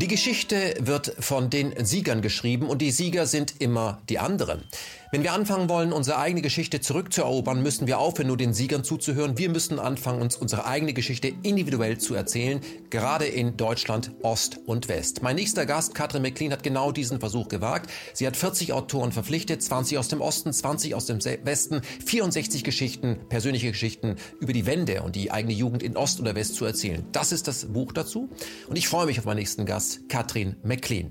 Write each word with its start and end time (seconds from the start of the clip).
Die 0.00 0.08
Geschichte 0.08 0.76
wird 0.78 1.14
von 1.20 1.50
den 1.50 1.84
Siegern 1.84 2.22
geschrieben 2.22 2.70
und 2.70 2.80
die 2.80 2.90
Sieger 2.90 3.26
sind 3.26 3.60
immer 3.60 4.00
die 4.08 4.18
anderen. 4.18 4.64
Wenn 5.12 5.24
wir 5.24 5.32
anfangen 5.32 5.68
wollen, 5.68 5.92
unsere 5.92 6.18
eigene 6.18 6.40
Geschichte 6.40 6.80
zurückzuerobern, 6.80 7.64
müssen 7.64 7.88
wir 7.88 7.98
aufhören, 7.98 8.28
nur 8.28 8.36
den 8.36 8.54
Siegern 8.54 8.84
zuzuhören. 8.84 9.36
Wir 9.38 9.50
müssen 9.50 9.80
anfangen, 9.80 10.22
uns 10.22 10.36
unsere 10.36 10.66
eigene 10.66 10.92
Geschichte 10.92 11.32
individuell 11.42 11.98
zu 11.98 12.14
erzählen, 12.14 12.60
gerade 12.90 13.24
in 13.24 13.56
Deutschland 13.56 14.12
Ost 14.22 14.60
und 14.66 14.86
West. 14.86 15.20
Mein 15.20 15.34
nächster 15.34 15.66
Gast, 15.66 15.96
Katrin 15.96 16.22
McLean, 16.22 16.52
hat 16.52 16.62
genau 16.62 16.92
diesen 16.92 17.18
Versuch 17.18 17.48
gewagt. 17.48 17.90
Sie 18.12 18.24
hat 18.24 18.36
40 18.36 18.72
Autoren 18.72 19.10
verpflichtet, 19.10 19.64
20 19.64 19.98
aus 19.98 20.06
dem 20.06 20.20
Osten, 20.20 20.52
20 20.52 20.94
aus 20.94 21.06
dem 21.06 21.18
Westen, 21.24 21.82
64 22.06 22.62
Geschichten, 22.62 23.18
persönliche 23.28 23.72
Geschichten 23.72 24.14
über 24.38 24.52
die 24.52 24.64
Wende 24.64 25.02
und 25.02 25.16
die 25.16 25.32
eigene 25.32 25.54
Jugend 25.54 25.82
in 25.82 25.96
Ost 25.96 26.20
oder 26.20 26.36
West 26.36 26.54
zu 26.54 26.64
erzählen. 26.64 27.04
Das 27.10 27.32
ist 27.32 27.48
das 27.48 27.64
Buch 27.64 27.92
dazu. 27.92 28.28
Und 28.68 28.76
ich 28.76 28.86
freue 28.86 29.06
mich 29.06 29.18
auf 29.18 29.24
meinen 29.24 29.38
nächsten 29.38 29.66
Gast, 29.66 30.08
Katrin 30.08 30.54
McLean. 30.62 31.10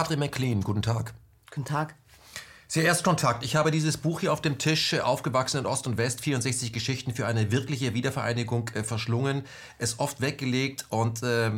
Katrin 0.00 0.18
McLean, 0.18 0.62
guten 0.62 0.80
Tag. 0.80 1.12
Guten 1.50 1.66
Tag. 1.66 1.94
Sehr 2.68 2.84
Erstkontakt. 2.84 3.44
Ich 3.44 3.54
habe 3.54 3.70
dieses 3.70 3.98
Buch 3.98 4.20
hier 4.20 4.32
auf 4.32 4.40
dem 4.40 4.56
Tisch, 4.56 4.94
äh, 4.94 5.00
aufgewachsen 5.00 5.58
in 5.58 5.66
Ost 5.66 5.86
und 5.86 5.98
West, 5.98 6.22
64 6.22 6.72
Geschichten 6.72 7.12
für 7.12 7.26
eine 7.26 7.52
wirkliche 7.52 7.92
Wiedervereinigung 7.92 8.70
äh, 8.70 8.82
verschlungen, 8.82 9.42
es 9.76 10.00
oft 10.00 10.22
weggelegt 10.22 10.86
und 10.88 11.22
äh, 11.22 11.50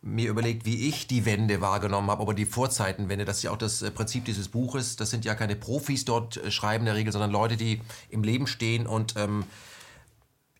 mir 0.00 0.30
überlegt, 0.30 0.64
wie 0.64 0.86
ich 0.88 1.08
die 1.08 1.24
Wende 1.24 1.60
wahrgenommen 1.60 2.08
habe, 2.08 2.22
aber 2.22 2.34
die 2.34 2.46
Vorzeitenwende, 2.46 3.24
das 3.24 3.38
ist 3.38 3.42
ja 3.42 3.50
auch 3.50 3.58
das 3.58 3.82
äh, 3.82 3.90
Prinzip 3.90 4.26
dieses 4.26 4.46
Buches. 4.46 4.94
Das 4.94 5.10
sind 5.10 5.24
ja 5.24 5.34
keine 5.34 5.56
Profis 5.56 6.04
dort 6.04 6.40
schreiben 6.50 6.82
in 6.82 6.86
der 6.86 6.94
Regel, 6.94 7.12
sondern 7.12 7.32
Leute, 7.32 7.56
die 7.56 7.80
im 8.10 8.22
Leben 8.22 8.46
stehen 8.46 8.86
und 8.86 9.14
ähm, 9.16 9.42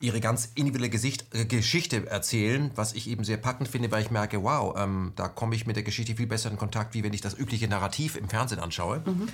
ihre 0.01 0.21
ganz 0.21 0.51
individuelle 0.55 0.91
Gesicht, 0.91 1.27
äh, 1.35 1.45
Geschichte 1.45 2.09
erzählen, 2.09 2.71
was 2.75 2.95
ich 2.95 3.09
eben 3.09 3.23
sehr 3.23 3.37
packend 3.37 3.69
finde, 3.69 3.91
weil 3.93 4.03
ich 4.03 4.11
merke, 4.11 4.43
wow, 4.43 4.75
ähm, 4.77 5.13
da 5.15 5.29
komme 5.29 5.55
ich 5.55 5.67
mit 5.67 5.77
der 5.77 5.83
Geschichte 5.83 6.17
viel 6.17 6.27
besser 6.27 6.51
in 6.51 6.57
Kontakt, 6.57 6.95
wie 6.95 7.05
wenn 7.05 7.13
ich 7.13 7.21
das 7.21 7.39
übliche 7.39 7.69
Narrativ 7.69 8.17
im 8.17 8.29
Fernsehen 8.29 8.61
anschaue. 8.61 9.03
Mhm. 9.05 9.29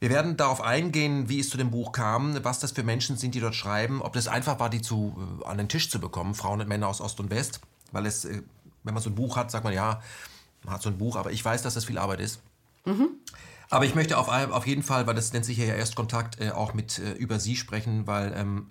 Wir 0.00 0.10
werden 0.10 0.36
darauf 0.36 0.60
eingehen, 0.60 1.28
wie 1.28 1.38
es 1.38 1.48
zu 1.48 1.56
dem 1.56 1.70
Buch 1.70 1.92
kam, 1.92 2.42
was 2.44 2.58
das 2.58 2.72
für 2.72 2.82
Menschen 2.82 3.16
sind, 3.16 3.36
die 3.36 3.40
dort 3.40 3.54
schreiben, 3.54 4.02
ob 4.02 4.14
das 4.14 4.26
einfach 4.26 4.58
war, 4.58 4.68
die 4.68 4.82
zu, 4.82 5.16
äh, 5.40 5.46
an 5.46 5.58
den 5.58 5.68
Tisch 5.68 5.88
zu 5.88 6.00
bekommen, 6.00 6.34
Frauen 6.34 6.60
und 6.60 6.68
Männer 6.68 6.88
aus 6.88 7.00
Ost 7.00 7.20
und 7.20 7.30
West, 7.30 7.60
weil 7.92 8.04
es, 8.04 8.24
äh, 8.24 8.42
wenn 8.82 8.94
man 8.94 9.02
so 9.02 9.10
ein 9.10 9.14
Buch 9.14 9.36
hat, 9.36 9.52
sagt 9.52 9.62
man 9.62 9.72
ja, 9.72 10.02
man 10.64 10.74
hat 10.74 10.82
so 10.82 10.90
ein 10.90 10.98
Buch, 10.98 11.14
aber 11.14 11.30
ich 11.30 11.44
weiß, 11.44 11.62
dass 11.62 11.74
das 11.74 11.84
viel 11.84 11.98
Arbeit 11.98 12.20
ist. 12.20 12.40
Mhm. 12.84 13.10
Aber 13.70 13.84
ich 13.84 13.94
möchte 13.94 14.18
auf, 14.18 14.28
auf 14.28 14.66
jeden 14.66 14.82
Fall, 14.82 15.06
weil 15.06 15.14
das 15.14 15.32
nennt 15.32 15.44
sich 15.44 15.56
ja 15.56 15.64
Erstkontakt, 15.64 16.40
äh, 16.40 16.50
auch 16.50 16.74
mit 16.74 16.98
äh, 16.98 17.12
über 17.12 17.38
Sie 17.38 17.56
sprechen, 17.56 18.06
weil 18.06 18.34
ähm, 18.36 18.66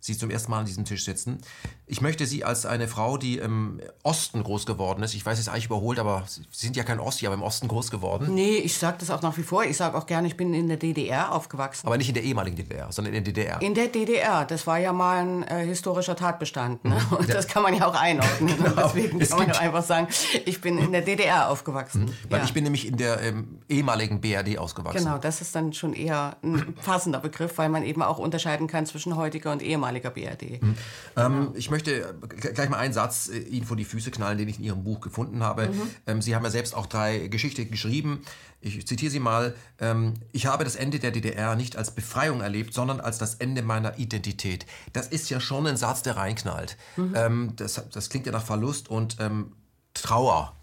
Sie 0.00 0.16
zum 0.16 0.30
ersten 0.30 0.50
Mal 0.50 0.60
an 0.60 0.66
diesem 0.66 0.84
Tisch 0.84 1.04
sitzen. 1.04 1.38
Ich 1.86 2.00
möchte 2.00 2.26
Sie 2.26 2.44
als 2.44 2.66
eine 2.66 2.86
Frau, 2.86 3.16
die 3.16 3.38
im 3.38 3.80
Osten 4.02 4.44
groß 4.44 4.64
geworden 4.66 5.02
ist, 5.02 5.14
ich 5.14 5.24
weiß, 5.26 5.38
es 5.38 5.46
ist 5.46 5.48
eigentlich 5.48 5.66
überholt, 5.66 5.98
aber 5.98 6.24
Sie 6.26 6.42
sind 6.52 6.76
ja 6.76 6.84
kein 6.84 7.00
Ossi, 7.00 7.26
aber 7.26 7.34
im 7.34 7.42
Osten 7.42 7.66
groß 7.66 7.90
geworden. 7.90 8.34
Nee, 8.34 8.56
ich 8.58 8.76
sage 8.78 8.98
das 9.00 9.10
auch 9.10 9.22
nach 9.22 9.36
wie 9.36 9.42
vor. 9.42 9.64
Ich 9.64 9.76
sage 9.76 9.96
auch 9.98 10.06
gerne, 10.06 10.28
ich 10.28 10.36
bin 10.36 10.54
in 10.54 10.68
der 10.68 10.76
DDR 10.76 11.32
aufgewachsen. 11.32 11.86
Aber 11.86 11.96
nicht 11.98 12.08
in 12.08 12.14
der 12.14 12.22
ehemaligen 12.22 12.56
DDR, 12.56 12.92
sondern 12.92 13.14
in 13.14 13.24
der 13.24 13.32
DDR. 13.32 13.60
In 13.60 13.74
der 13.74 13.88
DDR. 13.88 14.44
Das 14.44 14.66
war 14.66 14.78
ja 14.78 14.92
mal 14.92 15.18
ein 15.18 15.42
äh, 15.42 15.66
historischer 15.66 16.14
Tatbestand. 16.14 16.84
Ne? 16.84 16.94
Mhm. 17.10 17.16
Und 17.16 17.34
das 17.34 17.48
kann 17.48 17.62
man 17.62 17.74
ja 17.74 17.86
auch 17.86 18.00
einordnen. 18.00 18.56
genau. 18.56 18.82
Deswegen 18.84 19.18
kann 19.18 19.38
man 19.38 19.48
ja 19.48 19.58
einfach 19.58 19.82
sagen, 19.82 20.08
ich 20.44 20.60
bin 20.60 20.78
in 20.78 20.92
der 20.92 21.02
DDR 21.02 21.50
aufgewachsen. 21.50 22.04
Mhm. 22.04 22.30
Weil 22.30 22.38
ja. 22.40 22.44
ich 22.44 22.54
bin 22.54 22.64
nämlich 22.64 22.86
in 22.86 22.96
der 22.96 23.20
ähm, 23.22 23.58
ehemaligen 23.68 24.20
BRD 24.20 24.58
ausgewachsen. 24.58 25.04
Genau, 25.04 25.18
das 25.18 25.40
ist 25.40 25.54
dann 25.54 25.72
schon 25.72 25.92
eher 25.92 26.36
ein 26.42 26.74
passender 26.84 27.18
Begriff, 27.18 27.58
weil 27.58 27.68
man 27.68 27.82
eben 27.82 28.02
auch 28.02 28.18
unterscheiden 28.18 28.68
kann 28.68 28.86
zwischen 28.86 29.16
heutiger 29.16 29.52
und 29.52 29.62
ehemaliger 29.62 29.87
ehemaliger 29.88 30.10
BRD. 30.10 30.62
Mhm. 30.62 30.76
Ähm, 31.16 31.52
ich 31.54 31.70
möchte 31.70 32.14
gleich 32.54 32.68
mal 32.68 32.78
einen 32.78 32.92
Satz 32.92 33.28
äh, 33.28 33.38
Ihnen 33.38 33.66
vor 33.66 33.76
die 33.76 33.84
Füße 33.84 34.10
knallen, 34.10 34.38
den 34.38 34.48
ich 34.48 34.58
in 34.58 34.64
Ihrem 34.64 34.84
Buch 34.84 35.00
gefunden 35.00 35.42
habe. 35.42 35.68
Mhm. 35.68 35.90
Ähm, 36.06 36.22
Sie 36.22 36.34
haben 36.34 36.44
ja 36.44 36.50
selbst 36.50 36.74
auch 36.74 36.86
drei 36.86 37.28
Geschichten 37.28 37.70
geschrieben. 37.70 38.22
Ich 38.60 38.86
zitiere 38.86 39.10
Sie 39.10 39.20
mal. 39.20 39.54
Ähm, 39.80 40.14
ich 40.32 40.46
habe 40.46 40.64
das 40.64 40.76
Ende 40.76 40.98
der 40.98 41.10
DDR 41.10 41.56
nicht 41.56 41.76
als 41.76 41.94
Befreiung 41.94 42.40
erlebt, 42.40 42.74
sondern 42.74 43.00
als 43.00 43.18
das 43.18 43.36
Ende 43.36 43.62
meiner 43.62 43.98
Identität. 43.98 44.66
Das 44.92 45.08
ist 45.08 45.30
ja 45.30 45.40
schon 45.40 45.66
ein 45.66 45.76
Satz, 45.76 46.02
der 46.02 46.16
reinknallt. 46.16 46.76
Mhm. 46.96 47.12
Ähm, 47.14 47.52
das, 47.56 47.82
das, 47.92 48.10
klingt 48.10 48.26
ja 48.26 48.32
nach 48.32 48.44
Verlust 48.44 48.88
und 48.88 49.16
ähm, 49.20 49.52
Trauer. 49.94 50.54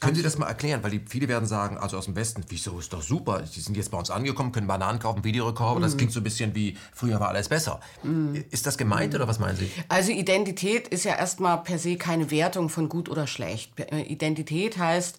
Können 0.00 0.14
Sie 0.14 0.22
das 0.22 0.38
mal 0.38 0.46
erklären? 0.46 0.82
Weil 0.82 0.90
die, 0.90 1.00
viele 1.06 1.28
werden 1.28 1.46
sagen, 1.46 1.78
also 1.78 1.96
aus 1.96 2.06
dem 2.06 2.16
Westen, 2.16 2.44
wieso 2.48 2.78
ist 2.78 2.92
doch 2.92 3.02
super, 3.02 3.42
die 3.42 3.60
sind 3.60 3.76
jetzt 3.76 3.90
bei 3.90 3.98
uns 3.98 4.10
angekommen, 4.10 4.52
können 4.52 4.66
Bananen 4.66 4.98
kaufen, 4.98 5.24
Videorekorder, 5.24 5.80
mm. 5.80 5.82
das 5.82 5.96
klingt 5.96 6.12
so 6.12 6.20
ein 6.20 6.24
bisschen 6.24 6.54
wie, 6.54 6.76
früher 6.92 7.20
war 7.20 7.28
alles 7.28 7.48
besser. 7.48 7.80
Mm. 8.02 8.36
Ist 8.50 8.66
das 8.66 8.76
gemeint 8.78 9.12
mm. 9.12 9.16
oder 9.16 9.28
was 9.28 9.38
meinen 9.38 9.56
Sie? 9.56 9.70
Also 9.88 10.12
Identität 10.12 10.88
ist 10.88 11.04
ja 11.04 11.14
erstmal 11.14 11.62
per 11.62 11.78
se 11.78 11.96
keine 11.96 12.30
Wertung 12.30 12.68
von 12.68 12.88
gut 12.88 13.08
oder 13.08 13.26
schlecht. 13.26 13.72
Identität 13.90 14.78
heißt, 14.78 15.18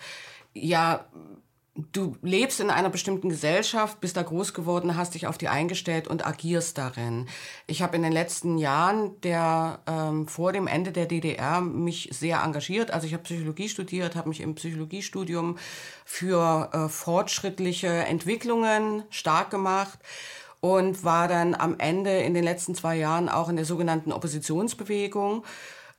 ja, 0.54 1.06
du 1.92 2.16
lebst 2.22 2.60
in 2.60 2.70
einer 2.70 2.90
bestimmten 2.90 3.30
Gesellschaft, 3.30 4.02
bist 4.02 4.18
da 4.18 4.24
groß 4.24 4.54
geworden, 4.54 4.98
hast 4.98 5.14
dich 5.14 5.28
auf 5.28 5.38
die 5.38 5.48
eingestellt 5.48 6.08
und 6.08 6.26
agierst 6.26 6.78
darin. 6.78 7.28
Ich 7.68 7.82
habe 7.82 7.96
in 7.96 8.04
den 8.04 8.12
letzten 8.12 8.58
Jahren 8.58 9.20
der 9.22 9.80
ähm, 9.88 10.28
vor 10.28 10.54
dem 10.54 10.68
Ende 10.68 10.92
der 10.92 11.06
DDR 11.06 11.62
mich 11.62 12.10
sehr 12.12 12.42
engagiert. 12.42 12.92
Also 12.92 13.06
ich 13.06 13.14
habe 13.14 13.24
Psychologie 13.24 13.70
studiert, 13.70 14.16
habe 14.16 14.30
mich 14.30 14.42
im 14.42 14.56
Psychologiestudium 14.56 15.58
für 16.06 16.70
äh, 16.74 16.90
fortschrittliche 16.90 17.88
Entwicklungen 17.88 19.04
stark 19.10 19.52
gemacht 19.52 20.00
und 20.60 21.04
war 21.04 21.28
dann 21.28 21.54
am 21.54 21.76
Ende 21.78 22.18
in 22.18 22.34
den 22.34 22.44
letzten 22.44 22.74
zwei 22.74 22.96
Jahren 22.96 23.30
auch 23.30 23.50
in 23.50 23.56
der 23.56 23.66
sogenannten 23.66 24.12
Oppositionsbewegung 24.12 25.44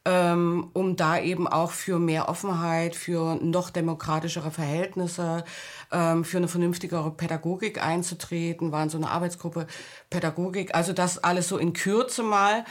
ähm, 0.05 0.71
um 0.73 0.97
da 0.97 1.19
eben 1.19 1.47
auch 1.47 1.71
für 1.71 1.99
mehr 1.99 2.29
Offenheit, 2.29 2.97
für 2.97 3.37
noch 3.37 3.71
demokratischere 3.71 4.51
Verhältnisse, 4.51 5.45
ähm, 5.93 6.25
für 6.25 6.39
eine 6.39 6.49
vernünftigere 6.49 7.11
Pädagogik 7.11 7.83
einzutreten, 7.83 8.73
waren 8.73 8.89
so 8.89 8.97
eine 8.97 9.11
Arbeitsgruppe 9.11 9.67
Pädagogik, 10.11 10.75
also 10.75 10.93
das 10.93 11.23
alles 11.23 11.49
so 11.49 11.59
in 11.59 11.73
Kürze 11.73 12.23
mal. 12.23 12.65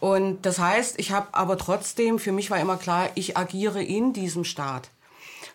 Und 0.00 0.46
das 0.46 0.58
heißt, 0.58 0.98
ich 0.98 1.12
habe 1.12 1.28
aber 1.32 1.58
trotzdem, 1.58 2.18
für 2.18 2.32
mich 2.32 2.50
war 2.50 2.58
immer 2.58 2.76
klar, 2.76 3.10
ich 3.14 3.36
agiere 3.36 3.82
in 3.82 4.12
diesem 4.12 4.44
Staat. 4.44 4.90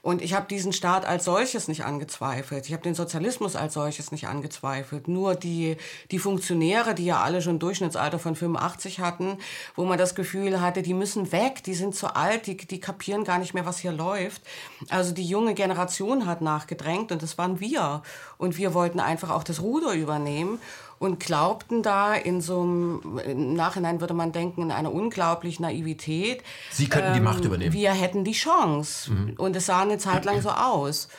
Und 0.05 0.21
ich 0.21 0.35
habe 0.35 0.45
diesen 0.47 0.71
Staat 0.71 1.03
als 1.03 1.25
solches 1.25 1.67
nicht 1.67 1.83
angezweifelt. 1.83 2.67
Ich 2.67 2.73
habe 2.73 2.83
den 2.83 2.93
Sozialismus 2.93 3.55
als 3.55 3.73
solches 3.73 4.11
nicht 4.11 4.27
angezweifelt. 4.27 5.07
Nur 5.07 5.33
die, 5.33 5.77
die 6.11 6.19
Funktionäre, 6.19 6.93
die 6.93 7.05
ja 7.05 7.23
alle 7.23 7.41
schon 7.41 7.57
Durchschnittsalter 7.57 8.19
von 8.19 8.35
85 8.35 8.99
hatten, 8.99 9.39
wo 9.75 9.83
man 9.83 9.97
das 9.97 10.13
Gefühl 10.13 10.61
hatte, 10.61 10.83
die 10.83 10.93
müssen 10.93 11.31
weg, 11.31 11.63
die 11.63 11.73
sind 11.73 11.95
zu 11.95 12.16
alt, 12.16 12.45
die, 12.45 12.55
die 12.55 12.79
kapieren 12.79 13.23
gar 13.23 13.39
nicht 13.39 13.55
mehr, 13.55 13.66
was 13.66 13.79
hier 13.79 13.93
läuft. 13.93 14.43
Also 14.89 15.11
die 15.11 15.25
junge 15.25 15.55
Generation 15.55 16.27
hat 16.27 16.39
nachgedrängt 16.39 17.11
und 17.11 17.23
das 17.23 17.39
waren 17.39 17.59
wir. 17.59 18.03
Und 18.37 18.57
wir 18.57 18.75
wollten 18.75 18.99
einfach 18.99 19.31
auch 19.31 19.43
das 19.43 19.59
Ruder 19.59 19.93
übernehmen 19.93 20.59
und 21.00 21.19
glaubten 21.19 21.83
da 21.83 22.13
in 22.13 22.41
so 22.41 22.61
einem, 22.61 23.19
im 23.25 23.53
Nachhinein 23.53 24.00
würde 24.00 24.13
man 24.13 24.31
denken, 24.31 24.63
in 24.63 24.72
einer 24.72 24.94
unglaublichen 24.94 25.63
Naivität. 25.63 26.44
Sie 26.72 26.88
könnten 26.88 27.09
ähm, 27.09 27.13
die 27.16 27.22
Macht 27.22 27.45
übernehmen. 27.45 27.73
Wir 27.73 27.91
hätten 27.91 28.23
die 28.23 28.33
Chance. 28.33 29.11
Mhm. 29.11 29.34
Und 29.38 29.55
es 29.55 29.66
sah 29.66 29.81
eine 29.81 29.97
Zeit 29.97 30.25
lang 30.25 30.41
so 30.41 30.50
aus. 30.50 31.09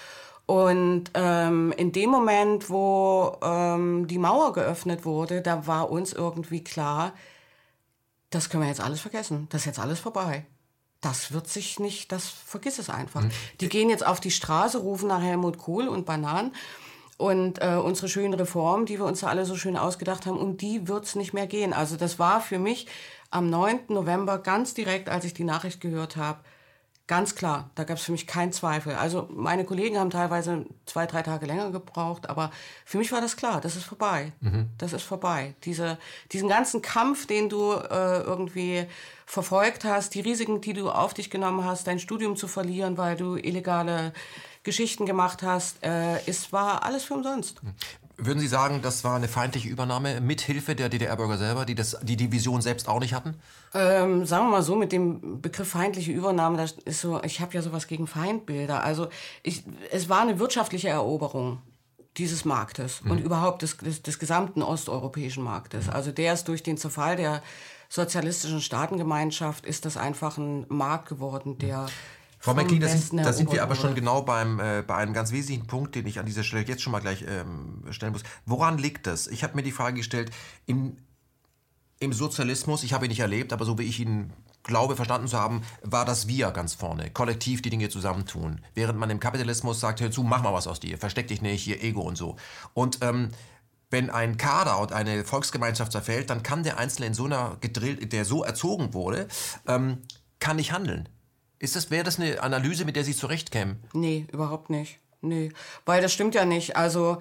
Und 0.47 1.10
ähm, 1.15 1.72
in 1.76 1.92
dem 1.92 2.10
Moment, 2.10 2.70
wo 2.70 3.36
ähm, 3.42 4.06
die 4.06 4.19
Mauer 4.19 4.53
geöffnet 4.53 5.04
wurde, 5.04 5.42
da 5.42 5.66
war 5.66 5.91
uns 5.91 6.12
irgendwie 6.12 6.62
klar, 6.62 7.12
das 8.31 8.48
können 8.48 8.62
wir 8.62 8.69
jetzt 8.69 8.81
alles 8.81 9.00
vergessen. 9.00 9.48
Das 9.50 9.62
ist 9.62 9.66
jetzt 9.66 9.78
alles 9.81 9.98
vorbei. 9.98 10.47
Das 11.00 11.33
wird 11.33 11.48
sich 11.48 11.78
nicht, 11.78 12.10
das 12.12 12.28
vergiss 12.28 12.78
es 12.78 12.91
einfach. 12.91 13.22
Mhm. 13.22 13.30
Die 13.60 13.68
gehen 13.68 13.91
jetzt 13.91 14.06
auf 14.06 14.21
die 14.21 14.30
Straße, 14.30 14.78
rufen 14.78 15.09
nach 15.09 15.21
Helmut 15.21 15.59
Kohl 15.59 15.89
und 15.89 16.06
Bananen 16.06 16.53
und 17.16 17.63
äh, 17.63 17.77
unsere 17.77 18.09
schönen 18.09 18.34
Reformen, 18.34 18.86
die 18.86 18.98
wir 18.98 19.07
uns 19.07 19.21
da 19.21 19.28
alle 19.28 19.47
so 19.47 19.57
schön 19.57 19.77
ausgedacht 19.77 20.27
haben, 20.27 20.39
um 20.39 20.57
die 20.57 20.86
wird's 20.89 21.15
nicht 21.15 21.33
mehr 21.33 21.47
gehen. 21.47 21.72
Also 21.72 21.97
das 21.97 22.18
war 22.18 22.41
für 22.41 22.59
mich 22.59 22.86
am 23.30 23.48
9. 23.48 23.80
November 23.89 24.39
ganz 24.39 24.74
direkt, 24.74 25.09
als 25.09 25.24
ich 25.24 25.34
die 25.34 25.45
Nachricht 25.45 25.80
gehört 25.80 26.16
habe, 26.16 26.41
ganz 27.07 27.36
klar, 27.36 27.71
da 27.77 27.84
gab's 27.84 28.03
für 28.03 28.13
mich 28.13 28.27
keinen 28.27 28.53
Zweifel. 28.53 28.95
Also 28.95 29.28
meine 29.30 29.65
Kollegen 29.65 29.98
haben 29.98 30.10
teilweise 30.10 30.66
zwei, 30.86 31.07
drei 31.07 31.22
Tage 31.22 31.47
länger 31.47 31.71
gebraucht, 31.71 32.28
aber 32.28 32.51
für 32.84 32.98
mich 32.98 33.13
war 33.13 33.21
das 33.21 33.36
klar, 33.36 33.60
das 33.60 33.77
ist 33.77 33.84
vorbei. 33.84 34.33
Mhm. 34.41 34.71
Das 34.78 34.92
ist 34.92 35.04
vorbei. 35.04 35.54
Diese, 35.65 35.98
diesen 36.33 36.48
ganzen 36.48 36.83
Kampf, 36.83 37.27
den 37.27 37.48
du 37.48 37.72
äh, 37.72 38.22
irgendwie 38.22 38.86
verfolgt 39.24 39.84
hast, 39.84 40.15
die 40.15 40.21
Risiken, 40.21 40.60
die 40.60 40.72
du 40.72 40.91
auf 40.91 41.15
dich 41.15 41.30
genommen 41.30 41.65
hast, 41.65 41.86
dein 41.86 42.01
Studium 42.01 42.36
zu 42.36 42.48
verlieren, 42.48 42.98
weil 42.98 43.16
du 43.16 43.36
illegale 43.36 44.12
Geschichten 44.66 45.07
gemacht 45.07 45.42
hast. 45.42 45.83
Äh, 45.83 46.18
es 46.27 46.53
war 46.53 46.83
alles 46.83 47.04
für 47.04 47.15
umsonst. 47.15 47.63
Würden 48.18 48.41
Sie 48.41 48.48
sagen, 48.48 48.80
das 48.83 49.04
war 49.04 49.16
eine 49.16 49.28
feindliche 49.28 49.68
Übernahme 49.68 50.21
mit 50.21 50.41
Hilfe 50.41 50.74
der 50.74 50.89
DDR-Bürger 50.89 51.39
selber, 51.39 51.65
die 51.65 51.74
das, 51.74 51.98
die 52.03 52.16
Division 52.16 52.60
selbst 52.60 52.89
auch 52.89 52.98
nicht 52.98 53.15
hatten? 53.15 53.34
Ähm, 53.74 54.27
sagen 54.27 54.47
wir 54.47 54.51
mal 54.51 54.63
so, 54.63 54.74
mit 54.74 54.91
dem 54.91 55.41
Begriff 55.41 55.68
feindliche 55.68 56.13
Übernahme, 56.13 56.57
das 56.57 56.72
ist 56.84 57.01
so, 57.01 57.22
ich 57.22 57.41
habe 57.41 57.54
ja 57.54 57.63
sowas 57.63 57.86
gegen 57.86 58.07
Feindbilder. 58.07 58.83
Also 58.83 59.09
ich, 59.42 59.65
es 59.92 60.09
war 60.09 60.22
eine 60.22 60.39
wirtschaftliche 60.39 60.89
Eroberung 60.89 61.62
dieses 62.16 62.45
Marktes 62.45 63.04
mhm. 63.04 63.10
und 63.12 63.19
überhaupt 63.21 63.62
des, 63.62 63.77
des, 63.77 64.03
des, 64.03 64.19
gesamten 64.19 64.62
osteuropäischen 64.62 65.45
Marktes. 65.45 65.86
Mhm. 65.86 65.92
Also 65.92 66.10
der 66.10 66.33
ist 66.33 66.48
durch 66.48 66.62
den 66.62 66.78
Zerfall 66.78 67.16
der 67.16 67.42
sozialistischen 67.89 68.62
Staatengemeinschaft, 68.62 69.65
ist 69.65 69.84
das 69.84 69.97
einfach 69.97 70.39
ein 70.39 70.66
Markt 70.69 71.09
geworden, 71.09 71.59
der... 71.59 71.83
Mhm 71.83 72.16
Frau 72.47 72.54
McLean, 72.54 72.81
da 72.81 72.89
sind, 72.89 73.27
da 73.27 73.33
sind 73.33 73.51
wir 73.51 73.60
aber 73.65 73.75
schon 73.75 73.97
genau 73.97 74.22
beim, 74.22 74.60
äh, 74.60 74.84
bei 74.87 74.95
einem 74.95 75.13
ganz 75.13 75.33
wesentlichen 75.33 75.66
Punkt, 75.66 75.97
den 75.97 76.07
ich 76.07 76.21
an 76.21 76.27
dieser 76.27 76.45
Stelle 76.45 76.65
jetzt 76.65 76.81
schon 76.81 76.93
mal 76.93 77.01
gleich 77.01 77.25
ähm, 77.27 77.83
stellen 77.91 78.13
muss. 78.13 78.22
Woran 78.45 78.78
liegt 78.78 79.09
das? 79.09 79.27
Ich 79.27 79.43
habe 79.43 79.57
mir 79.57 79.65
die 79.65 79.72
Frage 79.72 79.97
gestellt, 79.97 80.31
im, 80.65 80.97
im 81.98 82.13
Sozialismus, 82.13 82.84
ich 82.84 82.93
habe 82.93 83.07
ihn 83.07 83.09
nicht 83.09 83.19
erlebt, 83.19 83.53
aber 83.53 83.65
so 83.65 83.81
wie 83.81 83.83
ich 83.83 83.98
ihn 83.98 84.33
glaube, 84.63 84.95
verstanden 84.95 85.27
zu 85.27 85.37
haben, 85.37 85.63
war 85.83 86.04
das 86.04 86.28
Wir 86.28 86.53
ganz 86.53 86.75
vorne, 86.75 87.10
kollektiv 87.10 87.63
die 87.63 87.71
Dinge 87.71 87.89
zusammentun. 87.89 88.60
Während 88.75 88.97
man 88.97 89.10
im 89.10 89.19
Kapitalismus 89.19 89.81
sagt, 89.81 90.01
hör 90.01 90.13
zu, 90.13 90.22
mach 90.22 90.41
mal 90.41 90.53
was 90.53 90.69
aus 90.69 90.78
dir, 90.78 90.98
versteck 90.98 91.27
dich 91.27 91.43
nicht, 91.43 91.65
hier 91.65 91.83
Ego 91.83 92.03
und 92.03 92.15
so. 92.15 92.37
Und 92.75 92.98
ähm, 93.01 93.31
wenn 93.91 94.09
ein 94.09 94.37
Kader 94.37 94.78
und 94.78 94.93
eine 94.93 95.25
Volksgemeinschaft 95.25 95.91
zerfällt, 95.91 96.31
dann 96.31 96.45
kann 96.45 96.63
der 96.63 96.78
Einzelne 96.78 97.09
in 97.09 97.15
so 97.15 97.25
einer 97.25 97.57
gedrillt, 97.60 98.13
der 98.13 98.25
so 98.25 98.45
erzogen 98.45 98.95
wurde, 98.95 99.27
ähm, 99.66 99.98
kann 100.39 100.54
nicht 100.54 100.71
handeln. 100.71 101.09
Ist 101.58 101.76
das, 101.76 101.91
wäre 101.91 102.04
das 102.04 102.18
eine 102.18 102.42
Analyse, 102.42 102.84
mit 102.84 102.97
der 102.97 103.04
Sie 103.04 103.14
zurechtkämen? 103.14 103.78
Nee, 103.92 104.26
überhaupt 104.32 104.70
nicht. 104.70 104.98
Nee, 105.22 105.50
weil 105.84 106.03
das 106.03 106.12
stimmt 106.12 106.34
ja 106.34 106.44
nicht. 106.44 106.76
Also 106.76 107.18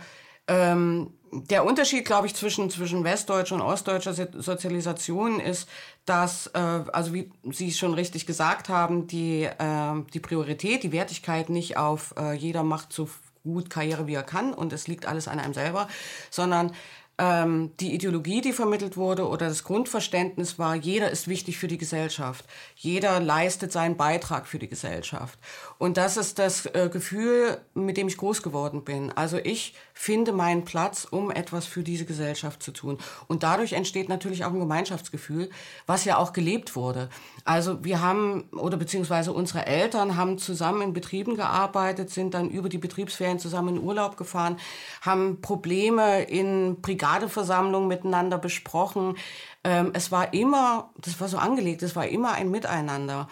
ähm, 0.47 1.11
der 1.31 1.65
Unterschied, 1.65 2.05
glaube 2.05 2.27
ich, 2.27 2.35
zwischen, 2.35 2.69
zwischen 2.69 3.03
westdeutscher 3.03 3.55
und 3.55 3.61
ostdeutscher 3.61 4.13
Sozialisation 4.13 5.39
ist, 5.39 5.67
dass, 6.05 6.47
äh, 6.47 6.59
also 6.59 7.13
wie 7.13 7.31
Sie 7.51 7.71
schon 7.71 7.93
richtig 7.93 8.25
gesagt 8.25 8.69
haben, 8.69 9.07
die, 9.07 9.43
äh, 9.43 10.03
die 10.13 10.19
Priorität, 10.19 10.83
die 10.83 10.91
Wertigkeit 10.91 11.49
nicht 11.49 11.77
auf 11.77 12.13
äh, 12.17 12.33
jeder 12.33 12.63
macht 12.63 12.93
so 12.93 13.09
gut 13.43 13.69
Karriere, 13.69 14.07
wie 14.07 14.15
er 14.15 14.23
kann 14.23 14.53
und 14.53 14.73
es 14.73 14.88
liegt 14.88 15.05
alles 15.05 15.27
an 15.27 15.39
einem 15.39 15.53
selber, 15.53 15.88
sondern 16.29 16.71
ähm, 17.17 17.71
die 17.79 17.94
Ideologie, 17.94 18.41
die 18.41 18.51
vermittelt 18.51 18.97
wurde 18.97 19.27
oder 19.27 19.47
das 19.47 19.63
Grundverständnis 19.63 20.59
war, 20.59 20.75
jeder 20.75 21.09
ist 21.12 21.27
wichtig 21.27 21.57
für 21.57 21.67
die 21.67 21.77
Gesellschaft. 21.77 22.45
Jeder 22.75 23.19
leistet 23.19 23.71
seinen 23.71 23.95
Beitrag 23.95 24.47
für 24.47 24.59
die 24.59 24.67
Gesellschaft. 24.67 25.39
Und 25.77 25.98
das 25.98 26.16
ist 26.16 26.39
das 26.39 26.66
äh, 26.68 26.89
Gefühl, 26.92 27.57
mit 27.74 27.98
dem 27.98 28.07
ich 28.07 28.18
groß 28.18 28.42
geworden 28.42 28.83
bin. 28.83 29.12
Also 29.12 29.38
ich 29.38 29.75
finde 29.94 30.31
meinen 30.31 30.63
Platz, 30.63 31.06
um 31.10 31.31
etwas 31.31 31.66
für 31.66 31.83
diese 31.83 32.06
Gesellschaft 32.06 32.63
zu 32.63 32.72
tun. 32.72 32.98
Und 33.27 33.44
dadurch 33.44 33.74
entsteht 33.74 34.07
natürlich 34.07 34.45
auch 34.45 34.54
ein 34.54 34.60
Gemeinschaftsgefühl, 34.60 35.50
was 35.86 36.06
ja 36.06 36.18
auch 36.18 36.31
gelebt 36.31 36.75
wurde. 36.75 37.10
Also 37.44 37.83
wir 37.83 38.01
haben, 38.01 38.50
oder 38.51 38.77
beziehungsweise 38.77 39.33
unsere 39.33 39.66
Eltern 39.66 40.16
haben 40.16 40.38
zusammen 40.38 40.81
in 40.81 40.94
Betrieben 40.94 41.36
gearbeitet, 41.36 42.10
sind 42.10 42.33
dann 42.33 42.50
über 42.50 42.69
die 42.69 42.77
Betriebsferien 42.77 43.39
zusammen 43.39 43.75
in 43.75 43.83
Urlaub 43.83 44.16
gefahren, 44.16 44.57
haben 45.01 45.42
Probleme 45.42 46.24
in 46.24 46.81
Brigadeversammlungen 46.81 47.88
miteinander 47.88 48.38
besprochen. 48.38 49.18
Ähm, 49.66 49.92
es 49.94 50.12
war 50.12 50.33
immer, 50.33 50.92
das 50.98 51.19
war 51.19 51.27
so 51.27 51.38
angelegt, 51.38 51.83
es 51.83 51.95
war 51.95 52.07
immer 52.07 52.33
ein 52.33 52.50
Miteinander. 52.50 53.27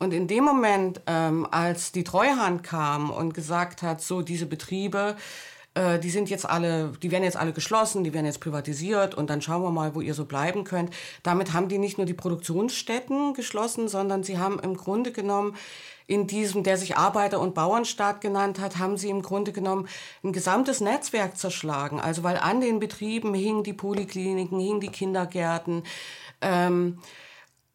Und 0.00 0.14
in 0.14 0.26
dem 0.26 0.44
Moment, 0.44 1.02
ähm, 1.06 1.46
als 1.50 1.92
die 1.92 2.04
Treuhand 2.04 2.62
kam 2.62 3.10
und 3.10 3.34
gesagt 3.34 3.82
hat, 3.82 4.00
so 4.00 4.22
diese 4.22 4.46
Betriebe, 4.46 5.14
äh, 5.74 5.98
die 5.98 6.08
sind 6.08 6.30
jetzt 6.30 6.48
alle, 6.48 6.92
die 7.02 7.10
werden 7.10 7.22
jetzt 7.22 7.36
alle 7.36 7.52
geschlossen, 7.52 8.02
die 8.02 8.14
werden 8.14 8.24
jetzt 8.24 8.40
privatisiert 8.40 9.14
und 9.14 9.28
dann 9.28 9.42
schauen 9.42 9.62
wir 9.62 9.70
mal, 9.70 9.94
wo 9.94 10.00
ihr 10.00 10.14
so 10.14 10.24
bleiben 10.24 10.64
könnt. 10.64 10.90
Damit 11.22 11.52
haben 11.52 11.68
die 11.68 11.76
nicht 11.76 11.98
nur 11.98 12.06
die 12.06 12.14
Produktionsstätten 12.14 13.34
geschlossen, 13.34 13.88
sondern 13.88 14.22
sie 14.22 14.38
haben 14.38 14.58
im 14.58 14.74
Grunde 14.74 15.12
genommen 15.12 15.54
in 16.06 16.26
diesem, 16.26 16.64
der 16.64 16.78
sich 16.78 16.96
Arbeiter- 16.96 17.38
und 17.38 17.54
Bauernstaat 17.54 18.22
genannt 18.22 18.58
hat, 18.58 18.78
haben 18.78 18.96
sie 18.96 19.10
im 19.10 19.20
Grunde 19.20 19.52
genommen 19.52 19.86
ein 20.24 20.32
gesamtes 20.32 20.80
Netzwerk 20.80 21.36
zerschlagen. 21.36 22.00
Also 22.00 22.22
weil 22.22 22.38
an 22.38 22.62
den 22.62 22.80
Betrieben 22.80 23.34
hingen 23.34 23.64
die 23.64 23.74
Polikliniken, 23.74 24.58
hingen 24.58 24.80
die 24.80 24.88
Kindergärten. 24.88 25.84
Ähm, 26.40 26.98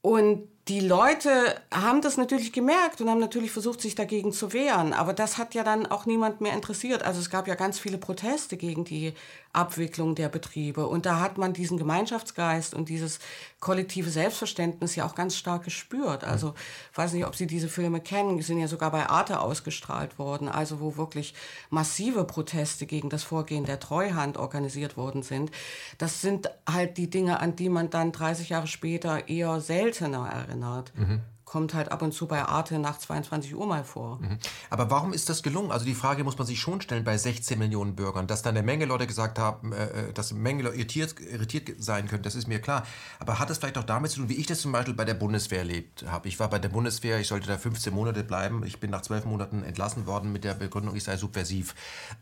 und 0.01 0.49
die 0.67 0.79
Leute 0.79 1.29
haben 1.71 2.01
das 2.01 2.17
natürlich 2.17 2.51
gemerkt 2.51 2.99
und 2.99 3.09
haben 3.09 3.19
natürlich 3.19 3.51
versucht, 3.51 3.81
sich 3.81 3.93
dagegen 3.93 4.31
zu 4.31 4.51
wehren. 4.51 4.93
Aber 4.93 5.13
das 5.13 5.37
hat 5.37 5.53
ja 5.53 5.63
dann 5.63 5.85
auch 5.85 6.07
niemand 6.07 6.41
mehr 6.41 6.53
interessiert. 6.53 7.03
Also 7.03 7.19
es 7.19 7.29
gab 7.29 7.47
ja 7.47 7.53
ganz 7.53 7.77
viele 7.77 7.99
Proteste 7.99 8.57
gegen 8.57 8.83
die 8.83 9.13
Abwicklung 9.55 10.15
der 10.15 10.29
Betriebe. 10.29 10.87
Und 10.87 11.05
da 11.05 11.19
hat 11.19 11.37
man 11.37 11.53
diesen 11.53 11.77
Gemeinschaftsgeist 11.77 12.73
und 12.73 12.89
dieses 12.89 13.19
kollektive 13.59 14.09
Selbstverständnis 14.09 14.95
ja 14.95 15.05
auch 15.05 15.15
ganz 15.15 15.35
stark 15.35 15.63
gespürt. 15.63 16.23
Also 16.23 16.53
ich 16.91 16.97
weiß 16.97 17.13
nicht, 17.13 17.25
ob 17.25 17.35
Sie 17.35 17.47
diese 17.47 17.69
Filme 17.69 18.01
kennen, 18.01 18.37
die 18.37 18.43
sind 18.43 18.59
ja 18.59 18.67
sogar 18.67 18.91
bei 18.91 19.07
Arte 19.07 19.39
ausgestrahlt 19.39 20.19
worden, 20.19 20.49
also 20.49 20.79
wo 20.79 20.97
wirklich 20.97 21.33
massive 21.69 22.25
Proteste 22.25 22.85
gegen 22.85 23.09
das 23.09 23.23
Vorgehen 23.23 23.65
der 23.65 23.79
Treuhand 23.79 24.37
organisiert 24.37 24.97
worden 24.97 25.23
sind. 25.23 25.51
Das 25.97 26.21
sind 26.21 26.49
halt 26.69 26.97
die 26.97 27.09
Dinge, 27.09 27.39
an 27.39 27.55
die 27.55 27.69
man 27.69 27.89
dann 27.89 28.11
30 28.11 28.49
Jahre 28.49 28.67
später 28.67 29.27
eher 29.27 29.61
seltener 29.61 30.27
erinnert. 30.27 30.93
Mhm 30.95 31.21
kommt 31.55 31.73
halt 31.73 31.89
ab 31.89 32.01
und 32.01 32.11
zu 32.11 32.27
bei 32.27 32.43
Arte 32.43 32.79
nach 32.79 32.99
22 32.99 33.55
Uhr 33.55 33.65
mal 33.65 33.85
vor. 33.85 34.19
Mhm. 34.19 34.39
Aber 34.69 34.91
warum 34.91 35.13
ist 35.13 35.29
das 35.29 35.41
gelungen? 35.41 35.71
Also 35.71 35.85
die 35.85 35.93
Frage 35.93 36.25
muss 36.25 36.37
man 36.37 36.45
sich 36.45 36.59
schon 36.59 36.81
stellen 36.81 37.05
bei 37.05 37.17
16 37.17 37.57
Millionen 37.57 37.95
Bürgern, 37.95 38.27
dass 38.27 38.41
dann 38.41 38.57
eine 38.57 38.65
Menge 38.65 38.83
Leute 38.83 39.07
gesagt 39.07 39.39
haben, 39.39 39.71
äh, 39.71 40.09
äh 40.09 40.13
dass 40.13 40.31
eine 40.31 40.41
Menge 40.41 40.63
Leute 40.63 40.75
irritiert, 40.75 41.15
irritiert 41.17 41.69
sein 41.81 42.09
können, 42.09 42.23
das 42.23 42.35
ist 42.35 42.49
mir 42.49 42.59
klar. 42.59 42.83
Aber 43.19 43.39
hat 43.39 43.49
es 43.49 43.59
vielleicht 43.59 43.77
auch 43.77 43.85
damit 43.85 44.11
zu 44.11 44.19
tun, 44.19 44.27
wie 44.27 44.33
ich 44.33 44.47
das 44.47 44.59
zum 44.59 44.73
Beispiel 44.73 44.95
bei 44.95 45.05
der 45.05 45.13
Bundeswehr 45.13 45.59
erlebt 45.59 46.03
habe? 46.05 46.27
Ich 46.27 46.41
war 46.41 46.49
bei 46.49 46.59
der 46.59 46.67
Bundeswehr, 46.67 47.21
ich 47.21 47.27
sollte 47.29 47.47
da 47.47 47.57
15 47.57 47.93
Monate 47.93 48.25
bleiben. 48.25 48.65
Ich 48.65 48.81
bin 48.81 48.91
nach 48.91 49.03
12 49.03 49.23
Monaten 49.23 49.63
entlassen 49.63 50.07
worden 50.07 50.33
mit 50.33 50.43
der 50.43 50.55
Begründung, 50.55 50.93
ich 50.93 51.05
sei 51.05 51.15
subversiv. 51.15 51.73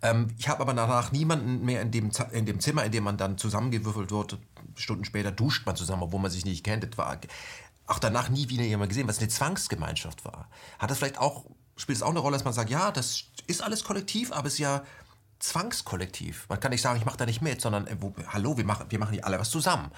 Ähm, 0.04 0.28
ich 0.38 0.48
habe 0.48 0.62
aber 0.62 0.76
danach 0.76 1.12
niemanden 1.12 1.66
mehr 1.66 1.82
in 1.82 1.90
dem, 1.90 2.12
in 2.34 2.46
dem 2.46 2.60
Zimmer, 2.60 2.86
in 2.86 2.92
dem 2.92 3.04
man 3.04 3.18
dann 3.18 3.40
zusammengewürfelt 3.40 4.12
wird. 4.12 4.38
Stunden 4.76 5.06
später 5.06 5.32
duscht 5.32 5.66
man 5.66 5.76
zusammen, 5.76 6.04
obwohl 6.04 6.20
man 6.20 6.32
sich 6.32 6.46
nicht 6.46 6.64
kennt. 6.64 6.84
Das 6.84 6.98
war 6.98 7.18
auch 7.86 8.00
danach 8.00 8.30
nie 8.30 8.50
wieder 8.50 8.64
jemand 8.64 8.90
gesehen, 8.90 9.08
was 9.08 9.20
eine 9.20 9.28
Zwangsgemeinschaft 9.28 10.26
war. 10.26 10.50
Hat 10.80 10.90
das 10.90 10.98
vielleicht 10.98 11.20
auch, 11.20 11.46
spielt 11.76 11.98
es 11.98 12.04
auch 12.04 12.10
eine 12.10 12.20
Rolle, 12.20 12.38
dass 12.38 12.46
man 12.46 12.54
sagt, 12.54 12.70
ja, 12.70 12.92
das 12.92 13.26
ist 13.48 13.62
alles 13.62 13.84
kollektiv, 13.84 14.32
aber 14.32 14.48
es 14.48 14.54
ist 14.54 14.60
ja 14.60 14.84
Zwangskollektiv. 15.40 16.46
Man 16.48 16.60
kann 16.60 16.72
nicht 16.72 16.82
sagen, 16.82 16.98
ich 16.98 17.06
mache 17.06 17.18
da 17.18 17.26
nicht 17.26 17.42
mit, 17.42 17.60
sondern 17.60 17.86
äh, 17.88 17.98
wo, 18.00 18.14
hallo, 18.28 18.56
wir 18.56 18.64
machen, 18.64 18.86
wir 18.90 19.00
machen 19.00 19.14
hier 19.14 19.26
alle 19.26 19.40
was 19.40 19.50
zusammen. 19.50 19.92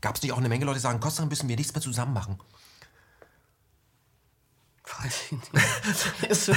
Gab 0.00 0.16
es 0.16 0.22
nicht 0.22 0.32
auch 0.32 0.38
eine 0.38 0.48
Menge 0.48 0.64
Leute, 0.64 0.78
die 0.78 0.82
sagen, 0.82 1.00
Kostan 1.00 1.28
müssen 1.28 1.48
wir 1.48 1.56
nichts 1.56 1.74
mehr 1.74 1.82
zusammen 1.82 2.12
machen? 2.12 2.38
Weiß 5.00 5.12
ich 5.24 5.32
nicht. 5.32 6.30
ist, 6.30 6.50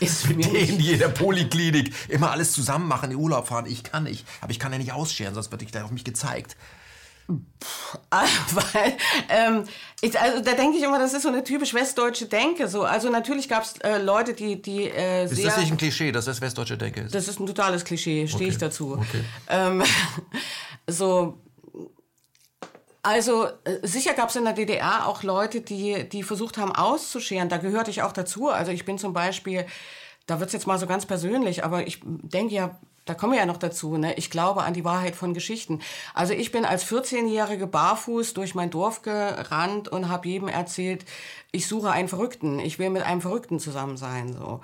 ist 0.00 0.28
mir 0.28 0.58
in 0.58 0.80
jeder 0.80 1.08
Poliklinik 1.10 1.94
immer 2.08 2.32
alles 2.32 2.52
zusammen 2.52 2.88
machen, 2.88 3.12
in 3.12 3.16
Urlaub 3.16 3.46
fahren. 3.46 3.66
Ich 3.66 3.84
kann 3.84 4.04
nicht. 4.04 4.26
Aber 4.40 4.50
ich 4.50 4.58
kann 4.58 4.72
ja 4.72 4.78
nicht 4.78 4.92
ausscheren, 4.92 5.34
sonst 5.34 5.52
wird 5.52 5.62
ich 5.62 5.70
da 5.70 5.84
auf 5.84 5.92
mich 5.92 6.04
gezeigt. 6.04 6.56
Weil, 8.10 8.96
ähm, 9.28 9.64
ich, 10.00 10.18
also 10.18 10.42
da 10.42 10.52
denke 10.54 10.76
ich 10.76 10.82
immer, 10.82 10.98
das 10.98 11.14
ist 11.14 11.22
so 11.22 11.28
eine 11.28 11.44
typisch 11.44 11.74
westdeutsche 11.74 12.26
Denke. 12.26 12.68
So. 12.68 12.82
Also 12.82 13.10
natürlich 13.10 13.48
gab 13.48 13.64
es 13.64 13.78
äh, 13.78 13.98
Leute, 13.98 14.34
die, 14.34 14.60
die 14.60 14.88
äh, 14.88 15.24
Ist 15.24 15.44
das 15.44 15.58
nicht 15.58 15.72
ein 15.72 15.78
Klischee, 15.78 16.12
dass 16.12 16.24
das 16.24 16.40
westdeutsche 16.40 16.76
Denke 16.76 17.02
ist? 17.02 17.14
Das 17.14 17.28
ist 17.28 17.40
ein 17.40 17.46
totales 17.46 17.84
Klischee, 17.84 18.26
stehe 18.26 18.44
okay. 18.44 18.50
ich 18.50 18.58
dazu. 18.58 18.92
Okay. 18.98 19.24
Ähm, 19.48 19.82
so, 20.86 21.38
also 23.02 23.46
äh, 23.64 23.78
sicher 23.82 24.14
gab 24.14 24.28
es 24.28 24.36
in 24.36 24.44
der 24.44 24.52
DDR 24.52 25.06
auch 25.06 25.22
Leute, 25.22 25.60
die, 25.60 26.08
die 26.08 26.22
versucht 26.22 26.58
haben 26.58 26.72
auszuscheren. 26.72 27.48
Da 27.48 27.56
gehörte 27.56 27.90
ich 27.90 28.02
auch 28.02 28.12
dazu. 28.12 28.48
Also 28.48 28.70
ich 28.70 28.84
bin 28.84 28.98
zum 28.98 29.12
Beispiel, 29.12 29.66
da 30.26 30.38
wird 30.38 30.48
es 30.48 30.52
jetzt 30.52 30.66
mal 30.66 30.78
so 30.78 30.86
ganz 30.86 31.06
persönlich, 31.06 31.64
aber 31.64 31.86
ich 31.86 32.00
denke 32.04 32.54
ja 32.54 32.78
da 33.04 33.14
kommen 33.14 33.32
wir 33.32 33.40
ja 33.40 33.46
noch 33.46 33.56
dazu, 33.56 33.96
ne? 33.96 34.14
ich 34.14 34.30
glaube 34.30 34.62
an 34.62 34.74
die 34.74 34.84
Wahrheit 34.84 35.16
von 35.16 35.34
Geschichten. 35.34 35.80
Also 36.14 36.34
ich 36.34 36.52
bin 36.52 36.64
als 36.64 36.84
14-Jährige 36.86 37.66
barfuß 37.66 38.34
durch 38.34 38.54
mein 38.54 38.70
Dorf 38.70 39.02
gerannt 39.02 39.88
und 39.88 40.08
habe 40.08 40.28
jedem 40.28 40.48
erzählt, 40.48 41.04
ich 41.54 41.66
suche 41.66 41.90
einen 41.90 42.08
Verrückten, 42.08 42.58
ich 42.58 42.78
will 42.78 42.88
mit 42.88 43.02
einem 43.02 43.20
Verrückten 43.20 43.60
zusammen 43.60 43.98
sein. 43.98 44.32
So. 44.32 44.62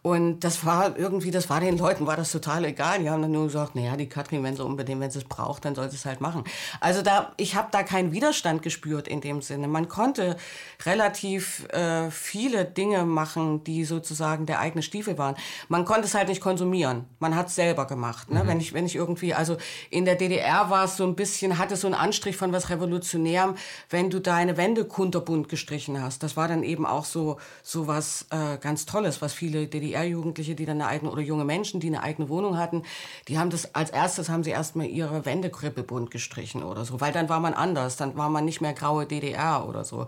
Und 0.00 0.40
das 0.40 0.64
war 0.64 0.96
irgendwie, 0.96 1.30
das 1.30 1.50
war 1.50 1.60
den 1.60 1.76
Leuten, 1.76 2.06
war 2.06 2.16
das 2.16 2.32
total 2.32 2.64
egal. 2.64 3.00
Die 3.00 3.10
haben 3.10 3.20
dann 3.20 3.30
nur 3.30 3.44
gesagt, 3.44 3.76
naja, 3.76 3.94
die 3.94 4.08
Katrin, 4.08 4.42
wenn 4.42 4.56
sie 4.56 4.64
unbedingt, 4.64 5.02
wenn 5.02 5.10
sie 5.10 5.18
es 5.18 5.26
braucht, 5.26 5.66
dann 5.66 5.74
soll 5.74 5.90
sie 5.90 5.96
es 5.96 6.06
halt 6.06 6.22
machen. 6.22 6.44
Also 6.80 7.02
da, 7.02 7.32
ich 7.36 7.56
habe 7.56 7.68
da 7.70 7.82
keinen 7.82 8.12
Widerstand 8.12 8.62
gespürt 8.62 9.06
in 9.06 9.20
dem 9.20 9.42
Sinne. 9.42 9.68
Man 9.68 9.88
konnte 9.90 10.38
relativ 10.86 11.68
äh, 11.74 12.10
viele 12.10 12.64
Dinge 12.64 13.04
machen, 13.04 13.62
die 13.64 13.84
sozusagen 13.84 14.46
der 14.46 14.60
eigene 14.60 14.82
Stiefel 14.82 15.18
waren. 15.18 15.36
Man 15.68 15.84
konnte 15.84 16.06
es 16.06 16.14
halt 16.14 16.28
nicht 16.28 16.40
konsumieren. 16.40 17.04
Man 17.18 17.36
hat 17.36 17.48
es 17.48 17.54
selber 17.54 17.86
gemacht. 17.86 18.30
Ne? 18.30 18.44
Mhm. 18.44 18.48
Wenn 18.48 18.60
ich, 18.60 18.72
wenn 18.72 18.86
ich 18.86 18.96
irgendwie, 18.96 19.34
also 19.34 19.58
in 19.90 20.06
der 20.06 20.14
DDR 20.14 20.70
war 20.70 20.86
es 20.86 20.96
so 20.96 21.04
ein 21.04 21.16
bisschen, 21.16 21.58
hatte 21.58 21.76
so 21.76 21.86
einen 21.86 21.94
Anstrich 21.94 22.38
von 22.38 22.50
was 22.50 22.70
Revolutionärem, 22.70 23.56
wenn 23.90 24.08
du 24.08 24.20
deine 24.20 24.56
Wände 24.56 24.86
kunterbunt 24.86 25.50
gestrichen 25.50 26.02
hast. 26.02 26.22
Das 26.22 26.29
war 26.36 26.48
dann 26.48 26.62
eben 26.62 26.86
auch 26.86 27.04
so, 27.04 27.38
so 27.62 27.86
was 27.86 28.26
äh, 28.30 28.58
ganz 28.58 28.86
Tolles, 28.86 29.22
was 29.22 29.32
viele 29.32 29.66
DDR-Jugendliche, 29.66 30.54
die 30.54 30.66
dann 30.66 30.80
eine 30.80 30.90
eigene, 30.90 31.10
oder 31.10 31.22
junge 31.22 31.44
Menschen, 31.44 31.80
die 31.80 31.88
eine 31.88 32.02
eigene 32.02 32.28
Wohnung 32.28 32.58
hatten, 32.58 32.82
die 33.28 33.38
haben 33.38 33.50
das, 33.50 33.74
als 33.74 33.90
erstes 33.90 34.28
haben 34.28 34.44
sie 34.44 34.50
erstmal 34.50 34.86
ihre 34.86 35.24
Wände 35.24 35.50
krippelbunt 35.50 36.10
gestrichen 36.10 36.62
oder 36.62 36.84
so, 36.84 37.00
weil 37.00 37.12
dann 37.12 37.28
war 37.28 37.40
man 37.40 37.54
anders, 37.54 37.96
dann 37.96 38.16
war 38.16 38.28
man 38.28 38.44
nicht 38.44 38.60
mehr 38.60 38.72
graue 38.72 39.06
DDR 39.06 39.66
oder 39.68 39.84
so. 39.84 40.06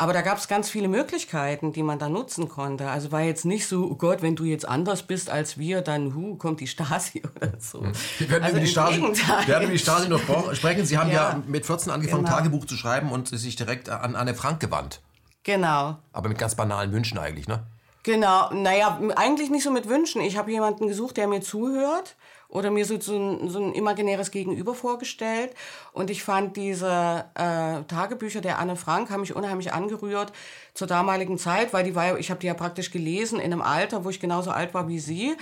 Aber 0.00 0.14
da 0.14 0.22
gab 0.22 0.38
es 0.38 0.48
ganz 0.48 0.70
viele 0.70 0.88
Möglichkeiten, 0.88 1.74
die 1.74 1.82
man 1.82 1.98
da 1.98 2.08
nutzen 2.08 2.48
konnte. 2.48 2.88
Also 2.88 3.12
war 3.12 3.20
jetzt 3.20 3.44
nicht 3.44 3.66
so, 3.66 3.84
oh 3.84 3.96
Gott, 3.96 4.22
wenn 4.22 4.34
du 4.34 4.44
jetzt 4.44 4.66
anders 4.66 5.02
bist 5.02 5.28
als 5.28 5.58
wir, 5.58 5.82
dann 5.82 6.14
hu, 6.14 6.36
kommt 6.36 6.60
die 6.60 6.68
Stasi 6.68 7.22
oder 7.36 7.52
so. 7.58 7.82
Hm. 7.82 7.92
Wir 8.16 8.30
werden, 8.30 8.44
also 8.44 8.56
über, 8.56 8.64
die 8.64 8.70
Stasi, 8.70 9.02
werden 9.46 9.64
über 9.64 9.72
die 9.72 9.78
Stasi 9.78 10.08
noch 10.08 10.54
sprechen. 10.54 10.86
Sie 10.86 10.96
haben 10.96 11.10
ja, 11.10 11.32
ja 11.32 11.42
mit 11.46 11.66
14 11.66 11.92
angefangen, 11.92 12.24
genau. 12.24 12.34
Tagebuch 12.34 12.64
zu 12.64 12.76
schreiben 12.76 13.12
und 13.12 13.28
sich 13.28 13.56
direkt 13.56 13.90
an 13.90 14.16
Anne 14.16 14.34
Frank 14.34 14.60
gewandt. 14.60 15.02
Genau. 15.44 15.96
Aber 16.12 16.28
mit 16.28 16.38
ganz 16.38 16.54
banalen 16.54 16.92
Wünschen 16.92 17.18
eigentlich, 17.18 17.48
ne? 17.48 17.64
Genau, 18.02 18.50
naja, 18.52 18.98
eigentlich 19.16 19.50
nicht 19.50 19.62
so 19.62 19.70
mit 19.70 19.88
Wünschen. 19.88 20.22
Ich 20.22 20.38
habe 20.38 20.50
jemanden 20.50 20.88
gesucht, 20.88 21.18
der 21.18 21.28
mir 21.28 21.42
zuhört 21.42 22.16
oder 22.48 22.70
mir 22.70 22.84
so, 22.84 22.98
so, 22.98 23.16
ein, 23.16 23.50
so 23.50 23.58
ein 23.62 23.74
imaginäres 23.74 24.30
Gegenüber 24.30 24.74
vorgestellt. 24.74 25.54
Und 25.92 26.08
ich 26.10 26.22
fand 26.22 26.56
diese 26.56 27.26
äh, 27.34 27.82
Tagebücher 27.84 28.40
der 28.40 28.58
Anne 28.58 28.76
Frank 28.76 29.10
haben 29.10 29.20
mich 29.20 29.36
unheimlich 29.36 29.72
angerührt 29.72 30.32
zur 30.72 30.86
damaligen 30.86 31.36
Zeit, 31.38 31.72
weil 31.72 31.84
die 31.84 31.94
war, 31.94 32.18
ich 32.18 32.30
habe 32.30 32.40
die 32.40 32.46
ja 32.46 32.54
praktisch 32.54 32.90
gelesen 32.90 33.38
in 33.38 33.52
einem 33.52 33.62
Alter, 33.62 34.04
wo 34.04 34.10
ich 34.10 34.18
genauso 34.18 34.50
alt 34.50 34.72
war 34.72 34.88
wie 34.88 34.98
sie 34.98 35.36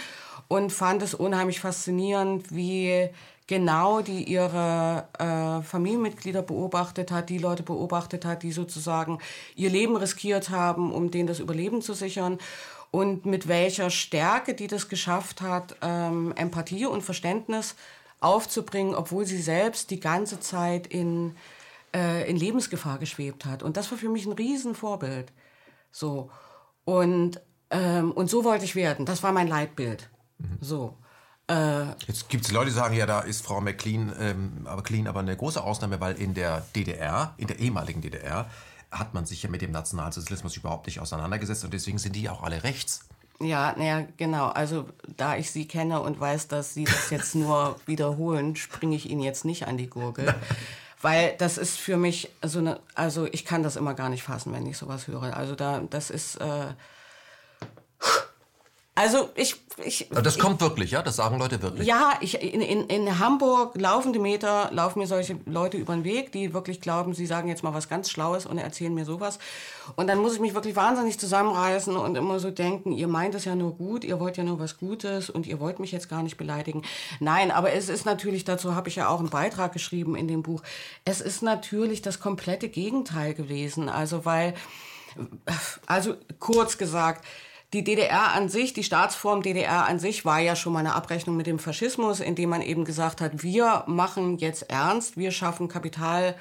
und 0.48 0.72
fand 0.72 1.02
es 1.02 1.14
unheimlich 1.14 1.60
faszinierend, 1.60 2.54
wie 2.54 3.08
genau 3.48 4.02
die 4.02 4.24
ihre 4.24 5.08
äh, 5.18 5.62
Familienmitglieder 5.62 6.42
beobachtet 6.42 7.10
hat, 7.10 7.30
die 7.30 7.38
Leute 7.38 7.64
beobachtet 7.64 8.24
hat, 8.24 8.44
die 8.44 8.52
sozusagen 8.52 9.18
ihr 9.56 9.70
Leben 9.70 9.96
riskiert 9.96 10.50
haben, 10.50 10.92
um 10.92 11.10
denen 11.10 11.26
das 11.26 11.40
Überleben 11.40 11.82
zu 11.82 11.94
sichern 11.94 12.38
und 12.90 13.26
mit 13.26 13.48
welcher 13.48 13.90
Stärke 13.90 14.54
die 14.54 14.66
das 14.66 14.88
geschafft 14.88 15.40
hat, 15.40 15.76
ähm, 15.82 16.32
Empathie 16.36 16.86
und 16.86 17.02
Verständnis 17.02 17.74
aufzubringen, 18.20 18.94
obwohl 18.94 19.24
sie 19.24 19.40
selbst 19.40 19.90
die 19.90 20.00
ganze 20.00 20.40
Zeit 20.40 20.86
in, 20.86 21.34
äh, 21.94 22.28
in 22.28 22.36
Lebensgefahr 22.36 22.98
geschwebt 22.98 23.46
hat. 23.46 23.62
Und 23.62 23.76
das 23.76 23.90
war 23.90 23.98
für 23.98 24.08
mich 24.10 24.26
ein 24.26 24.32
Riesenvorbild. 24.32 25.32
So. 25.90 26.30
Und, 26.84 27.40
ähm, 27.70 28.12
und 28.12 28.28
so 28.28 28.44
wollte 28.44 28.64
ich 28.66 28.74
werden. 28.74 29.06
Das 29.06 29.22
war 29.22 29.32
mein 29.32 29.48
Leitbild. 29.48 30.10
Mhm. 30.38 30.58
So. 30.60 30.94
Äh, 31.48 31.86
Jetzt 32.06 32.28
gibt 32.28 32.44
es 32.44 32.52
Leute, 32.52 32.66
die 32.66 32.76
sagen, 32.76 32.94
ja, 32.94 33.06
da 33.06 33.20
ist 33.20 33.44
Frau 33.44 33.60
McLean, 33.60 34.12
ähm, 34.18 34.66
aber 34.66 34.82
Clean 34.82 35.06
aber 35.06 35.20
eine 35.20 35.36
große 35.36 35.62
Ausnahme, 35.62 36.00
weil 36.00 36.16
in 36.16 36.34
der 36.34 36.66
DDR, 36.76 37.34
in 37.38 37.46
der 37.46 37.58
ehemaligen 37.58 38.02
DDR, 38.02 38.50
hat 38.90 39.14
man 39.14 39.26
sich 39.26 39.42
ja 39.42 39.50
mit 39.50 39.62
dem 39.62 39.70
Nationalsozialismus 39.70 40.56
überhaupt 40.56 40.86
nicht 40.86 41.00
auseinandergesetzt 41.00 41.64
und 41.64 41.72
deswegen 41.72 41.98
sind 41.98 42.16
die 42.16 42.28
auch 42.28 42.42
alle 42.42 42.62
rechts. 42.64 43.00
Ja, 43.40 43.74
naja, 43.76 44.06
genau. 44.16 44.48
Also 44.48 44.88
da 45.16 45.36
ich 45.36 45.50
Sie 45.50 45.68
kenne 45.68 46.00
und 46.00 46.18
weiß, 46.18 46.48
dass 46.48 46.74
Sie 46.74 46.84
das 46.84 47.10
jetzt 47.10 47.34
nur 47.34 47.78
wiederholen, 47.86 48.56
springe 48.56 48.96
ich 48.96 49.08
Ihnen 49.08 49.22
jetzt 49.22 49.44
nicht 49.44 49.66
an 49.66 49.76
die 49.76 49.88
Gurgel. 49.88 50.34
Weil 51.00 51.36
das 51.38 51.58
ist 51.58 51.78
für 51.78 51.96
mich 51.96 52.30
so 52.42 52.58
eine, 52.58 52.80
also 52.94 53.26
ich 53.26 53.44
kann 53.44 53.62
das 53.62 53.76
immer 53.76 53.94
gar 53.94 54.08
nicht 54.08 54.24
fassen, 54.24 54.52
wenn 54.52 54.66
ich 54.66 54.76
sowas 54.76 55.06
höre. 55.06 55.36
Also 55.36 55.54
da, 55.54 55.80
das 55.88 56.10
ist, 56.10 56.36
äh, 56.36 56.66
also 58.96 59.30
ich, 59.36 59.54
ich 59.84 60.08
das 60.10 60.36
ich, 60.36 60.40
kommt 60.40 60.60
wirklich, 60.60 60.90
ja? 60.90 61.02
Das 61.02 61.16
sagen 61.16 61.38
Leute 61.38 61.60
wirklich. 61.62 61.86
Ja, 61.86 62.14
ich, 62.20 62.40
in, 62.42 62.60
in, 62.60 62.86
in 62.86 63.18
Hamburg 63.18 63.76
laufende 63.76 64.18
Meter 64.18 64.70
laufen 64.72 64.98
mir 64.98 65.06
solche 65.06 65.38
Leute 65.46 65.76
über 65.76 65.94
den 65.94 66.04
Weg, 66.04 66.32
die 66.32 66.54
wirklich 66.54 66.80
glauben, 66.80 67.14
sie 67.14 67.26
sagen 67.26 67.48
jetzt 67.48 67.62
mal 67.62 67.74
was 67.74 67.88
ganz 67.88 68.10
Schlaues 68.10 68.46
und 68.46 68.58
erzählen 68.58 68.94
mir 68.94 69.04
sowas. 69.04 69.38
Und 69.96 70.08
dann 70.08 70.18
muss 70.18 70.34
ich 70.34 70.40
mich 70.40 70.54
wirklich 70.54 70.76
wahnsinnig 70.76 71.18
zusammenreißen 71.18 71.96
und 71.96 72.16
immer 72.16 72.40
so 72.40 72.50
denken, 72.50 72.92
ihr 72.92 73.08
meint 73.08 73.34
es 73.34 73.44
ja 73.44 73.54
nur 73.54 73.74
gut, 73.74 74.04
ihr 74.04 74.20
wollt 74.20 74.36
ja 74.36 74.44
nur 74.44 74.58
was 74.58 74.78
Gutes 74.78 75.30
und 75.30 75.46
ihr 75.46 75.60
wollt 75.60 75.78
mich 75.78 75.92
jetzt 75.92 76.08
gar 76.08 76.22
nicht 76.22 76.36
beleidigen. 76.36 76.82
Nein, 77.20 77.50
aber 77.50 77.72
es 77.72 77.88
ist 77.88 78.06
natürlich, 78.06 78.44
dazu 78.44 78.74
habe 78.74 78.88
ich 78.88 78.96
ja 78.96 79.08
auch 79.08 79.20
einen 79.20 79.30
Beitrag 79.30 79.72
geschrieben 79.72 80.16
in 80.16 80.28
dem 80.28 80.42
Buch, 80.42 80.62
es 81.04 81.20
ist 81.20 81.42
natürlich 81.42 82.02
das 82.02 82.20
komplette 82.20 82.68
Gegenteil 82.68 83.34
gewesen. 83.34 83.88
Also 83.88 84.24
weil, 84.24 84.54
also 85.86 86.14
kurz 86.38 86.78
gesagt, 86.78 87.24
die 87.74 87.84
DDR 87.84 88.32
an 88.32 88.48
sich, 88.48 88.72
die 88.72 88.82
Staatsform 88.82 89.42
DDR 89.42 89.86
an 89.86 89.98
sich 89.98 90.24
war 90.24 90.40
ja 90.40 90.56
schon 90.56 90.72
mal 90.72 90.80
eine 90.80 90.94
Abrechnung 90.94 91.36
mit 91.36 91.46
dem 91.46 91.58
Faschismus, 91.58 92.20
indem 92.20 92.50
man 92.50 92.62
eben 92.62 92.84
gesagt 92.84 93.20
hat, 93.20 93.42
wir 93.42 93.84
machen 93.86 94.38
jetzt 94.38 94.70
ernst, 94.70 95.18
wir 95.18 95.32
schaffen 95.32 95.68
Kapital, 95.68 96.34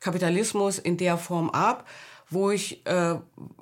Kapitalismus 0.00 0.78
in 0.78 0.96
der 0.96 1.16
Form 1.16 1.50
ab. 1.50 1.86
Wo 2.30 2.50
ich 2.50 2.84
äh, 2.86 3.16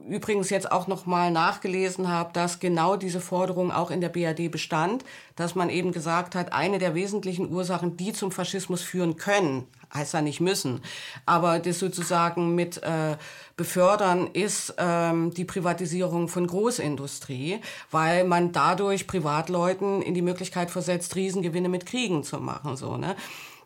übrigens 0.09 0.49
jetzt 0.49 0.71
auch 0.71 0.87
noch 0.87 1.05
mal 1.05 1.33
nachgelesen 1.33 2.09
habe, 2.09 2.33
dass 2.33 2.61
genau 2.61 2.97
diese 2.97 3.21
Forderung 3.21 3.73
auch 3.73 3.91
in 3.91 4.01
der 4.01 4.09
BRD 4.09 4.51
bestand, 4.51 5.05
dass 5.35 5.57
man 5.57 5.69
eben 5.69 5.91
gesagt 5.91 6.37
hat, 6.37 6.53
eine 6.53 6.79
der 6.79 6.95
wesentlichen 6.95 7.53
Ursachen, 7.53 7.97
die 7.97 8.13
zum 8.13 8.31
Faschismus 8.31 8.81
führen 8.81 9.17
können, 9.17 9.67
heißt 9.95 10.15
ja 10.15 10.23
nicht 10.23 10.41
müssen, 10.41 10.81
aber 11.27 11.59
das 11.59 11.79
sozusagen 11.79 12.55
mit 12.55 12.83
äh, 12.83 13.17
befördern 13.57 14.29
ist 14.33 14.75
ähm, 14.79 15.33
die 15.35 15.45
Privatisierung 15.45 16.29
von 16.29 16.47
Großindustrie, 16.47 17.61
weil 17.91 18.25
man 18.25 18.53
dadurch 18.53 19.07
Privatleuten 19.07 20.03
in 20.03 20.15
die 20.15 20.23
Möglichkeit 20.23 20.71
versetzt, 20.71 21.17
Riesengewinne 21.17 21.69
mit 21.69 21.87
Kriegen 21.87 22.25
zu 22.25 22.39
machen, 22.39 22.77
so 22.77 22.97
ne. 22.97 23.17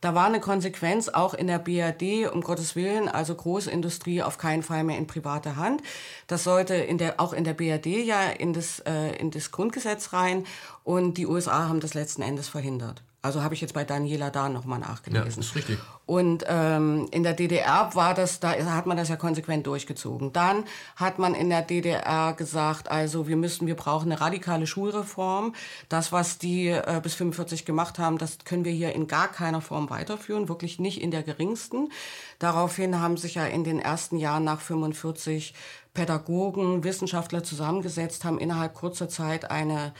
Da 0.02 0.14
war 0.14 0.26
eine 0.26 0.40
Konsequenz 0.40 1.08
auch 1.08 1.34
in 1.34 1.46
der 1.46 1.58
BRD, 1.58 2.30
um 2.32 2.42
Gottes 2.42 2.76
Willen, 2.76 3.08
also 3.08 3.34
Großindustrie 3.34 4.22
auf 4.22 4.38
keinen 4.38 4.62
Fall 4.62 4.84
mehr 4.84 4.98
in 4.98 5.06
private 5.06 5.56
Hand. 5.56 5.82
Das 6.26 6.44
sollte 6.44 6.74
in 6.74 6.98
der, 6.98 7.18
auch 7.18 7.32
in 7.32 7.44
der 7.44 7.54
BRD 7.54 7.86
ja 8.04 8.28
in 8.28 8.52
das, 8.52 8.80
äh, 8.80 9.16
in 9.16 9.30
das 9.30 9.50
Grundgesetz 9.50 10.12
rein 10.12 10.44
und 10.84 11.14
die 11.14 11.26
USA 11.26 11.68
haben 11.68 11.80
das 11.80 11.94
letzten 11.94 12.22
Endes 12.22 12.48
verhindert. 12.48 13.02
Also 13.22 13.42
habe 13.42 13.54
ich 13.54 13.60
jetzt 13.60 13.74
bei 13.74 13.84
Daniela 13.84 14.30
da 14.30 14.48
nochmal 14.48 14.78
nachgelesen. 14.78 15.42
Ja, 15.42 15.48
ist 15.48 15.56
richtig. 15.56 15.78
Und 16.06 16.44
ähm, 16.46 17.08
in 17.10 17.24
der 17.24 17.32
DDR 17.32 17.90
war 17.94 18.14
das, 18.14 18.38
da 18.38 18.52
hat 18.52 18.86
man 18.86 18.96
das 18.96 19.08
ja 19.08 19.16
konsequent 19.16 19.66
durchgezogen. 19.66 20.32
Dann 20.32 20.64
hat 20.94 21.18
man 21.18 21.34
in 21.34 21.50
der 21.50 21.62
DDR 21.62 22.32
gesagt, 22.32 22.88
also 22.88 23.26
wir 23.26 23.36
müssen, 23.36 23.66
wir 23.66 23.74
brauchen 23.74 24.12
eine 24.12 24.20
radikale 24.20 24.68
Schulreform. 24.68 25.56
Das, 25.88 26.12
was 26.12 26.38
die 26.38 26.68
äh, 26.68 27.00
bis 27.02 27.14
45 27.14 27.64
gemacht 27.64 27.98
haben, 27.98 28.18
das 28.18 28.38
können 28.44 28.64
wir 28.64 28.70
hier 28.70 28.94
in 28.94 29.08
gar 29.08 29.26
keiner 29.26 29.60
Form 29.60 29.90
weiterführen, 29.90 30.48
wirklich 30.48 30.78
nicht 30.78 31.02
in 31.02 31.10
der 31.10 31.24
geringsten. 31.24 31.90
Daraufhin 32.38 33.00
haben 33.00 33.16
sich 33.16 33.34
ja 33.34 33.44
in 33.44 33.64
den 33.64 33.80
ersten 33.80 34.18
Jahren 34.18 34.44
nach 34.44 34.60
45 34.60 35.54
Pädagogen, 35.92 36.84
Wissenschaftler 36.84 37.42
zusammengesetzt, 37.42 38.24
haben 38.24 38.38
innerhalb 38.38 38.74
kurzer 38.74 39.08
Zeit 39.08 39.50
eine, 39.50 39.92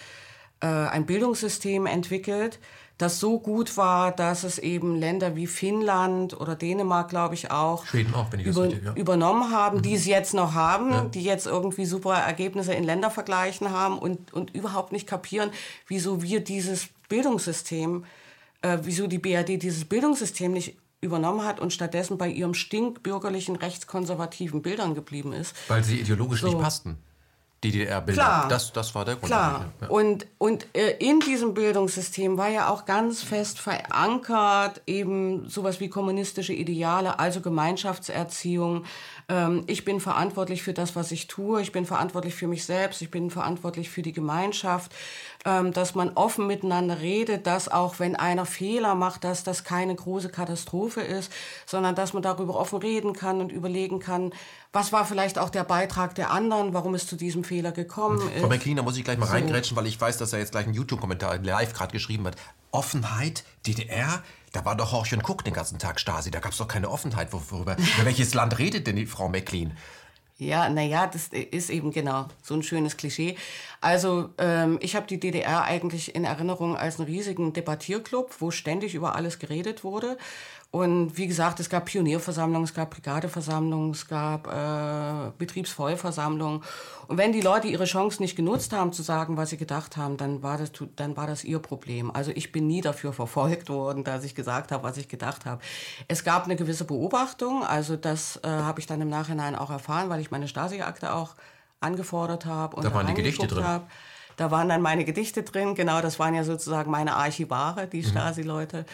äh, 0.60 0.66
ein 0.66 1.04
Bildungssystem 1.04 1.86
entwickelt, 1.86 2.60
das 2.98 3.20
so 3.20 3.38
gut 3.38 3.76
war, 3.76 4.10
dass 4.10 4.42
es 4.42 4.58
eben 4.58 4.96
Länder 4.96 5.36
wie 5.36 5.46
Finnland 5.46 6.38
oder 6.40 6.56
Dänemark, 6.56 7.10
glaube 7.10 7.34
ich, 7.34 7.50
auch, 7.50 7.84
auch 7.84 8.32
über, 8.32 8.62
richtig, 8.62 8.84
ja. 8.84 8.94
übernommen 8.94 9.50
haben, 9.50 9.78
mhm. 9.78 9.82
die 9.82 9.94
es 9.94 10.06
jetzt 10.06 10.32
noch 10.32 10.54
haben, 10.54 10.90
ja. 10.90 11.04
die 11.04 11.22
jetzt 11.22 11.46
irgendwie 11.46 11.84
super 11.84 12.14
Ergebnisse 12.14 12.72
in 12.72 12.84
Ländervergleichen 12.84 13.70
haben 13.70 13.98
und, 13.98 14.32
und 14.32 14.54
überhaupt 14.54 14.92
nicht 14.92 15.06
kapieren, 15.06 15.50
wieso 15.86 16.22
wir 16.22 16.40
dieses 16.40 16.88
Bildungssystem, 17.10 18.04
äh, 18.62 18.78
wieso 18.82 19.06
die 19.06 19.18
BRD 19.18 19.62
dieses 19.62 19.84
Bildungssystem 19.84 20.52
nicht 20.52 20.76
übernommen 21.02 21.44
hat 21.44 21.60
und 21.60 21.74
stattdessen 21.74 22.16
bei 22.16 22.28
ihrem 22.28 22.54
stinkbürgerlichen, 22.54 23.56
rechtskonservativen 23.56 24.62
Bildern 24.62 24.94
geblieben 24.94 25.34
ist. 25.34 25.54
Weil 25.68 25.84
sie 25.84 26.00
ideologisch 26.00 26.40
so. 26.40 26.48
nicht 26.48 26.60
passten. 26.60 26.96
DDR-Bilder. 27.64 28.46
Das, 28.48 28.72
das 28.72 28.94
war 28.94 29.04
der 29.04 29.16
Grund. 29.16 29.26
Klar. 29.26 29.72
Ja. 29.80 29.88
Und, 29.88 30.26
und 30.38 30.66
äh, 30.74 30.96
in 30.98 31.20
diesem 31.20 31.54
Bildungssystem 31.54 32.36
war 32.36 32.48
ja 32.48 32.68
auch 32.68 32.84
ganz 32.84 33.22
fest 33.22 33.58
verankert 33.58 34.82
eben 34.86 35.48
sowas 35.48 35.80
wie 35.80 35.88
kommunistische 35.88 36.52
Ideale, 36.52 37.18
also 37.18 37.40
Gemeinschaftserziehung. 37.40 38.84
Ähm, 39.28 39.64
ich 39.66 39.84
bin 39.84 40.00
verantwortlich 40.00 40.62
für 40.62 40.74
das, 40.74 40.96
was 40.96 41.10
ich 41.12 41.26
tue. 41.26 41.62
Ich 41.62 41.72
bin 41.72 41.86
verantwortlich 41.86 42.34
für 42.34 42.46
mich 42.46 42.64
selbst. 42.64 43.00
Ich 43.00 43.10
bin 43.10 43.30
verantwortlich 43.30 43.88
für 43.88 44.02
die 44.02 44.12
Gemeinschaft. 44.12 44.92
Ähm, 45.46 45.72
dass 45.72 45.94
man 45.94 46.10
offen 46.16 46.48
miteinander 46.48 47.00
redet, 47.00 47.46
dass 47.46 47.68
auch 47.68 48.00
wenn 48.00 48.16
einer 48.16 48.46
Fehler 48.46 48.96
macht, 48.96 49.22
dass 49.22 49.44
das 49.44 49.62
keine 49.62 49.94
große 49.94 50.28
Katastrophe 50.28 51.02
ist, 51.02 51.30
sondern 51.66 51.94
dass 51.94 52.12
man 52.14 52.22
darüber 52.24 52.56
offen 52.56 52.80
reden 52.80 53.12
kann 53.12 53.40
und 53.40 53.52
überlegen 53.52 54.00
kann, 54.00 54.32
was 54.72 54.92
war 54.92 55.06
vielleicht 55.06 55.38
auch 55.38 55.48
der 55.48 55.62
Beitrag 55.62 56.16
der 56.16 56.32
anderen, 56.32 56.74
warum 56.74 56.96
es 56.96 57.06
zu 57.06 57.14
diesem 57.14 57.44
Fehler 57.44 57.70
gekommen 57.70 58.28
ist. 58.34 58.40
Frau 58.40 58.48
McLean, 58.48 58.76
da 58.76 58.82
muss 58.82 58.96
ich 58.96 59.04
gleich 59.04 59.18
mal 59.18 59.26
so. 59.26 59.34
reingrätschen, 59.34 59.76
weil 59.76 59.86
ich 59.86 60.00
weiß, 60.00 60.18
dass 60.18 60.32
er 60.32 60.40
jetzt 60.40 60.50
gleich 60.50 60.64
einen 60.64 60.74
YouTube-Kommentar 60.74 61.38
live 61.38 61.72
gerade 61.74 61.92
geschrieben 61.92 62.26
hat. 62.26 62.34
Offenheit, 62.72 63.44
DDR, 63.68 64.24
da 64.52 64.64
war 64.64 64.76
doch 64.76 64.90
Horch 64.90 65.12
und 65.12 65.22
Cook 65.28 65.44
den 65.44 65.54
ganzen 65.54 65.78
Tag 65.78 66.00
Stasi, 66.00 66.32
da 66.32 66.40
gab 66.40 66.52
es 66.52 66.58
doch 66.58 66.66
keine 66.66 66.90
Offenheit. 66.90 67.32
Worüber, 67.32 67.76
über 67.76 68.04
welches 68.04 68.34
Land 68.34 68.58
redet 68.58 68.88
denn 68.88 68.96
die 68.96 69.06
Frau 69.06 69.28
McLean? 69.28 69.76
Ja, 70.38 70.68
naja, 70.68 71.06
das 71.06 71.28
ist 71.28 71.70
eben 71.70 71.92
genau 71.92 72.26
so 72.42 72.54
ein 72.54 72.62
schönes 72.62 72.98
Klischee. 72.98 73.36
Also 73.80 74.28
ähm, 74.36 74.78
ich 74.82 74.94
habe 74.94 75.06
die 75.06 75.18
DDR 75.18 75.64
eigentlich 75.64 76.14
in 76.14 76.24
Erinnerung 76.24 76.76
als 76.76 77.00
einen 77.00 77.08
riesigen 77.08 77.54
Debattierclub, 77.54 78.34
wo 78.40 78.50
ständig 78.50 78.94
über 78.94 79.16
alles 79.16 79.38
geredet 79.38 79.82
wurde. 79.82 80.18
Und 80.76 81.16
wie 81.16 81.26
gesagt, 81.26 81.58
es 81.58 81.70
gab 81.70 81.86
Pionierversammlungen, 81.86 82.64
es 82.64 82.74
gab 82.74 82.90
Brigadeversammlungen, 82.90 83.92
es 83.92 84.06
gab 84.06 84.46
äh, 84.46 85.30
Betriebsvollversammlungen. 85.38 86.60
Und 87.06 87.16
wenn 87.16 87.32
die 87.32 87.40
Leute 87.40 87.66
ihre 87.66 87.86
Chance 87.86 88.20
nicht 88.20 88.36
genutzt 88.36 88.74
haben, 88.74 88.92
zu 88.92 89.02
sagen, 89.02 89.38
was 89.38 89.48
sie 89.48 89.56
gedacht 89.56 89.96
haben, 89.96 90.18
dann 90.18 90.42
war 90.42 90.58
das, 90.58 90.72
dann 90.96 91.16
war 91.16 91.26
das 91.26 91.44
ihr 91.44 91.60
Problem. 91.60 92.10
Also 92.10 92.30
ich 92.34 92.52
bin 92.52 92.66
nie 92.66 92.82
dafür 92.82 93.14
verfolgt 93.14 93.70
worden, 93.70 94.04
dass 94.04 94.22
ich 94.22 94.34
gesagt 94.34 94.70
habe, 94.70 94.82
was 94.82 94.98
ich 94.98 95.08
gedacht 95.08 95.46
habe. 95.46 95.62
Es 96.08 96.24
gab 96.24 96.44
eine 96.44 96.56
gewisse 96.56 96.84
Beobachtung, 96.84 97.64
also 97.64 97.96
das 97.96 98.38
äh, 98.42 98.48
habe 98.48 98.78
ich 98.78 98.86
dann 98.86 99.00
im 99.00 99.08
Nachhinein 99.08 99.54
auch 99.54 99.70
erfahren, 99.70 100.10
weil 100.10 100.20
ich 100.20 100.30
meine 100.30 100.46
Stasi-Akte 100.46 101.14
auch 101.14 101.36
angefordert 101.80 102.44
habe. 102.44 102.82
da 102.82 102.92
waren 102.92 103.06
die 103.06 103.14
Gedichte 103.14 103.46
drin. 103.46 103.66
Hab. 103.66 103.90
Da 104.36 104.50
waren 104.50 104.68
dann 104.68 104.82
meine 104.82 105.06
Gedichte 105.06 105.42
drin, 105.42 105.74
genau, 105.74 106.02
das 106.02 106.18
waren 106.18 106.34
ja 106.34 106.44
sozusagen 106.44 106.90
meine 106.90 107.14
Archivare, 107.14 107.86
die 107.86 108.02
mhm. 108.02 108.08
Stasi-Leute. 108.08 108.84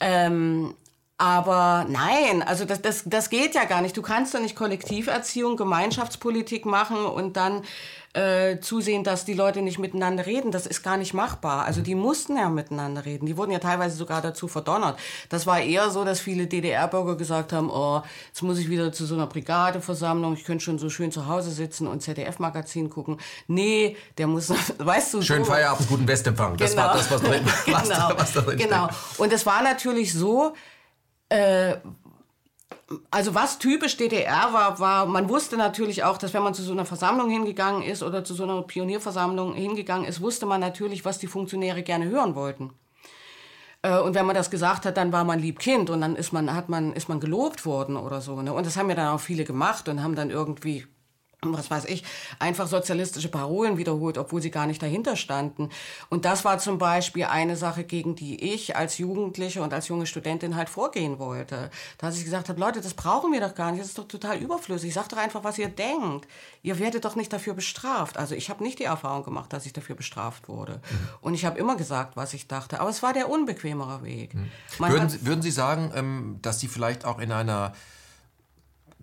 Ähm, 0.00 0.74
aber 1.18 1.86
nein, 1.88 2.42
also 2.42 2.66
das, 2.66 2.82
das, 2.82 3.02
das 3.06 3.30
geht 3.30 3.54
ja 3.54 3.64
gar 3.64 3.80
nicht. 3.80 3.96
Du 3.96 4.02
kannst 4.02 4.34
doch 4.34 4.40
nicht 4.40 4.54
Kollektiverziehung, 4.54 5.56
Gemeinschaftspolitik 5.56 6.66
machen 6.66 7.06
und 7.06 7.38
dann 7.38 7.62
äh, 8.16 8.60
zusehen, 8.60 9.04
dass 9.04 9.24
die 9.24 9.32
Leute 9.32 9.62
nicht 9.62 9.78
miteinander 9.78 10.26
reden. 10.26 10.50
Das 10.50 10.66
ist 10.66 10.82
gar 10.82 10.96
nicht 10.96 11.14
machbar. 11.14 11.64
Also 11.64 11.80
die 11.80 11.94
mussten 11.94 12.36
ja 12.36 12.50
miteinander 12.50 13.04
reden. 13.04 13.26
Die 13.26 13.36
wurden 13.36 13.50
ja 13.50 13.58
teilweise 13.58 13.96
sogar 13.96 14.20
dazu 14.20 14.48
verdonnert. 14.48 14.98
Das 15.28 15.46
war 15.46 15.60
eher 15.60 15.90
so, 15.90 16.04
dass 16.04 16.20
viele 16.20 16.46
DDR-Bürger 16.46 17.16
gesagt 17.16 17.52
haben, 17.52 17.70
oh, 17.70 18.02
jetzt 18.28 18.42
muss 18.42 18.58
ich 18.58 18.68
wieder 18.68 18.92
zu 18.92 19.06
so 19.06 19.14
einer 19.14 19.26
Brigadeversammlung. 19.26 20.34
Ich 20.34 20.44
könnte 20.44 20.64
schon 20.64 20.78
so 20.78 20.90
schön 20.90 21.12
zu 21.12 21.26
Hause 21.26 21.50
sitzen 21.50 21.86
und 21.86 22.02
ZDF-Magazin 22.02 22.90
gucken. 22.90 23.18
Nee, 23.48 23.96
der 24.18 24.26
muss, 24.26 24.50
weißt 24.78 25.14
du, 25.14 25.22
Schön 25.22 25.44
so. 25.44 25.50
Feierabend, 25.50 25.88
guten 25.88 26.08
Westempfang. 26.08 26.56
Das 26.56 26.72
genau. 26.72 26.82
war 26.84 26.94
das, 26.94 27.10
was 27.10 27.22
drin, 27.22 27.44
genau. 27.64 27.80
was, 27.80 28.18
was 28.18 28.32
da 28.32 28.40
drin 28.42 28.58
Genau. 28.58 28.88
Und 29.18 29.32
es 29.32 29.44
war 29.44 29.62
natürlich 29.62 30.12
so, 30.12 30.54
äh, 31.28 31.76
also 33.10 33.34
was 33.34 33.58
typisch 33.58 33.96
DDR 33.96 34.52
war, 34.52 34.78
war, 34.78 35.06
man 35.06 35.28
wusste 35.28 35.56
natürlich 35.56 36.04
auch, 36.04 36.18
dass 36.18 36.34
wenn 36.34 36.42
man 36.42 36.54
zu 36.54 36.62
so 36.62 36.72
einer 36.72 36.84
Versammlung 36.84 37.30
hingegangen 37.30 37.82
ist 37.82 38.02
oder 38.02 38.24
zu 38.24 38.34
so 38.34 38.44
einer 38.44 38.62
Pionierversammlung 38.62 39.54
hingegangen 39.54 40.06
ist, 40.06 40.20
wusste 40.20 40.46
man 40.46 40.60
natürlich, 40.60 41.04
was 41.04 41.18
die 41.18 41.26
Funktionäre 41.26 41.82
gerne 41.82 42.06
hören 42.06 42.34
wollten. 42.34 42.72
Äh, 43.82 43.98
und 43.98 44.14
wenn 44.14 44.26
man 44.26 44.36
das 44.36 44.50
gesagt 44.50 44.86
hat, 44.86 44.96
dann 44.96 45.12
war 45.12 45.24
man 45.24 45.40
lieb 45.40 45.58
Kind 45.58 45.90
und 45.90 46.00
dann 46.00 46.16
ist 46.16 46.32
man, 46.32 46.54
hat 46.54 46.68
man, 46.68 46.92
ist 46.92 47.08
man 47.08 47.20
gelobt 47.20 47.66
worden 47.66 47.96
oder 47.96 48.20
so. 48.20 48.40
Ne? 48.42 48.52
Und 48.52 48.66
das 48.66 48.76
haben 48.76 48.88
ja 48.88 48.96
dann 48.96 49.08
auch 49.08 49.20
viele 49.20 49.44
gemacht 49.44 49.88
und 49.88 50.02
haben 50.02 50.14
dann 50.14 50.30
irgendwie 50.30 50.86
was 51.42 51.70
weiß 51.70 51.84
ich, 51.84 52.02
einfach 52.38 52.66
sozialistische 52.66 53.28
Parolen 53.28 53.76
wiederholt, 53.76 54.16
obwohl 54.16 54.40
sie 54.40 54.50
gar 54.50 54.66
nicht 54.66 54.82
dahinter 54.82 55.16
standen. 55.16 55.68
Und 56.08 56.24
das 56.24 56.44
war 56.44 56.58
zum 56.58 56.78
Beispiel 56.78 57.24
eine 57.24 57.56
Sache, 57.56 57.84
gegen 57.84 58.16
die 58.16 58.54
ich 58.54 58.74
als 58.76 58.98
Jugendliche 58.98 59.62
und 59.62 59.72
als 59.74 59.88
junge 59.88 60.06
Studentin 60.06 60.56
halt 60.56 60.68
vorgehen 60.68 61.18
wollte. 61.18 61.70
Dass 61.98 62.16
ich 62.16 62.24
gesagt 62.24 62.48
habe, 62.48 62.58
Leute, 62.58 62.80
das 62.80 62.94
brauchen 62.94 63.32
wir 63.32 63.40
doch 63.40 63.54
gar 63.54 63.70
nicht, 63.70 63.80
das 63.80 63.88
ist 63.88 63.98
doch 63.98 64.08
total 64.08 64.38
überflüssig. 64.38 64.94
Sagt 64.94 65.12
doch 65.12 65.18
einfach, 65.18 65.44
was 65.44 65.58
ihr 65.58 65.68
denkt. 65.68 66.26
Ihr 66.62 66.78
werdet 66.78 67.04
doch 67.04 67.16
nicht 67.16 67.32
dafür 67.32 67.54
bestraft. 67.54 68.16
Also 68.16 68.34
ich 68.34 68.48
habe 68.48 68.64
nicht 68.64 68.78
die 68.78 68.84
Erfahrung 68.84 69.24
gemacht, 69.24 69.52
dass 69.52 69.66
ich 69.66 69.72
dafür 69.72 69.94
bestraft 69.94 70.48
wurde. 70.48 70.80
Mhm. 70.90 71.08
Und 71.20 71.34
ich 71.34 71.44
habe 71.44 71.58
immer 71.58 71.76
gesagt, 71.76 72.16
was 72.16 72.32
ich 72.32 72.48
dachte. 72.48 72.80
Aber 72.80 72.90
es 72.90 73.02
war 73.02 73.12
der 73.12 73.28
unbequemere 73.28 74.02
Weg. 74.02 74.34
Mhm. 74.34 74.50
Würden, 74.78 75.08
Sie, 75.10 75.26
würden 75.26 75.42
Sie 75.42 75.50
sagen, 75.50 75.92
ähm, 75.94 76.38
dass 76.40 76.60
Sie 76.60 76.68
vielleicht 76.68 77.04
auch 77.04 77.18
in 77.18 77.30
einer 77.30 77.74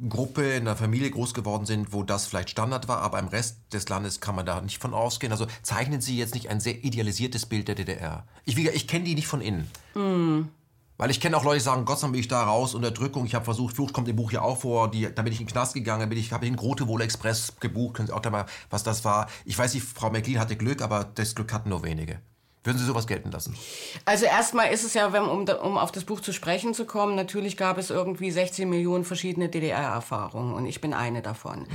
Gruppe, 0.09 0.53
in 0.53 0.65
der 0.65 0.75
Familie 0.75 1.12
groß 1.12 1.33
geworden 1.33 1.65
sind, 1.65 1.93
wo 1.93 2.03
das 2.03 2.25
vielleicht 2.25 2.50
Standard 2.50 2.88
war, 2.88 3.01
aber 3.01 3.19
im 3.19 3.27
Rest 3.27 3.57
des 3.73 3.88
Landes 3.89 4.21
kann 4.21 4.35
man 4.35 4.45
da 4.45 4.59
nicht 4.62 4.81
von 4.81 4.93
ausgehen. 4.93 5.31
Also 5.31 5.45
zeichnen 5.62 6.01
Sie 6.01 6.17
jetzt 6.17 6.33
nicht 6.33 6.50
ein 6.50 6.59
sehr 6.59 6.83
idealisiertes 6.83 7.45
Bild 7.45 7.67
der 7.67 7.75
DDR. 7.75 8.25
Ich, 8.43 8.57
ich 8.57 8.88
kenne 8.88 9.05
die 9.05 9.15
nicht 9.15 9.27
von 9.27 9.41
innen. 9.41 9.69
Mm. 9.93 10.50
Weil 10.97 11.12
ich 11.12 11.19
kenne 11.19 11.38
auch 11.38 11.43
Leute, 11.43 11.57
die 11.57 11.63
sagen, 11.63 11.85
Gott 11.85 12.00
sei 12.00 12.05
Dank 12.05 12.13
bin 12.13 12.21
ich 12.21 12.27
da 12.27 12.43
raus, 12.43 12.75
Unterdrückung. 12.75 13.25
Ich 13.25 13.35
habe 13.35 13.45
versucht, 13.45 13.75
Flucht 13.75 13.93
kommt 13.93 14.07
im 14.07 14.15
Buch 14.15 14.31
ja 14.31 14.41
auch 14.41 14.59
vor. 14.59 14.89
Die, 14.89 15.13
da 15.13 15.21
bin 15.21 15.33
ich 15.33 15.39
in 15.39 15.45
den 15.45 15.51
Knast 15.51 15.73
gegangen, 15.73 16.07
bin 16.09 16.17
ich, 16.17 16.31
habe 16.31 16.45
den 16.45 16.55
Grotewohl 16.55 17.01
Express 17.01 17.53
gebucht. 17.59 17.95
Können 17.95 18.07
Sie 18.07 18.13
auch 18.13 18.19
da 18.19 18.29
mal, 18.29 18.45
was 18.69 18.83
das 18.83 19.03
war. 19.03 19.27
Ich 19.45 19.57
weiß 19.57 19.73
nicht, 19.73 19.85
Frau 19.85 20.09
McLean 20.09 20.39
hatte 20.39 20.55
Glück, 20.55 20.81
aber 20.81 21.03
das 21.03 21.35
Glück 21.35 21.51
hatten 21.51 21.69
nur 21.69 21.83
wenige. 21.83 22.19
Würden 22.63 22.77
Sie 22.77 22.86
sowas 22.86 23.08
gelten 23.08 23.29
lassen? 23.29 23.58
Also 24.05 24.25
erstmal 24.25 24.72
ist 24.72 24.86
es 24.86 24.93
ja, 24.93 25.12
wenn, 25.12 25.24
um, 25.24 25.46
um 25.48 25.77
auf 25.77 25.91
das 25.91 26.05
Buch 26.05 26.22
zu 26.22 26.32
sprechen 26.32 26.74
zu 26.74 26.86
kommen, 26.86 27.13
natürlich 27.15 27.58
gab 27.58 27.77
es 27.77 27.89
irgendwie 27.89 28.32
16 28.32 28.70
Millionen 28.70 29.03
verschiedene 29.03 29.50
DDR-Erfahrungen 29.50 30.53
und 30.53 30.65
ich 30.65 30.79
bin 30.79 30.93
eine 30.93 31.22
davon. 31.22 31.60
Mhm. 31.60 31.67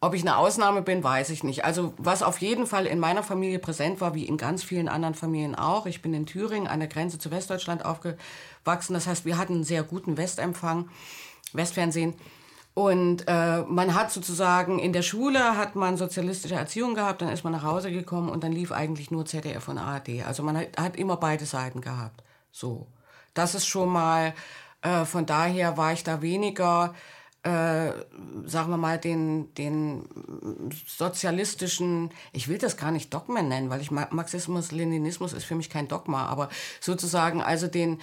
Ob 0.00 0.14
ich 0.14 0.22
eine 0.22 0.38
Ausnahme 0.38 0.80
bin, 0.80 1.04
weiß 1.04 1.28
ich 1.28 1.44
nicht. 1.44 1.66
Also 1.66 1.92
was 1.98 2.22
auf 2.22 2.38
jeden 2.38 2.66
Fall 2.66 2.86
in 2.86 2.98
meiner 2.98 3.22
Familie 3.22 3.58
präsent 3.58 4.00
war, 4.00 4.14
wie 4.14 4.24
in 4.24 4.38
ganz 4.38 4.62
vielen 4.62 4.88
anderen 4.88 5.14
Familien 5.14 5.54
auch. 5.54 5.84
Ich 5.84 6.00
bin 6.00 6.14
in 6.14 6.24
Thüringen 6.24 6.68
an 6.68 6.80
der 6.80 6.88
Grenze 6.88 7.18
zu 7.18 7.30
Westdeutschland 7.30 7.84
aufgewachsen. 7.84 8.94
Das 8.94 9.06
heißt, 9.06 9.26
wir 9.26 9.36
hatten 9.36 9.56
einen 9.56 9.64
sehr 9.64 9.82
guten 9.82 10.16
Westempfang, 10.16 10.88
Westfernsehen. 11.52 12.14
Und 12.74 13.24
äh, 13.26 13.62
man 13.62 13.94
hat 13.94 14.12
sozusagen 14.12 14.78
in 14.78 14.92
der 14.92 15.02
Schule 15.02 15.56
hat 15.56 15.74
man 15.74 15.96
sozialistische 15.96 16.54
Erziehung 16.54 16.94
gehabt, 16.94 17.20
dann 17.20 17.28
ist 17.28 17.42
man 17.42 17.52
nach 17.52 17.64
Hause 17.64 17.90
gekommen 17.90 18.28
und 18.28 18.44
dann 18.44 18.52
lief 18.52 18.70
eigentlich 18.70 19.10
nur 19.10 19.26
ZDF 19.26 19.66
und 19.68 19.78
ARD. 19.78 20.24
Also 20.26 20.42
man 20.42 20.56
hat, 20.56 20.78
hat 20.78 20.96
immer 20.96 21.16
beide 21.16 21.46
Seiten 21.46 21.80
gehabt. 21.80 22.22
So, 22.52 22.86
das 23.34 23.54
ist 23.54 23.66
schon 23.66 23.88
mal. 23.88 24.34
Äh, 24.82 25.04
von 25.04 25.26
daher 25.26 25.76
war 25.76 25.92
ich 25.92 26.04
da 26.04 26.22
weniger, 26.22 26.94
äh, 27.42 27.90
sagen 28.46 28.70
wir 28.70 28.76
mal, 28.76 28.98
den, 28.98 29.52
den 29.54 30.04
sozialistischen, 30.86 32.10
ich 32.32 32.48
will 32.48 32.58
das 32.58 32.76
gar 32.76 32.90
nicht 32.90 33.12
Dogmen 33.12 33.48
nennen, 33.48 33.68
weil 33.70 33.80
ich 33.80 33.90
Marxismus, 33.90 34.72
Leninismus 34.72 35.32
ist 35.32 35.44
für 35.44 35.54
mich 35.54 35.70
kein 35.70 35.88
Dogma, 35.88 36.26
aber 36.26 36.48
sozusagen 36.80 37.42
also 37.42 37.66
den 37.66 38.00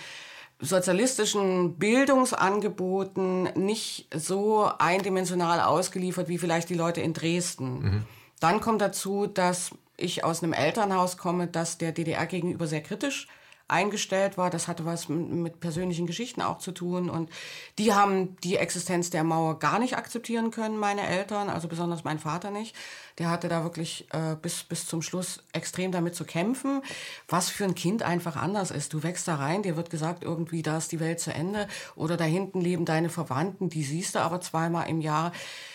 sozialistischen 0.60 1.78
Bildungsangeboten 1.78 3.44
nicht 3.56 4.08
so 4.14 4.70
eindimensional 4.80 5.62
ausgeliefert 5.62 6.30
wie 6.30 6.38
vielleicht 6.38 6.70
die 6.70 6.76
Leute 6.76 7.02
in 7.02 7.14
Dresden. 7.14 7.80
Mhm. 7.80 8.06
Dann 8.40 8.60
kommt 8.62 8.82
dazu, 8.82 9.28
dass 9.28 9.72
ich 9.98 10.24
aus 10.24 10.44
einem 10.44 10.54
Elternhaus 10.54 11.18
komme, 11.18 11.48
das 11.48 11.78
der 11.78 11.92
DDR 11.92 12.26
gegenüber 12.26 12.68
sehr 12.68 12.82
kritisch 12.82 13.28
eingestellt 13.68 14.38
war. 14.38 14.50
Das 14.50 14.68
hatte 14.68 14.86
was 14.86 15.10
mit 15.10 15.60
persönlichen 15.60 16.08
Geschichten 16.08 16.42
auch 16.42 16.60
zu 16.60 16.72
tun. 16.72 17.10
Und 17.10 17.30
die 17.78 17.94
haben 17.94 18.38
die 18.44 18.58
Existenz 18.58 19.10
der 19.10 19.24
Mauer 19.24 19.60
gar 19.60 19.80
nicht 19.80 19.98
akzeptieren 19.98 20.52
können, 20.52 20.78
meine 20.78 21.08
Eltern, 21.08 21.50
also 21.50 21.68
besonders 21.68 22.04
mein 22.04 22.20
Vater 22.20 22.52
nicht. 22.52 22.76
Der 23.18 23.30
hatte 23.30 23.50
da 23.50 23.64
wirklich 23.64 24.08
äh, 24.12 24.36
bis, 24.42 24.64
bis 24.64 24.86
zum 24.86 25.02
Schluss 25.02 25.44
extrem 25.52 25.92
damit 25.92 26.16
zu 26.16 26.24
kämpfen, 26.24 26.82
was 27.28 27.50
für 27.50 27.66
ein 27.66 27.76
Kind 27.76 28.04
einfach 28.04 28.36
anders 28.36 28.72
ist. 28.72 28.94
Du 28.94 29.04
wächst 29.04 29.28
da 29.28 29.36
rein, 29.36 29.64
dir 29.64 29.76
wird 29.76 29.90
gesagt, 29.90 30.24
irgendwie, 30.24 30.62
da 30.62 30.78
ist 30.78 30.92
die 30.92 31.00
Welt 31.00 31.20
zu 31.20 31.34
Ende 31.34 31.68
oder 31.96 32.16
da 32.16 32.24
hinten 32.24 32.62
leben 32.62 32.86
deine 32.86 33.10
Verwandten, 33.10 33.70
die 33.70 33.84
siehst 33.84 34.16
du 34.16 34.20
aber 34.20 34.40
zweimal 34.40 34.88
im 34.88 35.02
Jahr. 35.02 35.32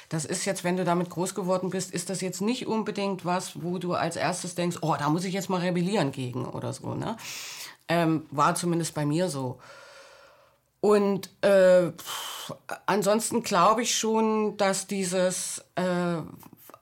Das 0.08 0.26
ist 0.26 0.44
jetzt, 0.44 0.62
wenn 0.62 0.76
du 0.76 0.84
damit 0.84 1.08
groß 1.08 1.34
geworden 1.34 1.70
bist, 1.70 1.90
ist 1.90 2.10
das 2.10 2.20
jetzt 2.20 2.42
nicht 2.42 2.66
unbedingt 2.66 3.24
was, 3.24 3.62
wo 3.62 3.78
du 3.78 3.94
als 3.94 4.16
erstes 4.16 4.54
denkst, 4.54 4.76
oh, 4.82 4.94
da 4.98 5.08
muss 5.08 5.24
ich 5.24 5.32
jetzt 5.32 5.48
mal 5.48 5.60
rebellieren 5.62 6.12
gegen 6.12 6.44
oder 6.44 6.74
so. 6.74 6.94
Ne? 6.94 7.16
Ähm, 7.88 8.26
war 8.30 8.54
zumindest 8.54 8.94
bei 8.94 9.04
mir 9.04 9.28
so. 9.28 9.58
Und 10.80 11.30
äh, 11.42 11.92
ansonsten 12.86 13.42
glaube 13.44 13.82
ich 13.82 13.94
schon, 13.96 14.56
dass 14.56 14.88
dieses, 14.88 15.64
äh, 15.76 16.22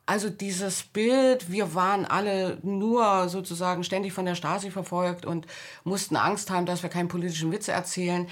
also 0.06 0.30
dieses 0.30 0.84
Bild, 0.84 1.52
wir 1.52 1.74
waren 1.74 2.06
alle 2.06 2.58
nur 2.62 3.28
sozusagen 3.28 3.84
ständig 3.84 4.14
von 4.14 4.24
der 4.24 4.34
Stasi 4.36 4.70
verfolgt 4.70 5.26
und 5.26 5.46
mussten 5.84 6.16
Angst 6.16 6.50
haben, 6.50 6.64
dass 6.64 6.82
wir 6.82 6.88
keinen 6.88 7.08
politischen 7.08 7.52
Witz 7.52 7.68
erzählen, 7.68 8.26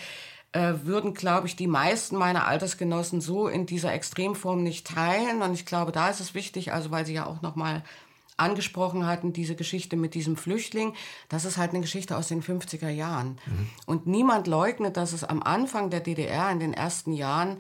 äh, 0.53 0.73
würden, 0.85 1.13
glaube 1.13 1.47
ich, 1.47 1.57
die 1.57 1.67
meisten 1.67 2.17
meiner 2.17 2.47
Altersgenossen 2.47 3.21
so 3.21 3.49
in 3.49 3.67
dieser 3.67 3.93
Extremform 3.93 4.63
nicht 4.63 4.87
teilen. 4.87 5.43
Und 5.43 5.53
ich 5.53 5.67
glaube, 5.67 5.93
da 5.93 6.09
ist 6.09 6.21
es 6.21 6.33
wichtig, 6.35 6.73
also 6.73 6.91
weil 6.91 7.05
sie 7.05 7.13
ja 7.13 7.27
auch 7.27 7.43
noch 7.43 7.55
mal 7.55 7.83
angesprochen 8.39 9.07
hatten, 9.07 9.33
diese 9.33 9.55
Geschichte 9.55 9.97
mit 9.97 10.15
diesem 10.15 10.37
Flüchtling, 10.37 10.95
das 11.29 11.45
ist 11.45 11.59
halt 11.59 11.71
eine 11.71 11.81
Geschichte 11.81 12.17
aus 12.17 12.29
den 12.29 12.43
50er 12.43 12.89
Jahren. 12.89 13.39
Mhm. 13.47 13.71
Und 13.87 14.07
niemand 14.07 14.47
leugnet, 14.47 14.97
dass 14.97 15.13
es 15.13 15.25
am 15.25 15.43
Anfang 15.43 15.91
der 15.91 16.01
DDR, 16.01 16.51
in 16.51 16.61
den 16.61 16.73
ersten 16.73 17.13
Jahren, 17.13 17.59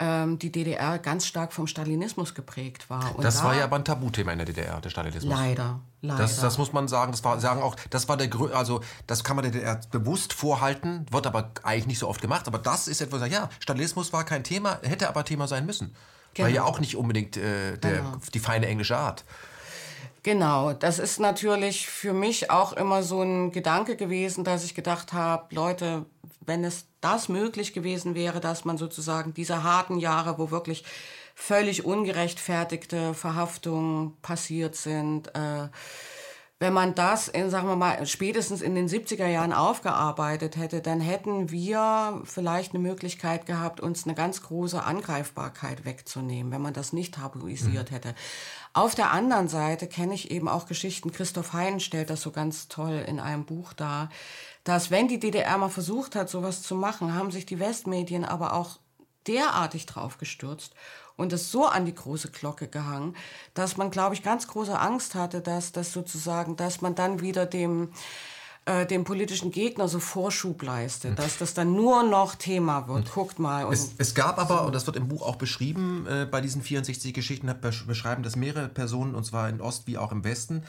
ähm, 0.00 0.38
die 0.38 0.50
DDR 0.50 0.98
ganz 0.98 1.24
stark 1.24 1.52
vom 1.52 1.66
Stalinismus 1.66 2.34
geprägt 2.34 2.90
war. 2.90 3.14
Und 3.16 3.24
das 3.24 3.38
da, 3.38 3.44
war 3.44 3.56
ja 3.56 3.64
aber 3.64 3.76
ein 3.76 3.84
Tabuthema 3.84 4.32
in 4.32 4.38
der 4.38 4.46
DDR, 4.46 4.80
der 4.80 4.90
Stalinismus. 4.90 5.32
Leider, 5.32 5.80
leider. 6.00 6.18
Das, 6.20 6.40
das 6.40 6.58
muss 6.58 6.72
man 6.72 6.88
sagen. 6.88 7.12
Das 7.12 7.22
war, 7.22 7.38
sagen 7.40 7.62
auch, 7.62 7.76
das 7.90 8.08
war 8.08 8.16
der 8.16 8.28
also 8.54 8.80
das 9.06 9.22
kann 9.22 9.36
man 9.36 9.44
der 9.44 9.52
DDR 9.52 9.80
bewusst 9.92 10.32
vorhalten, 10.32 11.06
wird 11.10 11.26
aber 11.28 11.52
eigentlich 11.62 11.86
nicht 11.86 11.98
so 12.00 12.08
oft 12.08 12.20
gemacht. 12.20 12.48
Aber 12.48 12.58
das 12.58 12.88
ist 12.88 13.00
etwas, 13.00 13.28
ja, 13.30 13.48
Stalinismus 13.60 14.12
war 14.12 14.24
kein 14.24 14.42
Thema, 14.42 14.80
hätte 14.82 15.08
aber 15.08 15.24
Thema 15.24 15.46
sein 15.46 15.64
müssen. 15.64 15.94
Genau. 16.34 16.46
War 16.46 16.52
ja 16.52 16.64
auch 16.64 16.80
nicht 16.80 16.96
unbedingt 16.96 17.36
äh, 17.36 17.78
der, 17.78 17.98
genau. 17.98 18.16
die 18.32 18.40
feine 18.40 18.66
englische 18.66 18.96
Art. 18.96 19.24
Genau, 20.24 20.72
das 20.72 20.98
ist 20.98 21.20
natürlich 21.20 21.86
für 21.86 22.14
mich 22.14 22.50
auch 22.50 22.72
immer 22.72 23.02
so 23.02 23.20
ein 23.20 23.52
Gedanke 23.52 23.94
gewesen, 23.94 24.42
dass 24.42 24.64
ich 24.64 24.74
gedacht 24.74 25.12
habe, 25.12 25.54
Leute, 25.54 26.06
wenn 26.40 26.64
es 26.64 26.86
das 27.02 27.28
möglich 27.28 27.74
gewesen 27.74 28.14
wäre, 28.14 28.40
dass 28.40 28.64
man 28.64 28.78
sozusagen 28.78 29.34
diese 29.34 29.62
harten 29.62 29.98
Jahre, 29.98 30.38
wo 30.38 30.50
wirklich 30.50 30.82
völlig 31.34 31.84
ungerechtfertigte 31.84 33.12
Verhaftungen 33.12 34.16
passiert 34.22 34.76
sind. 34.76 35.28
Äh, 35.34 35.68
wenn 36.58 36.72
man 36.72 36.94
das, 36.94 37.28
in, 37.28 37.50
sagen 37.50 37.68
wir 37.68 37.76
mal, 37.76 38.06
spätestens 38.06 38.62
in 38.62 38.74
den 38.74 38.88
70er 38.88 39.26
Jahren 39.26 39.52
aufgearbeitet 39.52 40.56
hätte, 40.56 40.80
dann 40.80 41.00
hätten 41.00 41.50
wir 41.50 42.22
vielleicht 42.24 42.72
eine 42.72 42.82
Möglichkeit 42.82 43.44
gehabt, 43.44 43.80
uns 43.80 44.04
eine 44.06 44.14
ganz 44.14 44.40
große 44.40 44.82
Angreifbarkeit 44.82 45.84
wegzunehmen, 45.84 46.50
wenn 46.50 46.62
man 46.62 46.72
das 46.72 46.94
nicht 46.94 47.16
tabuisiert 47.16 47.90
mhm. 47.90 47.94
hätte. 47.94 48.14
Auf 48.76 48.96
der 48.96 49.12
anderen 49.12 49.46
Seite 49.46 49.86
kenne 49.86 50.14
ich 50.14 50.32
eben 50.32 50.48
auch 50.48 50.66
Geschichten, 50.66 51.12
Christoph 51.12 51.52
Hein 51.52 51.78
stellt 51.78 52.10
das 52.10 52.22
so 52.22 52.32
ganz 52.32 52.66
toll 52.66 53.04
in 53.06 53.20
einem 53.20 53.44
Buch 53.44 53.72
dar, 53.72 54.08
dass 54.64 54.90
wenn 54.90 55.06
die 55.06 55.20
DDR 55.20 55.56
mal 55.58 55.68
versucht 55.68 56.16
hat, 56.16 56.28
sowas 56.28 56.60
zu 56.60 56.74
machen, 56.74 57.14
haben 57.14 57.30
sich 57.30 57.46
die 57.46 57.60
Westmedien 57.60 58.24
aber 58.24 58.52
auch 58.52 58.80
derartig 59.28 59.86
drauf 59.86 60.18
gestürzt 60.18 60.74
und 61.16 61.32
es 61.32 61.52
so 61.52 61.66
an 61.66 61.84
die 61.84 61.94
große 61.94 62.32
Glocke 62.32 62.66
gehangen, 62.66 63.16
dass 63.54 63.76
man, 63.76 63.92
glaube 63.92 64.16
ich, 64.16 64.24
ganz 64.24 64.48
große 64.48 64.76
Angst 64.76 65.14
hatte, 65.14 65.40
dass 65.40 65.70
das 65.70 65.92
sozusagen, 65.92 66.56
dass 66.56 66.80
man 66.80 66.96
dann 66.96 67.20
wieder 67.20 67.46
dem 67.46 67.92
äh, 68.66 68.86
dem 68.86 69.04
politischen 69.04 69.50
Gegner 69.50 69.88
so 69.88 70.00
Vorschub 70.00 70.62
leistet, 70.62 71.10
hm. 71.10 71.16
dass 71.16 71.38
das 71.38 71.54
dann 71.54 71.74
nur 71.74 72.02
noch 72.02 72.34
Thema 72.34 72.88
wird. 72.88 73.06
Hm. 73.06 73.12
Guckt 73.14 73.38
mal. 73.38 73.70
Es, 73.72 73.92
es, 73.98 74.14
gab 74.14 74.38
aber, 74.38 74.58
so. 74.58 74.64
und 74.64 74.74
das 74.74 74.86
wird 74.86 74.96
im 74.96 75.08
Buch 75.08 75.22
auch 75.22 75.36
beschrieben, 75.36 76.06
äh, 76.08 76.26
bei 76.26 76.40
diesen 76.40 76.62
64 76.62 77.12
Geschichten 77.12 77.52
beschreiben 77.86 78.22
das 78.22 78.36
mehrere 78.36 78.68
Personen, 78.68 79.14
und 79.14 79.24
zwar 79.24 79.48
in 79.48 79.60
Ost 79.60 79.86
wie 79.86 79.98
auch 79.98 80.12
im 80.12 80.24
Westen. 80.24 80.62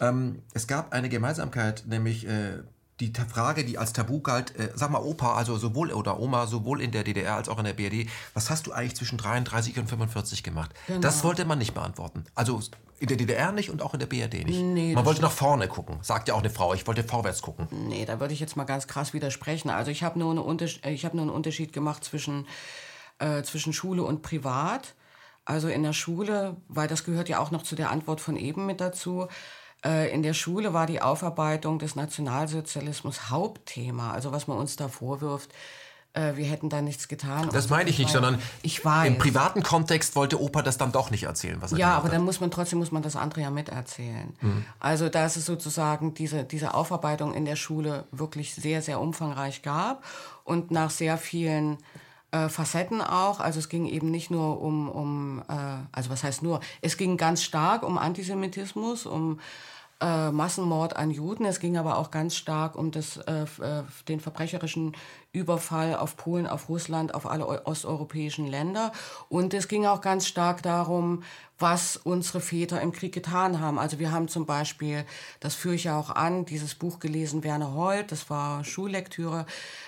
Ähm, 0.00 0.42
es 0.54 0.66
gab 0.66 0.92
eine 0.92 1.08
Gemeinsamkeit, 1.08 1.84
nämlich 1.86 2.26
äh, 2.26 2.58
die 3.00 3.12
Frage, 3.28 3.64
die 3.64 3.78
als 3.78 3.92
Tabu 3.92 4.20
galt, 4.20 4.56
äh, 4.56 4.70
sag 4.74 4.90
mal 4.90 5.02
Opa, 5.02 5.34
also 5.34 5.56
sowohl 5.56 5.92
oder 5.92 6.20
Oma, 6.20 6.46
sowohl 6.46 6.80
in 6.80 6.92
der 6.92 7.02
DDR 7.02 7.36
als 7.36 7.48
auch 7.48 7.58
in 7.58 7.64
der 7.64 7.72
BRD, 7.72 8.08
was 8.34 8.50
hast 8.50 8.66
du 8.66 8.72
eigentlich 8.72 8.94
zwischen 8.94 9.18
33 9.18 9.78
und 9.78 9.88
45 9.88 10.42
gemacht? 10.42 10.72
Genau. 10.86 11.00
Das 11.00 11.24
wollte 11.24 11.44
man 11.44 11.58
nicht 11.58 11.74
beantworten. 11.74 12.24
Also 12.34 12.60
in 13.02 13.08
der 13.08 13.16
DDR 13.16 13.50
nicht 13.50 13.68
und 13.68 13.82
auch 13.82 13.94
in 13.94 14.00
der 14.00 14.06
BRD 14.06 14.44
nicht. 14.46 14.60
Nee, 14.60 14.94
man 14.94 15.04
wollte 15.04 15.20
nach 15.22 15.32
vorne 15.32 15.66
gucken, 15.66 15.98
sagt 16.02 16.28
ja 16.28 16.34
auch 16.34 16.38
eine 16.38 16.50
Frau, 16.50 16.72
ich 16.72 16.86
wollte 16.86 17.02
vorwärts 17.02 17.42
gucken. 17.42 17.66
Nee, 17.70 18.04
da 18.04 18.20
würde 18.20 18.32
ich 18.32 18.38
jetzt 18.38 18.56
mal 18.56 18.62
ganz 18.62 18.86
krass 18.86 19.12
widersprechen. 19.12 19.70
Also 19.70 19.90
ich 19.90 20.04
habe 20.04 20.20
nur, 20.20 20.30
eine 20.30 20.40
hab 20.40 21.14
nur 21.14 21.22
einen 21.22 21.30
Unterschied 21.30 21.72
gemacht 21.72 22.04
zwischen, 22.04 22.46
äh, 23.18 23.42
zwischen 23.42 23.72
Schule 23.72 24.04
und 24.04 24.22
Privat. 24.22 24.94
Also 25.44 25.66
in 25.66 25.82
der 25.82 25.92
Schule, 25.92 26.56
weil 26.68 26.86
das 26.86 27.02
gehört 27.02 27.28
ja 27.28 27.40
auch 27.40 27.50
noch 27.50 27.62
zu 27.62 27.74
der 27.74 27.90
Antwort 27.90 28.20
von 28.20 28.36
eben 28.36 28.66
mit 28.66 28.80
dazu, 28.80 29.26
äh, 29.84 30.12
in 30.14 30.22
der 30.22 30.34
Schule 30.34 30.72
war 30.72 30.86
die 30.86 31.02
Aufarbeitung 31.02 31.80
des 31.80 31.96
Nationalsozialismus 31.96 33.30
Hauptthema. 33.30 34.12
Also 34.12 34.30
was 34.30 34.46
man 34.46 34.58
uns 34.58 34.76
da 34.76 34.86
vorwirft, 34.86 35.52
äh, 36.14 36.36
wir 36.36 36.44
hätten 36.44 36.68
da 36.68 36.82
nichts 36.82 37.08
getan. 37.08 37.48
Das 37.52 37.70
meine 37.70 37.88
ich 37.88 37.98
nicht, 37.98 38.10
sondern 38.10 38.38
ich 38.62 38.84
weiß. 38.84 39.08
im 39.08 39.18
privaten 39.18 39.62
Kontext 39.62 40.14
wollte 40.14 40.40
Opa 40.40 40.62
das 40.62 40.76
dann 40.76 40.92
doch 40.92 41.10
nicht 41.10 41.24
erzählen, 41.24 41.56
was 41.60 41.72
er 41.72 41.78
Ja, 41.78 41.94
aber 41.94 42.04
hat. 42.04 42.12
dann 42.12 42.22
muss 42.22 42.40
man 42.40 42.50
trotzdem 42.50 42.78
muss 42.78 42.92
man 42.92 43.02
das 43.02 43.16
andere 43.16 43.40
ja 43.40 43.50
miterzählen. 43.50 44.34
Mhm. 44.40 44.64
Also 44.78 45.08
dass 45.08 45.36
es 45.36 45.46
sozusagen 45.46 46.14
diese, 46.14 46.44
diese 46.44 46.74
Aufarbeitung 46.74 47.34
in 47.34 47.44
der 47.44 47.56
Schule 47.56 48.04
wirklich 48.10 48.54
sehr, 48.54 48.82
sehr 48.82 49.00
umfangreich 49.00 49.62
gab 49.62 50.04
und 50.44 50.70
nach 50.70 50.90
sehr 50.90 51.16
vielen 51.16 51.78
äh, 52.30 52.48
Facetten 52.48 53.00
auch. 53.00 53.40
Also 53.40 53.58
es 53.58 53.68
ging 53.68 53.86
eben 53.86 54.10
nicht 54.10 54.30
nur 54.30 54.60
um, 54.60 54.88
um 54.88 55.42
äh, 55.48 55.52
also 55.92 56.10
was 56.10 56.24
heißt 56.24 56.42
nur, 56.42 56.60
es 56.80 56.96
ging 56.96 57.16
ganz 57.16 57.42
stark 57.42 57.82
um 57.82 57.96
Antisemitismus, 57.98 59.06
um 59.06 59.40
äh, 60.02 60.32
Massenmord 60.32 60.96
an 60.96 61.10
Juden. 61.10 61.46
Es 61.46 61.60
ging 61.60 61.78
aber 61.78 61.96
auch 61.96 62.10
ganz 62.10 62.34
stark 62.36 62.76
um 62.76 62.90
das, 62.90 63.18
äh, 63.18 63.44
äh, 63.44 63.82
den 64.08 64.20
verbrecherischen 64.20 64.96
Überfall 65.32 65.96
auf 65.96 66.16
Polen, 66.16 66.46
auf 66.46 66.68
Russland, 66.68 67.14
auf 67.14 67.26
alle 67.26 67.66
osteuropäischen 67.66 68.46
Länder. 68.46 68.92
Und 69.28 69.54
es 69.54 69.68
ging 69.68 69.86
auch 69.86 70.00
ganz 70.00 70.26
stark 70.26 70.62
darum, 70.62 71.22
was 71.58 71.96
unsere 71.96 72.40
Väter 72.40 72.80
im 72.80 72.92
Krieg 72.92 73.14
getan 73.14 73.60
haben. 73.60 73.78
Also 73.78 73.98
wir 73.98 74.10
haben 74.10 74.28
zum 74.28 74.44
Beispiel, 74.44 75.06
das 75.40 75.54
führe 75.54 75.76
ich 75.76 75.84
ja 75.84 75.98
auch 75.98 76.10
an, 76.10 76.44
dieses 76.44 76.74
Buch 76.74 76.98
gelesen, 76.98 77.44
Werner 77.44 77.72
Holt, 77.72 78.10
das 78.10 78.28
war 78.28 78.64
Schullektüre, 78.64 79.46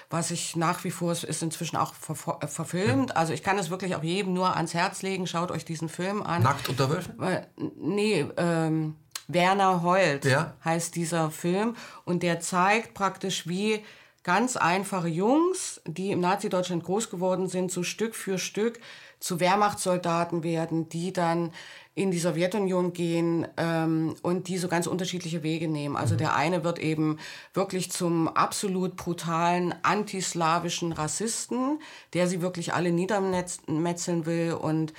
was 0.09 0.31
ich 0.31 0.55
nach 0.55 0.85
wie 0.85 0.93
vor, 0.93 1.11
es 1.11 1.25
ist 1.25 1.43
inzwischen 1.43 1.77
auch 1.77 1.93
ver 1.93 2.39
äh, 2.41 2.47
verfilmt. 2.47 3.17
Also 3.17 3.33
ich 3.33 3.43
kann 3.43 3.59
es 3.59 3.71
wirklich 3.71 3.97
auch 3.97 4.05
jedem 4.05 4.33
nur 4.33 4.55
ans 4.55 4.73
Herz 4.73 5.03
legen, 5.03 5.27
schaut 5.27 5.51
euch 5.51 5.65
diesen 5.65 5.89
Film 5.89 6.23
an. 6.23 6.45
Nackt 6.45 6.69
unter 6.69 6.89
Wölfen? 6.89 7.21
Äh, 7.21 7.43
nee, 7.77 8.25
ähm, 8.37 8.95
Werner 9.29 9.83
heult 9.83 10.25
ja. 10.25 10.55
heißt 10.65 10.97
dieser 10.97 11.31
Film. 11.31 11.77
Und 12.05 12.23
der 12.23 12.41
zeigt 12.41 12.95
praktisch, 12.95 13.49
wie 13.49 13.83
ganz 14.23 14.57
einfache 14.57 15.09
Jungs, 15.09 15.81
die 15.87 16.11
im 16.11 16.21
Nazi-Deutschland 16.21 16.83
groß 16.83 17.11
geworden 17.11 17.49
sind, 17.49 17.71
so 17.71 17.83
Stück 17.83 18.15
für 18.15 18.39
Stück 18.39 18.81
zu 19.21 19.41
Wehrmachtssoldaten 19.41 20.43
werden, 20.43 20.89
die 20.89 21.13
dann 21.13 21.53
in 21.95 22.11
die 22.11 22.19
Sowjetunion 22.19 22.93
gehen 22.93 23.47
ähm, 23.57 24.17
und 24.23 24.49
die 24.49 24.59
so 24.59 24.67
ganz 24.69 24.87
unterschiedliche 24.87 25.43
Wege 25.43 25.69
nehmen. 25.69 25.97
Also 25.97 26.15
mhm. 26.15 26.19
der 26.19 26.35
eine 26.35 26.65
wird 26.65 26.79
eben 26.79 27.19
wirklich 27.53 27.93
zum 27.93 28.29
absolut 28.29 28.97
brutalen 28.97 29.75
antislawischen 29.83 30.93
Rassisten, 30.93 31.79
der 32.13 32.27
sie 32.27 32.43
wirklich 32.43 32.75
alle 32.75 32.91
niedermetzeln 32.91 34.27
will 34.27 34.55
und 34.55 34.93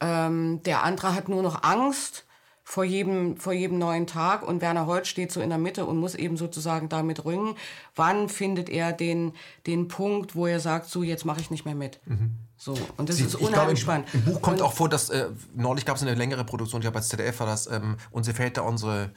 ähm, 0.00 0.62
der 0.62 0.84
andere 0.84 1.14
hat 1.14 1.28
nur 1.28 1.42
noch 1.42 1.62
Angst 1.62 2.24
vor 2.68 2.84
jedem, 2.84 3.38
vor 3.38 3.54
jedem 3.54 3.78
neuen 3.78 4.06
Tag 4.06 4.46
und 4.46 4.60
Werner 4.60 4.84
Holz 4.84 5.08
steht 5.08 5.32
so 5.32 5.40
in 5.40 5.48
der 5.48 5.56
Mitte 5.56 5.86
und 5.86 5.96
muss 5.96 6.14
eben 6.14 6.36
sozusagen 6.36 6.90
damit 6.90 7.24
ringen. 7.24 7.56
Wann 7.96 8.28
findet 8.28 8.68
er 8.68 8.92
den, 8.92 9.32
den 9.66 9.88
Punkt, 9.88 10.36
wo 10.36 10.46
er 10.46 10.60
sagt, 10.60 10.90
so 10.90 11.02
jetzt 11.02 11.24
mache 11.24 11.40
ich 11.40 11.50
nicht 11.50 11.64
mehr 11.64 11.74
mit? 11.74 11.98
Mhm. 12.04 12.34
So, 12.58 12.76
und 12.98 13.08
das 13.08 13.16
Sie, 13.16 13.24
ist 13.24 13.36
unheimlich 13.36 13.80
spannend. 13.80 14.08
Im 14.12 14.22
Buch 14.26 14.42
kommt 14.42 14.60
und, 14.60 14.66
auch 14.66 14.74
vor, 14.74 14.90
dass 14.90 15.08
äh, 15.08 15.30
neulich 15.54 15.86
gab 15.86 15.96
es 15.96 16.02
eine 16.02 16.14
längere 16.14 16.44
Produktion, 16.44 16.82
ich 16.82 16.84
glaube 16.84 16.98
als 16.98 17.08
ZDF 17.08 17.40
war 17.40 17.46
das, 17.46 17.68
ähm, 17.68 17.96
unsere 18.10 18.36
Väter, 18.36 18.64
unsere 18.66 19.12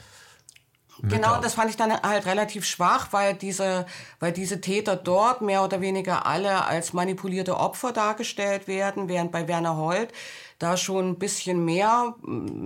Mütter. 1.01 1.17
Genau, 1.17 1.41
das 1.41 1.55
fand 1.55 1.69
ich 1.69 1.75
dann 1.75 1.91
halt 1.91 2.25
relativ 2.27 2.65
schwach, 2.65 3.09
weil 3.11 3.33
diese, 3.33 3.85
weil 4.21 4.31
diese 4.31 4.61
Täter 4.61 4.95
dort 4.95 5.41
mehr 5.41 5.61
oder 5.63 5.81
weniger 5.81 6.25
alle 6.25 6.65
als 6.65 6.93
manipulierte 6.93 7.57
Opfer 7.57 7.91
dargestellt 7.91 8.69
werden, 8.69 9.09
während 9.09 9.33
bei 9.33 9.49
Werner 9.49 9.75
Holt 9.75 10.13
da 10.61 10.77
schon 10.77 11.09
ein 11.09 11.19
bisschen 11.19 11.65
mehr, 11.65 12.15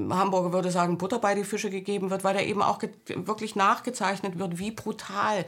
Hamburger 0.10 0.52
würde 0.52 0.72
sagen, 0.72 0.98
Butter 0.98 1.20
bei 1.20 1.34
die 1.34 1.46
Fische 1.46 1.70
gegeben 1.70 2.10
wird, 2.10 2.24
weil 2.24 2.34
da 2.34 2.42
eben 2.42 2.62
auch 2.62 2.82
wirklich 3.08 3.56
nachgezeichnet 3.56 4.38
wird, 4.38 4.60
wie 4.60 4.72
brutal 4.72 5.46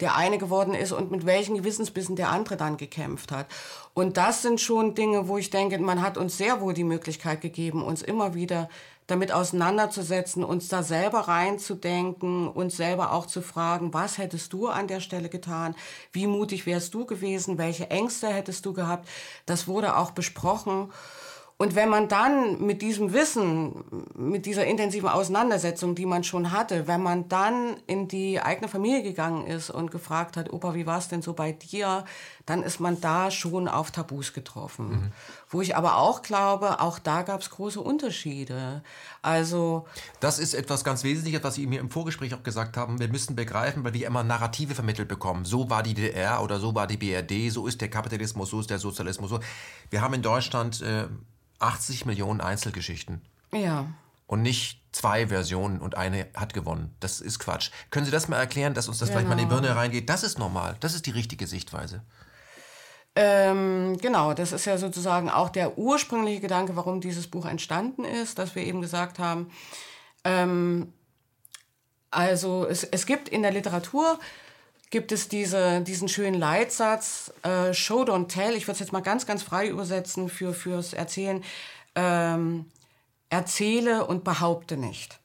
der 0.00 0.16
eine 0.16 0.38
geworden 0.38 0.74
ist 0.74 0.92
und 0.92 1.10
mit 1.10 1.26
welchen 1.26 1.56
Gewissensbissen 1.56 2.16
der 2.16 2.30
andere 2.30 2.56
dann 2.56 2.78
gekämpft 2.78 3.30
hat. 3.30 3.46
Und 3.94 4.16
das 4.16 4.40
sind 4.40 4.60
schon 4.60 4.94
Dinge, 4.94 5.28
wo 5.28 5.36
ich 5.36 5.50
denke, 5.50 5.78
man 5.78 6.00
hat 6.00 6.16
uns 6.16 6.38
sehr 6.38 6.60
wohl 6.60 6.72
die 6.72 6.82
Möglichkeit 6.82 7.42
gegeben, 7.42 7.82
uns 7.82 8.00
immer 8.00 8.34
wieder 8.34 8.70
damit 9.06 9.30
auseinanderzusetzen, 9.30 10.44
uns 10.44 10.68
da 10.68 10.82
selber 10.82 11.20
reinzudenken, 11.20 12.48
uns 12.48 12.76
selber 12.76 13.12
auch 13.12 13.26
zu 13.26 13.42
fragen, 13.42 13.92
was 13.92 14.16
hättest 14.16 14.52
du 14.54 14.68
an 14.68 14.88
der 14.88 15.00
Stelle 15.00 15.28
getan, 15.28 15.74
wie 16.12 16.26
mutig 16.26 16.64
wärst 16.64 16.94
du 16.94 17.04
gewesen, 17.04 17.58
welche 17.58 17.90
Ängste 17.90 18.28
hättest 18.28 18.64
du 18.64 18.72
gehabt. 18.72 19.06
Das 19.44 19.68
wurde 19.68 19.96
auch 19.96 20.12
besprochen. 20.12 20.90
Und 21.62 21.76
wenn 21.76 21.88
man 21.88 22.08
dann 22.08 22.60
mit 22.66 22.82
diesem 22.82 23.12
Wissen, 23.12 23.84
mit 24.16 24.46
dieser 24.46 24.66
intensiven 24.66 25.08
Auseinandersetzung, 25.08 25.94
die 25.94 26.06
man 26.06 26.24
schon 26.24 26.50
hatte, 26.50 26.88
wenn 26.88 27.00
man 27.00 27.28
dann 27.28 27.76
in 27.86 28.08
die 28.08 28.40
eigene 28.40 28.66
Familie 28.66 29.04
gegangen 29.04 29.46
ist 29.46 29.70
und 29.70 29.92
gefragt 29.92 30.36
hat, 30.36 30.52
Opa, 30.52 30.74
wie 30.74 30.86
war 30.86 30.98
es 30.98 31.06
denn 31.06 31.22
so 31.22 31.34
bei 31.34 31.52
dir, 31.52 32.04
dann 32.46 32.62
ist 32.62 32.80
man 32.80 33.00
da 33.00 33.30
schon 33.30 33.68
auf 33.68 33.90
Tabus 33.90 34.32
getroffen. 34.32 34.90
Mhm. 34.90 35.12
Wo 35.48 35.60
ich 35.60 35.76
aber 35.76 35.96
auch 35.96 36.22
glaube, 36.22 36.80
auch 36.80 36.98
da 36.98 37.22
gab 37.22 37.40
es 37.40 37.50
große 37.50 37.80
Unterschiede. 37.80 38.82
Also 39.20 39.86
das 40.20 40.38
ist 40.38 40.54
etwas 40.54 40.82
ganz 40.82 41.04
Wesentliches, 41.04 41.44
was 41.44 41.54
Sie 41.54 41.66
mir 41.66 41.80
im 41.80 41.90
Vorgespräch 41.90 42.34
auch 42.34 42.42
gesagt 42.42 42.76
haben. 42.76 42.98
Wir 42.98 43.08
müssen 43.08 43.36
begreifen, 43.36 43.84
weil 43.84 43.94
wir 43.94 44.06
immer 44.06 44.24
Narrative 44.24 44.74
vermittelt 44.74 45.08
bekommen. 45.08 45.44
So 45.44 45.70
war 45.70 45.82
die 45.82 45.94
DDR 45.94 46.42
oder 46.42 46.58
so 46.58 46.74
war 46.74 46.86
die 46.86 46.96
BRD, 46.96 47.52
so 47.52 47.66
ist 47.66 47.80
der 47.80 47.90
Kapitalismus, 47.90 48.50
so 48.50 48.60
ist 48.60 48.70
der 48.70 48.78
Sozialismus. 48.78 49.30
So. 49.30 49.40
Wir 49.90 50.00
haben 50.00 50.14
in 50.14 50.22
Deutschland 50.22 50.80
äh, 50.82 51.06
80 51.60 52.06
Millionen 52.06 52.40
Einzelgeschichten. 52.40 53.22
Ja. 53.52 53.86
Und 54.26 54.42
nicht 54.42 54.82
zwei 54.92 55.28
Versionen 55.28 55.80
und 55.80 55.96
eine 55.96 56.26
hat 56.34 56.54
gewonnen. 56.54 56.94
Das 57.00 57.20
ist 57.20 57.38
Quatsch. 57.38 57.70
Können 57.90 58.06
Sie 58.06 58.12
das 58.12 58.28
mal 58.28 58.38
erklären, 58.38 58.74
dass 58.74 58.88
uns 58.88 58.98
das 58.98 59.08
genau. 59.08 59.20
vielleicht 59.20 59.36
mal 59.36 59.42
in 59.42 59.48
die 59.48 59.54
Birne 59.54 59.76
reingeht? 59.76 60.08
Das 60.08 60.22
ist 60.22 60.38
normal. 60.38 60.76
Das 60.80 60.94
ist 60.94 61.06
die 61.06 61.10
richtige 61.10 61.46
Sichtweise. 61.46 62.02
Ähm, 63.14 63.98
genau, 63.98 64.32
das 64.32 64.52
ist 64.52 64.64
ja 64.64 64.78
sozusagen 64.78 65.28
auch 65.28 65.50
der 65.50 65.76
ursprüngliche 65.76 66.40
Gedanke, 66.40 66.76
warum 66.76 67.00
dieses 67.00 67.26
Buch 67.26 67.44
entstanden 67.44 68.04
ist, 68.04 68.38
dass 68.38 68.54
wir 68.54 68.64
eben 68.64 68.80
gesagt 68.80 69.18
haben, 69.18 69.50
ähm, 70.24 70.92
also 72.10 72.66
es, 72.66 72.84
es 72.84 73.06
gibt 73.06 73.28
in 73.28 73.42
der 73.42 73.52
Literatur 73.52 74.18
gibt 74.90 75.10
es 75.10 75.28
diese, 75.28 75.80
diesen 75.80 76.08
schönen 76.08 76.38
Leitsatz, 76.38 77.32
äh, 77.42 77.72
Show, 77.72 78.02
don't 78.02 78.28
tell. 78.28 78.54
Ich 78.54 78.64
würde 78.64 78.74
es 78.74 78.80
jetzt 78.80 78.92
mal 78.92 79.00
ganz, 79.00 79.26
ganz 79.26 79.42
frei 79.42 79.68
übersetzen 79.68 80.28
für, 80.28 80.52
fürs 80.52 80.92
Erzählen. 80.92 81.42
Ähm, 81.94 82.66
erzähle 83.30 84.06
und 84.06 84.24
behaupte 84.24 84.76
nicht. 84.76 85.18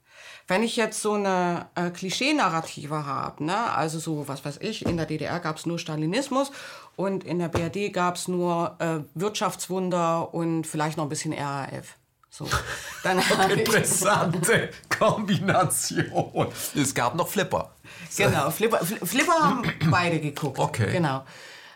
Wenn 0.48 0.64
ich 0.64 0.78
jetzt 0.78 1.02
so 1.02 1.14
eine 1.14 1.68
äh, 1.76 1.90
Klischee-Narrative 1.90 3.06
habe, 3.06 3.44
ne, 3.44 3.70
also 3.74 4.00
so, 4.00 4.30
was 4.30 4.46
weiß 4.46 4.60
ich, 4.62 4.86
in 4.86 4.96
der 4.96 5.06
DDR 5.06 5.42
gab 5.42 5.58
es 5.58 5.66
nur 5.66 5.78
Stalinismus 5.78 6.54
Und 6.98 7.24
in 7.24 7.38
der 7.38 7.48
BRD 7.48 7.94
gab 7.94 8.16
es 8.16 8.28
nur 8.28 8.76
äh, 8.80 9.00
Wirtschaftswunder 9.14 10.34
und 10.34 10.66
vielleicht 10.66 10.98
noch 10.98 11.06
ein 11.06 11.10
bisschen 11.10 11.32
RAF. 11.32 11.96
So. 12.32 12.50
Dann 13.04 13.20
Interessante 13.52 14.72
Kombination. 14.90 16.48
Es 16.76 16.96
gab 16.96 17.14
noch 17.14 17.28
Flipper. 17.28 17.76
Genau, 18.18 18.50
Flipper, 18.50 18.80
Flipper 18.84 19.34
haben 19.34 19.72
beide 19.92 20.20
geguckt. 20.20 20.58
Okay. 20.58 20.92
Genau. 20.92 21.24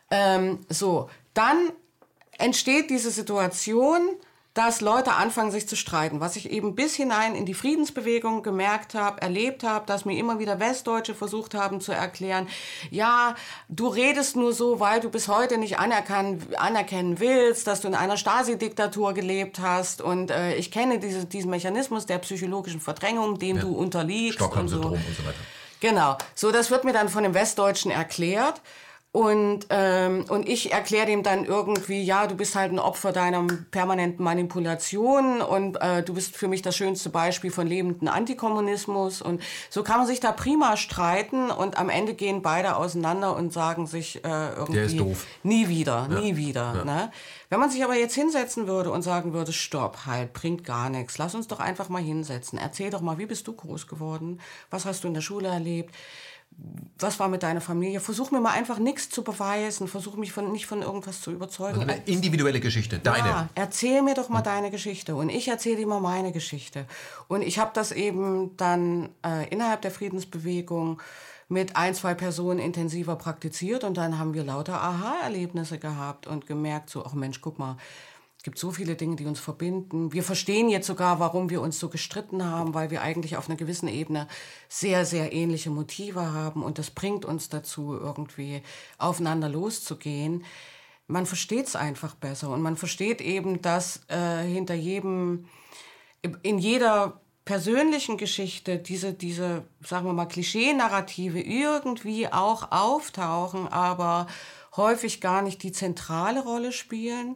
Ähm, 0.09 0.59
so, 0.69 1.07
dann 1.35 1.69
entsteht 2.39 2.89
diese 2.89 3.11
Situation, 3.11 4.09
dass 4.53 4.81
Leute 4.81 5.13
anfangen, 5.13 5.51
sich 5.51 5.67
zu 5.67 5.75
streiten. 5.75 6.19
Was 6.19 6.35
ich 6.35 6.51
eben 6.51 6.75
bis 6.75 6.95
hinein 6.95 7.35
in 7.35 7.45
die 7.45 7.53
Friedensbewegung 7.53 8.43
gemerkt 8.43 8.95
habe, 8.95 9.21
erlebt 9.21 9.63
habe, 9.63 9.85
dass 9.85 10.03
mir 10.03 10.17
immer 10.17 10.39
wieder 10.39 10.59
Westdeutsche 10.59 11.15
versucht 11.15 11.53
haben 11.53 11.79
zu 11.79 11.93
erklären, 11.93 12.47
ja, 12.89 13.35
du 13.69 13.87
redest 13.87 14.35
nur 14.35 14.53
so, 14.53 14.79
weil 14.79 14.99
du 14.99 15.09
bis 15.09 15.29
heute 15.29 15.57
nicht 15.57 15.79
anerkennen, 15.79 16.45
anerkennen 16.57 17.19
willst, 17.19 17.67
dass 17.67 17.81
du 17.81 17.87
in 17.87 17.95
einer 17.95 18.17
Stasi-Diktatur 18.17 19.13
gelebt 19.13 19.59
hast. 19.59 20.01
Und 20.01 20.31
äh, 20.31 20.55
ich 20.55 20.69
kenne 20.71 20.99
diese, 20.99 21.25
diesen 21.25 21.49
Mechanismus 21.49 22.05
der 22.05 22.17
psychologischen 22.17 22.81
Verdrängung, 22.81 23.39
dem 23.39 23.55
ja. 23.55 23.61
du 23.61 23.73
unterliegst. 23.73 24.41
und 24.41 24.67
so. 24.67 24.81
und 24.81 24.97
so 24.97 25.25
weiter. 25.25 25.39
Genau. 25.79 26.17
So, 26.35 26.51
das 26.51 26.71
wird 26.71 26.83
mir 26.83 26.93
dann 26.93 27.09
von 27.09 27.23
dem 27.23 27.33
Westdeutschen 27.33 27.89
erklärt. 27.89 28.61
Und, 29.13 29.65
ähm, 29.71 30.23
und 30.29 30.47
ich 30.47 30.71
erkläre 30.71 31.05
dem 31.05 31.21
dann 31.21 31.43
irgendwie, 31.43 32.01
ja, 32.01 32.27
du 32.27 32.35
bist 32.35 32.55
halt 32.55 32.71
ein 32.71 32.79
Opfer 32.79 33.11
deiner 33.11 33.45
permanenten 33.69 34.23
Manipulation 34.23 35.41
und 35.41 35.75
äh, 35.81 36.01
du 36.01 36.13
bist 36.13 36.37
für 36.37 36.47
mich 36.47 36.61
das 36.61 36.77
schönste 36.77 37.09
Beispiel 37.09 37.51
von 37.51 37.67
lebenden 37.67 38.07
Antikommunismus. 38.07 39.21
Und 39.21 39.41
so 39.69 39.83
kann 39.83 39.97
man 39.97 40.07
sich 40.07 40.21
da 40.21 40.31
prima 40.31 40.77
streiten 40.77 41.51
und 41.51 41.77
am 41.77 41.89
Ende 41.89 42.13
gehen 42.13 42.41
beide 42.41 42.77
auseinander 42.77 43.35
und 43.35 43.51
sagen 43.51 43.85
sich 43.85 44.23
äh, 44.23 44.53
irgendwie 44.55 45.17
nie 45.43 45.67
wieder, 45.67 46.07
ja. 46.09 46.19
nie 46.21 46.37
wieder. 46.37 46.73
Ja. 46.77 46.85
Ne? 46.85 47.11
Wenn 47.49 47.59
man 47.59 47.69
sich 47.69 47.83
aber 47.83 47.97
jetzt 47.97 48.15
hinsetzen 48.15 48.65
würde 48.65 48.91
und 48.91 49.01
sagen 49.01 49.33
würde, 49.33 49.51
stopp, 49.51 50.05
halt, 50.05 50.31
bringt 50.31 50.63
gar 50.63 50.89
nichts, 50.89 51.17
lass 51.17 51.35
uns 51.35 51.49
doch 51.49 51.59
einfach 51.59 51.89
mal 51.89 52.01
hinsetzen. 52.01 52.57
Erzähl 52.57 52.91
doch 52.91 53.01
mal, 53.01 53.17
wie 53.17 53.25
bist 53.25 53.45
du 53.45 53.51
groß 53.51 53.87
geworden? 53.87 54.39
Was 54.69 54.85
hast 54.85 55.03
du 55.03 55.09
in 55.09 55.13
der 55.13 55.19
Schule 55.19 55.49
erlebt? 55.49 55.93
Was 56.99 57.19
war 57.19 57.27
mit 57.27 57.43
deiner 57.43 57.61
Familie? 57.61 57.99
Versuch 57.99 58.31
mir 58.31 58.39
mal 58.39 58.51
einfach 58.51 58.77
nichts 58.77 59.09
zu 59.09 59.23
beweisen, 59.23 59.87
versuch 59.87 60.15
mich 60.15 60.31
von, 60.31 60.51
nicht 60.51 60.67
von 60.67 60.81
irgendwas 60.81 61.21
zu 61.21 61.31
überzeugen. 61.31 61.79
Also 61.79 61.91
eine 61.91 62.01
individuelle 62.05 62.59
Geschichte, 62.59 62.99
deine. 62.99 63.27
Ja, 63.27 63.49
erzähl 63.55 64.01
mir 64.01 64.13
doch 64.13 64.29
mal 64.29 64.39
hm. 64.39 64.45
deine 64.45 64.71
Geschichte 64.71 65.15
und 65.15 65.29
ich 65.29 65.47
erzähle 65.47 65.77
dir 65.77 65.87
mal 65.87 65.99
meine 65.99 66.31
Geschichte. 66.31 66.85
Und 67.27 67.41
ich 67.41 67.59
habe 67.59 67.71
das 67.73 67.91
eben 67.91 68.55
dann 68.57 69.09
äh, 69.25 69.47
innerhalb 69.49 69.81
der 69.81 69.91
Friedensbewegung 69.91 71.01
mit 71.49 71.75
ein, 71.75 71.93
zwei 71.93 72.13
Personen 72.13 72.59
intensiver 72.59 73.17
praktiziert 73.17 73.83
und 73.83 73.97
dann 73.97 74.17
haben 74.17 74.33
wir 74.33 74.43
lauter 74.43 74.81
Aha-Erlebnisse 74.81 75.79
gehabt 75.79 76.25
und 76.25 76.47
gemerkt, 76.47 76.89
so, 76.89 77.05
ach 77.05 77.13
Mensch, 77.13 77.41
guck 77.41 77.59
mal, 77.59 77.75
es 78.41 78.43
gibt 78.43 78.57
so 78.57 78.71
viele 78.71 78.95
Dinge, 78.95 79.17
die 79.17 79.27
uns 79.27 79.39
verbinden. 79.39 80.13
Wir 80.13 80.23
verstehen 80.23 80.67
jetzt 80.67 80.87
sogar, 80.87 81.19
warum 81.19 81.51
wir 81.51 81.61
uns 81.61 81.77
so 81.77 81.89
gestritten 81.89 82.43
haben, 82.43 82.73
weil 82.73 82.89
wir 82.89 83.03
eigentlich 83.03 83.37
auf 83.37 83.47
einer 83.47 83.55
gewissen 83.55 83.87
Ebene 83.87 84.27
sehr, 84.67 85.05
sehr 85.05 85.31
ähnliche 85.31 85.69
Motive 85.69 86.33
haben. 86.33 86.63
Und 86.63 86.79
das 86.79 86.89
bringt 86.89 87.23
uns 87.23 87.49
dazu, 87.49 87.93
irgendwie 87.93 88.63
aufeinander 88.97 89.47
loszugehen. 89.47 90.43
Man 91.05 91.27
versteht 91.27 91.67
es 91.67 91.75
einfach 91.75 92.15
besser. 92.15 92.49
Und 92.49 92.63
man 92.63 92.77
versteht 92.77 93.21
eben, 93.21 93.61
dass 93.61 94.01
äh, 94.07 94.41
hinter 94.41 94.73
jedem, 94.73 95.45
in 96.41 96.57
jeder 96.57 97.21
persönlichen 97.45 98.17
Geschichte 98.17 98.79
diese, 98.79 99.13
diese, 99.13 99.65
sagen 99.81 100.07
wir 100.07 100.13
mal, 100.13 100.25
Klischee-Narrative 100.25 101.39
irgendwie 101.39 102.27
auch 102.27 102.71
auftauchen, 102.71 103.67
aber 103.67 104.25
häufig 104.75 105.21
gar 105.21 105.43
nicht 105.43 105.61
die 105.61 105.71
zentrale 105.71 106.41
Rolle 106.41 106.71
spielen 106.71 107.35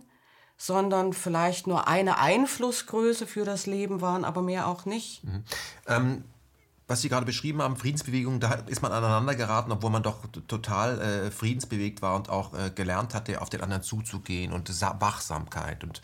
sondern 0.57 1.13
vielleicht 1.13 1.67
nur 1.67 1.87
eine 1.87 2.19
Einflussgröße 2.19 3.27
für 3.27 3.45
das 3.45 3.65
Leben 3.65 4.01
waren, 4.01 4.23
aber 4.23 4.41
mehr 4.41 4.67
auch 4.67 4.85
nicht. 4.85 5.23
Mhm. 5.23 5.43
Ähm, 5.87 6.23
was 6.87 7.01
Sie 7.01 7.09
gerade 7.09 7.25
beschrieben 7.25 7.61
haben, 7.61 7.77
Friedensbewegung, 7.77 8.39
da 8.39 8.53
ist 8.67 8.81
man 8.81 8.91
aneinander 8.91 9.33
geraten, 9.35 9.71
obwohl 9.71 9.89
man 9.89 10.03
doch 10.03 10.19
total 10.47 11.01
äh, 11.01 11.31
friedensbewegt 11.31 12.01
war 12.03 12.15
und 12.15 12.29
auch 12.29 12.53
äh, 12.53 12.69
gelernt 12.69 13.15
hatte, 13.15 13.41
auf 13.41 13.49
den 13.49 13.61
anderen 13.61 13.81
zuzugehen 13.81 14.53
und 14.53 14.69
Wachsamkeit 14.99 15.83
und 15.83 16.01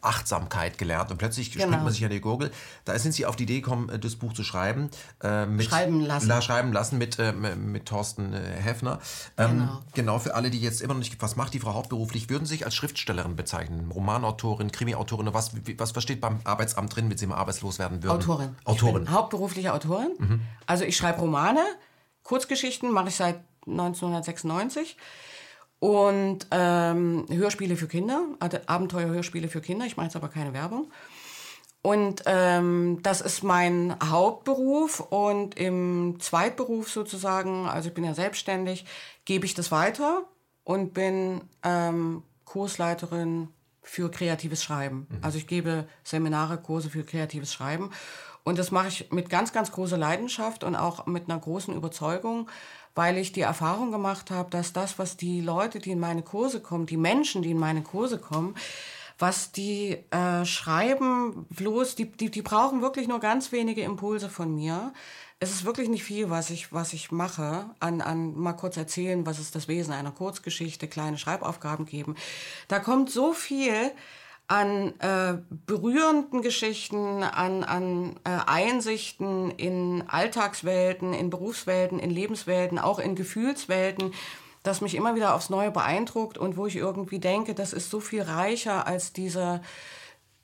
Achtsamkeit 0.00 0.78
gelernt 0.78 1.10
und 1.10 1.18
plötzlich 1.18 1.50
genau. 1.50 1.66
springt 1.66 1.84
man 1.84 1.92
sich 1.92 2.04
an 2.04 2.10
die 2.10 2.20
Gurgel. 2.20 2.50
Da 2.84 2.98
sind 2.98 3.12
sie 3.12 3.26
auf 3.26 3.36
die 3.36 3.44
Idee 3.44 3.60
gekommen, 3.60 3.88
äh, 3.88 3.98
das 3.98 4.16
Buch 4.16 4.32
zu 4.32 4.44
schreiben. 4.44 4.90
Äh, 5.22 5.46
mit, 5.46 5.66
schreiben 5.66 6.00
lassen. 6.00 6.28
La, 6.28 6.40
schreiben 6.40 6.72
lassen 6.72 6.98
mit, 6.98 7.18
äh, 7.18 7.32
mit 7.32 7.86
Thorsten 7.86 8.32
äh, 8.32 8.38
Heffner. 8.38 9.00
Ähm, 9.36 9.58
genau. 9.58 9.82
genau, 9.94 10.18
für 10.18 10.34
alle, 10.34 10.50
die 10.50 10.60
jetzt 10.60 10.80
immer 10.80 10.94
noch 10.94 11.00
nicht, 11.00 11.20
was 11.20 11.36
macht 11.36 11.54
die 11.54 11.60
Frau 11.60 11.74
hauptberuflich, 11.74 12.30
würden 12.30 12.46
sich 12.46 12.64
als 12.64 12.74
Schriftstellerin 12.74 13.36
bezeichnen? 13.36 13.90
Romanautorin, 13.90 14.70
Krimiautorin, 14.70 15.32
was, 15.34 15.52
was, 15.76 15.96
was 15.96 16.02
steht 16.02 16.20
beim 16.20 16.40
Arbeitsamt 16.44 16.94
drin, 16.94 17.10
wenn 17.10 17.18
sie 17.18 17.26
mal 17.26 17.36
arbeitslos 17.36 17.78
werden 17.78 18.02
würden? 18.02 18.16
Autorin. 18.16 18.56
Autorin. 18.64 19.10
hauptberufliche 19.10 19.72
Autorin. 19.72 20.10
Mhm. 20.18 20.40
Also 20.66 20.84
ich 20.84 20.96
schreibe 20.96 21.20
Romane, 21.20 21.64
Kurzgeschichten 22.22 22.92
mache 22.92 23.08
ich 23.08 23.16
seit 23.16 23.40
1996. 23.66 24.96
Und 25.80 26.46
ähm, 26.50 27.26
Hörspiele 27.30 27.76
für 27.76 27.86
Kinder, 27.86 28.22
also 28.40 28.58
Abenteuerhörspiele 28.66 29.48
für 29.48 29.60
Kinder. 29.60 29.86
Ich 29.86 29.96
mache 29.96 30.06
jetzt 30.06 30.16
aber 30.16 30.28
keine 30.28 30.52
Werbung. 30.52 30.90
Und 31.80 32.24
ähm, 32.26 32.98
das 33.02 33.20
ist 33.20 33.44
mein 33.44 33.96
Hauptberuf 34.02 35.00
und 35.00 35.56
im 35.56 36.16
Zweitberuf 36.18 36.90
sozusagen, 36.90 37.68
also 37.68 37.88
ich 37.88 37.94
bin 37.94 38.04
ja 38.04 38.14
selbstständig, 38.14 38.84
gebe 39.24 39.46
ich 39.46 39.54
das 39.54 39.70
weiter 39.70 40.24
und 40.64 40.92
bin 40.92 41.42
ähm, 41.62 42.24
Kursleiterin 42.44 43.48
für 43.80 44.10
kreatives 44.10 44.64
Schreiben. 44.64 45.06
Mhm. 45.08 45.18
Also 45.22 45.38
ich 45.38 45.46
gebe 45.46 45.86
Seminare, 46.02 46.58
Kurse 46.58 46.90
für 46.90 47.04
kreatives 47.04 47.52
Schreiben 47.52 47.90
und 48.48 48.58
das 48.58 48.70
mache 48.70 48.88
ich 48.88 49.12
mit 49.12 49.28
ganz, 49.30 49.52
ganz 49.52 49.70
großer 49.72 49.98
Leidenschaft 49.98 50.64
und 50.64 50.74
auch 50.74 51.04
mit 51.04 51.30
einer 51.30 51.38
großen 51.38 51.74
Überzeugung, 51.74 52.48
weil 52.98 53.16
ich 53.16 53.30
die 53.30 53.42
Erfahrung 53.42 53.92
gemacht 53.92 54.32
habe, 54.32 54.50
dass 54.50 54.72
das, 54.72 54.98
was 54.98 55.16
die 55.16 55.40
Leute, 55.40 55.78
die 55.78 55.92
in 55.92 56.00
meine 56.00 56.22
Kurse 56.22 56.58
kommen, 56.58 56.84
die 56.84 56.96
Menschen, 56.96 57.42
die 57.42 57.52
in 57.52 57.58
meine 57.58 57.82
Kurse 57.82 58.18
kommen, 58.18 58.56
was 59.20 59.52
die 59.52 59.98
äh, 60.10 60.44
schreiben, 60.44 61.46
bloß, 61.50 61.94
die, 61.94 62.06
die, 62.06 62.28
die 62.28 62.42
brauchen 62.42 62.82
wirklich 62.82 63.06
nur 63.06 63.20
ganz 63.20 63.52
wenige 63.52 63.82
Impulse 63.82 64.28
von 64.28 64.52
mir. 64.52 64.92
Es 65.38 65.52
ist 65.52 65.64
wirklich 65.64 65.88
nicht 65.88 66.02
viel, 66.02 66.28
was 66.28 66.50
ich, 66.50 66.72
was 66.72 66.92
ich 66.92 67.12
mache, 67.12 67.70
an, 67.78 68.00
an 68.00 68.36
mal 68.36 68.54
kurz 68.54 68.76
erzählen, 68.76 69.24
was 69.24 69.38
ist 69.38 69.54
das 69.54 69.68
Wesen 69.68 69.94
einer 69.94 70.10
Kurzgeschichte, 70.10 70.88
kleine 70.88 71.18
Schreibaufgaben 71.18 71.86
geben. 71.86 72.16
Da 72.66 72.80
kommt 72.80 73.10
so 73.10 73.32
viel, 73.32 73.92
an 74.48 74.98
äh, 75.00 75.38
berührenden 75.66 76.40
Geschichten, 76.40 77.22
an, 77.22 77.64
an 77.64 78.16
äh, 78.24 78.30
Einsichten 78.46 79.50
in 79.52 80.04
Alltagswelten, 80.08 81.12
in 81.12 81.28
Berufswelten, 81.28 81.98
in 81.98 82.10
Lebenswelten, 82.10 82.78
auch 82.78 82.98
in 82.98 83.14
Gefühlswelten, 83.14 84.14
das 84.62 84.80
mich 84.80 84.94
immer 84.94 85.14
wieder 85.14 85.34
aufs 85.34 85.50
Neue 85.50 85.70
beeindruckt 85.70 86.38
und 86.38 86.56
wo 86.56 86.66
ich 86.66 86.76
irgendwie 86.76 87.18
denke, 87.18 87.54
das 87.54 87.74
ist 87.74 87.90
so 87.90 88.00
viel 88.00 88.22
reicher 88.22 88.86
als 88.86 89.12
diese 89.12 89.60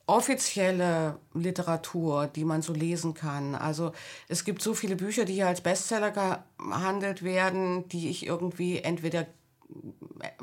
offizielle 0.06 1.18
Literatur, 1.32 2.26
die 2.26 2.44
man 2.44 2.60
so 2.60 2.74
lesen 2.74 3.14
kann. 3.14 3.54
Also 3.54 3.92
es 4.28 4.44
gibt 4.44 4.60
so 4.60 4.74
viele 4.74 4.96
Bücher, 4.96 5.24
die 5.24 5.32
hier 5.32 5.48
als 5.48 5.62
Bestseller 5.62 6.10
gehandelt 6.58 7.22
werden, 7.22 7.88
die 7.88 8.10
ich 8.10 8.26
irgendwie 8.26 8.80
entweder 8.80 9.26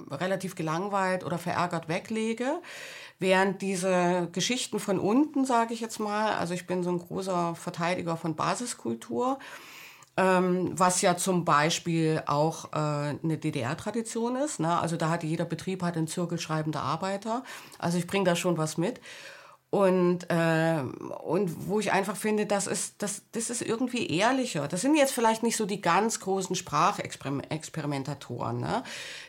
relativ 0.10 0.56
gelangweilt 0.56 1.24
oder 1.24 1.38
verärgert 1.38 1.88
weglege. 1.88 2.60
Während 3.22 3.62
diese 3.62 4.30
Geschichten 4.32 4.80
von 4.80 4.98
unten, 4.98 5.46
sage 5.46 5.76
ich 5.76 5.80
jetzt 5.80 6.00
mal, 6.00 6.34
also 6.34 6.56
ich 6.56 6.66
bin 6.66 6.82
so 6.82 6.90
ein 6.90 6.98
großer 6.98 7.54
Verteidiger 7.54 8.18
von 8.18 8.36
Basiskultur, 8.36 9.38
ähm, 10.18 10.72
was 10.74 11.04
ja 11.04 11.16
zum 11.16 11.46
Beispiel 11.46 12.24
auch 12.26 12.74
äh, 12.74 12.78
eine 12.78 13.38
DDR-Tradition 13.38 14.38
ist. 14.38 14.60
Ne? 14.60 14.76
Also 14.76 14.98
da 14.98 15.12
hat 15.12 15.22
jeder 15.22 15.46
Betrieb 15.46 15.84
hat 15.84 15.98
einen 15.98 16.08
Zirkel 16.08 16.40
schreibender 16.40 16.82
Arbeiter. 16.82 17.44
Also 17.78 18.00
ich 18.00 18.08
bringe 18.08 18.26
da 18.26 18.36
schon 18.36 18.58
was 18.58 18.80
mit. 18.80 19.00
Und, 19.72 20.30
äh, 20.30 20.84
und 21.24 21.70
wo 21.70 21.80
ich 21.80 21.94
einfach 21.94 22.18
finde, 22.18 22.46
das 22.46 22.68
ist, 22.68 23.02
das, 23.02 23.22
das 23.32 23.50
ist 23.50 23.62
irgendwie 23.62 24.08
ehrlicher. 24.08 24.68
Das 24.68 24.82
sind 24.82 24.96
jetzt 24.96 25.14
vielleicht 25.14 25.44
nicht 25.44 25.56
so 25.56 25.66
die 25.66 25.80
ganz 25.80 26.20
großen 26.20 26.58
Sprachexperimentatoren, 26.58 28.60
ne? 28.60 28.84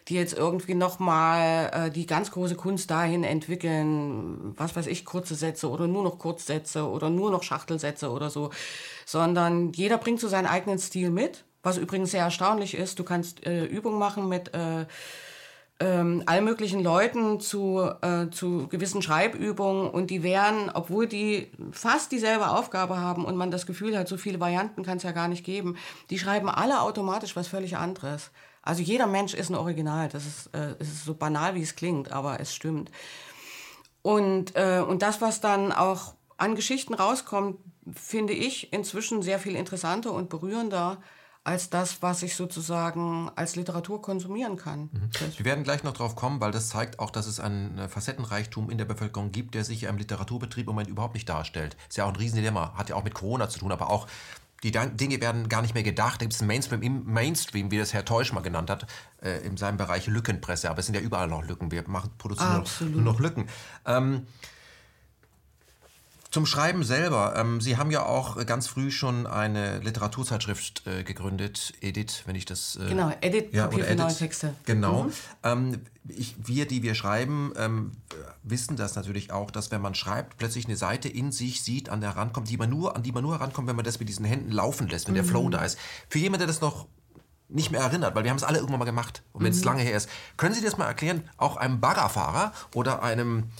die 0.09 0.14
jetzt 0.14 0.37
irgendwie 0.37 0.74
nochmal 0.74 1.70
äh, 1.72 1.90
die 1.92 2.07
ganz 2.07 2.33
große 2.33 2.57
Kunst 2.57 2.90
dahin 2.90 3.22
entwickeln, 3.22 4.52
was 4.57 4.74
weiß 4.74 4.88
ich, 4.88 5.05
kurze 5.05 5.37
Sätze 5.37 5.70
oder 5.70 5.87
nur 5.87 6.02
noch 6.02 6.18
Kurzsätze 6.18 6.88
oder 6.88 7.09
nur 7.09 7.31
noch 7.31 7.44
Schachtelsätze 7.44 8.11
oder 8.11 8.28
so, 8.28 8.50
sondern 9.07 9.72
jeder 9.72 9.96
bringt 9.96 10.18
so 10.18 10.26
seinen 10.26 10.48
eigenen 10.48 10.81
Stil 10.81 11.11
mit. 11.11 11.44
Was 11.62 11.78
übrigens 11.78 12.11
sehr 12.11 12.24
erstaunlich 12.24 12.74
ist, 12.74 12.98
du 12.98 13.05
kannst 13.05 13.46
äh, 13.46 13.64
Übungen 13.64 14.00
machen 14.00 14.28
mit... 14.28 14.52
Äh, 14.55 14.87
ähm, 15.83 16.23
all 16.27 16.42
möglichen 16.42 16.81
Leuten 16.81 17.40
zu, 17.40 17.81
äh, 18.03 18.31
zu 18.31 18.68
gewissen 18.68 19.03
Schreibübungen 19.03 19.90
und 19.90 20.11
die 20.11 20.23
wären, 20.23 20.71
obwohl 20.73 21.09
die 21.09 21.51
fast 21.73 22.12
dieselbe 22.12 22.51
Aufgabe 22.51 22.99
haben 22.99 23.25
und 23.25 23.37
man 23.37 23.51
das 23.51 23.66
Gefühl 23.66 23.99
hat, 23.99 24.07
so 24.07 24.16
viele 24.16 24.38
Varianten 24.38 24.85
kann 24.85 24.99
es 24.99 25.03
ja 25.03 25.11
gar 25.11 25.27
nicht 25.27 25.45
geben, 25.45 25.77
die 26.11 26.21
schreiben 26.21 26.49
alle 26.49 26.83
automatisch 26.83 27.35
was 27.35 27.49
völlig 27.49 27.77
anderes. 27.77 28.31
Also 28.62 28.81
jeder 28.81 29.09
Mensch 29.09 29.35
ist 29.35 29.51
ein 29.51 29.57
Original. 29.57 30.09
Das 30.09 30.25
ist, 30.25 30.51
äh, 30.55 30.77
ist 30.79 31.05
so 31.05 31.14
banal, 31.14 31.57
wie 31.57 31.62
es 31.62 31.75
klingt, 31.75 32.12
aber 32.12 32.38
es 32.38 32.55
stimmt. 32.55 32.92
Und, 34.03 34.55
äh, 34.55 34.85
und 34.87 35.03
das, 35.03 35.21
was 35.21 35.40
dann 35.40 35.73
auch 35.73 36.14
an 36.37 36.55
Geschichten 36.55 36.95
rauskommt, 36.95 37.59
finde 37.92 38.35
ich 38.35 38.73
inzwischen 38.73 39.23
sehr 39.23 39.40
viel 39.40 39.57
interessanter 39.57 40.12
und 40.12 40.29
berührender 40.29 41.03
als 41.44 41.70
das, 41.70 42.02
was 42.02 42.22
ich 42.22 42.37
sozusagen 42.37 43.31
als 43.35 43.57
Literatur 43.57 44.00
konsumieren 44.00 44.57
kann. 44.57 44.90
Mhm. 44.92 45.11
Wir 45.37 45.44
werden 45.44 45.64
gleich 45.64 45.83
noch 45.83 45.92
drauf 45.92 46.14
kommen, 46.14 46.40
weil 46.40 46.52
das 46.52 46.68
zeigt 46.68 47.00
auch, 47.00 47.11
dass 47.11 47.26
es 47.26 47.40
einen 47.40 47.88
Facettenreichtum 47.88 48.70
in 48.70 48.78
der 48.78 48.85
Bevölkerung 48.85 49.33
gibt, 49.33 49.55
der 49.55 49.64
sich 49.64 49.85
im 49.85 49.96
Literaturbetrieb 49.96 50.66
im 50.66 50.74
Moment 50.74 50.88
überhaupt 50.88 51.14
nicht 51.14 51.28
darstellt. 51.28 51.76
Ist 51.88 51.96
ja 51.96 52.05
auch 52.05 52.11
ein 52.11 52.16
Riesendilemma, 52.16 52.74
hat 52.74 52.90
ja 52.90 52.96
auch 52.96 53.05
mit 53.05 53.14
Corona 53.14 53.48
zu 53.48 53.59
tun, 53.59 53.72
aber 53.72 53.90
auch 53.90 54.07
die 54.62 54.70
Dinge 54.70 55.20
werden 55.20 55.48
gar 55.48 55.62
nicht 55.62 55.74
mehr 55.74 55.83
gedacht. 55.83 56.20
Da 56.20 56.24
gibt 56.24 56.35
es 56.35 56.40
einen 56.40 56.46
Mainstream 56.46 56.83
im 56.83 57.05
Mainstream, 57.05 57.72
wie 57.72 57.78
das 57.78 57.92
Herr 57.92 58.05
Teusch 58.05 58.33
mal 58.33 58.42
genannt 58.42 58.70
hat, 58.70 58.87
äh, 59.20 59.44
in 59.44 59.57
seinem 59.57 59.76
Bereich 59.76 60.07
Lückenpresse. 60.07 60.70
Aber 60.70 60.78
es 60.78 60.87
sind 60.87 60.94
ja 60.94 61.00
überall 61.00 61.26
noch 61.26 61.44
Lücken. 61.44 61.72
Wir 61.72 61.83
machen, 61.88 62.11
produzieren 62.16 62.64
nur 62.92 63.02
noch 63.02 63.18
Lücken. 63.18 63.48
Ähm, 63.85 64.26
zum 66.33 66.47
Schreiben 66.47 66.83
selber. 66.83 67.35
Ähm, 67.37 67.61
Sie 67.61 67.77
haben 67.77 67.90
ja 67.90 68.07
auch 68.07 68.45
ganz 68.47 68.66
früh 68.66 68.90
schon 68.90 69.27
eine 69.27 69.79
Literaturzeitschrift 69.81 70.87
äh, 70.87 71.05
gegründet, 71.05 71.75
Edit, 71.83 72.23
wenn 72.27 72.35
ich 72.35 72.47
das. 72.47 72.77
Äh, 72.77 72.88
genau, 72.88 73.12
Edit, 73.21 73.53
ja, 73.53 73.66
Papier 73.66 73.85
für 73.85 73.95
neue 73.95 74.14
Texte. 74.14 74.55
Genau. 74.64 75.05
Mhm. 75.05 75.12
Ähm, 75.45 75.81
ich, 76.09 76.35
wir, 76.42 76.66
die 76.66 76.83
wir 76.83 76.95
schreiben, 76.95 77.53
ähm, 77.57 77.92
wissen 78.42 78.77
das 78.77 78.97
natürlich 78.97 79.31
auch, 79.31 79.51
dass 79.51 79.71
wenn 79.71 79.83
man 79.83 79.95
schreibt, 79.95 80.38
plötzlich 80.38 80.64
eine 80.64 80.77
Seite 80.77 81.09
in 81.09 81.33
sich 81.33 81.62
sieht, 81.62 81.90
an 81.90 82.01
der 82.01 82.14
herankommt, 82.14 82.49
die 82.49 82.57
man 82.57 82.71
nur, 82.71 82.97
an 82.97 83.03
die 83.03 83.12
man 83.12 83.23
nur 83.23 83.35
herankommt, 83.35 83.68
wenn 83.68 83.77
man 83.77 83.85
das 83.85 84.01
mit 84.01 84.09
diesen 84.09 84.25
Händen 84.25 84.51
laufen 84.51 84.88
lässt, 84.88 85.07
wenn 85.07 85.12
mhm. 85.12 85.16
der 85.16 85.25
Flow 85.27 85.49
da 85.51 85.62
ist. 85.62 85.79
Für 86.09 86.18
jemanden, 86.18 86.40
der 86.40 86.47
das 86.47 86.62
noch 86.62 86.87
nicht 87.51 87.71
mehr 87.71 87.83
erinnert, 87.83 88.14
weil 88.14 88.25
wir 88.25 88.31
haben 88.31 88.38
es 88.38 88.42
alle 88.42 88.57
irgendwann 88.57 88.79
mal 88.79 88.87
gemacht 88.87 89.23
und 89.35 89.45
wenn 89.45 89.53
es 89.53 89.59
mhm. 89.59 89.64
lange 89.66 89.83
her 89.83 89.97
ist. 89.99 90.09
Können 90.38 90.55
Sie 90.55 90.62
das 90.62 90.79
mal 90.79 90.87
erklären, 90.87 91.29
auch 91.37 91.57
einem 91.57 91.81
Baggerfahrer 91.81 92.53
oder 92.75 93.03
einem 93.03 93.51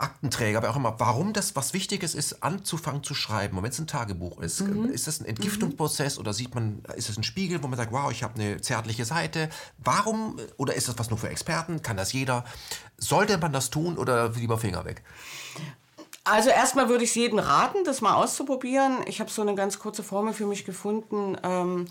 Aktenträger, 0.00 0.58
aber 0.58 0.70
auch 0.70 0.76
immer, 0.76 0.94
warum 0.98 1.32
das 1.32 1.56
was 1.56 1.72
Wichtiges 1.72 2.14
ist, 2.14 2.42
anzufangen 2.42 3.02
zu 3.02 3.14
schreiben. 3.14 3.56
Und 3.56 3.64
wenn 3.64 3.70
es 3.70 3.78
ein 3.78 3.86
Tagebuch 3.86 4.40
ist, 4.40 4.60
mhm. 4.60 4.86
ist 4.90 5.06
das 5.06 5.20
ein 5.20 5.26
Entgiftungsprozess 5.26 6.16
mhm. 6.16 6.20
oder 6.20 6.32
sieht 6.32 6.54
man, 6.54 6.82
ist 6.96 7.08
es 7.08 7.16
ein 7.16 7.24
Spiegel, 7.24 7.62
wo 7.62 7.68
man 7.68 7.76
sagt, 7.76 7.92
wow, 7.92 8.10
ich 8.10 8.22
habe 8.22 8.34
eine 8.34 8.60
zärtliche 8.60 9.04
Seite. 9.04 9.48
Warum, 9.78 10.38
oder 10.56 10.74
ist 10.74 10.88
das 10.88 10.98
was 10.98 11.10
nur 11.10 11.18
für 11.18 11.28
Experten? 11.28 11.82
Kann 11.82 11.96
das 11.96 12.12
jeder? 12.12 12.44
Sollte 12.96 13.38
man 13.38 13.52
das 13.52 13.70
tun 13.70 13.98
oder 13.98 14.30
lieber 14.30 14.58
Finger 14.58 14.84
weg? 14.84 15.02
Also 16.24 16.50
erstmal 16.50 16.88
würde 16.90 17.04
ich 17.04 17.10
es 17.10 17.16
jedem 17.16 17.38
raten, 17.38 17.84
das 17.84 18.02
mal 18.02 18.14
auszuprobieren. 18.14 18.98
Ich 19.06 19.20
habe 19.20 19.30
so 19.30 19.40
eine 19.40 19.54
ganz 19.54 19.78
kurze 19.78 20.02
Formel 20.02 20.34
für 20.34 20.46
mich 20.46 20.66
gefunden. 20.66 21.38
Ähm, 21.42 21.86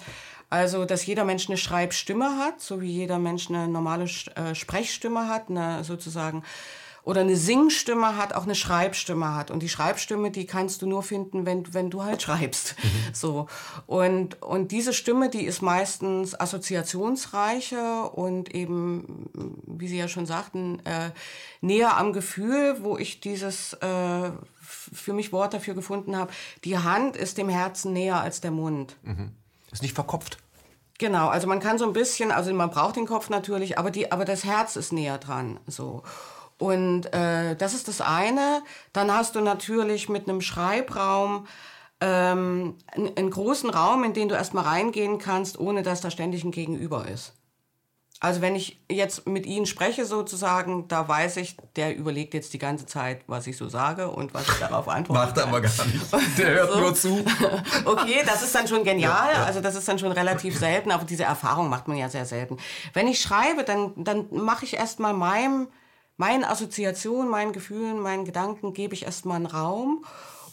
also, 0.50 0.86
dass 0.86 1.06
jeder 1.06 1.26
Mensch 1.26 1.50
eine 1.50 1.58
Schreibstimme 1.58 2.38
hat, 2.38 2.62
so 2.62 2.80
wie 2.80 2.92
jeder 2.92 3.20
Mensch 3.20 3.50
eine 3.50 3.68
normale 3.68 4.06
äh, 4.36 4.56
Sprechstimme 4.56 5.28
hat, 5.28 5.50
eine 5.50 5.84
sozusagen 5.84 6.44
oder 7.08 7.22
eine 7.22 7.38
Singstimme 7.38 8.18
hat, 8.18 8.34
auch 8.34 8.44
eine 8.44 8.54
Schreibstimme 8.54 9.34
hat. 9.34 9.50
Und 9.50 9.64
die 9.64 9.70
Schreibstimme, 9.70 10.30
die 10.30 10.46
kannst 10.46 10.82
du 10.82 10.88
nur 10.88 11.04
finden, 11.04 11.46
wenn, 11.46 11.74
wenn 11.74 11.90
du 11.90 12.04
halt 12.04 12.22
schreibst. 12.22 12.76
Mhm. 12.84 13.14
So. 13.14 13.48
Und, 13.86 14.42
und 14.42 14.74
diese 14.74 14.92
Stimme, 14.92 15.30
die 15.30 15.46
ist 15.46 15.62
meistens 15.62 16.38
assoziationsreicher 16.38 18.14
und 18.14 18.54
eben, 18.54 19.30
wie 19.66 19.88
Sie 19.88 19.98
ja 19.98 20.10
schon 20.10 20.26
sagten, 20.26 20.86
äh, 20.86 21.12
näher 21.62 21.96
am 21.96 22.12
Gefühl, 22.12 22.80
wo 22.82 22.98
ich 22.98 23.22
dieses 23.22 23.72
äh, 23.76 24.32
für 24.60 25.14
mich 25.14 25.32
Wort 25.32 25.54
dafür 25.54 25.76
gefunden 25.76 26.18
habe. 26.18 26.34
Die 26.66 26.78
Hand 26.78 27.16
ist 27.16 27.38
dem 27.38 27.48
Herzen 27.48 27.94
näher 27.94 28.20
als 28.20 28.42
der 28.42 28.52
Mund. 28.52 28.98
Mhm. 29.04 29.32
Ist 29.72 29.82
nicht 29.82 29.96
verkopft. 29.96 30.40
Genau, 30.98 31.30
also 31.30 31.48
man 31.48 31.62
kann 31.62 31.78
so 31.78 31.86
ein 31.86 31.94
bisschen, 31.94 32.32
also 32.32 32.54
man 32.54 32.70
braucht 32.70 32.98
den 32.98 33.06
Kopf 33.06 33.30
natürlich, 33.30 33.78
aber, 33.78 33.92
die, 33.92 34.12
aber 34.12 34.26
das 34.26 34.44
Herz 34.44 34.76
ist 34.76 34.92
näher 34.92 35.20
dran. 35.20 35.58
So. 35.68 36.04
Und 36.60 37.14
äh, 37.14 37.56
das 37.56 37.74
ist 37.74 37.88
das 37.88 38.02
eine. 38.02 38.64
Dann 38.94 39.12
hast 39.12 39.36
du 39.36 39.42
natürlich 39.42 40.10
mit 40.10 40.28
einem 40.28 40.42
Schreibraum 40.42 41.48
ähm, 42.02 42.76
einen, 42.92 43.30
großen 43.30 43.70
Raum, 43.70 44.04
in 44.04 44.14
den 44.14 44.30
du 44.30 44.36
erstmal 44.36 44.64
reingehen 44.64 45.18
kannst, 45.20 45.60
ohne 45.60 45.84
dass 45.84 46.02
da 46.02 46.12
ständig 46.12 46.44
ein 46.44 46.52
Gegenüber 46.52 47.08
ist. 47.08 47.34
Also 48.20 48.42
wenn 48.42 48.56
ich 48.56 48.82
jetzt 48.90 49.28
mit 49.28 49.46
Ihnen 49.46 49.68
spreche 49.68 50.06
sozusagen, 50.06 50.88
da 50.88 51.08
weiß 51.08 51.38
ich, 51.38 51.56
der 51.76 51.96
überlegt 51.96 52.34
jetzt 52.34 52.52
die 52.52 52.58
ganze 52.58 52.88
Zeit, 52.88 53.22
was 53.28 53.46
ich 53.46 53.58
so 53.58 53.70
sage 53.70 54.10
und 54.10 54.34
was 54.34 54.48
ich 54.48 54.56
darauf 54.56 54.88
antworte. 54.88 55.22
Macht 55.22 55.38
er 55.38 55.44
aber 55.44 55.62
gar 55.62 55.86
nicht. 55.86 56.38
Der 56.40 56.50
hört 56.50 56.72
so. 56.72 56.80
nur 56.80 56.96
zu. 56.96 57.26
okay, 57.86 58.24
das 58.26 58.42
ist 58.42 58.56
dann 58.56 58.68
schon 58.68 58.84
genial. 58.84 59.30
Ja, 59.32 59.40
ja. 59.42 59.46
Also 59.46 59.62
das 59.62 59.76
ist 59.76 59.88
dann 59.88 60.00
schon 60.00 60.12
relativ 60.12 60.58
selten, 60.58 60.90
aber 60.90 61.06
diese 61.06 61.26
Erfahrung 61.26 61.70
macht 61.70 61.88
man 61.88 61.98
ja 61.98 62.10
sehr 62.10 62.26
selten. 62.26 62.58
Wenn 62.94 63.08
ich 63.08 63.22
schreibe, 63.22 63.64
dann, 63.64 63.94
dann 63.98 64.26
mache 64.32 64.66
ich 64.66 64.76
erstmal 64.76 65.14
meinem 65.14 65.68
meinen 66.18 66.44
Assoziationen, 66.44 67.30
meinen 67.30 67.54
Gefühlen, 67.54 68.00
meinen 68.00 68.26
Gedanken 68.26 68.74
gebe 68.74 68.94
ich 68.94 69.06
erstmal 69.06 69.38
einen 69.38 69.46
Raum. 69.46 70.04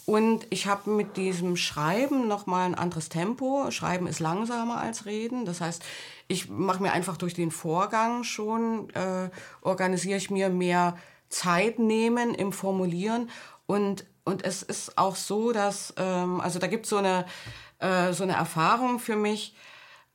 Und 0.05 0.45
ich 0.51 0.67
habe 0.67 0.91
mit 0.91 1.17
diesem 1.17 1.57
Schreiben 1.57 2.27
nochmal 2.27 2.67
ein 2.67 2.75
anderes 2.75 3.09
Tempo. 3.09 3.71
Schreiben 3.71 4.05
ist 4.05 4.19
langsamer 4.19 4.79
als 4.79 5.07
Reden. 5.07 5.45
Das 5.45 5.61
heißt, 5.61 5.83
ich 6.27 6.47
mache 6.47 6.81
mir 6.81 6.91
einfach 6.91 7.17
durch 7.17 7.33
den 7.33 7.49
Vorgang 7.49 8.23
schon, 8.23 8.89
äh, 8.91 9.29
organisiere 9.61 10.17
ich 10.17 10.29
mir 10.29 10.49
mehr 10.49 10.95
Zeit 11.29 11.79
nehmen 11.79 12.35
im 12.35 12.53
Formulieren. 12.53 13.31
Und, 13.65 14.05
und 14.23 14.45
es 14.45 14.61
ist 14.61 14.95
auch 14.99 15.15
so, 15.15 15.51
dass, 15.51 15.95
ähm, 15.97 16.39
also 16.39 16.59
da 16.59 16.67
gibt 16.67 16.85
so 16.85 16.97
eine, 16.97 17.25
äh, 17.79 18.13
so 18.13 18.23
eine 18.23 18.33
Erfahrung 18.33 18.99
für 18.99 19.15
mich, 19.15 19.55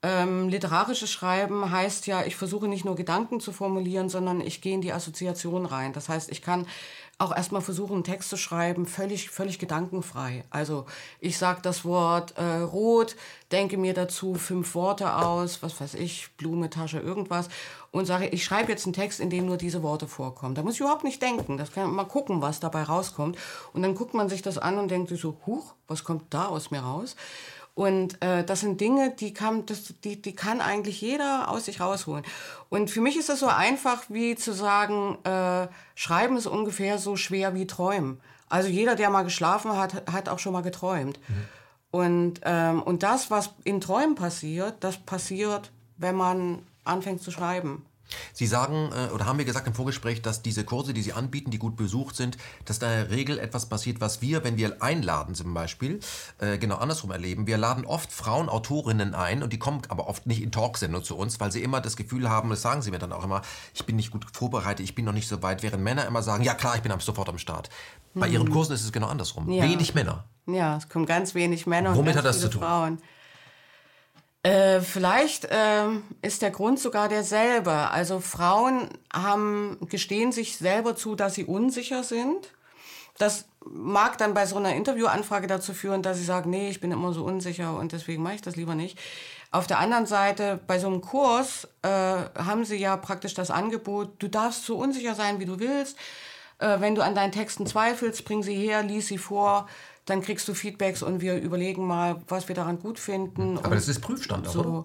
ähm, 0.02 0.48
literarisches 0.48 1.10
Schreiben 1.10 1.70
heißt 1.70 2.06
ja, 2.06 2.24
ich 2.24 2.36
versuche 2.36 2.68
nicht 2.68 2.84
nur 2.84 2.96
Gedanken 2.96 3.38
zu 3.40 3.52
formulieren, 3.52 4.08
sondern 4.08 4.40
ich 4.40 4.62
gehe 4.62 4.74
in 4.74 4.80
die 4.80 4.92
Assoziation 4.92 5.66
rein. 5.66 5.92
Das 5.92 6.08
heißt, 6.08 6.30
ich 6.30 6.40
kann 6.40 6.66
auch 7.18 7.36
erstmal 7.36 7.60
versuchen, 7.60 7.94
einen 7.94 8.04
Text 8.04 8.30
zu 8.30 8.38
schreiben, 8.38 8.86
völlig, 8.86 9.28
völlig 9.28 9.58
gedankenfrei. 9.58 10.44
Also 10.48 10.86
ich 11.20 11.36
sage 11.36 11.60
das 11.62 11.84
Wort 11.84 12.34
äh, 12.38 12.60
rot, 12.60 13.14
denke 13.52 13.76
mir 13.76 13.92
dazu 13.92 14.34
fünf 14.34 14.74
Worte 14.74 15.14
aus, 15.14 15.62
was 15.62 15.78
weiß 15.78 15.94
ich, 15.94 16.30
Blume, 16.38 16.70
Tasche, 16.70 16.98
irgendwas 16.98 17.50
und 17.90 18.06
sage, 18.06 18.28
ich 18.28 18.44
schreibe 18.44 18.70
jetzt 18.72 18.86
einen 18.86 18.94
Text, 18.94 19.20
in 19.20 19.30
dem 19.30 19.46
nur 19.46 19.56
diese 19.56 19.82
Worte 19.82 20.06
vorkommen. 20.06 20.54
Da 20.54 20.62
muss 20.62 20.74
ich 20.74 20.80
überhaupt 20.80 21.04
nicht 21.04 21.20
denken. 21.20 21.58
Das 21.58 21.72
kann 21.72 21.90
mal 21.90 22.04
gucken, 22.04 22.40
was 22.40 22.60
dabei 22.60 22.84
rauskommt. 22.84 23.36
Und 23.72 23.82
dann 23.82 23.94
guckt 23.94 24.14
man 24.14 24.28
sich 24.28 24.42
das 24.42 24.58
an 24.58 24.78
und 24.78 24.90
denkt 24.90 25.08
sich 25.08 25.20
so, 25.20 25.36
huch, 25.46 25.74
was 25.88 26.04
kommt 26.04 26.32
da 26.32 26.46
aus 26.46 26.70
mir 26.70 26.80
raus? 26.80 27.16
Und 27.74 28.22
äh, 28.22 28.44
das 28.44 28.60
sind 28.60 28.80
Dinge, 28.80 29.10
die 29.10 29.32
kann, 29.32 29.64
das, 29.66 29.94
die, 30.04 30.20
die 30.20 30.34
kann 30.34 30.60
eigentlich 30.60 31.00
jeder 31.00 31.48
aus 31.48 31.66
sich 31.66 31.80
rausholen. 31.80 32.24
Und 32.68 32.90
für 32.90 33.00
mich 33.00 33.16
ist 33.16 33.28
das 33.28 33.40
so 33.40 33.46
einfach 33.46 34.02
wie 34.08 34.36
zu 34.36 34.52
sagen, 34.52 35.18
äh, 35.24 35.68
Schreiben 35.94 36.36
ist 36.36 36.46
ungefähr 36.46 36.98
so 36.98 37.16
schwer 37.16 37.54
wie 37.54 37.66
Träumen. 37.66 38.20
Also 38.48 38.68
jeder, 38.68 38.96
der 38.96 39.10
mal 39.10 39.22
geschlafen 39.22 39.76
hat, 39.76 40.10
hat 40.12 40.28
auch 40.28 40.38
schon 40.38 40.52
mal 40.52 40.62
geträumt. 40.62 41.18
Mhm. 41.28 41.34
Und, 41.92 42.40
ähm, 42.44 42.82
und 42.82 43.02
das, 43.02 43.30
was 43.30 43.50
in 43.64 43.80
Träumen 43.80 44.14
passiert, 44.14 44.74
das 44.80 44.98
passiert, 44.98 45.70
wenn 45.96 46.16
man 46.16 46.60
anfängt 46.84 47.22
zu 47.22 47.30
schreiben. 47.30 47.84
Sie 48.32 48.46
sagen 48.46 48.90
äh, 48.92 49.12
oder 49.12 49.26
haben 49.26 49.36
mir 49.36 49.44
gesagt 49.44 49.66
im 49.66 49.74
Vorgespräch, 49.74 50.22
dass 50.22 50.42
diese 50.42 50.64
Kurse, 50.64 50.92
die 50.92 51.02
Sie 51.02 51.12
anbieten, 51.12 51.50
die 51.50 51.58
gut 51.58 51.76
besucht 51.76 52.16
sind, 52.16 52.36
dass 52.64 52.78
da 52.78 52.86
in 52.86 53.08
der 53.08 53.10
Regel 53.10 53.38
etwas 53.38 53.66
passiert, 53.66 54.00
was 54.00 54.22
wir, 54.22 54.44
wenn 54.44 54.56
wir 54.56 54.82
einladen 54.82 55.34
zum 55.34 55.54
Beispiel, 55.54 56.00
äh, 56.38 56.58
genau 56.58 56.76
andersrum 56.76 57.10
erleben. 57.10 57.46
Wir 57.46 57.58
laden 57.58 57.84
oft 57.84 58.12
Frauen, 58.12 58.48
Autorinnen 58.48 59.14
ein 59.14 59.42
und 59.42 59.52
die 59.52 59.58
kommen 59.58 59.82
aber 59.88 60.08
oft 60.08 60.26
nicht 60.26 60.42
in 60.42 60.52
Talksendung 60.52 61.02
zu 61.04 61.16
uns, 61.16 61.40
weil 61.40 61.52
sie 61.52 61.62
immer 61.62 61.80
das 61.80 61.96
Gefühl 61.96 62.28
haben, 62.28 62.50
das 62.50 62.62
sagen 62.62 62.82
sie 62.82 62.90
mir 62.90 62.98
dann 62.98 63.12
auch 63.12 63.24
immer, 63.24 63.42
ich 63.74 63.84
bin 63.86 63.96
nicht 63.96 64.10
gut 64.10 64.26
vorbereitet, 64.32 64.84
ich 64.84 64.94
bin 64.94 65.04
noch 65.04 65.12
nicht 65.12 65.28
so 65.28 65.42
weit, 65.42 65.62
während 65.62 65.82
Männer 65.82 66.06
immer 66.06 66.22
sagen, 66.22 66.44
ja 66.44 66.54
klar, 66.54 66.76
ich 66.76 66.82
bin 66.82 66.92
sofort 67.00 67.28
am 67.28 67.38
Start. 67.38 67.70
Bei 68.14 68.26
hm. 68.26 68.32
ihren 68.32 68.50
Kursen 68.50 68.74
ist 68.74 68.84
es 68.84 68.92
genau 68.92 69.06
andersrum. 69.06 69.50
Ja. 69.50 69.64
Wenig 69.64 69.94
Männer. 69.94 70.24
Ja, 70.46 70.76
es 70.76 70.88
kommen 70.88 71.06
ganz 71.06 71.34
wenig 71.34 71.66
Männer 71.66 71.94
Womit 71.94 72.12
und 72.12 72.18
hat 72.18 72.24
das 72.24 72.40
zu 72.40 72.48
tun? 72.48 72.62
Frauen. 72.62 72.98
Äh, 74.42 74.80
vielleicht 74.80 75.44
äh, 75.46 75.88
ist 76.22 76.40
der 76.40 76.50
Grund 76.50 76.78
sogar 76.80 77.08
derselbe. 77.08 77.72
Also 77.72 78.20
Frauen 78.20 78.88
haben, 79.12 79.76
gestehen 79.90 80.32
sich 80.32 80.56
selber 80.56 80.96
zu, 80.96 81.14
dass 81.14 81.34
sie 81.34 81.44
unsicher 81.44 82.02
sind. 82.02 82.48
Das 83.18 83.44
mag 83.66 84.16
dann 84.16 84.32
bei 84.32 84.46
so 84.46 84.56
einer 84.56 84.74
Interviewanfrage 84.74 85.46
dazu 85.46 85.74
führen, 85.74 86.02
dass 86.02 86.16
sie 86.16 86.24
sagen, 86.24 86.48
nee, 86.48 86.70
ich 86.70 86.80
bin 86.80 86.90
immer 86.90 87.12
so 87.12 87.22
unsicher 87.22 87.76
und 87.76 87.92
deswegen 87.92 88.22
mache 88.22 88.36
ich 88.36 88.42
das 88.42 88.56
lieber 88.56 88.74
nicht. 88.74 88.98
Auf 89.50 89.66
der 89.66 89.78
anderen 89.78 90.06
Seite, 90.06 90.58
bei 90.66 90.78
so 90.78 90.86
einem 90.86 91.02
Kurs 91.02 91.68
äh, 91.82 91.88
haben 91.88 92.64
sie 92.64 92.76
ja 92.76 92.96
praktisch 92.96 93.34
das 93.34 93.50
Angebot, 93.50 94.22
du 94.22 94.28
darfst 94.28 94.64
so 94.64 94.76
unsicher 94.76 95.14
sein, 95.14 95.38
wie 95.38 95.44
du 95.44 95.58
willst. 95.58 95.98
Äh, 96.60 96.80
wenn 96.80 96.94
du 96.94 97.02
an 97.02 97.14
deinen 97.14 97.32
Texten 97.32 97.66
zweifelst, 97.66 98.24
bring 98.24 98.42
sie 98.42 98.54
her, 98.54 98.82
lies 98.82 99.08
sie 99.08 99.18
vor 99.18 99.68
dann 100.10 100.22
kriegst 100.22 100.46
du 100.48 100.54
Feedbacks 100.54 101.02
und 101.02 101.20
wir 101.20 101.36
überlegen 101.36 101.86
mal, 101.86 102.20
was 102.28 102.48
wir 102.48 102.54
daran 102.54 102.78
gut 102.78 102.98
finden. 102.98 103.58
Aber 103.58 103.74
das 103.74 103.88
ist 103.88 104.00
Prüfstand, 104.00 104.48
so. 104.48 104.60
oder? 104.60 104.84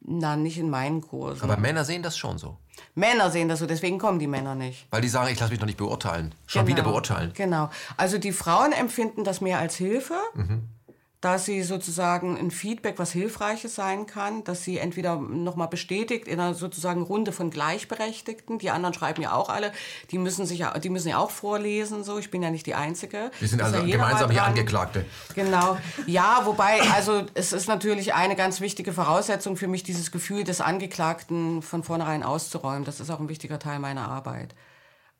Na, 0.00 0.36
nicht 0.36 0.58
in 0.58 0.70
meinen 0.70 1.00
Kursen. 1.00 1.42
Aber 1.42 1.56
Männer 1.56 1.84
sehen 1.84 2.02
das 2.02 2.16
schon 2.16 2.38
so. 2.38 2.58
Männer 2.94 3.30
sehen 3.30 3.48
das 3.48 3.58
so, 3.58 3.66
deswegen 3.66 3.98
kommen 3.98 4.18
die 4.18 4.28
Männer 4.28 4.54
nicht. 4.54 4.86
Weil 4.90 5.00
die 5.00 5.08
sagen, 5.08 5.30
ich 5.32 5.40
lasse 5.40 5.50
mich 5.50 5.60
noch 5.60 5.66
nicht 5.66 5.78
beurteilen. 5.78 6.34
Schon 6.46 6.64
genau, 6.64 6.76
wieder 6.76 6.88
beurteilen. 6.88 7.32
Genau. 7.34 7.70
Also 7.96 8.18
die 8.18 8.32
Frauen 8.32 8.72
empfinden 8.72 9.24
das 9.24 9.40
mehr 9.40 9.58
als 9.58 9.76
Hilfe. 9.76 10.14
Mhm. 10.34 10.68
Dass 11.20 11.46
sie 11.46 11.64
sozusagen 11.64 12.38
ein 12.38 12.52
Feedback, 12.52 12.98
was 12.98 13.10
Hilfreiches 13.10 13.74
sein 13.74 14.06
kann, 14.06 14.44
dass 14.44 14.62
sie 14.62 14.78
entweder 14.78 15.16
nochmal 15.16 15.66
bestätigt 15.66 16.28
in 16.28 16.38
einer 16.38 16.54
sozusagen 16.54 17.02
Runde 17.02 17.32
von 17.32 17.50
Gleichberechtigten. 17.50 18.58
Die 18.58 18.70
anderen 18.70 18.94
schreiben 18.94 19.22
ja 19.22 19.32
auch 19.32 19.48
alle, 19.48 19.72
die 20.12 20.18
müssen 20.18 20.46
sich 20.46 20.60
ja, 20.60 20.78
die 20.78 20.90
müssen 20.90 21.08
ja 21.08 21.18
auch 21.18 21.30
vorlesen, 21.30 22.04
so. 22.04 22.18
Ich 22.18 22.30
bin 22.30 22.42
ja 22.42 22.50
nicht 22.50 22.66
die 22.66 22.76
Einzige. 22.76 23.32
Wir 23.40 23.48
sind 23.48 23.60
also 23.60 23.78
ja 23.78 23.96
gemeinsam 23.96 24.30
hier 24.30 24.44
Angeklagte. 24.44 25.04
Genau. 25.34 25.76
Ja, 26.06 26.42
wobei, 26.44 26.80
also 26.94 27.26
es 27.34 27.52
ist 27.52 27.66
natürlich 27.66 28.14
eine 28.14 28.36
ganz 28.36 28.60
wichtige 28.60 28.92
Voraussetzung 28.92 29.56
für 29.56 29.66
mich, 29.66 29.82
dieses 29.82 30.12
Gefühl 30.12 30.44
des 30.44 30.60
Angeklagten 30.60 31.62
von 31.62 31.82
vornherein 31.82 32.22
auszuräumen. 32.22 32.84
Das 32.84 33.00
ist 33.00 33.10
auch 33.10 33.18
ein 33.18 33.28
wichtiger 33.28 33.58
Teil 33.58 33.80
meiner 33.80 34.08
Arbeit. 34.08 34.54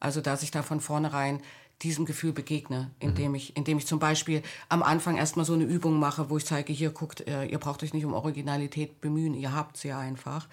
Also, 0.01 0.21
dass 0.21 0.45
ich 0.45 0.53
da 0.53 0.63
von 0.63 0.81
vornherein 0.81 1.43
diesem 1.83 2.07
Gefühl 2.07 2.33
begegne, 2.33 2.91
indem 2.99 3.35
ich, 3.35 3.57
indem 3.57 3.79
ich 3.79 3.87
zum 3.87 3.99
Beispiel 3.99 4.43
am 4.69 4.83
Anfang 4.83 5.17
erstmal 5.17 5.45
so 5.45 5.55
eine 5.55 5.65
Übung 5.65 5.99
mache, 5.99 6.29
wo 6.29 6.37
ich 6.37 6.45
zeige, 6.45 6.73
hier 6.73 6.91
guckt, 6.91 7.27
äh, 7.29 7.45
ihr 7.45 7.59
braucht 7.59 7.83
euch 7.83 7.95
nicht 7.95 8.05
um 8.05 8.15
Originalität 8.15 9.01
bemühen, 9.01 9.35
ihr 9.35 9.55
habt 9.55 9.77
sie 9.77 9.93
einfach. 9.93 10.49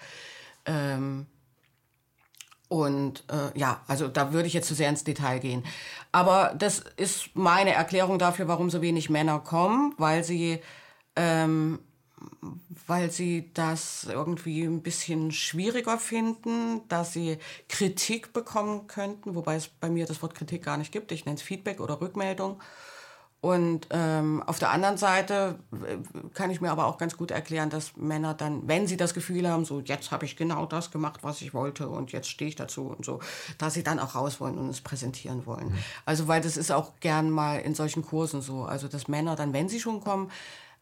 Ähm, 0.66 1.26
und 2.68 3.24
äh, 3.30 3.58
ja, 3.58 3.80
also 3.86 4.08
da 4.08 4.32
würde 4.32 4.48
ich 4.48 4.54
jetzt 4.54 4.68
zu 4.68 4.74
sehr 4.74 4.88
ins 4.88 5.04
Detail 5.04 5.38
gehen. 5.38 5.64
Aber 6.12 6.54
das 6.58 6.82
ist 6.96 7.30
meine 7.34 7.72
Erklärung 7.72 8.18
dafür, 8.18 8.48
warum 8.48 8.70
so 8.70 8.82
wenig 8.82 9.10
Männer 9.10 9.38
kommen, 9.40 9.94
weil 9.98 10.24
sie 10.24 10.60
ähm, 11.14 11.78
weil 12.86 13.10
sie 13.10 13.50
das 13.54 14.04
irgendwie 14.04 14.64
ein 14.64 14.82
bisschen 14.82 15.32
schwieriger 15.32 15.98
finden, 15.98 16.82
dass 16.88 17.12
sie 17.12 17.38
Kritik 17.68 18.32
bekommen 18.32 18.86
könnten, 18.86 19.34
wobei 19.34 19.56
es 19.56 19.68
bei 19.68 19.88
mir 19.88 20.06
das 20.06 20.22
Wort 20.22 20.34
Kritik 20.34 20.64
gar 20.64 20.76
nicht 20.76 20.92
gibt. 20.92 21.12
Ich 21.12 21.24
nenne 21.24 21.36
es 21.36 21.42
Feedback 21.42 21.80
oder 21.80 22.00
Rückmeldung. 22.00 22.60
Und 23.42 23.86
ähm, 23.90 24.42
auf 24.44 24.58
der 24.58 24.70
anderen 24.70 24.96
Seite 24.96 25.60
äh, 25.72 25.98
kann 26.34 26.50
ich 26.50 26.60
mir 26.60 26.70
aber 26.70 26.86
auch 26.86 26.98
ganz 26.98 27.16
gut 27.16 27.30
erklären, 27.30 27.70
dass 27.70 27.96
Männer 27.96 28.34
dann, 28.34 28.66
wenn 28.66 28.86
sie 28.86 28.96
das 28.96 29.14
Gefühl 29.14 29.48
haben, 29.48 29.64
so 29.64 29.80
jetzt 29.80 30.10
habe 30.10 30.24
ich 30.24 30.36
genau 30.36 30.66
das 30.66 30.90
gemacht, 30.90 31.20
was 31.22 31.42
ich 31.42 31.54
wollte 31.54 31.88
und 31.88 32.12
jetzt 32.12 32.28
stehe 32.28 32.48
ich 32.48 32.56
dazu 32.56 32.86
und 32.86 33.04
so, 33.04 33.20
dass 33.58 33.74
sie 33.74 33.84
dann 33.84 34.00
auch 34.00 34.14
raus 34.14 34.40
wollen 34.40 34.58
und 34.58 34.70
es 34.70 34.80
präsentieren 34.80 35.46
wollen. 35.46 35.68
Mhm. 35.68 35.78
Also 36.06 36.26
weil 36.28 36.40
das 36.40 36.56
ist 36.56 36.72
auch 36.72 36.98
gern 36.98 37.30
mal 37.30 37.60
in 37.60 37.74
solchen 37.74 38.04
Kursen 38.04 38.40
so, 38.40 38.64
also 38.64 38.88
dass 38.88 39.06
Männer 39.06 39.36
dann, 39.36 39.52
wenn 39.52 39.68
sie 39.68 39.80
schon 39.80 40.00
kommen, 40.00 40.30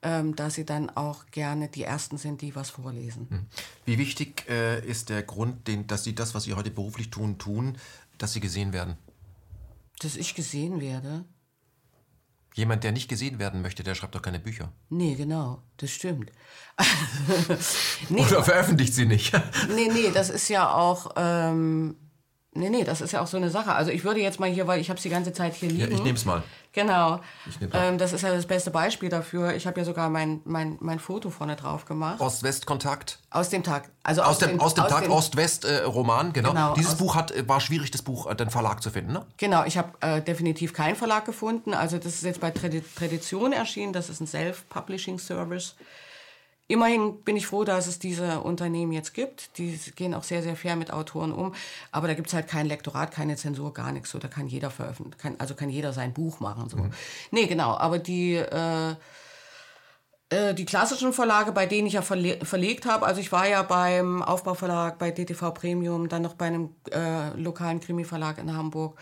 ähm, 0.05 0.37
dass 0.37 0.55
sie 0.55 0.65
dann 0.65 0.91
auch 0.91 1.27
gerne 1.31 1.69
die 1.69 1.83
Ersten 1.83 2.19
sind, 2.19 2.43
die 2.43 2.55
was 2.55 2.71
vorlesen. 2.71 3.27
Hm. 3.31 3.47
Wie 3.87 3.99
wichtig 3.99 4.49
äh, 4.49 4.85
ist 4.87 5.09
der 5.09 5.23
Grund, 5.23 5.67
den, 5.67 5.87
dass 5.87 6.05
Sie 6.05 6.15
das, 6.15 6.35
was 6.35 6.45
Sie 6.45 6.55
heute 6.55 6.71
beruflich 6.71 7.11
tun, 7.11 7.39
tun, 7.39 7.79
dass 8.19 8.35
Sie 8.35 8.41
gesehen 8.41 8.73
werden? 8.73 8.97
Dass 10.01 10.17
ich 10.17 10.35
gesehen 10.35 10.81
werde? 10.81 11.25
Jemand, 12.55 12.85
der 12.85 12.93
nicht 12.93 13.09
gesehen 13.09 13.41
werden 13.41 13.63
möchte, 13.63 13.83
der 13.83 13.97
schreibt 13.97 14.15
doch 14.15 14.23
keine 14.23 14.39
Bücher. 14.39 14.71
Nee, 14.89 15.17
genau, 15.17 15.63
das 15.79 15.91
stimmt. 15.91 16.31
nee, 18.11 18.21
Oder 18.21 18.45
veröffentlicht 18.45 18.95
sie 18.95 19.07
nicht. 19.07 19.33
nee, 19.75 19.89
nee, 19.93 20.13
das 20.13 20.31
ist 20.31 20.49
ja 20.49 20.73
auch, 20.73 21.15
ähm, 21.17 21.97
Nee, 22.57 22.71
nee, 22.71 22.85
das 22.85 23.01
ist 23.01 23.13
ja 23.13 23.21
auch 23.21 23.27
so 23.27 23.37
eine 23.37 23.51
Sache. 23.51 23.75
Also 23.75 23.91
ich 23.91 24.05
würde 24.05 24.21
jetzt 24.21 24.39
mal 24.39 24.49
hier, 24.49 24.69
weil 24.69 24.81
ich 24.81 24.89
habe 24.89 24.97
es 24.97 25.03
die 25.03 25.09
ganze 25.09 25.33
Zeit 25.33 25.55
hier 25.55 25.69
liegen. 25.69 25.81
Ja, 25.81 25.89
ich 25.89 26.03
nehme 26.03 26.17
es 26.17 26.25
mal. 26.25 26.43
Genau. 26.73 27.21
Ähm, 27.73 27.99
das 27.99 28.13
ist 28.13 28.23
ja 28.23 28.33
das 28.33 28.47
beste 28.47 28.71
Beispiel 28.71 29.09
dafür. 29.09 29.55
Ich 29.55 29.67
habe 29.67 29.81
ja 29.81 29.85
sogar 29.85 30.09
mein, 30.09 30.41
mein, 30.45 30.77
mein 30.81 30.99
Foto 30.99 31.31
vorne 31.31 31.57
drauf 31.57 31.85
gemacht. 31.85 32.21
Ost-West-Kontakt? 32.21 33.19
Aus 33.31 33.49
dem 33.49 33.63
Tag. 33.63 33.91
Also 34.03 34.23
aus, 34.23 34.29
aus 34.29 34.39
dem, 34.39 34.61
aus 34.61 34.75
dem 34.75 34.85
aus 34.85 34.91
Tag 34.91 35.09
Ost-West-Roman, 35.09 36.33
genau. 36.33 36.51
genau. 36.51 36.75
Dieses 36.75 36.95
Buch 36.97 37.17
hat, 37.17 37.33
war 37.49 37.61
schwierig, 37.61 37.91
das 37.91 38.03
Buch, 38.03 38.31
äh, 38.31 38.37
den 38.37 38.51
Verlag 38.51 38.83
zu 38.83 38.91
finden, 38.91 39.13
ne? 39.13 39.27
Genau, 39.37 39.65
ich 39.65 39.77
habe 39.77 39.91
äh, 40.01 40.21
definitiv 40.21 40.73
keinen 40.73 40.97
Verlag 40.97 41.25
gefunden. 41.25 41.75
Also 41.75 41.99
das 41.99 42.15
ist 42.15 42.23
jetzt 42.25 42.41
bei 42.41 42.51
Tradition 42.51 43.53
erschienen. 43.53 43.93
Das 43.93 44.11
ist 44.11 44.21
ein 44.21 44.27
Self-Publishing-Service. 44.27 45.77
Immerhin 46.67 47.23
bin 47.23 47.37
ich 47.37 47.47
froh, 47.47 47.65
dass 47.65 47.87
es 47.87 47.99
diese 47.99 48.41
Unternehmen 48.41 48.93
jetzt 48.93 49.13
gibt. 49.13 49.59
Die 49.59 49.79
gehen 49.95 50.15
auch 50.15 50.23
sehr, 50.23 50.43
sehr 50.43 50.57
fair 50.57 50.77
mit 50.77 50.91
Autoren 50.91 51.31
um. 51.31 51.55
Aber 51.93 52.09
da 52.09 52.15
gibt 52.15 52.29
es 52.29 52.35
halt 52.35 52.49
kein 52.49 52.67
Lektorat, 52.67 53.11
keine 53.11 53.37
Zensur, 53.37 53.75
gar 53.75 53.93
nichts. 53.93 54.11
So, 54.11 54.19
da 54.19 54.29
kann 54.29 54.47
jeder 54.47 54.71
veröffentlichen, 54.71 55.19
kann, 55.19 55.37
also 55.39 55.55
kann 55.55 55.69
jeder 55.69 55.93
sein 55.93 56.15
Buch 56.15 56.41
machen. 56.41 56.71
So. 56.71 56.79
Mhm. 56.79 56.93
Nee, 57.31 57.47
genau. 57.47 57.77
Aber 57.77 57.99
die, 57.99 58.37
äh, 58.37 58.95
äh, 60.31 60.55
die 60.55 60.65
klassischen 60.65 61.13
Verlage, 61.13 61.53
bei 61.53 61.67
denen 61.67 61.87
ich 61.87 61.95
ja 61.95 62.03
verle 62.03 62.39
verlegt 62.43 62.87
habe, 62.87 63.05
also 63.05 63.21
ich 63.21 63.31
war 63.31 63.47
ja 63.47 63.63
beim 63.63 64.23
Aufbauverlag, 64.23 64.99
bei 64.99 65.11
DTV 65.11 65.53
Premium, 65.53 66.09
dann 66.09 66.23
noch 66.23 66.35
bei 66.35 66.47
einem 66.47 66.71
äh, 66.91 67.31
lokalen 67.37 67.81
Krimi-Verlag 67.81 68.39
in 68.39 68.57
Hamburg 68.57 68.99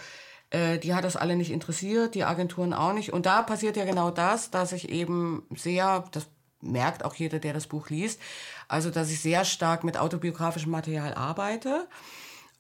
äh, 0.51 0.79
die 0.79 0.95
hat 0.95 1.05
das 1.05 1.17
alle 1.17 1.37
nicht 1.37 1.51
interessiert, 1.51 2.15
die 2.15 2.25
Agenturen 2.25 2.75
auch 2.75 2.93
nicht. 2.93 3.13
Und 3.13 3.25
da 3.25 3.43
passiert 3.43 3.77
ja 3.77 3.85
genau 3.85 4.11
das, 4.11 4.51
dass 4.51 4.73
ich 4.73 4.91
eben 4.91 5.47
sehr, 5.57 6.05
das 6.13 6.27
merkt 6.63 7.05
auch 7.05 7.15
jeder, 7.15 7.39
der 7.39 7.53
das 7.53 7.67
Buch 7.67 7.91
liest. 7.91 8.21
Also, 8.69 8.91
dass 8.91 9.11
ich 9.11 9.21
sehr 9.21 9.45
stark 9.45 9.85
mit 9.85 9.99
autobiografischem 9.99 10.71
Material 10.71 11.15
arbeite. 11.15 11.87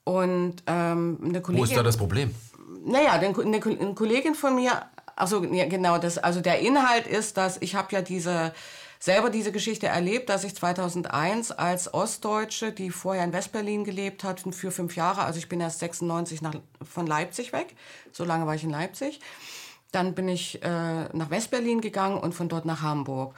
Und 0.04 0.62
ähm, 0.66 1.18
eine 1.22 1.40
Kollegin. 1.40 1.66
Wo 1.66 1.70
ist 1.70 1.76
da 1.76 1.82
das 1.82 1.96
Problem? 1.96 2.34
Naja, 2.84 3.12
eine, 3.12 3.34
eine 3.38 3.60
Kollegin 3.94 4.34
von 4.34 4.56
mir, 4.56 4.82
also 5.14 5.44
ja, 5.44 5.66
genau, 5.66 5.98
das, 5.98 6.18
also 6.18 6.40
der 6.40 6.58
Inhalt 6.58 7.06
ist, 7.06 7.36
dass 7.36 7.60
ich 7.60 7.74
habe 7.76 7.88
ja 7.92 8.02
diese 8.02 8.52
selber 9.02 9.30
diese 9.30 9.50
Geschichte 9.50 9.88
erlebt, 9.88 10.28
dass 10.28 10.44
ich 10.44 10.54
2001 10.54 11.50
als 11.50 11.92
Ostdeutsche, 11.92 12.70
die 12.70 12.90
vorher 12.90 13.24
in 13.24 13.32
Westberlin 13.32 13.82
gelebt 13.82 14.22
hat, 14.22 14.44
für 14.52 14.70
fünf 14.70 14.94
Jahre, 14.94 15.22
also 15.24 15.38
ich 15.38 15.48
bin 15.48 15.60
erst 15.60 15.80
96 15.80 16.40
nach, 16.40 16.54
von 16.88 17.08
Leipzig 17.08 17.52
weg, 17.52 17.74
so 18.12 18.24
lange 18.24 18.46
war 18.46 18.54
ich 18.54 18.62
in 18.62 18.70
Leipzig, 18.70 19.18
dann 19.90 20.14
bin 20.14 20.28
ich 20.28 20.62
äh, 20.62 21.08
nach 21.12 21.30
Westberlin 21.30 21.80
gegangen 21.80 22.16
und 22.16 22.32
von 22.32 22.48
dort 22.48 22.64
nach 22.64 22.82
Hamburg. 22.82 23.34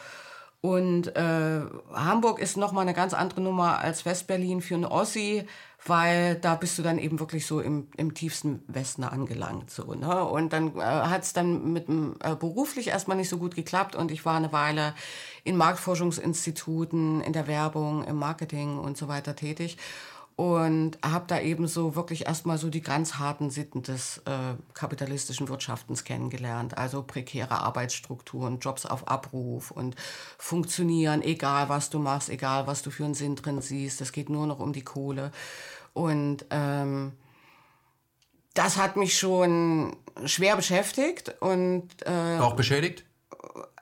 Und 0.64 1.14
äh, 1.14 1.60
Hamburg 1.92 2.38
ist 2.38 2.56
nochmal 2.56 2.84
eine 2.84 2.94
ganz 2.94 3.12
andere 3.12 3.42
Nummer 3.42 3.80
als 3.80 4.06
Westberlin 4.06 4.62
für 4.62 4.76
einen 4.76 4.86
Ossi, 4.86 5.46
weil 5.84 6.36
da 6.36 6.54
bist 6.54 6.78
du 6.78 6.82
dann 6.82 6.96
eben 6.96 7.20
wirklich 7.20 7.46
so 7.46 7.60
im, 7.60 7.88
im 7.98 8.14
tiefsten 8.14 8.62
Westen 8.66 9.04
angelangt. 9.04 9.68
So, 9.70 9.92
ne? 9.92 10.24
Und 10.24 10.54
dann 10.54 10.74
äh, 10.78 10.80
hat 10.80 11.22
es 11.22 11.34
dann 11.34 11.70
mit 11.74 11.90
äh, 11.90 12.34
beruflich 12.34 12.88
erstmal 12.88 13.18
nicht 13.18 13.28
so 13.28 13.36
gut 13.36 13.54
geklappt 13.54 13.94
und 13.94 14.10
ich 14.10 14.24
war 14.24 14.38
eine 14.38 14.54
Weile 14.54 14.94
in 15.42 15.58
Marktforschungsinstituten, 15.58 17.20
in 17.20 17.34
der 17.34 17.46
Werbung, 17.46 18.02
im 18.04 18.16
Marketing 18.16 18.78
und 18.78 18.96
so 18.96 19.06
weiter 19.06 19.36
tätig 19.36 19.76
und 20.36 20.98
habe 21.04 21.26
da 21.28 21.40
eben 21.40 21.68
so 21.68 21.94
wirklich 21.94 22.26
erstmal 22.26 22.58
so 22.58 22.68
die 22.68 22.80
ganz 22.80 23.14
harten 23.14 23.50
Sitten 23.50 23.82
des 23.82 24.18
äh, 24.26 24.54
kapitalistischen 24.72 25.48
Wirtschaftens 25.48 26.02
kennengelernt. 26.02 26.76
Also 26.76 27.02
prekäre 27.02 27.60
Arbeitsstrukturen, 27.60 28.58
Jobs 28.58 28.84
auf 28.84 29.06
Abruf 29.06 29.70
und 29.70 29.94
funktionieren, 30.36 31.22
egal 31.22 31.68
was 31.68 31.88
du 31.88 32.00
machst, 32.00 32.30
egal 32.30 32.66
was 32.66 32.82
du 32.82 32.90
für 32.90 33.04
einen 33.04 33.14
Sinn 33.14 33.36
drin 33.36 33.62
siehst. 33.62 34.00
Es 34.00 34.10
geht 34.10 34.28
nur 34.28 34.48
noch 34.48 34.58
um 34.58 34.72
die 34.72 34.82
Kohle. 34.82 35.30
Und 35.92 36.46
ähm, 36.50 37.12
das 38.54 38.76
hat 38.76 38.96
mich 38.96 39.16
schon 39.16 39.96
schwer 40.24 40.56
beschäftigt 40.56 41.34
und 41.40 41.88
äh, 42.06 42.38
auch 42.38 42.56
beschädigt. 42.56 43.04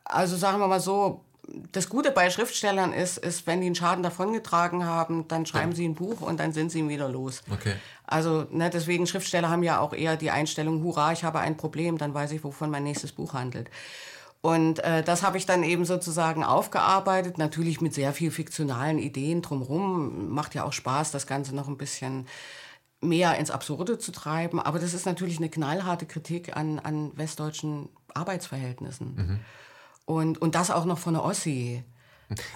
Also 0.04 0.36
sagen 0.36 0.58
wir 0.58 0.66
mal 0.66 0.80
so, 0.80 1.24
das 1.72 1.88
Gute 1.88 2.10
bei 2.10 2.30
Schriftstellern 2.30 2.92
ist, 2.92 3.18
ist, 3.18 3.46
wenn 3.46 3.60
die 3.60 3.66
einen 3.66 3.74
Schaden 3.74 4.02
davongetragen 4.02 4.84
haben, 4.84 5.28
dann 5.28 5.46
schreiben 5.46 5.72
ja. 5.72 5.76
sie 5.76 5.88
ein 5.88 5.94
Buch 5.94 6.20
und 6.20 6.40
dann 6.40 6.52
sind 6.52 6.70
sie 6.70 6.80
ihm 6.80 6.88
wieder 6.88 7.08
los. 7.08 7.42
Okay. 7.50 7.74
Also 8.06 8.46
ne, 8.50 8.70
deswegen 8.70 9.06
Schriftsteller 9.06 9.48
haben 9.48 9.62
ja 9.62 9.80
auch 9.80 9.92
eher 9.92 10.16
die 10.16 10.30
Einstellung, 10.30 10.82
hurra, 10.82 11.12
ich 11.12 11.24
habe 11.24 11.40
ein 11.40 11.56
Problem, 11.56 11.98
dann 11.98 12.14
weiß 12.14 12.32
ich, 12.32 12.44
wovon 12.44 12.70
mein 12.70 12.84
nächstes 12.84 13.12
Buch 13.12 13.34
handelt. 13.34 13.70
Und 14.40 14.80
äh, 14.80 15.04
das 15.04 15.22
habe 15.22 15.38
ich 15.38 15.46
dann 15.46 15.62
eben 15.62 15.84
sozusagen 15.84 16.42
aufgearbeitet, 16.42 17.38
natürlich 17.38 17.80
mit 17.80 17.94
sehr 17.94 18.12
viel 18.12 18.32
fiktionalen 18.32 18.98
Ideen 18.98 19.40
drumherum. 19.40 20.30
Macht 20.30 20.54
ja 20.54 20.64
auch 20.64 20.72
Spaß, 20.72 21.12
das 21.12 21.28
Ganze 21.28 21.54
noch 21.54 21.68
ein 21.68 21.76
bisschen 21.76 22.26
mehr 23.00 23.36
ins 23.38 23.52
Absurde 23.52 23.98
zu 23.98 24.10
treiben. 24.10 24.58
Aber 24.58 24.80
das 24.80 24.94
ist 24.94 25.06
natürlich 25.06 25.38
eine 25.38 25.48
knallharte 25.48 26.06
Kritik 26.06 26.56
an, 26.56 26.80
an 26.80 27.16
westdeutschen 27.16 27.88
Arbeitsverhältnissen. 28.14 29.14
Mhm. 29.14 29.40
Und, 30.04 30.40
und 30.42 30.54
das 30.54 30.70
auch 30.70 30.84
noch 30.84 30.98
von 30.98 31.14
der 31.14 31.24
Ossi. 31.24 31.84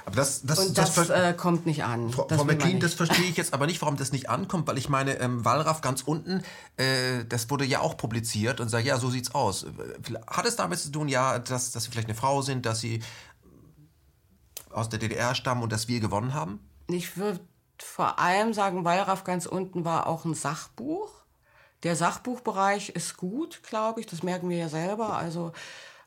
Aber 0.05 0.17
das, 0.17 0.43
das, 0.43 0.59
und 0.59 0.79
das, 0.79 0.95
das 0.95 1.11
äh, 1.11 1.35
kommt 1.35 1.67
nicht 1.67 1.85
an. 1.85 2.11
Frau, 2.11 2.27
Frau 2.29 2.45
McLean, 2.45 2.81
das 2.81 2.95
verstehe 2.95 3.27
ich 3.27 3.37
jetzt 3.37 3.53
aber 3.53 3.67
nicht, 3.67 3.81
warum 3.83 3.97
das 3.97 4.13
nicht 4.13 4.29
ankommt, 4.29 4.67
weil 4.67 4.79
ich 4.79 4.89
meine, 4.89 5.19
ähm, 5.19 5.45
Wallraff 5.45 5.81
ganz 5.81 6.03
unten, 6.03 6.43
äh, 6.77 7.25
das 7.29 7.51
wurde 7.51 7.65
ja 7.65 7.81
auch 7.81 7.97
publiziert 7.97 8.61
und 8.61 8.69
sagt, 8.69 8.87
ja, 8.87 8.99
so 8.99 9.11
sieht's 9.11 9.35
aus. 9.35 9.67
Hat 10.27 10.47
es 10.47 10.57
damit 10.57 10.79
zu 10.79 10.91
tun, 10.91 11.09
ja, 11.09 11.39
dass, 11.39 11.73
dass 11.73 11.85
Sie 11.85 11.91
vielleicht 11.91 12.09
eine 12.09 12.17
Frau 12.17 12.43
sind, 12.43 12.67
dass 12.67 12.81
Sie 12.81 13.03
aus 14.71 14.89
der 14.89 14.99
DDR 14.99 15.35
stammen 15.35 15.63
und 15.63 15.73
dass 15.73 15.89
wir 15.89 16.01
gewonnen 16.01 16.35
haben? 16.35 16.61
Ich 16.89 17.17
würde 17.17 17.41
vor 17.79 18.19
allem 18.19 18.55
sagen, 18.55 18.85
Wallraff 18.85 19.25
ganz 19.25 19.47
unten 19.47 19.85
war 19.85 20.07
auch 20.07 20.25
ein 20.25 20.35
Sachbuch. 20.35 21.11
Der 21.83 21.95
Sachbuchbereich 21.97 22.91
ist 22.91 23.17
gut, 23.17 23.63
glaube 23.63 24.01
ich, 24.01 24.07
das 24.07 24.23
merken 24.23 24.49
wir 24.49 24.57
ja 24.57 24.69
selber. 24.69 25.17
Also, 25.17 25.53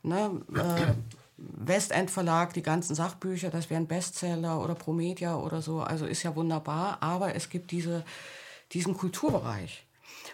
ne, 0.02 0.40
äh, 0.54 0.94
Westend 1.40 2.10
Verlag, 2.10 2.52
die 2.52 2.62
ganzen 2.62 2.94
Sachbücher, 2.94 3.50
das 3.50 3.70
wären 3.70 3.86
Bestseller 3.86 4.62
oder 4.62 4.74
Promedia 4.74 5.36
oder 5.36 5.62
so, 5.62 5.80
also 5.80 6.06
ist 6.06 6.22
ja 6.22 6.36
wunderbar, 6.36 6.98
aber 7.00 7.34
es 7.34 7.48
gibt 7.48 7.70
diese, 7.70 8.04
diesen 8.72 8.96
Kulturbereich. 8.96 9.84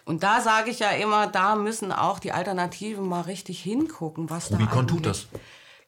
Und 0.05 0.23
da 0.23 0.41
sage 0.41 0.71
ich 0.71 0.81
ja 0.81 0.91
immer, 0.91 1.27
da 1.27 1.55
müssen 1.57 1.93
auch 1.93 2.19
die 2.19 2.33
Alternativen 2.33 3.07
mal 3.07 3.23
richtig 3.23 3.63
hingucken, 3.63 4.31
was 4.31 4.51
Rubicon 4.51 4.87
da 4.87 4.95
tut 4.95 5.07
das. 5.07 5.29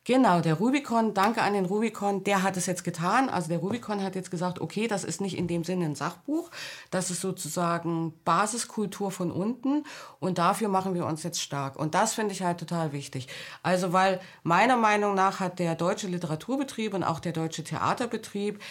Genau, 0.09 0.41
der 0.41 0.55
Rubicon, 0.55 1.13
danke 1.13 1.43
an 1.43 1.53
den 1.53 1.67
Rubicon, 1.67 2.25
der 2.25 2.43
hat 2.43 2.57
es 2.57 2.65
jetzt 2.65 2.83
getan. 2.83 3.29
Also 3.29 3.51
der 3.51 3.59
Rubicon 3.59 4.03
hat 4.03 4.15
jetzt 4.15 4.31
gesagt, 4.31 4.59
okay, 4.59 4.89
das 4.89 5.05
ist 5.05 5.21
nicht 5.21 5.37
in 5.37 5.49
dem 5.49 5.65
Sinne 5.65 5.85
ein 5.85 5.95
Sachbuch, 5.95 6.51
das 6.91 7.11
ist 7.11 7.21
sozusagen 7.21 8.15
Basiskultur 8.25 9.11
von 9.11 9.31
unten 9.31 9.85
und 10.19 10.39
dafür 10.39 10.69
machen 10.69 10.95
wir 10.95 11.05
uns 11.05 11.25
jetzt 11.25 11.43
stark. 11.43 11.77
Und 11.77 11.95
das 11.95 12.15
finde 12.15 12.33
ich 12.33 12.43
halt 12.43 12.59
total 12.59 12.95
wichtig. 12.95 13.29
Also 13.63 13.93
weil 13.93 14.19
meiner 14.43 14.79
Meinung 14.79 15.15
nach 15.15 15.41
hat 15.41 15.59
der 15.59 15.75
deutsche 15.75 16.07
Literaturbetrieb 16.07 16.95
und 16.95 17.05
auch 17.05 17.21
der 17.21 17.33
deutsche 17.33 17.63
Theaterbetrieb 17.63 18.63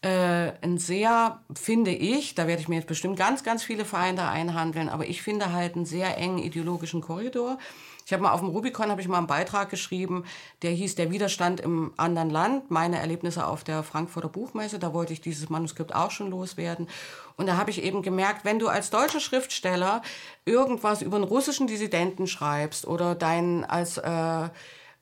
äh, 0.00 0.52
ein 0.62 0.78
sehr, 0.78 1.42
finde 1.54 1.90
ich, 1.90 2.34
da 2.34 2.46
werde 2.46 2.62
ich 2.62 2.68
mir 2.68 2.76
jetzt 2.76 2.88
bestimmt 2.88 3.18
ganz, 3.18 3.44
ganz 3.44 3.62
viele 3.62 3.84
Feinde 3.84 4.22
einhandeln, 4.22 4.88
aber 4.88 5.06
ich 5.06 5.20
finde 5.20 5.52
halt 5.52 5.76
einen 5.76 5.84
sehr 5.84 6.16
engen 6.16 6.38
ideologischen 6.38 7.02
Korridor. 7.02 7.58
Ich 8.06 8.12
habe 8.12 8.22
mal 8.22 8.30
auf 8.30 8.38
dem 8.38 8.50
Rubicon 8.50 8.88
habe 8.88 9.00
ich 9.00 9.08
mal 9.08 9.18
einen 9.18 9.26
Beitrag 9.26 9.68
geschrieben, 9.68 10.24
der 10.62 10.70
hieß 10.70 10.94
Der 10.94 11.10
Widerstand 11.10 11.58
im 11.58 11.92
anderen 11.96 12.30
Land, 12.30 12.70
meine 12.70 13.00
Erlebnisse 13.00 13.44
auf 13.44 13.64
der 13.64 13.82
Frankfurter 13.82 14.28
Buchmesse. 14.28 14.78
Da 14.78 14.94
wollte 14.94 15.12
ich 15.12 15.20
dieses 15.20 15.48
Manuskript 15.48 15.92
auch 15.92 16.12
schon 16.12 16.30
loswerden. 16.30 16.88
Und 17.36 17.46
da 17.46 17.56
habe 17.56 17.70
ich 17.70 17.82
eben 17.82 18.02
gemerkt, 18.02 18.44
wenn 18.44 18.60
du 18.60 18.68
als 18.68 18.90
deutscher 18.90 19.18
Schriftsteller 19.18 20.02
irgendwas 20.44 21.02
über 21.02 21.16
einen 21.16 21.24
russischen 21.24 21.66
Dissidenten 21.66 22.28
schreibst 22.28 22.86
oder 22.86 23.16
dein 23.16 23.64
als 23.64 23.98
äh, 23.98 24.50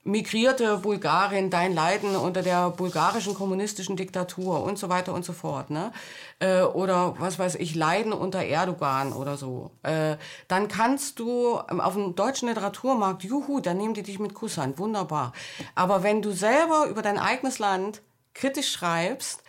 migrierte 0.04 0.76
Bulgarin, 0.78 1.48
dein 1.48 1.74
Leiden 1.74 2.14
unter 2.14 2.42
der 2.42 2.70
bulgarischen 2.70 3.34
kommunistischen 3.34 3.96
Diktatur 3.96 4.62
und 4.62 4.78
so 4.78 4.90
weiter 4.90 5.14
und 5.14 5.24
so 5.24 5.32
fort, 5.32 5.70
ne? 5.70 5.92
Äh, 6.38 6.62
oder 6.62 7.14
was 7.18 7.38
weiß 7.38 7.54
ich, 7.56 7.74
Leiden 7.74 8.12
unter 8.12 8.44
Erdogan 8.44 9.12
oder 9.14 9.38
so. 9.38 9.70
Äh, 9.82 10.16
dann 10.46 10.68
kannst 10.68 11.18
du 11.18 11.58
ähm, 11.70 11.80
auf 11.80 11.94
dem 11.94 12.14
deutschen 12.14 12.48
Literaturmarkt, 12.48 13.24
juhu, 13.24 13.60
dann 13.60 13.78
nehmen 13.78 13.94
die 13.94 14.02
dich 14.02 14.18
mit 14.18 14.34
Kusshand, 14.34 14.78
wunderbar. 14.78 15.32
Aber 15.74 16.02
wenn 16.02 16.20
du 16.20 16.32
selber 16.32 16.86
über 16.86 17.00
dein 17.00 17.18
eigenes 17.18 17.58
Land 17.58 18.02
kritisch 18.34 18.72
schreibst, 18.72 19.42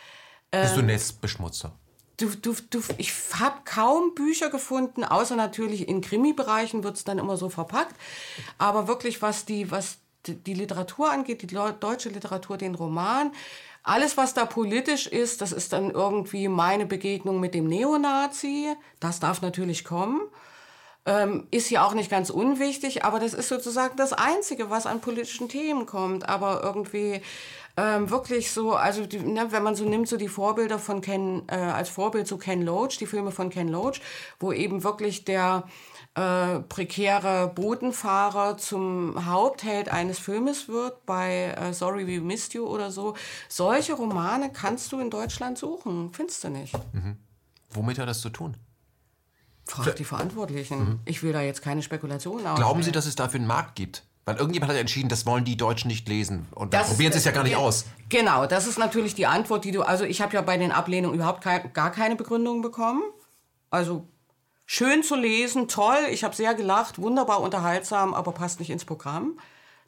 äh, 0.52 0.62
bist 0.62 0.78
du 0.78 0.84
Nestbeschmutzer. 0.84 1.74
Du, 2.18 2.30
du, 2.30 2.56
du, 2.70 2.82
ich 2.98 3.12
habe 3.34 3.58
kaum 3.66 4.16
Bücher 4.16 4.50
gefunden, 4.50 5.04
außer 5.04 5.36
natürlich 5.36 5.90
in 5.90 6.00
Krimi-Bereichen 6.00 6.86
wird 6.86 6.96
es 6.96 7.04
dann 7.04 7.20
immer 7.20 7.36
so 7.36 7.50
verpackt. 7.50 7.94
Aber 8.58 8.88
wirklich, 8.88 9.22
was 9.22 9.44
die, 9.44 9.70
was 9.70 9.98
die 10.28 10.54
Literatur 10.54 11.12
angeht, 11.12 11.42
die 11.42 11.48
deutsche 11.48 12.10
Literatur, 12.10 12.58
den 12.58 12.76
Roman, 12.76 13.32
alles, 13.86 14.18
was 14.18 14.34
da 14.34 14.46
politisch 14.46 15.06
ist, 15.06 15.42
das 15.42 15.52
ist 15.52 15.72
dann 15.72 15.92
irgendwie 15.92 16.48
meine 16.48 16.88
Begegnung 16.88 17.40
mit 17.40 17.54
dem 17.54 17.68
Neonazi. 17.68 18.76
Das 19.00 19.20
darf 19.20 19.44
natürlich 19.44 19.86
kommen. 19.86 20.22
Ähm, 21.06 21.48
ist 21.52 21.70
ja 21.70 21.86
auch 21.86 21.94
nicht 21.94 22.10
ganz 22.10 22.32
unwichtig, 22.32 23.06
aber 23.06 23.20
das 23.20 23.36
ist 23.36 23.48
sozusagen 23.48 23.96
das 23.96 24.12
Einzige, 24.12 24.72
was 24.72 24.88
an 24.88 25.02
politischen 25.02 25.50
Themen 25.50 25.86
kommt. 25.86 26.28
Aber 26.28 26.64
irgendwie 26.64 27.22
ähm, 27.78 28.10
wirklich 28.10 28.52
so, 28.52 28.74
also 28.74 29.06
die, 29.06 29.20
ne, 29.20 29.52
wenn 29.52 29.62
man 29.62 29.76
so 29.76 29.86
nimmt, 29.86 30.08
so 30.08 30.18
die 30.18 30.30
Vorbilder 30.30 30.80
von 30.80 31.02
Ken, 31.02 31.44
äh, 31.48 31.56
als 31.56 31.90
Vorbild 31.90 32.28
so 32.28 32.38
Ken 32.38 32.64
Loach, 32.64 32.98
die 33.00 33.06
Filme 33.06 33.32
von 33.32 33.52
Ken 33.52 33.68
Loach, 33.68 34.02
wo 34.40 34.52
eben 34.52 34.84
wirklich 34.84 35.26
der 35.26 35.64
äh, 36.16 36.60
prekäre 36.60 37.52
Bodenfahrer 37.54 38.58
zum 38.58 39.26
Hauptheld 39.26 39.90
eines 39.90 40.18
Filmes 40.18 40.68
wird, 40.70 41.06
bei 41.06 41.54
äh, 41.58 41.74
Sorry 41.74 42.08
We 42.08 42.22
Missed 42.22 42.54
You 42.54 42.66
oder 42.66 42.92
so. 42.92 43.16
Solche 43.50 43.94
Romane 43.94 44.52
kannst 44.52 44.92
du 44.92 45.00
in 45.00 45.10
Deutschland 45.10 45.58
suchen, 45.58 46.12
findest 46.14 46.44
du 46.44 46.50
nicht. 46.50 46.74
Mhm. 46.94 47.18
Womit 47.70 48.00
hat 48.00 48.08
das 48.08 48.22
zu 48.22 48.30
tun? 48.30 48.56
Frag 49.66 49.96
die 49.96 50.06
Verantwortlichen. 50.06 50.80
Mhm. 50.80 51.00
Ich 51.06 51.22
will 51.22 51.34
da 51.34 51.42
jetzt 51.42 51.62
keine 51.62 51.82
Spekulationen 51.82 52.46
aus. 52.48 52.58
Glauben 52.58 52.84
Sie, 52.84 52.92
dass 52.92 53.06
es 53.06 53.16
dafür 53.16 53.40
einen 53.40 53.48
Markt 53.48 53.76
gibt? 53.76 54.04
Weil 54.26 54.38
irgendjemand 54.38 54.72
hat 54.72 54.80
entschieden, 54.80 55.10
das 55.10 55.26
wollen 55.28 55.46
die 55.46 55.56
Deutschen 55.56 55.88
nicht 55.88 56.08
lesen. 56.08 56.48
Und 56.52 56.74
dann 56.74 56.86
probieren 56.86 57.12
sie 57.12 57.20
es 57.20 57.26
ja 57.26 57.32
gar 57.32 57.44
nicht 57.44 57.58
aus. 57.58 57.86
Genau, 58.10 58.48
das 58.48 58.66
ist 58.66 58.80
natürlich 58.80 59.14
die 59.14 59.28
Antwort, 59.28 59.66
die 59.66 59.72
du. 59.72 59.84
Also, 59.84 60.04
ich 60.04 60.22
habe 60.22 60.34
ja 60.34 60.42
bei 60.42 60.58
den 60.58 60.72
Ablehnungen 60.72 61.14
überhaupt 61.16 61.44
gar 61.44 61.92
keine 61.92 62.16
Begründung 62.16 62.64
bekommen. 62.64 63.04
Also, 63.70 64.08
Schön 64.66 65.04
zu 65.04 65.16
lesen, 65.16 65.68
toll, 65.68 66.08
ich 66.10 66.24
habe 66.24 66.36
sehr 66.36 66.56
gelacht, 66.56 67.00
wunderbar 67.00 67.42
unterhaltsam, 67.42 68.14
aber 68.14 68.32
passt 68.32 68.60
nicht 68.60 68.72
ins 68.72 68.84
Programm. 68.84 69.40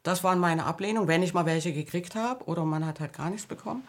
Das 0.04 0.22
waren 0.22 0.38
meine 0.38 0.64
Ablehnungen, 0.64 1.08
wenn 1.08 1.22
ich 1.22 1.34
mal 1.34 1.46
welche 1.46 1.72
gekriegt 1.72 2.14
habe 2.14 2.44
oder 2.44 2.64
man 2.64 2.86
hat 2.86 3.00
halt 3.00 3.12
gar 3.12 3.28
nichts 3.28 3.46
bekommen. 3.46 3.82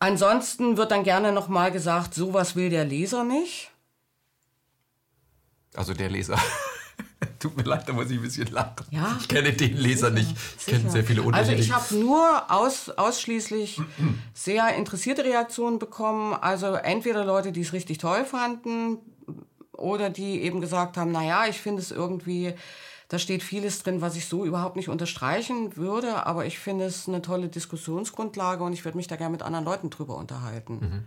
Ansonsten 0.00 0.76
wird 0.76 0.90
dann 0.90 1.04
gerne 1.04 1.30
nochmal 1.30 1.70
gesagt, 1.70 2.12
sowas 2.12 2.56
will 2.56 2.70
der 2.70 2.84
Leser 2.84 3.22
nicht. 3.22 3.70
Also 5.76 5.94
der 5.94 6.10
Leser. 6.10 6.36
Tut 7.38 7.56
mir 7.56 7.62
leid, 7.62 7.88
da 7.88 7.92
muss 7.92 8.10
ich 8.10 8.18
ein 8.18 8.22
bisschen 8.22 8.48
lachen. 8.48 8.84
Ja, 8.90 9.16
ich 9.20 9.28
kenne 9.28 9.52
den 9.52 9.76
Leser 9.76 10.10
sicher, 10.10 10.10
nicht. 10.10 10.36
Ich 10.58 10.66
kenne 10.66 10.90
sehr 10.90 11.04
viele 11.04 11.22
unterschiedliche. 11.22 11.72
Also 11.74 11.86
ich 11.86 11.92
habe 11.92 12.04
nur 12.04 12.50
aus, 12.50 12.90
ausschließlich 12.90 13.80
sehr 14.34 14.74
interessierte 14.74 15.24
Reaktionen 15.24 15.78
bekommen. 15.78 16.34
Also 16.34 16.74
entweder 16.74 17.24
Leute, 17.24 17.52
die 17.52 17.60
es 17.60 17.72
richtig 17.72 17.98
toll 17.98 18.24
fanden, 18.24 18.98
oder 19.82 20.10
die 20.10 20.42
eben 20.42 20.60
gesagt 20.60 20.96
haben, 20.96 21.12
naja, 21.12 21.46
ich 21.48 21.60
finde 21.60 21.82
es 21.82 21.90
irgendwie, 21.90 22.54
da 23.08 23.18
steht 23.18 23.42
vieles 23.42 23.82
drin, 23.82 24.00
was 24.00 24.16
ich 24.16 24.26
so 24.26 24.44
überhaupt 24.44 24.76
nicht 24.76 24.88
unterstreichen 24.88 25.76
würde, 25.76 26.24
aber 26.26 26.46
ich 26.46 26.58
finde 26.58 26.86
es 26.86 27.08
eine 27.08 27.20
tolle 27.20 27.48
Diskussionsgrundlage 27.48 28.64
und 28.64 28.72
ich 28.72 28.84
würde 28.84 28.96
mich 28.96 29.08
da 29.08 29.16
gerne 29.16 29.32
mit 29.32 29.42
anderen 29.42 29.64
Leuten 29.64 29.90
drüber 29.90 30.16
unterhalten. 30.16 30.74
Mhm. 30.80 31.04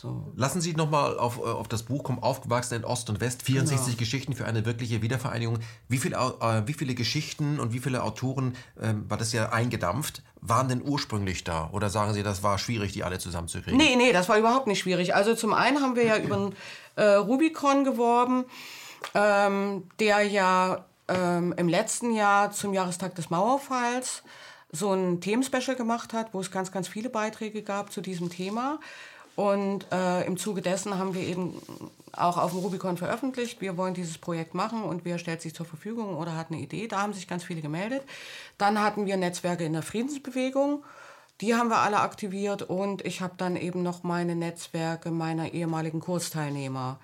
So. 0.00 0.30
Lassen 0.36 0.60
Sie 0.60 0.74
nochmal 0.74 1.18
auf, 1.18 1.38
äh, 1.38 1.40
auf 1.40 1.66
das 1.66 1.82
Buch 1.82 2.04
kommen, 2.04 2.20
Aufgewachsen 2.20 2.74
in 2.74 2.84
Ost 2.84 3.10
und 3.10 3.20
West, 3.20 3.42
64 3.42 3.86
genau. 3.86 3.98
Geschichten 3.98 4.32
für 4.34 4.46
eine 4.46 4.64
wirkliche 4.64 5.02
Wiedervereinigung. 5.02 5.58
Wie, 5.88 5.98
viel, 5.98 6.12
äh, 6.12 6.62
wie 6.66 6.72
viele 6.72 6.94
Geschichten 6.94 7.58
und 7.58 7.72
wie 7.72 7.80
viele 7.80 8.04
Autoren, 8.04 8.54
äh, 8.80 8.94
war 9.08 9.16
das 9.18 9.32
ja 9.32 9.48
eingedampft, 9.48 10.22
waren 10.40 10.68
denn 10.68 10.82
ursprünglich 10.82 11.42
da? 11.42 11.68
Oder 11.72 11.90
sagen 11.90 12.14
Sie, 12.14 12.22
das 12.22 12.44
war 12.44 12.58
schwierig, 12.58 12.92
die 12.92 13.02
alle 13.02 13.18
zusammenzukriegen? 13.18 13.76
Nee, 13.76 13.96
nee, 13.96 14.12
das 14.12 14.28
war 14.28 14.38
überhaupt 14.38 14.68
nicht 14.68 14.78
schwierig. 14.78 15.16
Also 15.16 15.34
zum 15.34 15.52
einen 15.52 15.80
haben 15.80 15.96
wir 15.96 16.04
ja 16.04 16.16
über 16.16 16.36
einen 16.36 16.54
äh, 16.98 17.14
Rubicon 17.14 17.84
geworben, 17.84 18.44
ähm, 19.14 19.88
der 20.00 20.22
ja 20.22 20.84
ähm, 21.08 21.54
im 21.56 21.68
letzten 21.68 22.12
Jahr 22.12 22.50
zum 22.50 22.74
Jahrestag 22.74 23.14
des 23.14 23.30
Mauerfalls 23.30 24.22
so 24.70 24.92
ein 24.92 25.20
Themenspecial 25.20 25.76
gemacht 25.76 26.12
hat, 26.12 26.34
wo 26.34 26.40
es 26.40 26.50
ganz, 26.50 26.72
ganz 26.72 26.88
viele 26.88 27.08
Beiträge 27.08 27.62
gab 27.62 27.92
zu 27.92 28.00
diesem 28.00 28.30
Thema. 28.30 28.80
Und 29.34 29.86
äh, 29.92 30.26
im 30.26 30.36
Zuge 30.36 30.62
dessen 30.62 30.98
haben 30.98 31.14
wir 31.14 31.22
eben 31.22 31.62
auch 32.12 32.36
auf 32.36 32.50
dem 32.50 32.60
Rubicon 32.60 32.96
veröffentlicht, 32.96 33.60
wir 33.60 33.76
wollen 33.76 33.94
dieses 33.94 34.18
Projekt 34.18 34.54
machen 34.54 34.82
und 34.82 35.04
wer 35.04 35.18
stellt 35.18 35.40
sich 35.40 35.54
zur 35.54 35.64
Verfügung 35.64 36.16
oder 36.16 36.36
hat 36.36 36.50
eine 36.50 36.60
Idee. 36.60 36.88
Da 36.88 37.02
haben 37.02 37.12
sich 37.12 37.28
ganz 37.28 37.44
viele 37.44 37.60
gemeldet. 37.60 38.02
Dann 38.58 38.82
hatten 38.82 39.06
wir 39.06 39.16
Netzwerke 39.16 39.64
in 39.64 39.74
der 39.74 39.82
Friedensbewegung. 39.82 40.82
Die 41.40 41.54
haben 41.54 41.68
wir 41.68 41.78
alle 41.78 42.00
aktiviert 42.00 42.62
und 42.62 43.04
ich 43.04 43.20
habe 43.20 43.34
dann 43.36 43.54
eben 43.54 43.82
noch 43.82 44.02
meine 44.02 44.34
Netzwerke 44.34 45.12
meiner 45.12 45.52
ehemaligen 45.52 46.00
Kursteilnehmer 46.00 46.98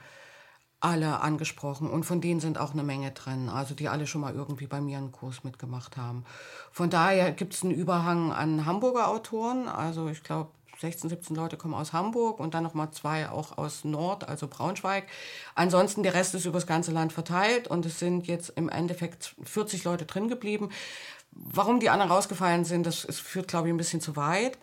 alle 0.80 1.20
angesprochen 1.20 1.89
und 1.89 2.05
von 2.05 2.20
denen 2.20 2.41
sind 2.41 2.59
auch 2.59 2.72
eine 2.72 2.82
Menge 2.82 3.12
drin, 3.12 3.49
also 3.49 3.74
die 3.74 3.89
alle 3.89 4.07
schon 4.07 4.20
mal 4.20 4.35
irgendwie 4.35 4.66
bei 4.66 4.80
mir 4.80 4.99
einen 4.99 5.12
Kurs 5.12 5.45
mitgemacht 5.45 5.97
haben. 5.97 6.24
Von 6.72 6.91
daher 6.91 7.30
gibt 7.32 7.55
es 7.55 7.62
einen 7.62 7.72
Überhang 7.72 8.32
an 8.32 8.66
Hamburger 8.66 9.09
Autoren, 9.09 9.68
also 9.68 10.09
ich 10.09 10.22
glaube 10.24 10.51
16, 10.80 11.11
17 11.11 11.37
Leute 11.37 11.57
kommen 11.57 11.74
aus 11.74 11.93
Hamburg 11.93 12.41
und 12.41 12.55
dann 12.55 12.62
nochmal 12.62 12.91
zwei 12.91 13.28
auch 13.28 13.57
aus 13.57 13.85
Nord, 13.85 14.28
also 14.28 14.49
Braunschweig. 14.49 15.05
Ansonsten 15.55 16.03
der 16.03 16.14
Rest 16.14 16.35
ist 16.35 16.45
über 16.45 16.59
das 16.59 16.66
ganze 16.66 16.91
Land 16.91 17.12
verteilt 17.12 17.68
und 17.68 17.87
es 17.87 17.99
sind 17.99 18.26
jetzt 18.26 18.51
im 18.51 18.68
Endeffekt 18.68 19.35
40 19.45 19.85
Leute 19.85 20.05
drin 20.05 20.28
geblieben. 20.28 20.70
Warum 21.35 21.80
die 21.80 21.91
anderen 21.91 22.11
rausgefallen 22.11 22.64
sind, 22.64 22.87
das, 22.87 23.03
das 23.03 23.18
führt, 23.18 23.49
glaube 23.49 23.68
ich, 23.68 23.74
ein 23.74 23.76
bisschen 23.76 24.01
zu 24.01 24.16
weit 24.16 24.59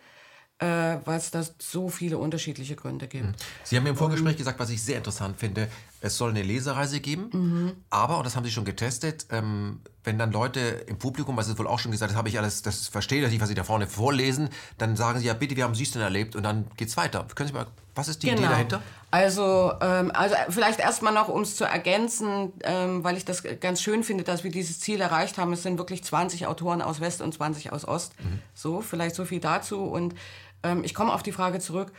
äh, 0.62 0.98
weil 1.04 1.18
es 1.18 1.30
da 1.32 1.44
so 1.58 1.88
viele 1.88 2.18
unterschiedliche 2.18 2.76
Gründe 2.76 3.08
gibt. 3.08 3.26
Mhm. 3.26 3.34
Sie 3.64 3.76
haben 3.76 3.82
mir 3.82 3.90
im 3.90 3.96
Vorgespräch 3.96 4.34
um, 4.34 4.38
gesagt, 4.38 4.60
was 4.60 4.70
ich 4.70 4.80
sehr 4.82 4.98
interessant 4.98 5.38
finde, 5.38 5.68
es 6.02 6.16
soll 6.16 6.30
eine 6.30 6.42
Lesereise 6.42 7.00
geben, 7.00 7.30
mhm. 7.32 7.72
aber, 7.88 8.18
und 8.18 8.26
das 8.26 8.34
haben 8.34 8.44
Sie 8.44 8.50
schon 8.50 8.64
getestet, 8.64 9.26
ähm, 9.30 9.80
wenn 10.02 10.18
dann 10.18 10.32
Leute 10.32 10.60
im 10.88 10.98
Publikum, 10.98 11.36
was 11.36 11.46
Sie 11.46 11.56
wohl 11.56 11.68
auch 11.68 11.78
schon 11.78 11.92
gesagt, 11.92 12.10
das 12.10 12.18
habe 12.18 12.28
ich 12.28 12.38
alles, 12.38 12.62
das 12.62 12.88
verstehe 12.88 13.26
ich, 13.26 13.40
was 13.40 13.48
Sie 13.48 13.54
da 13.54 13.62
vorne 13.62 13.86
vorlesen, 13.86 14.48
dann 14.78 14.96
sagen 14.96 15.20
Sie 15.20 15.26
ja, 15.26 15.34
bitte, 15.34 15.56
wie 15.56 15.62
haben 15.62 15.76
Sie 15.76 15.84
es 15.84 15.92
denn 15.92 16.02
erlebt? 16.02 16.34
Und 16.34 16.42
dann 16.42 16.66
geht 16.76 16.88
es 16.88 16.96
weiter. 16.96 17.24
Können 17.36 17.48
Sie 17.48 17.54
mal, 17.54 17.66
was 17.94 18.08
ist 18.08 18.22
die 18.22 18.26
genau. 18.26 18.40
Idee 18.40 18.50
dahinter? 18.50 18.82
Also, 19.12 19.74
ähm, 19.80 20.10
also 20.12 20.34
vielleicht 20.48 20.80
erstmal 20.80 21.14
noch, 21.14 21.28
um 21.28 21.42
es 21.42 21.54
zu 21.54 21.64
ergänzen, 21.64 22.52
ähm, 22.64 23.04
weil 23.04 23.16
ich 23.16 23.24
das 23.24 23.44
ganz 23.60 23.80
schön 23.80 24.02
finde, 24.02 24.24
dass 24.24 24.42
wir 24.42 24.50
dieses 24.50 24.80
Ziel 24.80 25.00
erreicht 25.00 25.38
haben. 25.38 25.52
Es 25.52 25.62
sind 25.62 25.78
wirklich 25.78 26.02
20 26.02 26.48
Autoren 26.48 26.82
aus 26.82 27.00
West 27.00 27.22
und 27.22 27.32
20 27.32 27.72
aus 27.72 27.86
Ost. 27.86 28.14
Mhm. 28.18 28.40
So, 28.54 28.80
vielleicht 28.80 29.14
so 29.14 29.24
viel 29.24 29.38
dazu. 29.38 29.84
Und 29.84 30.16
ähm, 30.64 30.82
ich 30.82 30.94
komme 30.94 31.12
auf 31.12 31.22
die 31.22 31.32
Frage 31.32 31.60
zurück. 31.60 31.92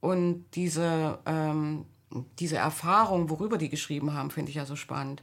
Und 0.00 0.44
diese, 0.54 1.18
ähm, 1.26 1.86
diese 2.38 2.56
Erfahrung, 2.56 3.30
worüber 3.30 3.58
die 3.58 3.68
geschrieben 3.68 4.14
haben, 4.14 4.30
finde 4.30 4.50
ich 4.50 4.56
ja 4.56 4.66
so 4.66 4.76
spannend. 4.76 5.22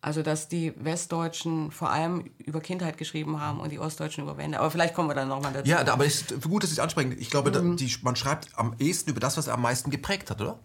Also, 0.00 0.22
dass 0.22 0.48
die 0.48 0.72
Westdeutschen 0.76 1.72
vor 1.72 1.90
allem 1.90 2.30
über 2.38 2.60
Kindheit 2.60 2.98
geschrieben 2.98 3.40
haben 3.40 3.58
und 3.58 3.72
die 3.72 3.80
Ostdeutschen 3.80 4.22
über 4.22 4.36
Wende. 4.36 4.60
Aber 4.60 4.70
vielleicht 4.70 4.94
kommen 4.94 5.08
wir 5.08 5.14
dann 5.14 5.26
nochmal 5.26 5.52
dazu. 5.52 5.68
Ja, 5.68 5.84
aber 5.92 6.06
es 6.06 6.22
ist 6.22 6.42
gut, 6.42 6.62
dass 6.62 6.70
Sie 6.70 6.74
es 6.74 6.78
ansprechen. 6.78 7.16
Ich 7.18 7.30
glaube, 7.30 7.50
mhm. 7.50 7.76
die, 7.76 7.92
man 8.02 8.14
schreibt 8.14 8.48
am 8.56 8.76
ehesten 8.78 9.10
über 9.10 9.18
das, 9.18 9.36
was 9.36 9.48
er 9.48 9.54
am 9.54 9.62
meisten 9.62 9.90
geprägt 9.90 10.30
hat, 10.30 10.40
oder? 10.40 10.60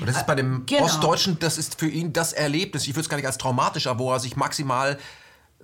Und 0.00 0.06
das 0.06 0.18
ist 0.18 0.26
bei 0.26 0.34
dem 0.34 0.66
genau. 0.66 0.84
Ostdeutschen, 0.84 1.38
das 1.40 1.56
ist 1.56 1.80
für 1.80 1.88
ihn 1.88 2.12
das 2.12 2.32
Erlebnis, 2.32 2.82
ich 2.84 2.90
würde 2.90 3.00
es 3.00 3.08
gar 3.08 3.16
nicht 3.16 3.26
als 3.26 3.38
traumatisch, 3.38 3.86
aber 3.86 4.00
wo 4.00 4.12
er 4.12 4.20
sich 4.20 4.36
maximal 4.36 4.98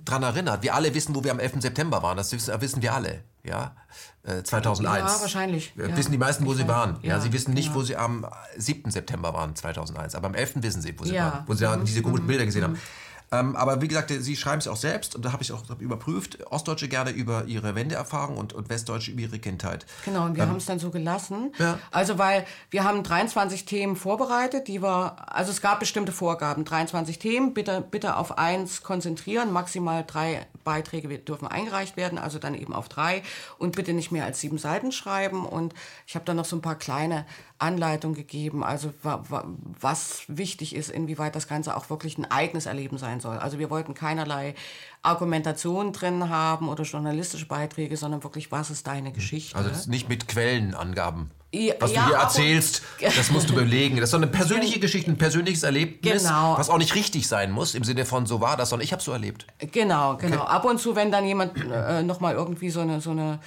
dran 0.03 0.23
erinnert. 0.23 0.63
Wir 0.63 0.73
alle 0.73 0.93
wissen, 0.93 1.13
wo 1.15 1.23
wir 1.23 1.31
am 1.31 1.39
11. 1.39 1.61
September 1.61 2.01
waren. 2.01 2.17
Das 2.17 2.31
wissen, 2.31 2.59
wissen 2.59 2.81
wir 2.81 2.93
alle. 2.93 3.23
Ja, 3.43 3.75
äh, 4.23 4.43
2001. 4.43 5.15
Ja, 5.15 5.21
wahrscheinlich. 5.21 5.73
Äh, 5.77 5.89
Ja. 5.89 5.97
Wissen 5.97 6.11
die 6.11 6.17
meisten, 6.17 6.45
wo 6.45 6.53
sie 6.53 6.67
waren. 6.67 6.97
Ja, 7.01 7.15
Ja, 7.15 7.19
sie 7.19 7.33
wissen 7.33 7.53
nicht, 7.53 7.73
wo 7.73 7.81
sie 7.81 7.95
am 7.95 8.25
7. 8.57 8.91
September 8.91 9.33
waren, 9.33 9.55
2001. 9.55 10.13
Aber 10.15 10.27
am 10.27 10.35
11. 10.35 10.61
wissen 10.63 10.81
sie, 10.81 10.97
wo 10.99 11.05
sie 11.05 11.15
Ja. 11.15 11.25
waren. 11.33 11.43
Wo 11.47 11.53
sie 11.53 11.61
da 11.63 11.75
diese 11.77 12.01
komischen 12.03 12.27
Bilder 12.27 12.45
gesehen 12.45 12.63
haben. 12.63 12.77
Ähm, 13.31 13.55
aber 13.55 13.81
wie 13.81 13.87
gesagt, 13.87 14.11
sie 14.11 14.35
schreiben 14.35 14.59
es 14.59 14.67
auch 14.67 14.75
selbst 14.75 15.15
und 15.15 15.23
da 15.23 15.31
habe 15.31 15.41
ich 15.41 15.53
auch 15.53 15.63
überprüft. 15.79 16.45
Ostdeutsche 16.51 16.89
gerne 16.89 17.11
über 17.11 17.45
ihre 17.45 17.75
Wendeerfahrung 17.75 18.37
und, 18.37 18.51
und 18.51 18.69
Westdeutsche 18.69 19.11
über 19.11 19.21
ihre 19.21 19.39
Kindheit. 19.39 19.85
Genau, 20.03 20.25
und 20.25 20.35
wir 20.35 20.47
haben 20.47 20.57
es 20.57 20.65
dann 20.65 20.79
so 20.79 20.89
gelassen. 20.89 21.53
Ja. 21.57 21.79
Also, 21.91 22.17
weil 22.17 22.45
wir 22.71 22.83
haben 22.83 23.03
23 23.03 23.65
Themen 23.65 23.95
vorbereitet, 23.95 24.67
die 24.67 24.81
wir, 24.83 25.15
also 25.33 25.51
es 25.51 25.61
gab 25.61 25.79
bestimmte 25.79 26.11
Vorgaben, 26.11 26.65
23 26.65 27.19
Themen, 27.19 27.53
bitte, 27.53 27.81
bitte 27.89 28.17
auf 28.17 28.37
eins 28.37 28.83
konzentrieren, 28.83 29.53
maximal 29.53 30.03
drei 30.05 30.45
Beiträge 30.65 31.17
dürfen 31.19 31.47
eingereicht 31.47 31.95
werden, 31.95 32.17
also 32.17 32.37
dann 32.37 32.53
eben 32.53 32.73
auf 32.73 32.89
drei 32.89 33.23
und 33.57 33.75
bitte 33.75 33.93
nicht 33.93 34.11
mehr 34.11 34.25
als 34.25 34.41
sieben 34.41 34.57
Seiten 34.57 34.91
schreiben. 34.91 35.45
Und 35.45 35.73
ich 36.05 36.15
habe 36.15 36.25
dann 36.25 36.35
noch 36.35 36.45
so 36.45 36.57
ein 36.57 36.61
paar 36.61 36.75
kleine 36.75 37.25
Anleitungen 37.59 38.15
gegeben, 38.15 38.63
also 38.63 38.91
wa, 39.03 39.23
wa, 39.29 39.45
was 39.79 40.23
wichtig 40.27 40.75
ist, 40.75 40.89
inwieweit 40.89 41.35
das 41.35 41.47
Ganze 41.47 41.77
auch 41.77 41.89
wirklich 41.89 42.17
ein 42.17 42.29
eigenes 42.29 42.65
Erleben 42.65 42.97
sein 42.97 43.20
soll. 43.21 43.37
Also 43.37 43.59
wir 43.59 43.69
wollten 43.69 43.93
keinerlei 43.93 44.55
Argumentation 45.03 45.93
drin 45.93 46.29
haben 46.29 46.69
oder 46.69 46.83
journalistische 46.83 47.45
Beiträge, 47.47 47.97
sondern 47.97 48.23
wirklich, 48.23 48.51
was 48.51 48.69
ist 48.69 48.85
deine 48.87 49.11
Geschichte? 49.11 49.55
Also 49.57 49.89
nicht 49.89 50.09
mit 50.09 50.27
Quellenangaben. 50.27 51.31
Ja, 51.53 51.73
Was 51.79 51.91
ja, 51.91 52.03
du 52.03 52.07
hier 52.07 52.17
erzählst, 52.17 52.81
das 53.01 53.29
musst 53.31 53.49
du 53.49 53.53
belegen. 53.55 53.97
Das 53.97 54.05
ist 54.05 54.11
so 54.11 54.17
eine 54.17 54.27
persönliche 54.27 54.79
Geschichte, 54.79 55.11
ein 55.11 55.17
persönliches 55.17 55.63
Erlebnis, 55.63 56.23
Genau. 56.23 56.57
was 56.57 56.69
auch 56.69 56.77
nicht 56.77 56.95
richtig 56.95 57.27
sein 57.27 57.51
muss, 57.51 57.75
im 57.75 57.83
Sinne 57.83 58.05
von 58.05 58.25
so 58.25 58.39
war 58.39 58.55
das, 58.55 58.69
sondern 58.69 58.85
ich 58.85 58.93
habe 58.93 59.01
so 59.03 59.11
erlebt. 59.11 59.45
Genau, 59.59 60.15
genau. 60.15 60.43
Ab 60.43 60.63
und 60.63 60.79
zu, 60.79 60.95
wenn 60.95 61.11
dann 61.11 61.25
jemand 61.25 61.53
äh, 61.69 62.03
noch 62.03 62.21
mal 62.21 62.35
irgendwie 62.35 62.69
so 62.69 62.79
eine, 62.79 63.01
so 63.01 63.11
eine, 63.11 63.39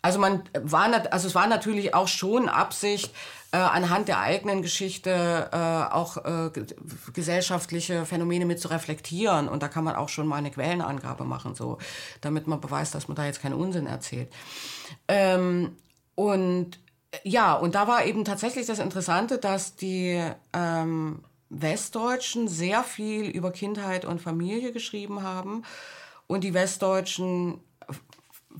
also 0.00 0.18
man 0.18 0.42
war, 0.54 0.88
also 1.12 1.28
es 1.28 1.34
war 1.34 1.46
natürlich 1.48 1.92
auch 1.94 2.08
schon 2.08 2.48
Absicht, 2.48 3.12
äh, 3.52 3.56
anhand 3.56 4.08
der 4.08 4.20
eigenen 4.20 4.62
Geschichte 4.62 5.50
äh, 5.52 5.92
auch 5.92 6.16
äh, 6.18 6.50
ge- 6.50 6.66
gesellschaftliche 7.12 8.06
Phänomene 8.06 8.46
mit 8.46 8.60
zu 8.60 8.68
reflektieren. 8.68 9.48
Und 9.48 9.62
da 9.62 9.68
kann 9.68 9.84
man 9.84 9.96
auch 9.96 10.08
schon 10.08 10.26
mal 10.26 10.36
eine 10.36 10.50
Quellenangabe 10.50 11.24
machen, 11.24 11.54
so, 11.54 11.78
damit 12.20 12.46
man 12.46 12.60
beweist, 12.60 12.94
dass 12.94 13.08
man 13.08 13.16
da 13.16 13.24
jetzt 13.24 13.42
keinen 13.42 13.54
Unsinn 13.54 13.86
erzählt. 13.86 14.32
Ähm, 15.08 15.76
und 16.14 16.78
äh, 17.10 17.18
ja, 17.24 17.54
und 17.54 17.74
da 17.74 17.88
war 17.88 18.04
eben 18.04 18.24
tatsächlich 18.24 18.66
das 18.66 18.78
Interessante, 18.78 19.38
dass 19.38 19.76
die 19.76 20.22
ähm, 20.52 21.24
Westdeutschen 21.48 22.46
sehr 22.46 22.84
viel 22.84 23.24
über 23.24 23.50
Kindheit 23.50 24.04
und 24.04 24.20
Familie 24.20 24.72
geschrieben 24.72 25.22
haben 25.24 25.64
und 26.28 26.44
die 26.44 26.54
Westdeutschen 26.54 27.58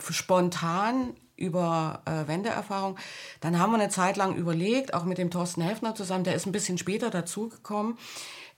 spontan 0.08 1.14
über 1.40 2.02
äh, 2.04 2.28
Wendeerfahrung. 2.28 2.96
Dann 3.40 3.58
haben 3.58 3.72
wir 3.72 3.78
eine 3.80 3.88
Zeit 3.88 4.16
lang 4.16 4.36
überlegt, 4.36 4.94
auch 4.94 5.04
mit 5.04 5.18
dem 5.18 5.30
Thorsten 5.30 5.62
Heffner 5.62 5.94
zusammen, 5.94 6.24
der 6.24 6.34
ist 6.34 6.46
ein 6.46 6.52
bisschen 6.52 6.78
später 6.78 7.10
dazugekommen. 7.10 7.96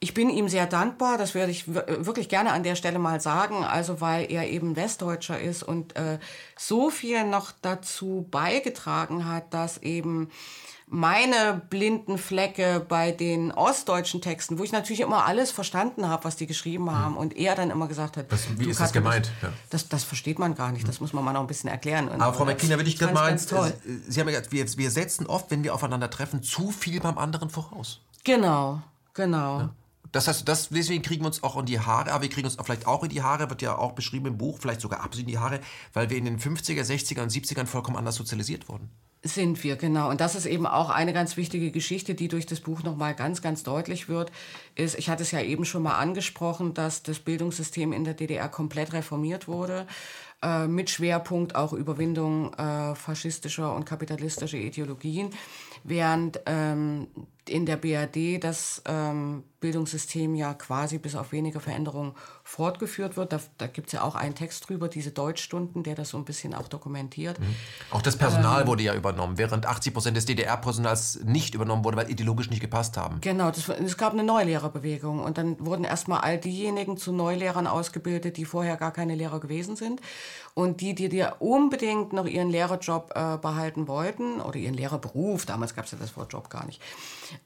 Ich 0.01 0.14
bin 0.14 0.30
ihm 0.30 0.49
sehr 0.49 0.66
dankbar, 0.66 1.16
das 1.16 1.33
werde 1.35 1.53
ich 1.53 1.72
wir- 1.72 1.87
wirklich 2.05 2.28
gerne 2.28 2.51
an 2.53 2.64
der 2.64 2.74
Stelle 2.74 2.99
mal 2.99 3.20
sagen, 3.20 3.62
also 3.64 4.01
weil 4.01 4.30
er 4.33 4.49
eben 4.49 4.74
Westdeutscher 4.74 5.41
ist 5.41 5.62
und 5.62 5.95
äh, 5.95 6.18
so 6.57 6.91
viel 6.91 7.24
noch 7.24 7.53
dazu 7.62 8.26
beigetragen 8.28 9.26
hat, 9.28 9.55
dass 9.55 9.78
eben 9.78 10.28
meine 10.95 11.62
blinden 11.70 12.18
Flecke 12.18 12.84
bei 12.86 13.12
den 13.12 13.51
ostdeutschen 13.51 14.20
Texten, 14.20 14.59
wo 14.59 14.62
ich 14.62 14.72
natürlich 14.72 15.01
immer 15.01 15.24
alles 15.24 15.51
verstanden 15.51 16.07
habe, 16.07 16.24
was 16.24 16.36
die 16.36 16.47
geschrieben 16.47 16.90
haben 16.90 17.16
und 17.16 17.34
er 17.34 17.55
dann 17.55 17.70
immer 17.70 17.88
gesagt 17.88 18.18
hat, 18.18 18.30
Das- 18.30 18.47
wie 18.59 18.68
ist 18.68 18.78
das 18.78 18.93
gemeint? 18.93 19.32
Ja. 19.40 19.49
Das, 19.70 19.88
das 19.88 20.05
versteht 20.05 20.38
man 20.38 20.55
gar 20.55 20.70
nicht, 20.70 20.86
das 20.86 21.01
muss 21.01 21.14
man 21.14 21.24
mal 21.24 21.32
noch 21.32 21.40
ein 21.40 21.47
bisschen 21.47 21.70
erklären. 21.70 22.09
Und, 22.09 22.20
Aber 22.20 22.34
Frau 22.34 22.45
äh, 22.45 22.49
McKinnon, 22.49 22.78
will 22.78 22.86
ich 22.86 22.97
das 22.97 23.09
gerade 23.09 23.14
mal, 23.14 23.30
ganz 23.30 23.47
toll. 23.47 23.72
äh, 23.86 23.90
Sie 24.07 24.20
haben 24.20 24.28
ja 24.28 24.38
gesagt, 24.38 24.53
wir, 24.53 24.66
wir 24.76 24.90
setzen 24.90 25.26
oft, 25.26 25.51
wenn 25.51 25.64
wir 25.64 25.74
aufeinandertreffen, 25.74 26.43
zu 26.43 26.70
viel 26.70 27.01
beim 27.01 27.16
anderen 27.16 27.49
voraus. 27.49 28.01
Genau, 28.24 28.82
genau. 29.14 29.70
Das 30.12 30.28
heißt, 30.28 30.47
das, 30.47 30.68
deswegen 30.68 31.03
kriegen 31.03 31.22
wir 31.22 31.28
uns 31.28 31.43
auch 31.43 31.57
in 31.59 31.64
die 31.64 31.80
Haare, 31.80 32.12
aber 32.12 32.20
wir 32.24 32.28
kriegen 32.28 32.47
uns 32.47 32.59
auch 32.59 32.66
vielleicht 32.66 32.86
auch 32.86 33.03
in 33.03 33.09
die 33.09 33.22
Haare, 33.22 33.49
wird 33.49 33.62
ja 33.62 33.78
auch 33.78 33.93
beschrieben 33.93 34.26
im 34.26 34.36
Buch, 34.36 34.59
vielleicht 34.61 34.82
sogar 34.82 35.01
absolut 35.01 35.26
in 35.26 35.32
die 35.32 35.38
Haare, 35.38 35.61
weil 35.95 36.11
wir 36.11 36.18
in 36.18 36.26
den 36.26 36.38
50er, 36.38 36.82
60er 36.82 37.22
und 37.22 37.32
70ern 37.32 37.64
vollkommen 37.64 37.97
anders 37.97 38.16
sozialisiert 38.16 38.68
wurden. 38.68 38.90
Sind 39.25 39.62
wir, 39.62 39.77
genau. 39.77 40.11
Und 40.11 40.20
das 40.20 40.35
ist 40.35 40.47
eben 40.47 40.66
auch 40.66 40.91
eine 40.91 41.12
ganz 41.12 41.37
wichtige 41.37 41.70
Geschichte, 41.70 42.16
die 42.16 42.27
durch 42.27 42.45
das 42.45 42.59
Buch 42.59 42.83
nochmal 42.83 43.14
ganz, 43.14 43.41
ganz 43.41 43.62
deutlich 43.62 44.09
wird. 44.09 44.33
Ist, 44.75 44.99
ich 44.99 45.09
hatte 45.09 45.23
es 45.23 45.31
ja 45.31 45.41
eben 45.41 45.64
schon 45.64 45.85
mal 45.85 45.97
angesprochen, 45.97 46.75
dass 46.75 47.05
das 47.05 47.20
Bildungssystem 47.20 47.93
in 47.93 48.03
der 48.03 48.14
DDR 48.14 48.49
komplett 48.49 48.93
reformiert 48.93 49.47
wurde, 49.47 49.87
äh, 50.43 50.66
mit 50.66 50.91
Schwerpunkt 50.91 51.55
auch 51.55 51.73
Überwindung 51.73 52.53
äh, 52.55 52.97
faschistischer 52.97 53.73
und 53.77 53.85
kapitalistischer 53.85 54.59
Ideologien, 54.59 55.31
während 55.85 56.41
ähm, 56.47 57.07
in 57.49 57.66
der 57.66 57.76
BRD 57.76 58.43
das 58.43 58.82
ähm, 58.86 59.45
Bildungssystem 59.61 60.34
ja 60.34 60.55
quasi 60.55 60.99
bis 60.99 61.14
auf 61.14 61.32
wenige 61.32 61.61
Veränderungen 61.61 62.12
fortgeführt 62.45 63.16
wird. 63.16 63.32
Da, 63.32 63.40
da 63.59 63.66
gibt 63.68 63.88
es 63.88 63.93
ja 63.93 64.03
auch 64.03 64.14
einen 64.14 64.34
Text 64.34 64.68
drüber, 64.68 64.88
diese 64.88 65.12
Deutschstunden, 65.12 65.82
der 65.82 65.95
das 65.95 66.11
so 66.11 66.18
ein 66.18 66.24
bisschen 66.24 66.55
auch 66.55 66.68
dokumentiert. 66.68 67.38
Auch 67.90 68.03
das 68.03 68.14
Ähm. 68.14 68.20
Personal 68.20 68.66
wurde 68.66 68.82
ja 68.82 68.95
übernommen, 68.95 69.38
während 69.38 69.66
80 69.66 69.95
Prozent 69.95 70.16
des 70.16 70.26
DDR-Personals 70.26 71.20
nicht 71.24 71.55
übernommen 71.55 71.84
wurde, 71.84 71.97
weil 71.97 72.11
ideologisch 72.11 72.51
nicht 72.51 72.61
gepasst 72.61 72.97
haben. 72.97 73.20
Genau, 73.20 73.51
das, 73.51 73.68
es 73.68 73.97
gab 73.97 74.12
eine 74.12 74.24
Neulehrerbewegung 74.24 75.20
und 75.20 75.38
dann 75.38 75.64
wurden 75.64 75.84
erstmal 75.84 76.20
all 76.20 76.38
diejenigen 76.38 76.97
zu 76.97 77.12
Neulehrern 77.12 77.66
ausgebildet, 77.66 78.36
die 78.36 78.45
vorher 78.45 78.76
gar 78.76 78.93
keine 78.93 79.14
Lehrer 79.14 79.40
gewesen 79.40 79.76
sind 79.76 80.01
und 80.55 80.80
die, 80.80 80.95
die, 80.95 81.09
die 81.09 81.24
unbedingt 81.38 82.12
noch 82.12 82.26
ihren 82.26 82.51
Lehrerjob 82.51 83.12
äh, 83.14 83.38
behalten 83.38 83.88
wollten 83.88 84.40
oder 84.40 84.57
ihren 84.57 84.74
Lehrerberuf, 84.74 85.47
damals 85.47 85.74
gab 85.74 85.86
es 85.86 85.93
ja 85.93 85.99
das 85.99 86.16
Wort 86.16 86.32
Job 86.32 86.51
gar 86.51 86.66
nicht, 86.66 86.80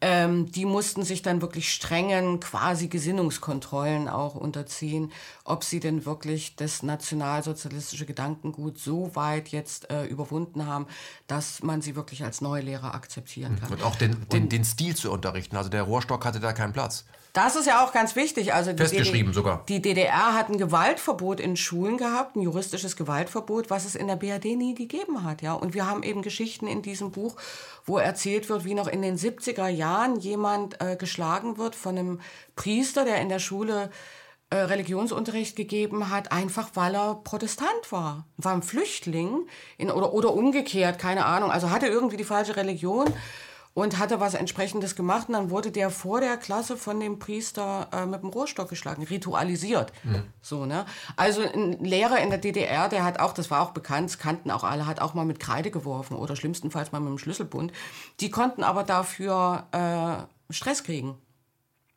ähm, 0.00 0.50
die 0.50 0.64
mussten 0.64 1.02
sich 1.02 1.22
dann 1.22 1.40
wirklich 1.40 1.72
strengen 1.72 2.40
quasi 2.40 2.88
Gesinnungskontrollen 2.88 4.08
auch 4.08 4.34
unterziehen, 4.34 5.12
ob 5.44 5.64
sie 5.64 5.80
denn 5.80 6.04
wirklich 6.04 6.56
das 6.56 6.82
nationalsozialistische 6.82 8.06
Gedankengut 8.06 8.78
so 8.78 9.14
weit 9.14 9.48
jetzt 9.48 9.90
äh, 9.90 10.04
überwunden 10.04 10.66
haben, 10.66 10.86
dass 11.26 11.62
man 11.62 11.82
sie 11.82 11.96
wirklich 11.96 12.24
als 12.24 12.40
Neulehrer 12.40 12.94
akzeptieren 12.94 13.58
kann. 13.58 13.72
Und 13.72 13.82
auch 13.82 13.96
den, 13.96 14.28
den, 14.30 14.48
den 14.48 14.64
Stil 14.64 14.94
zu 14.94 15.10
unterrichten. 15.10 15.56
Also 15.56 15.70
der 15.70 15.82
Rohrstock 15.82 16.24
hatte 16.24 16.40
da 16.40 16.52
keinen 16.52 16.72
Platz. 16.72 17.04
Das 17.36 17.54
ist 17.54 17.66
ja 17.66 17.84
auch 17.84 17.92
ganz 17.92 18.16
wichtig. 18.16 18.54
Also 18.54 18.72
die 18.72 18.78
Festgeschrieben 18.78 19.32
DD 19.32 19.34
sogar. 19.34 19.62
Die 19.68 19.82
DDR 19.82 20.32
hat 20.32 20.48
ein 20.48 20.56
Gewaltverbot 20.56 21.38
in 21.38 21.58
Schulen 21.58 21.98
gehabt, 21.98 22.34
ein 22.34 22.40
juristisches 22.40 22.96
Gewaltverbot, 22.96 23.68
was 23.68 23.84
es 23.84 23.94
in 23.94 24.06
der 24.06 24.16
BRD 24.16 24.56
nie 24.56 24.74
gegeben 24.74 25.22
hat. 25.22 25.42
Ja? 25.42 25.52
Und 25.52 25.74
wir 25.74 25.86
haben 25.86 26.02
eben 26.02 26.22
Geschichten 26.22 26.66
in 26.66 26.80
diesem 26.80 27.10
Buch, 27.10 27.36
wo 27.84 27.98
erzählt 27.98 28.48
wird, 28.48 28.64
wie 28.64 28.72
noch 28.72 28.88
in 28.88 29.02
den 29.02 29.18
70er 29.18 29.68
Jahren 29.68 30.18
jemand 30.18 30.80
äh, 30.80 30.96
geschlagen 30.96 31.58
wird 31.58 31.74
von 31.74 31.98
einem 31.98 32.20
Priester, 32.54 33.04
der 33.04 33.20
in 33.20 33.28
der 33.28 33.38
Schule 33.38 33.90
äh, 34.48 34.56
Religionsunterricht 34.56 35.56
gegeben 35.56 36.08
hat, 36.08 36.32
einfach 36.32 36.70
weil 36.72 36.94
er 36.94 37.16
Protestant 37.16 37.92
war. 37.92 38.24
War 38.38 38.54
ein 38.54 38.62
Flüchtling 38.62 39.46
in, 39.76 39.90
oder, 39.90 40.14
oder 40.14 40.32
umgekehrt, 40.32 40.98
keine 40.98 41.26
Ahnung. 41.26 41.50
Also 41.50 41.68
hatte 41.68 41.86
irgendwie 41.86 42.16
die 42.16 42.24
falsche 42.24 42.56
Religion 42.56 43.12
und 43.76 43.98
hatte 43.98 44.20
was 44.20 44.32
entsprechendes 44.32 44.96
gemacht 44.96 45.28
und 45.28 45.34
dann 45.34 45.50
wurde 45.50 45.70
der 45.70 45.90
vor 45.90 46.22
der 46.22 46.38
Klasse 46.38 46.78
von 46.78 46.98
dem 46.98 47.18
Priester 47.18 47.88
äh, 47.92 48.06
mit 48.06 48.22
dem 48.22 48.30
Rohrstock 48.30 48.70
geschlagen, 48.70 49.02
ritualisiert. 49.02 49.92
So, 50.40 50.64
ne? 50.64 50.86
Also 51.16 51.42
ein 51.42 51.84
Lehrer 51.84 52.18
in 52.20 52.30
der 52.30 52.38
DDR, 52.38 52.88
der 52.88 53.04
hat 53.04 53.20
auch, 53.20 53.34
das 53.34 53.50
war 53.50 53.60
auch 53.60 53.72
bekannt, 53.72 54.08
das 54.08 54.18
kannten 54.18 54.50
auch 54.50 54.64
alle, 54.64 54.86
hat 54.86 55.02
auch 55.02 55.12
mal 55.12 55.26
mit 55.26 55.40
Kreide 55.40 55.70
geworfen 55.70 56.16
oder 56.16 56.36
schlimmstenfalls 56.36 56.90
mal 56.90 57.00
mit 57.00 57.10
dem 57.10 57.18
Schlüsselbund. 57.18 57.70
Die 58.20 58.30
konnten 58.30 58.64
aber 58.64 58.82
dafür 58.82 59.66
äh, 59.72 60.52
Stress 60.54 60.82
kriegen. 60.82 61.18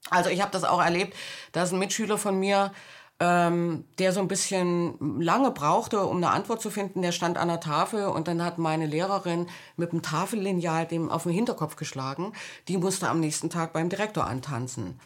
Also 0.10 0.30
ich 0.30 0.42
habe 0.42 0.52
das 0.52 0.66
auch 0.66 0.84
erlebt, 0.84 1.16
dass 1.54 1.72
ein 1.72 1.80
Mitschüler 1.80 2.18
von 2.18 2.38
mir 2.38 2.74
ähm, 3.20 3.84
der 3.98 4.14
so 4.14 4.22
ein 4.22 4.28
bisschen 4.30 5.20
lange 5.20 5.52
brauchte, 5.52 6.06
um 6.06 6.18
eine 6.18 6.32
Antwort 6.32 6.62
zu 6.62 6.70
finden. 6.70 7.02
Der 7.02 7.12
stand 7.12 7.38
an 7.38 7.50
der 7.50 7.60
Tafel 7.60 8.06
und 8.06 8.28
dann 8.28 8.44
hat 8.44 8.58
meine 8.58 8.86
Lehrerin 8.86 9.48
mit 9.76 9.92
dem 9.92 10.02
Tafellineal 10.02 10.86
dem 10.86 11.10
auf 11.10 11.24
den 11.24 11.34
Hinterkopf 11.34 11.76
geschlagen. 11.76 12.34
Die 12.68 12.78
musste 12.78 13.10
am 13.10 13.20
nächsten 13.20 13.50
Tag 13.50 13.74
beim 13.74 13.90
Direktor 13.90 14.26
antanzen 14.26 15.00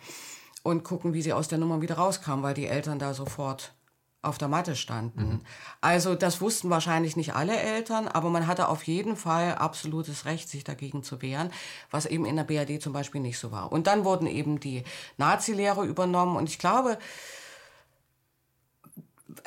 und 0.61 0.83
gucken, 0.83 1.13
wie 1.13 1.21
sie 1.21 1.33
aus 1.33 1.47
der 1.47 1.57
Nummer 1.57 1.81
wieder 1.81 1.95
rauskam, 1.95 2.43
weil 2.43 2.53
die 2.53 2.67
Eltern 2.67 2.99
da 2.99 3.13
sofort 3.13 3.73
auf 4.21 4.37
der 4.37 4.47
Matte 4.47 4.77
standen. 4.77 5.41
Also 5.81 6.15
das 6.15 6.39
wussten 6.39 6.69
wahrscheinlich 6.69 7.17
nicht 7.17 7.35
alle 7.35 7.57
Eltern, 7.57 8.07
aber 8.07 8.29
man 8.29 8.47
hatte 8.47 8.69
auf 8.69 8.83
jeden 8.83 9.17
Fall 9.17 9.55
absolutes 9.55 10.23
Recht, 10.23 10.47
sich 10.47 10.63
dagegen 10.63 11.03
zu 11.03 11.21
wehren, 11.21 11.51
was 11.91 12.05
eben 12.05 12.25
in 12.25 12.37
der 12.37 12.45
BRD 12.45 12.81
zum 12.81 12.93
Beispiel 12.93 13.19
nicht 13.19 13.37
so 13.37 13.51
war. 13.51 13.73
Und 13.73 13.85
dann 13.85 14.05
wurden 14.05 14.25
eben 14.25 14.61
die 14.61 14.83
Nazi-Lehre 15.17 15.85
übernommen 15.85 16.37
und 16.37 16.47
ich 16.47 16.57
glaube, 16.57 16.97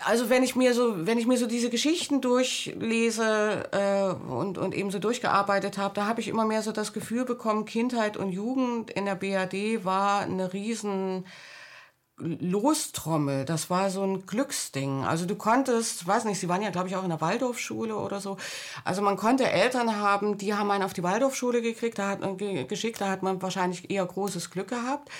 also 0.05 0.29
wenn 0.29 0.43
ich 0.43 0.57
mir 0.57 0.75
so, 0.75 1.07
wenn 1.07 1.19
ich 1.19 1.27
mir 1.27 1.39
so 1.39 1.47
diese 1.47 1.71
Geschichten 1.71 2.21
durchlese 2.21 3.69
äh, 3.73 4.31
und, 4.31 4.59
und 4.59 4.75
eben 4.75 4.91
so 4.91 4.99
durchgearbeitet 4.99 5.79
habe, 5.79 5.95
da 5.95 6.07
habe 6.07 6.21
ich 6.21 6.29
immer 6.29 6.45
mehr 6.45 6.63
so 6.63 6.73
das 6.73 6.93
Gefühl 6.93 7.25
bekommen, 7.25 7.65
Kindheit 7.65 8.17
und 8.17 8.31
Jugend 8.31 8.91
in 8.91 9.07
der 9.07 9.15
BRD 9.15 9.85
war 9.85 10.21
eine 10.21 10.53
riesen 10.53 11.25
Lostrommel, 12.19 13.45
das 13.45 13.69
war 13.69 13.91
so 13.91 14.03
ein 14.03 14.25
Glücksding. 14.25 15.05
Also 15.05 15.27
du 15.27 15.35
konntest, 15.35 16.07
weiß 16.07 16.25
nicht, 16.25 16.41
sie 16.41 16.49
waren 16.49 16.63
ja, 16.63 16.71
glaube 16.71 16.89
ich, 16.89 16.97
auch 16.97 17.03
in 17.03 17.11
der 17.11 17.21
Waldorfschule 17.21 17.95
oder 17.95 18.21
so. 18.21 18.39
Also 18.85 19.03
man 19.03 19.19
konnte 19.19 19.51
Eltern 19.51 19.97
haben, 19.97 20.39
die 20.39 20.55
haben 20.55 20.71
einen 20.71 20.83
auf 20.85 20.95
die 20.95 21.03
Waldorfschule 21.03 21.61
gekriegt, 21.61 21.99
da 21.99 22.09
hat, 22.09 22.21
geschickt, 22.69 23.03
da 23.03 23.11
hat 23.11 23.23
man 23.23 23.43
wahrscheinlich 23.43 23.91
eher 23.91 24.07
großes 24.07 24.51
Glück 24.51 24.69
gehabt. 24.69 25.11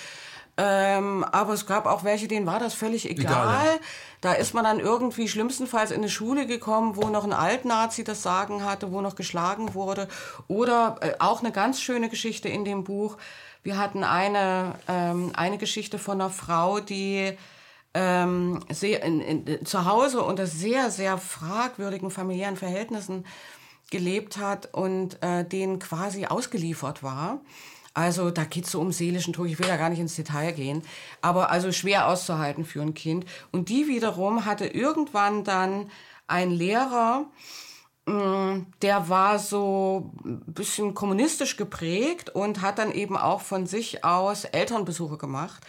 Ähm, 0.57 1.23
aber 1.23 1.53
es 1.53 1.67
gab 1.67 1.85
auch 1.85 2.03
welche, 2.03 2.27
denen 2.27 2.47
war 2.47 2.59
das 2.59 2.73
völlig 2.73 3.09
egal. 3.09 3.25
egal 3.25 3.79
Da 4.21 4.33
ist 4.33 4.55
man 4.55 4.63
dann 4.63 4.79
irgendwie 4.79 5.27
schlimmstenfalls 5.27 5.91
in 5.91 5.97
eine 5.97 6.09
Schule 6.09 6.47
gekommen, 6.47 6.95
wo 6.95 7.09
noch 7.09 7.23
ein 7.23 7.33
Altnazi 7.33 8.03
das 8.03 8.23
Sagen 8.23 8.65
hatte, 8.65 8.91
wo 8.91 9.01
noch 9.01 9.15
geschlagen 9.15 9.75
wurde. 9.75 10.07
Oder 10.47 10.97
äh, 11.01 11.13
auch 11.19 11.41
eine 11.41 11.51
ganz 11.51 11.79
schöne 11.79 12.09
Geschichte 12.09 12.49
in 12.49 12.65
dem 12.65 12.83
Buch. 12.83 13.17
Wir 13.61 13.77
hatten 13.77 14.03
eine, 14.03 14.73
ähm, 14.87 15.31
eine 15.35 15.59
Geschichte 15.59 15.99
von 15.99 16.19
einer 16.19 16.31
Frau, 16.31 16.79
die 16.79 17.37
ähm, 17.93 18.61
sehr 18.71 19.03
in, 19.03 19.21
in, 19.21 19.65
zu 19.65 19.85
Hause 19.85 20.23
unter 20.23 20.47
sehr, 20.47 20.89
sehr 20.89 21.17
fragwürdigen 21.19 22.09
familiären 22.09 22.55
Verhältnissen 22.55 23.25
gelebt 23.91 24.37
hat 24.37 24.73
und 24.73 25.21
äh, 25.21 25.45
denen 25.45 25.79
quasi 25.79 26.25
ausgeliefert 26.25 27.03
war. 27.03 27.41
Also 27.97 28.29
da 28.29 28.43
geht 28.43 28.65
es 28.65 28.71
so 28.73 28.79
um 28.79 28.91
seelischen 28.91 29.33
Druck. 29.33 29.47
Ich 29.47 29.57
will 29.57 29.65
da 29.65 29.75
gar 29.75 29.89
nicht 29.89 29.97
ins 29.97 30.15
Detail 30.15 30.51
gehen. 30.51 30.83
Aber 31.19 31.49
also 31.49 31.71
schwer 31.71 32.07
auszuhalten 32.07 32.63
für 32.63 32.79
ein 32.79 32.93
Kind. 32.93 33.25
Und 33.51 33.69
die 33.69 33.87
wiederum 33.87 34.45
hatte 34.45 34.67
irgendwann 34.67 35.43
dann 35.43 35.89
ein 36.27 36.51
Lehrer, 36.51 37.25
mm, 38.05 38.67
der 38.83 39.09
war 39.09 39.39
so 39.39 40.11
ein 40.23 40.41
bisschen 40.45 40.93
kommunistisch 40.93 41.57
geprägt 41.57 42.29
und 42.29 42.61
hat 42.61 42.77
dann 42.77 42.91
eben 42.91 43.17
auch 43.17 43.41
von 43.41 43.65
sich 43.65 44.03
aus 44.03 44.45
Elternbesuche 44.45 45.17
gemacht 45.17 45.65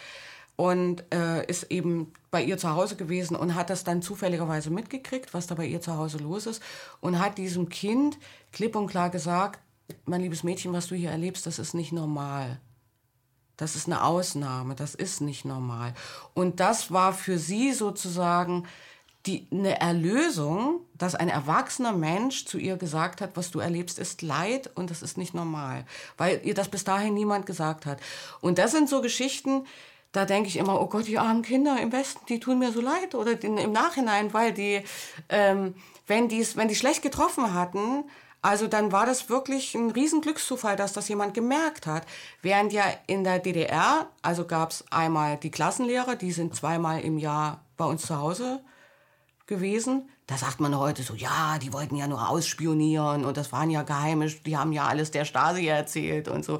und 0.55 1.05
äh, 1.11 1.43
ist 1.47 1.71
eben 1.71 2.13
bei 2.29 2.43
ihr 2.43 2.59
zu 2.59 2.69
Hause 2.75 2.95
gewesen 2.95 3.35
und 3.35 3.55
hat 3.55 3.71
das 3.71 3.83
dann 3.83 4.03
zufälligerweise 4.03 4.69
mitgekriegt, 4.69 5.33
was 5.33 5.47
da 5.47 5.55
bei 5.55 5.65
ihr 5.65 5.81
zu 5.81 5.97
Hause 5.97 6.19
los 6.19 6.45
ist 6.45 6.61
und 7.01 7.17
hat 7.17 7.39
diesem 7.39 7.69
Kind 7.69 8.19
klipp 8.51 8.75
und 8.75 8.85
klar 8.85 9.09
gesagt, 9.09 9.59
mein 10.05 10.21
liebes 10.21 10.43
Mädchen, 10.43 10.73
was 10.73 10.87
du 10.87 10.95
hier 10.95 11.11
erlebst, 11.11 11.45
das 11.45 11.59
ist 11.59 11.73
nicht 11.73 11.91
normal. 11.91 12.59
Das 13.57 13.75
ist 13.75 13.87
eine 13.87 14.03
Ausnahme, 14.03 14.75
das 14.75 14.95
ist 14.95 15.19
nicht 15.19 15.43
normal. 15.43 15.93
Und 16.33 16.59
das 16.59 16.91
war 16.91 17.13
für 17.13 17.37
sie 17.37 17.73
sozusagen 17.73 18.65
die, 19.25 19.47
eine 19.51 19.79
Erlösung, 19.81 20.81
dass 20.95 21.13
ein 21.13 21.27
erwachsener 21.27 21.91
Mensch 21.91 22.45
zu 22.45 22.57
ihr 22.57 22.77
gesagt 22.77 23.19
hat, 23.19 23.31
was 23.35 23.51
du 23.51 23.59
erlebst, 23.59 23.99
ist 23.99 24.21
Leid 24.21 24.71
und 24.75 24.89
das 24.89 25.01
ist 25.01 25.17
nicht 25.17 25.33
normal, 25.33 25.85
weil 26.17 26.39
ihr 26.45 26.53
das 26.53 26.69
bis 26.69 26.85
dahin 26.85 27.13
niemand 27.13 27.45
gesagt 27.45 27.85
hat. 27.85 27.99
Und 28.39 28.57
das 28.57 28.71
sind 28.71 28.87
so 28.87 29.01
Geschichten, 29.01 29.65
da 30.11 30.25
denke 30.25 30.47
ich 30.47 30.57
immer, 30.57 30.81
oh 30.81 30.87
Gott, 30.87 31.07
die 31.07 31.19
armen 31.19 31.43
Kinder 31.43 31.79
im 31.79 31.91
Westen, 31.91 32.25
die 32.27 32.39
tun 32.39 32.59
mir 32.59 32.71
so 32.71 32.81
leid 32.81 33.13
oder 33.13 33.41
im 33.43 33.71
Nachhinein, 33.71 34.33
weil 34.33 34.53
die, 34.53 34.83
ähm, 35.27 35.75
wenn 36.07 36.29
die 36.29 36.45
wenn 36.55 36.67
die 36.67 36.75
schlecht 36.75 37.03
getroffen 37.03 37.53
hatten, 37.53 38.05
also 38.41 38.67
dann 38.67 38.91
war 38.91 39.05
das 39.05 39.29
wirklich 39.29 39.75
ein 39.75 39.91
Riesenglückszufall, 39.91 40.75
dass 40.75 40.93
das 40.93 41.09
jemand 41.09 41.33
gemerkt 41.33 41.87
hat. 41.87 42.05
Während 42.41 42.71
ja 42.71 42.85
in 43.07 43.23
der 43.23 43.39
DDR, 43.39 44.07
also 44.21 44.45
gab 44.45 44.71
es 44.71 44.85
einmal 44.91 45.37
die 45.37 45.51
Klassenlehrer, 45.51 46.15
die 46.15 46.31
sind 46.31 46.55
zweimal 46.55 47.01
im 47.01 47.17
Jahr 47.17 47.65
bei 47.75 47.85
uns 47.85 48.05
zu 48.05 48.17
Hause 48.17 48.61
gewesen. 49.45 50.09
Da 50.29 50.37
sagt 50.37 50.59
man 50.59 50.77
heute 50.77 51.01
so, 51.01 51.15
ja, 51.15 51.57
die 51.57 51.73
wollten 51.73 51.95
ja 51.95 52.05
nur 52.05 52.29
ausspionieren 52.29 53.25
und 53.25 53.35
das 53.35 53.51
waren 53.51 53.71
ja 53.71 53.81
geheime, 53.81 54.27
die 54.27 54.55
haben 54.55 54.71
ja 54.73 54.85
alles 54.85 55.09
der 55.09 55.25
Stasi 55.25 55.65
erzählt 55.65 56.27
und 56.27 56.45
so. 56.45 56.59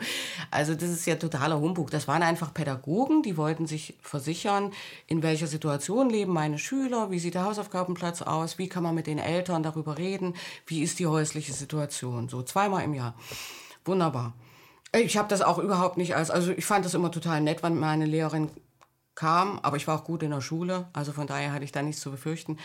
Also 0.49 0.74
das 0.74 0.89
ist 0.89 1.05
ja 1.05 1.17
totaler 1.17 1.59
Humbug. 1.59 1.91
Das 1.91 2.07
waren 2.07 2.24
einfach 2.24 2.51
Pädagogen, 2.51 3.22
die 3.22 3.38
wollten 3.38 3.67
sich 3.67 3.95
versichern, 4.01 4.72
in 5.05 5.22
welcher 5.22 5.45
Situation 5.45 6.09
leben 6.09 6.34
meine 6.34 6.57
Schüler, 6.57 7.11
wie 7.11 7.20
sieht 7.20 7.36
der 7.36 7.43
Hausaufgabenplatz 7.43 8.24
aus, 8.24 8.57
wie 8.57 8.70
kann 8.70 8.82
man 8.82 8.95
mit 8.95 9.05
den 9.05 9.20
Eltern 9.20 9.61
darüber 9.61 9.99
reden, 9.99 10.34
wie 10.65 10.82
ist 10.82 10.97
die 10.97 11.05
häusliche 11.05 11.53
Situation. 11.53 12.28
So 12.28 12.41
zweimal 12.41 12.84
im 12.84 12.95
Jahr. 12.95 13.13
Wunderbar. 13.86 14.34
Ich 14.95 15.15
habe 15.15 15.28
das 15.28 15.43
auch 15.43 15.59
überhaupt 15.59 15.97
nicht 15.97 16.15
als, 16.15 16.32
also 16.32 16.49
ich 16.49 16.65
fand 16.65 16.86
das 16.86 16.95
immer 16.95 17.11
total 17.11 17.39
nett, 17.39 17.61
wenn 17.61 17.78
meine 17.78 18.07
Lehrerin 18.07 18.49
kam, 19.13 19.59
aber 19.59 19.78
ich 19.78 19.86
war 19.86 19.99
auch 19.99 20.05
gut 20.05 20.24
in 20.24 20.32
der 20.32 20.41
Schule, 20.41 20.88
also 20.93 21.11
von 21.11 21.28
daher 21.28 21.51
hatte 21.51 21.65
ich 21.65 21.72
da 21.72 21.84
nichts 21.84 22.01
zu 22.01 22.09
befürchten. 22.09 22.57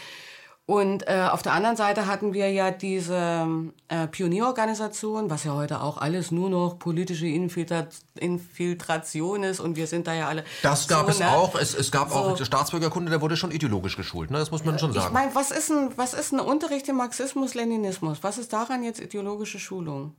Und 0.67 1.07
äh, 1.07 1.29
auf 1.31 1.43
der 1.43 1.53
anderen 1.53 1.77
Seite 1.77 2.07
hatten 2.07 2.33
wir 2.33 2.51
ja 2.51 2.71
diese 2.71 3.47
äh, 3.89 4.07
Pionierorganisation, 4.07 5.29
was 5.29 5.45
ja 5.45 5.53
heute 5.53 5.83
auch 5.83 5.99
alles 5.99 6.31
nur 6.31 6.49
noch 6.49 6.79
politische 6.79 7.27
Infiltrat 7.27 7.95
Infiltration 8.19 9.43
ist 9.43 9.61
und 9.61 9.77
wir 9.77 9.87
sind 9.87 10.07
da 10.07 10.15
ja 10.15 10.27
alle. 10.27 10.43
Das 10.63 10.89
gab 10.89 11.05
so, 11.05 11.11
es 11.11 11.19
ne? 11.19 11.29
auch. 11.29 11.55
Es, 11.57 11.75
es 11.75 11.91
gab 11.91 12.11
so. 12.11 12.17
auch 12.17 12.43
Staatsbürgerkunde, 12.43 13.11
der 13.11 13.21
wurde 13.21 13.37
schon 13.37 13.51
ideologisch 13.51 13.97
geschult, 13.97 14.31
ne? 14.31 14.39
das 14.39 14.51
muss 14.51 14.65
man 14.65 14.79
schon 14.79 14.95
sagen. 14.95 15.09
Ich 15.09 15.13
meine, 15.13 15.35
was 15.35 15.51
ist 15.51 15.71
ein, 15.71 15.91
was 15.97 16.15
ist 16.15 16.33
ein 16.33 16.41
Unterricht 16.41 16.89
im 16.89 16.97
Marxismus-Leninismus? 16.97 18.23
Was 18.23 18.39
ist 18.39 18.55
daran 18.55 18.83
jetzt 18.83 19.01
ideologische 19.01 19.59
Schulung? 19.59 20.15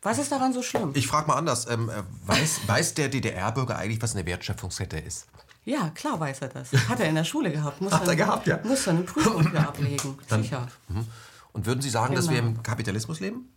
Was 0.00 0.18
ist 0.18 0.32
daran 0.32 0.54
so 0.54 0.62
schlimm? 0.62 0.92
Ich 0.94 1.06
frage 1.06 1.26
mal 1.26 1.34
anders. 1.34 1.68
Ähm, 1.68 1.90
äh, 1.90 2.02
weiß, 2.26 2.60
weiß 2.66 2.94
der 2.94 3.10
DDR-Bürger 3.10 3.76
eigentlich, 3.76 4.00
was 4.00 4.14
eine 4.14 4.24
Wertschöpfungskette 4.24 4.98
ist? 4.98 5.26
Ja, 5.68 5.90
klar 5.90 6.18
weiß 6.18 6.40
er 6.40 6.48
das. 6.48 6.72
Hat 6.88 6.98
er 6.98 7.10
in 7.10 7.14
der 7.14 7.24
Schule 7.24 7.52
gehabt. 7.52 7.82
Muss 7.82 7.92
Hat 7.92 8.08
er 8.08 8.16
gehabt, 8.16 8.46
ja. 8.46 8.58
Muss 8.64 8.86
er 8.86 8.94
eine 8.94 9.02
Prüfung 9.02 9.44
für 9.44 9.60
ablegen, 9.60 10.18
Dann, 10.28 10.42
sicher. 10.42 10.66
Mhm. 10.88 11.06
Und 11.52 11.66
würden 11.66 11.82
Sie 11.82 11.90
sagen, 11.90 12.14
genau. 12.14 12.20
dass 12.22 12.30
wir 12.30 12.40
genau. 12.40 12.56
im 12.56 12.62
Kapitalismus 12.62 13.20
leben? 13.20 13.52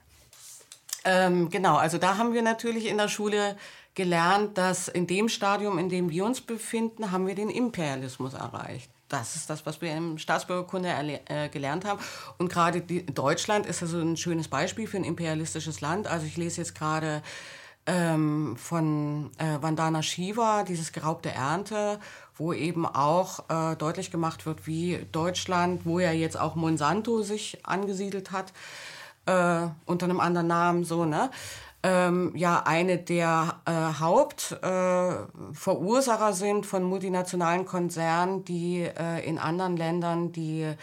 Ähm, 1.06 1.50
genau, 1.50 1.78
also 1.78 1.98
da 1.98 2.18
haben 2.18 2.34
wir 2.34 2.42
natürlich 2.42 2.88
in 2.88 2.98
der 2.98 3.08
Schule 3.08 3.56
gelernt, 3.96 4.58
dass 4.58 4.90
in 4.90 5.08
dem 5.08 5.30
Stadium, 5.30 5.80
in 5.80 5.88
dem 5.88 6.10
wir 6.10 6.26
uns 6.26 6.42
befinden, 6.42 7.12
haben 7.12 7.28
wir 7.28 7.36
den 7.36 7.50
Imperialismus 7.50 8.34
erreicht. 8.34 8.92
Das 9.08 9.38
ist 9.38 9.50
das, 9.50 9.66
was 9.66 9.82
wir 9.82 9.96
im 9.96 10.18
Staatsbürgerkunde 10.18 10.90
äh, 11.30 11.48
gelernt 11.48 11.86
haben. 11.86 12.02
Und 12.38 12.52
gerade 12.52 12.82
Deutschland 12.82 13.66
ist 13.66 13.82
also 13.84 14.00
ein 14.00 14.18
schönes 14.18 14.50
Beispiel 14.50 14.86
für 14.86 14.98
ein 14.98 15.06
imperialistisches 15.06 15.80
Land. 15.80 16.08
Also 16.08 16.26
ich 16.26 16.36
lese 16.36 16.60
jetzt 16.60 16.76
gerade 16.76 17.22
ähm, 17.86 18.56
von 18.58 19.32
äh, 19.38 19.62
Vandana 19.62 20.04
Shiva, 20.04 20.64
dieses 20.64 20.92
geraubte 20.92 21.32
Ernte, 21.32 22.00
wo 22.36 22.54
eben 22.54 22.86
auch 22.86 23.50
äh, 23.50 23.76
deutlich 23.76 24.12
gemacht 24.12 24.46
wird, 24.46 24.68
wie 24.68 25.06
Deutschland, 25.12 25.86
wo 25.86 26.00
ja 26.00 26.12
jetzt 26.12 26.40
auch 26.40 26.56
Monsanto 26.56 27.22
sich 27.22 27.60
angesiedelt 27.64 28.32
hat, 28.32 28.54
äh, 29.26 29.68
unter 29.86 30.06
einem 30.06 30.20
anderen 30.20 30.48
Namen, 30.48 30.84
so, 30.84 31.06
ne? 31.06 31.30
ähm, 31.84 32.32
ja 32.36 32.64
eine 32.66 32.98
der 32.98 33.62
äh, 33.66 33.72
Hauptverursacher 34.00 36.30
äh, 36.30 36.34
sind 36.34 36.66
von 36.66 36.84
multinationalen 36.84 37.66
Konzernen, 37.66 38.46
die 38.46 38.82
äh, 38.82 39.28
in 39.28 39.38
anderen 39.40 39.76
Ländern 39.78 40.32
die, 40.32 40.74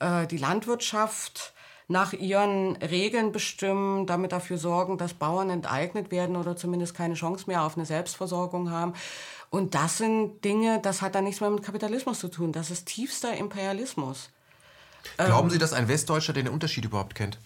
äh, 0.00 0.26
die 0.26 0.38
Landwirtschaft 0.38 1.54
nach 1.90 2.12
ihren 2.12 2.76
Regeln 2.76 3.32
bestimmen, 3.32 4.06
damit 4.06 4.32
dafür 4.32 4.58
sorgen, 4.58 4.96
dass 4.96 5.14
Bauern 5.14 5.50
enteignet 5.50 6.10
werden 6.10 6.36
oder 6.36 6.56
zumindest 6.56 6.94
keine 6.94 7.14
Chance 7.14 7.44
mehr 7.46 7.64
auf 7.64 7.76
eine 7.76 7.84
Selbstversorgung 7.84 8.70
haben. 8.70 8.94
Und 9.50 9.74
das 9.74 9.98
sind 9.98 10.44
Dinge, 10.44 10.80
das 10.80 11.02
hat 11.02 11.14
dann 11.14 11.24
nichts 11.24 11.40
mehr 11.40 11.50
mit 11.50 11.62
Kapitalismus 11.62 12.20
zu 12.20 12.28
tun. 12.28 12.52
Das 12.52 12.70
ist 12.70 12.86
tiefster 12.86 13.36
Imperialismus. 13.36 14.30
Glauben 15.16 15.48
ähm, 15.48 15.50
Sie, 15.50 15.58
dass 15.58 15.72
ein 15.72 15.88
Westdeutscher 15.88 16.32
den 16.32 16.48
Unterschied 16.48 16.84
überhaupt 16.84 17.14
kennt? 17.14 17.38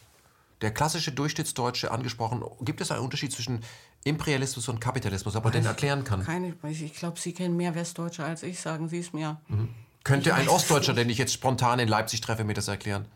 der 0.60 0.72
klassische 0.72 1.12
Durchschnittsdeutsche 1.12 1.90
angesprochen, 1.90 2.42
gibt 2.62 2.80
es 2.80 2.90
einen 2.90 3.02
Unterschied 3.02 3.32
zwischen 3.32 3.62
Imperialismus 4.04 4.68
und 4.68 4.80
Kapitalismus, 4.80 5.36
ob 5.36 5.44
er 5.44 5.50
den 5.50 5.66
erklären 5.66 6.04
kann? 6.04 6.24
Keine, 6.24 6.54
ich 6.70 6.94
glaube, 6.94 7.20
Sie 7.20 7.34
kennen 7.34 7.56
mehr 7.56 7.74
Westdeutsche 7.74 8.24
als 8.24 8.42
ich, 8.42 8.60
sagen 8.60 8.88
Sie 8.88 8.98
es 8.98 9.12
mir. 9.12 9.40
Mhm. 9.48 9.68
Könnte 10.04 10.30
ich 10.30 10.34
ein 10.34 10.48
Ostdeutscher, 10.48 10.94
den 10.94 11.08
ich 11.10 11.18
jetzt 11.18 11.32
spontan 11.32 11.78
in 11.78 11.88
Leipzig 11.88 12.20
treffe, 12.20 12.44
mir 12.44 12.54
das 12.54 12.68
erklären? 12.68 13.06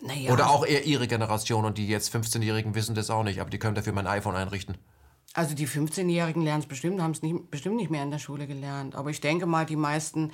Naja, 0.00 0.32
Oder 0.32 0.50
auch 0.50 0.64
eher 0.64 0.84
Ihre 0.84 1.06
Generation 1.06 1.64
und 1.64 1.78
die 1.78 1.88
jetzt 1.88 2.14
15-Jährigen 2.14 2.74
wissen 2.74 2.94
das 2.94 3.10
auch 3.10 3.22
nicht, 3.22 3.40
aber 3.40 3.50
die 3.50 3.58
können 3.58 3.74
dafür 3.74 3.92
mein 3.92 4.06
iPhone 4.06 4.34
einrichten. 4.34 4.78
Also 5.34 5.54
die 5.54 5.68
15-Jährigen 5.68 6.42
lernen 6.42 6.62
es 6.62 6.68
bestimmt, 6.68 7.00
haben 7.00 7.12
es 7.12 7.22
nicht, 7.22 7.50
bestimmt 7.50 7.76
nicht 7.76 7.90
mehr 7.90 8.02
in 8.02 8.10
der 8.10 8.18
Schule 8.18 8.46
gelernt. 8.46 8.96
Aber 8.96 9.10
ich 9.10 9.20
denke 9.20 9.46
mal, 9.46 9.66
die 9.66 9.76
meisten 9.76 10.32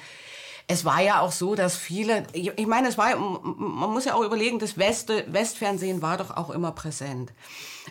es 0.69 0.85
war 0.85 1.01
ja 1.01 1.21
auch 1.21 1.33
so, 1.33 1.55
dass 1.55 1.77
viele, 1.77 2.27
ich 2.33 2.67
meine, 2.67 2.89
es 2.89 2.99
war, 2.99 3.17
man 3.17 3.91
muss 3.91 4.05
ja 4.05 4.15
auch 4.15 4.25
überlegen, 4.25 4.59
das 4.59 4.77
West, 4.77 5.11
Westfernsehen 5.29 6.03
war 6.03 6.19
doch 6.19 6.37
auch 6.37 6.51
immer 6.51 6.73
präsent. 6.73 7.33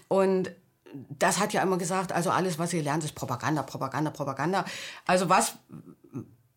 Und 0.10 0.52
das 1.10 1.40
hat 1.40 1.54
ja 1.54 1.62
immer 1.62 1.78
gesagt, 1.78 2.12
also 2.12 2.32
alles, 2.32 2.60
was 2.60 2.74
ihr 2.74 2.84
lernt, 2.84 3.04
ist 3.04 3.16
Propaganda, 3.16 3.64
Propaganda, 3.64 4.12
Propaganda. 4.12 4.66
Also 5.06 5.30
was, 5.30 5.56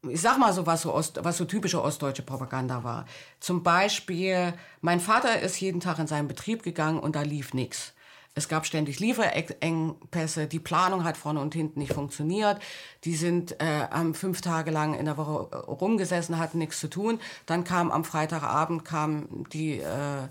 ich 0.02 0.20
sag 0.20 0.38
mal 0.38 0.52
so, 0.52 0.66
was 0.66 0.82
so, 0.82 0.94
Ost, 0.94 1.18
was 1.22 1.36
so 1.36 1.44
typische 1.44 1.82
ostdeutsche 1.82 2.22
Propaganda 2.22 2.84
war. 2.84 3.06
Zum 3.40 3.62
Beispiel, 3.62 4.54
mein 4.80 5.00
Vater 5.00 5.40
ist 5.40 5.60
jeden 5.60 5.80
Tag 5.80 5.98
in 5.98 6.06
seinen 6.06 6.28
Betrieb 6.28 6.62
gegangen 6.62 7.00
und 7.00 7.16
da 7.16 7.22
lief 7.22 7.54
nichts. 7.54 7.94
Es 8.34 8.48
gab 8.48 8.66
ständig 8.66 9.00
Lieferengpässe. 9.00 10.46
Die 10.46 10.60
Planung 10.60 11.02
hat 11.02 11.16
vorne 11.16 11.40
und 11.40 11.54
hinten 11.54 11.80
nicht 11.80 11.92
funktioniert. 11.92 12.60
Die 13.02 13.16
sind 13.16 13.60
äh, 13.60 13.88
fünf 14.14 14.40
Tage 14.40 14.70
lang 14.70 14.94
in 14.94 15.06
der 15.06 15.16
Woche 15.16 15.56
rumgesessen, 15.66 16.38
hatten 16.38 16.58
nichts 16.58 16.78
zu 16.78 16.88
tun. 16.88 17.18
Dann 17.46 17.64
kam 17.64 17.90
am 17.90 18.04
Freitagabend 18.04 18.84
kam 18.84 19.44
die 19.52 19.80
äh, 19.80 20.28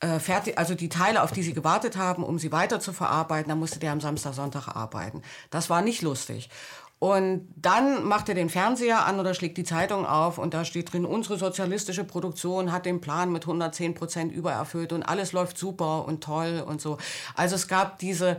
äh, 0.00 0.18
fertig, 0.18 0.56
also 0.56 0.74
die 0.74 0.88
Teile, 0.88 1.22
auf 1.22 1.30
die 1.30 1.42
sie 1.42 1.52
gewartet 1.52 1.98
haben, 1.98 2.24
um 2.24 2.38
sie 2.38 2.52
weiter 2.52 2.80
zu 2.80 2.94
verarbeiten. 2.94 3.50
Dann 3.50 3.58
musste 3.58 3.78
der 3.78 3.92
am 3.92 4.00
Samstag, 4.00 4.32
Sonntag 4.32 4.68
arbeiten. 4.68 5.20
Das 5.50 5.68
war 5.68 5.82
nicht 5.82 6.00
lustig. 6.00 6.48
Und 7.00 7.48
dann 7.56 8.04
macht 8.04 8.28
er 8.28 8.34
den 8.34 8.50
Fernseher 8.50 9.06
an 9.06 9.18
oder 9.18 9.32
schlägt 9.32 9.56
die 9.56 9.64
Zeitung 9.64 10.04
auf 10.04 10.36
und 10.36 10.52
da 10.52 10.66
steht 10.66 10.92
drin, 10.92 11.06
unsere 11.06 11.38
sozialistische 11.38 12.04
Produktion 12.04 12.72
hat 12.72 12.84
den 12.84 13.00
Plan 13.00 13.32
mit 13.32 13.44
110 13.44 13.94
Prozent 13.94 14.30
übererfüllt 14.30 14.92
und 14.92 15.02
alles 15.02 15.32
läuft 15.32 15.56
super 15.56 16.04
und 16.04 16.22
toll 16.22 16.62
und 16.64 16.82
so. 16.82 16.98
Also 17.34 17.54
es 17.54 17.68
gab 17.68 17.98
diese 18.00 18.36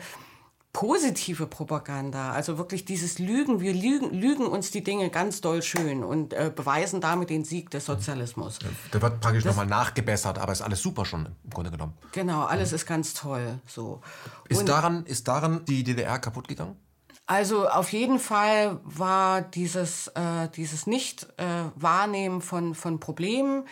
positive 0.74 1.47
Propaganda, 1.47 2.34
also 2.34 2.59
wirklich 2.59 2.86
dieses 2.86 3.18
Lügen, 3.18 3.62
wir 3.62 3.74
lügen, 3.74 4.12
lügen 4.12 4.45
uns 4.45 4.70
die 4.70 4.84
Dinge 4.84 5.09
ganz 5.09 5.41
doll 5.41 5.64
schön 5.64 6.03
und 6.03 6.34
äh, 6.34 6.51
beweisen 6.55 7.01
damit 7.01 7.32
den 7.32 7.43
Sieg 7.43 7.72
des 7.72 7.86
Sozialismus. 7.88 8.59
Da 8.91 9.01
wird 9.01 9.20
praktisch 9.22 9.43
nochmal 9.43 9.66
nachgebessert, 9.66 10.38
aber 10.38 10.51
ist 10.51 10.62
alles 10.62 10.84
super 10.84 11.05
schon 11.05 11.26
im 11.26 11.49
Grunde 11.49 11.72
genommen. 11.72 11.93
Genau, 12.12 12.45
alles 12.45 12.70
mhm. 12.70 12.76
ist 12.76 12.86
ganz 12.86 13.16
toll. 13.16 13.59
So. 13.66 14.01
Ist, 14.49 14.70
daran, 14.70 15.03
ist 15.07 15.28
daran 15.28 15.66
die 15.66 15.84
DDR 15.84 16.20
kaputt 16.20 16.47
gegangen? 16.47 16.78
Also 17.26 17.69
auf 17.69 17.93
jeden 17.93 18.19
Fall 18.19 18.80
war 18.84 19.41
dieses, 19.41 20.07
äh, 20.09 20.49
dieses 20.55 20.86
Nicht-Wahrnehmen 20.88 22.39
äh, 22.39 22.43
von, 22.43 22.76
von 22.76 22.99
Problemen, 22.99 23.65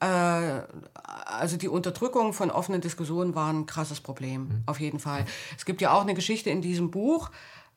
äh, 0.00 0.06
also 0.06 1.56
die 1.56 1.68
Unterdrückung 1.68 2.32
von 2.32 2.50
offenen 2.50 2.80
Diskussionen 2.80 3.34
war 3.34 3.52
ein 3.52 3.66
krasses 3.66 4.00
Problem, 4.00 4.42
mhm. 4.42 4.62
auf 4.66 4.80
jeden 4.80 4.98
Fall. 4.98 5.24
Es 5.56 5.64
gibt 5.64 5.80
ja 5.80 5.92
auch 5.92 6.02
eine 6.02 6.14
Geschichte 6.14 6.50
in 6.50 6.62
diesem 6.62 6.90
Buch, 6.90 7.30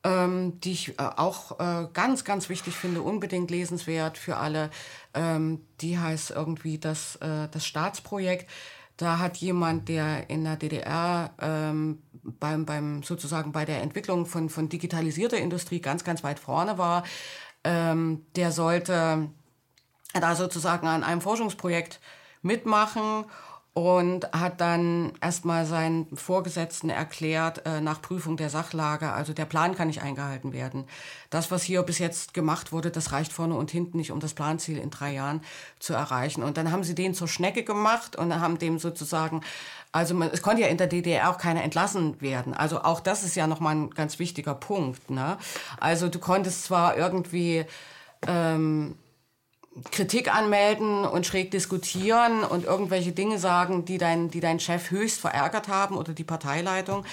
ähm, 0.04 0.60
die 0.60 0.72
ich 0.72 0.98
äh, 0.98 1.02
auch 1.16 1.58
äh, 1.60 1.88
ganz, 1.92 2.24
ganz 2.24 2.48
wichtig 2.48 2.74
finde, 2.74 3.02
unbedingt 3.02 3.50
lesenswert 3.50 4.18
für 4.18 4.36
alle. 4.38 4.70
Ähm, 5.12 5.60
die 5.80 5.98
heißt 5.98 6.30
irgendwie 6.30 6.78
das, 6.78 7.16
äh, 7.16 7.48
das 7.50 7.66
Staatsprojekt. 7.66 8.48
Da 8.96 9.18
hat 9.18 9.38
jemand, 9.38 9.88
der 9.88 10.30
in 10.30 10.44
der 10.44 10.56
DDR 10.56 11.34
ähm, 11.40 12.02
beim, 12.22 12.64
beim 12.64 13.02
sozusagen 13.02 13.52
bei 13.52 13.64
der 13.64 13.82
Entwicklung 13.82 14.26
von, 14.26 14.48
von 14.48 14.68
digitalisierter 14.68 15.38
Industrie 15.38 15.80
ganz, 15.80 16.04
ganz 16.04 16.22
weit 16.22 16.38
vorne 16.38 16.78
war, 16.78 17.04
ähm, 17.64 18.24
der 18.36 18.52
sollte 18.52 19.28
da 20.12 20.34
sozusagen 20.36 20.86
an 20.86 21.02
einem 21.02 21.20
Forschungsprojekt 21.20 22.00
mitmachen 22.42 23.24
und 23.74 24.32
hat 24.32 24.60
dann 24.60 25.12
erstmal 25.20 25.66
seinen 25.66 26.06
Vorgesetzten 26.16 26.90
erklärt, 26.90 27.66
äh, 27.66 27.80
nach 27.80 28.00
Prüfung 28.00 28.36
der 28.36 28.48
Sachlage, 28.48 29.12
also 29.12 29.32
der 29.32 29.46
Plan 29.46 29.74
kann 29.74 29.88
nicht 29.88 30.00
eingehalten 30.00 30.52
werden. 30.52 30.84
Das, 31.28 31.50
was 31.50 31.64
hier 31.64 31.82
bis 31.82 31.98
jetzt 31.98 32.34
gemacht 32.34 32.70
wurde, 32.70 32.92
das 32.92 33.10
reicht 33.10 33.32
vorne 33.32 33.56
und 33.56 33.72
hinten 33.72 33.98
nicht, 33.98 34.12
um 34.12 34.20
das 34.20 34.32
Planziel 34.32 34.78
in 34.78 34.90
drei 34.90 35.12
Jahren 35.12 35.42
zu 35.80 35.92
erreichen. 35.92 36.44
Und 36.44 36.56
dann 36.56 36.70
haben 36.70 36.84
sie 36.84 36.94
den 36.94 37.14
zur 37.14 37.26
Schnecke 37.26 37.64
gemacht 37.64 38.14
und 38.14 38.32
haben 38.40 38.60
dem 38.60 38.78
sozusagen, 38.78 39.40
also 39.90 40.14
man, 40.14 40.30
es 40.30 40.40
konnte 40.40 40.62
ja 40.62 40.68
in 40.68 40.78
der 40.78 40.86
DDR 40.86 41.28
auch 41.28 41.38
keiner 41.38 41.64
entlassen 41.64 42.20
werden. 42.20 42.54
Also 42.54 42.82
auch 42.82 43.00
das 43.00 43.24
ist 43.24 43.34
ja 43.34 43.48
nochmal 43.48 43.74
ein 43.74 43.90
ganz 43.90 44.20
wichtiger 44.20 44.54
Punkt. 44.54 45.10
Ne? 45.10 45.36
Also 45.80 46.08
du 46.08 46.20
konntest 46.20 46.64
zwar 46.64 46.96
irgendwie... 46.96 47.66
Ähm, 48.26 48.94
Kritik 49.90 50.32
anmelden 50.32 51.04
und 51.04 51.26
schräg 51.26 51.50
diskutieren 51.50 52.44
und 52.44 52.64
irgendwelche 52.64 53.10
Dinge 53.10 53.38
sagen, 53.38 53.84
die 53.84 53.98
dein, 53.98 54.30
die 54.30 54.38
dein 54.38 54.60
Chef 54.60 54.92
höchst 54.92 55.20
verärgert 55.20 55.66
haben 55.66 55.96
oder 55.96 56.12
die 56.12 56.22
Parteileitung, 56.22 57.04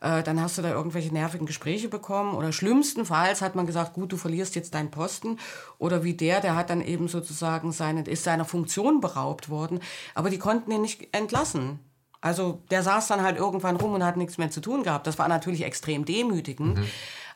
äh, 0.00 0.22
dann 0.22 0.40
hast 0.40 0.58
du 0.58 0.62
da 0.62 0.70
irgendwelche 0.70 1.12
nervigen 1.14 1.46
Gespräche 1.46 1.88
bekommen. 1.88 2.34
Oder 2.34 2.52
schlimmstenfalls 2.52 3.40
hat 3.40 3.54
man 3.54 3.66
gesagt, 3.66 3.94
gut, 3.94 4.12
du 4.12 4.18
verlierst 4.18 4.54
jetzt 4.54 4.74
deinen 4.74 4.90
Posten. 4.90 5.38
Oder 5.78 6.04
wie 6.04 6.14
der, 6.14 6.40
der 6.40 6.56
hat 6.56 6.68
dann 6.68 6.82
eben 6.82 7.08
sozusagen 7.08 7.72
seine, 7.72 8.02
ist 8.02 8.24
seiner 8.24 8.44
Funktion 8.44 9.00
beraubt 9.00 9.48
worden. 9.48 9.80
Aber 10.14 10.28
die 10.28 10.38
konnten 10.38 10.70
ihn 10.72 10.82
nicht 10.82 11.08
entlassen. 11.12 11.80
Also 12.20 12.62
der 12.70 12.82
saß 12.82 13.08
dann 13.08 13.22
halt 13.22 13.38
irgendwann 13.38 13.76
rum 13.76 13.94
und 13.94 14.04
hat 14.04 14.18
nichts 14.18 14.36
mehr 14.36 14.50
zu 14.50 14.60
tun 14.60 14.82
gehabt. 14.82 15.06
Das 15.06 15.18
war 15.18 15.28
natürlich 15.28 15.64
extrem 15.64 16.04
demütigend. 16.04 16.76
Mhm. 16.78 16.86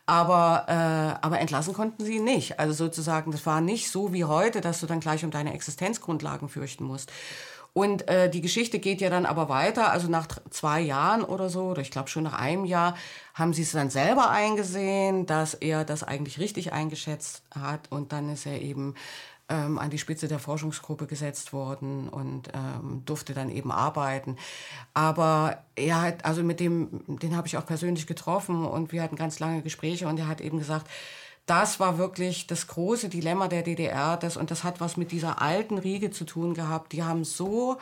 Aber, 0.07 0.67
äh, 0.69 1.25
aber 1.25 1.41
entlassen 1.41 1.73
konnten 1.73 2.05
sie 2.05 2.17
ihn 2.17 2.25
nicht. 2.25 2.61
Also 2.61 2.75
sozusagen, 2.75 3.31
das 3.31 3.47
war 3.47 3.61
nicht 3.61 3.91
so 3.91 4.13
wie 4.13 4.25
heute, 4.25 4.61
dass 4.61 4.81
du 4.81 4.87
dann 4.87 5.01
gleich 5.01 5.25
um 5.25 5.31
deine 5.31 5.55
Existenzgrundlagen 5.55 6.49
fürchten 6.49 6.85
musst. 6.85 7.11
Und 7.75 8.07
äh, 8.09 8.31
die 8.31 8.41
Geschichte 8.41 8.79
geht 8.79 9.01
ja 9.01 9.11
dann 9.11 9.27
aber 9.27 9.49
weiter. 9.49 9.91
Also 9.91 10.09
nach 10.09 10.29
zwei 10.51 10.81
Jahren 10.81 11.25
oder 11.25 11.49
so, 11.49 11.65
oder 11.65 11.83
ich 11.83 11.91
glaube 11.91 12.09
schon 12.09 12.23
nach 12.23 12.39
einem 12.39 12.65
Jahr, 12.65 12.97
haben 13.35 13.53
sie 13.53 13.63
es 13.63 13.73
dann 13.73 13.91
selber 13.91 14.31
eingesehen, 14.31 15.27
dass 15.27 15.55
er 15.55 15.85
das 15.85 16.05
eigentlich 16.05 16.39
richtig 16.39 16.73
eingeschätzt 16.73 17.43
hat. 17.51 17.91
Und 17.91 18.13
dann 18.13 18.29
ist 18.33 18.47
er 18.47 18.63
eben 18.63 18.95
ähm, 19.49 19.79
an 19.79 19.91
die 19.91 19.99
Spitze 19.99 20.29
der 20.29 20.39
Forschungsgruppe 20.39 21.07
gesetzt 21.07 21.53
worden 21.53 22.09
und 22.09 22.49
ähm, 22.55 23.03
durfte 23.05 23.35
dann 23.35 23.51
eben 23.51 23.71
arbeiten. 23.71 24.37
Aber 24.95 25.65
er 25.77 26.01
hat, 26.01 26.25
also 26.25 26.43
mit 26.43 26.61
dem, 26.61 27.03
den 27.07 27.37
habe 27.37 27.47
ich 27.47 27.57
auch 27.57 27.67
persönlich 27.67 28.07
getroffen 28.07 28.65
und 28.65 28.93
wir 28.93 29.03
hatten 29.03 29.17
ganz 29.17 29.39
lange 29.39 29.63
Gespräche 29.63 30.09
und 30.09 30.19
er 30.19 30.29
hat 30.29 30.41
eben 30.41 30.59
gesagt, 30.59 30.89
das 31.47 31.79
war 31.79 31.99
wirklich 31.99 32.47
das 32.47 32.67
große 32.69 33.11
Dilemma 33.11 33.49
der 33.49 33.63
DDR, 33.63 34.17
das, 34.17 34.37
und 34.37 34.51
das 34.51 34.65
hat 34.65 34.81
was 34.81 34.97
mit 34.97 35.13
dieser 35.13 35.43
alten 35.43 35.77
Riege 35.77 36.11
zu 36.11 36.25
tun 36.25 36.55
gehabt. 36.55 36.93
Die 36.93 37.03
haben 37.03 37.25
so, 37.25 37.77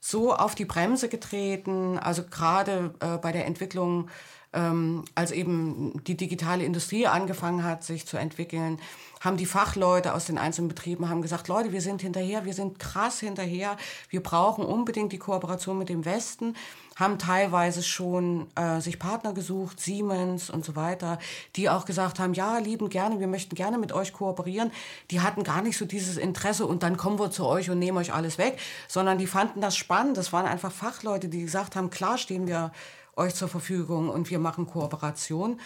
so 0.00 0.34
auf 0.34 0.56
die 0.56 0.64
Bremse 0.64 1.08
getreten, 1.08 1.98
also 1.98 2.24
gerade 2.24 2.94
äh, 2.98 3.16
bei 3.18 3.30
der 3.30 3.46
Entwicklung, 3.46 4.08
ähm, 4.52 5.04
als 5.14 5.30
eben 5.30 6.02
die 6.04 6.16
digitale 6.16 6.64
Industrie 6.64 7.06
angefangen 7.06 7.62
hat, 7.64 7.84
sich 7.84 8.06
zu 8.06 8.16
entwickeln, 8.16 8.78
haben 9.20 9.36
die 9.36 9.46
Fachleute 9.46 10.14
aus 10.14 10.24
den 10.24 10.38
einzelnen 10.38 10.68
Betrieben 10.68 11.08
haben 11.08 11.20
gesagt, 11.20 11.46
Leute, 11.46 11.72
wir 11.72 11.82
sind 11.82 12.00
hinterher, 12.00 12.46
wir 12.46 12.54
sind 12.54 12.78
krass 12.78 13.20
hinterher, 13.20 13.76
wir 14.08 14.22
brauchen 14.22 14.64
unbedingt 14.64 15.12
die 15.12 15.18
Kooperation 15.18 15.76
mit 15.76 15.90
dem 15.90 16.06
Westen, 16.06 16.56
haben 16.96 17.18
teilweise 17.18 17.82
schon 17.82 18.46
äh, 18.56 18.80
sich 18.80 18.98
Partner 18.98 19.34
gesucht, 19.34 19.78
Siemens 19.78 20.48
und 20.50 20.64
so 20.64 20.74
weiter, 20.74 21.18
die 21.56 21.68
auch 21.68 21.84
gesagt 21.84 22.18
haben, 22.18 22.32
ja, 22.32 22.58
lieben 22.58 22.88
gerne, 22.88 23.20
wir 23.20 23.26
möchten 23.26 23.54
gerne 23.54 23.78
mit 23.78 23.92
euch 23.92 24.12
kooperieren. 24.12 24.72
Die 25.10 25.20
hatten 25.20 25.44
gar 25.44 25.62
nicht 25.62 25.76
so 25.76 25.84
dieses 25.84 26.16
Interesse 26.16 26.66
und 26.66 26.82
dann 26.82 26.96
kommen 26.96 27.18
wir 27.18 27.30
zu 27.30 27.46
euch 27.46 27.70
und 27.70 27.78
nehmen 27.78 27.98
euch 27.98 28.12
alles 28.12 28.38
weg, 28.38 28.58
sondern 28.88 29.18
die 29.18 29.26
fanden 29.26 29.60
das 29.60 29.76
spannend. 29.76 30.16
Das 30.16 30.32
waren 30.32 30.46
einfach 30.46 30.72
Fachleute, 30.72 31.28
die 31.28 31.42
gesagt 31.42 31.76
haben, 31.76 31.90
klar 31.90 32.18
stehen 32.18 32.46
wir 32.46 32.72
euch 33.20 33.34
zur 33.34 33.48
Verfügung 33.48 34.08
und 34.08 34.30
wir 34.30 34.38
machen 34.38 34.66
Kooperation. 34.66 35.60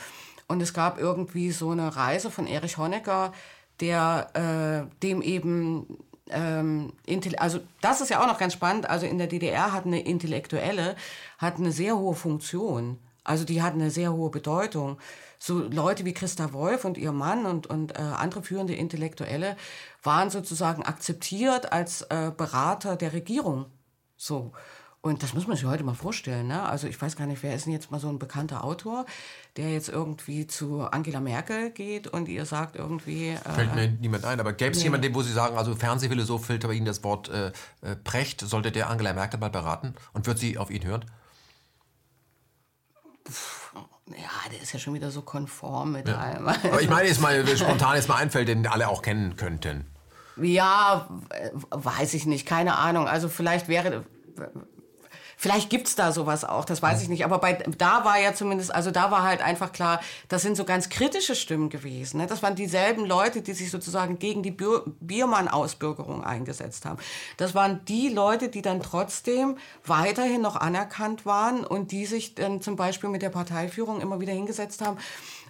Und 0.46 0.60
es 0.60 0.74
gab 0.74 0.98
irgendwie 0.98 1.50
so 1.50 1.70
eine 1.70 1.96
Reise 1.96 2.30
von 2.30 2.46
Erich 2.46 2.76
Honecker, 2.76 3.32
der 3.80 4.88
äh, 4.90 5.00
dem 5.02 5.22
eben 5.22 5.98
ähm, 6.30 6.92
also 7.38 7.60
das 7.80 8.00
ist 8.00 8.10
ja 8.10 8.22
auch 8.22 8.26
noch 8.26 8.38
ganz 8.38 8.52
spannend. 8.52 8.88
Also 8.88 9.06
in 9.06 9.18
der 9.18 9.26
DDR 9.26 9.72
hat 9.72 9.86
eine 9.86 10.00
Intellektuelle 10.00 10.96
hat 11.38 11.56
eine 11.56 11.72
sehr 11.72 11.96
hohe 11.96 12.14
Funktion. 12.14 12.98
Also 13.24 13.44
die 13.44 13.62
hat 13.62 13.72
eine 13.72 13.90
sehr 13.90 14.12
hohe 14.12 14.30
Bedeutung. 14.30 14.98
So 15.38 15.58
Leute 15.58 16.04
wie 16.04 16.14
Christa 16.14 16.52
Wolf 16.52 16.84
und 16.84 16.98
ihr 16.98 17.12
Mann 17.12 17.46
und, 17.46 17.66
und 17.66 17.98
äh, 17.98 18.02
andere 18.02 18.42
führende 18.42 18.74
Intellektuelle 18.74 19.56
waren 20.02 20.30
sozusagen 20.30 20.82
akzeptiert 20.82 21.72
als 21.72 22.02
äh, 22.02 22.32
Berater 22.36 22.96
der 22.96 23.12
Regierung. 23.12 23.66
So. 24.16 24.52
Und 25.04 25.22
das 25.22 25.34
muss 25.34 25.46
man 25.46 25.54
sich 25.54 25.66
heute 25.66 25.84
mal 25.84 25.94
vorstellen. 25.94 26.46
Ne? 26.46 26.62
Also 26.62 26.86
ich 26.86 27.00
weiß 27.00 27.14
gar 27.14 27.26
nicht, 27.26 27.42
wer 27.42 27.54
ist 27.54 27.66
denn 27.66 27.74
jetzt 27.74 27.90
mal 27.90 28.00
so 28.00 28.08
ein 28.08 28.18
bekannter 28.18 28.64
Autor, 28.64 29.04
der 29.58 29.70
jetzt 29.70 29.90
irgendwie 29.90 30.46
zu 30.46 30.80
Angela 30.80 31.20
Merkel 31.20 31.72
geht 31.72 32.06
und 32.06 32.26
ihr 32.26 32.46
sagt 32.46 32.76
irgendwie... 32.76 33.32
Äh, 33.32 33.52
Fällt 33.52 33.74
mir 33.74 33.88
niemand 33.88 34.24
ein, 34.24 34.40
aber 34.40 34.54
gäbe 34.54 34.70
es 34.70 34.78
nee. 34.78 34.84
jemanden, 34.84 35.14
wo 35.14 35.20
Sie 35.20 35.34
sagen, 35.34 35.58
also 35.58 35.74
Fernsehphilosoph 35.74 36.46
fällt 36.46 36.66
bei 36.66 36.72
Ihnen 36.72 36.86
das 36.86 37.04
Wort 37.04 37.28
äh, 37.28 37.48
äh, 37.82 37.96
Precht, 38.02 38.40
sollte 38.40 38.72
der 38.72 38.88
Angela 38.88 39.12
Merkel 39.12 39.38
mal 39.38 39.50
beraten 39.50 39.94
und 40.14 40.26
wird 40.26 40.38
sie 40.38 40.56
auf 40.56 40.70
ihn 40.70 40.86
hören? 40.86 41.04
Ja, 44.06 44.50
der 44.50 44.62
ist 44.62 44.72
ja 44.72 44.78
schon 44.78 44.94
wieder 44.94 45.10
so 45.10 45.20
konform 45.20 45.92
mit 45.92 46.08
ja. 46.08 46.16
allem. 46.16 46.48
Aber 46.48 46.80
ich 46.80 46.88
meine 46.88 47.08
jetzt 47.08 47.20
mal, 47.20 47.46
spontan 47.58 47.96
jetzt 47.96 48.08
mal 48.08 48.16
einfällt, 48.16 48.48
den 48.48 48.66
alle 48.66 48.88
auch 48.88 49.02
kennen 49.02 49.36
könnten. 49.36 49.84
Ja, 50.40 51.10
weiß 51.68 52.14
ich 52.14 52.24
nicht, 52.24 52.46
keine 52.46 52.78
Ahnung. 52.78 53.06
Also 53.06 53.28
vielleicht 53.28 53.68
wäre 53.68 54.06
Vielleicht 55.36 55.70
gibt's 55.70 55.94
da 55.94 56.12
sowas 56.12 56.44
auch, 56.44 56.64
das 56.64 56.82
weiß 56.82 57.02
ich 57.02 57.08
nicht. 57.08 57.24
Aber 57.24 57.38
bei, 57.38 57.54
da 57.78 58.04
war 58.04 58.18
ja 58.18 58.34
zumindest, 58.34 58.74
also 58.74 58.90
da 58.90 59.10
war 59.10 59.22
halt 59.22 59.42
einfach 59.42 59.72
klar, 59.72 60.00
das 60.28 60.42
sind 60.42 60.56
so 60.56 60.64
ganz 60.64 60.88
kritische 60.88 61.34
Stimmen 61.34 61.68
gewesen. 61.68 62.18
Ne? 62.18 62.26
Das 62.26 62.42
waren 62.42 62.54
dieselben 62.54 63.06
Leute, 63.06 63.42
die 63.42 63.52
sich 63.52 63.70
sozusagen 63.70 64.18
gegen 64.18 64.42
die 64.42 64.56
Biermann-Ausbürgerung 65.00 66.24
eingesetzt 66.24 66.84
haben. 66.84 66.98
Das 67.36 67.54
waren 67.54 67.84
die 67.86 68.08
Leute, 68.08 68.48
die 68.48 68.62
dann 68.62 68.80
trotzdem 68.80 69.58
weiterhin 69.84 70.40
noch 70.40 70.56
anerkannt 70.56 71.26
waren 71.26 71.64
und 71.64 71.92
die 71.92 72.06
sich 72.06 72.34
dann 72.34 72.60
zum 72.60 72.76
Beispiel 72.76 73.10
mit 73.10 73.22
der 73.22 73.30
Parteiführung 73.30 74.00
immer 74.00 74.20
wieder 74.20 74.32
hingesetzt 74.32 74.80
haben 74.80 74.98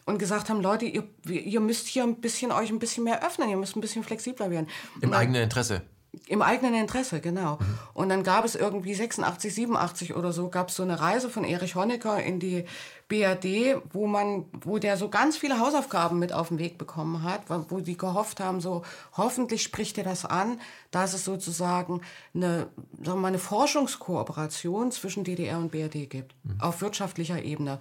und 0.07 0.18
gesagt 0.18 0.51
haben, 0.51 0.61
Leute, 0.61 0.85
ihr, 0.85 1.05
ihr 1.26 1.61
müsst 1.61 1.87
hier 1.87 2.03
ein 2.03 2.16
bisschen 2.16 2.53
euch 2.53 2.70
ein 2.70 2.78
bisschen 2.78 3.05
mehr 3.05 3.24
öffnen, 3.24 3.49
ihr 3.49 3.57
müsst 3.57 3.76
ein 3.76 3.80
bisschen 3.80 4.05
flexibler 4.05 4.51
werden. 4.51 4.68
Im 5.01 5.12
eigenen 5.12 5.43
Interesse. 5.43 5.82
Im 6.26 6.42
eigenen 6.42 6.74
Interesse, 6.74 7.20
genau. 7.20 7.56
Mhm. 7.56 7.78
Und 7.94 8.08
dann 8.08 8.22
gab 8.22 8.44
es 8.44 8.54
irgendwie 8.54 8.94
86, 8.94 9.54
87 9.54 10.14
oder 10.14 10.32
so, 10.32 10.48
gab 10.48 10.68
es 10.68 10.76
so 10.76 10.82
eine 10.82 11.00
Reise 11.00 11.28
von 11.28 11.44
Erich 11.44 11.74
Honecker 11.74 12.22
in 12.22 12.40
die 12.40 12.64
BRD, 13.08 13.76
wo 13.92 14.06
man, 14.06 14.46
wo 14.52 14.78
der 14.78 14.96
so 14.96 15.08
ganz 15.08 15.36
viele 15.36 15.58
Hausaufgaben 15.58 16.18
mit 16.18 16.32
auf 16.32 16.48
den 16.48 16.58
Weg 16.58 16.78
bekommen 16.78 17.22
hat, 17.22 17.42
wo 17.48 17.80
die 17.80 17.96
gehofft 17.96 18.40
haben, 18.40 18.60
so 18.60 18.82
hoffentlich 19.12 19.62
spricht 19.62 19.98
er 19.98 20.04
das 20.04 20.24
an, 20.24 20.60
dass 20.90 21.12
es 21.12 21.24
sozusagen 21.24 22.00
eine, 22.34 22.68
sagen 23.02 23.04
wir 23.04 23.14
mal, 23.16 23.28
eine 23.28 23.38
Forschungskooperation 23.38 24.90
zwischen 24.90 25.24
DDR 25.24 25.58
und 25.58 25.70
BRD 25.70 26.08
gibt, 26.08 26.34
mhm. 26.44 26.60
auf 26.60 26.80
wirtschaftlicher 26.80 27.42
Ebene. 27.42 27.78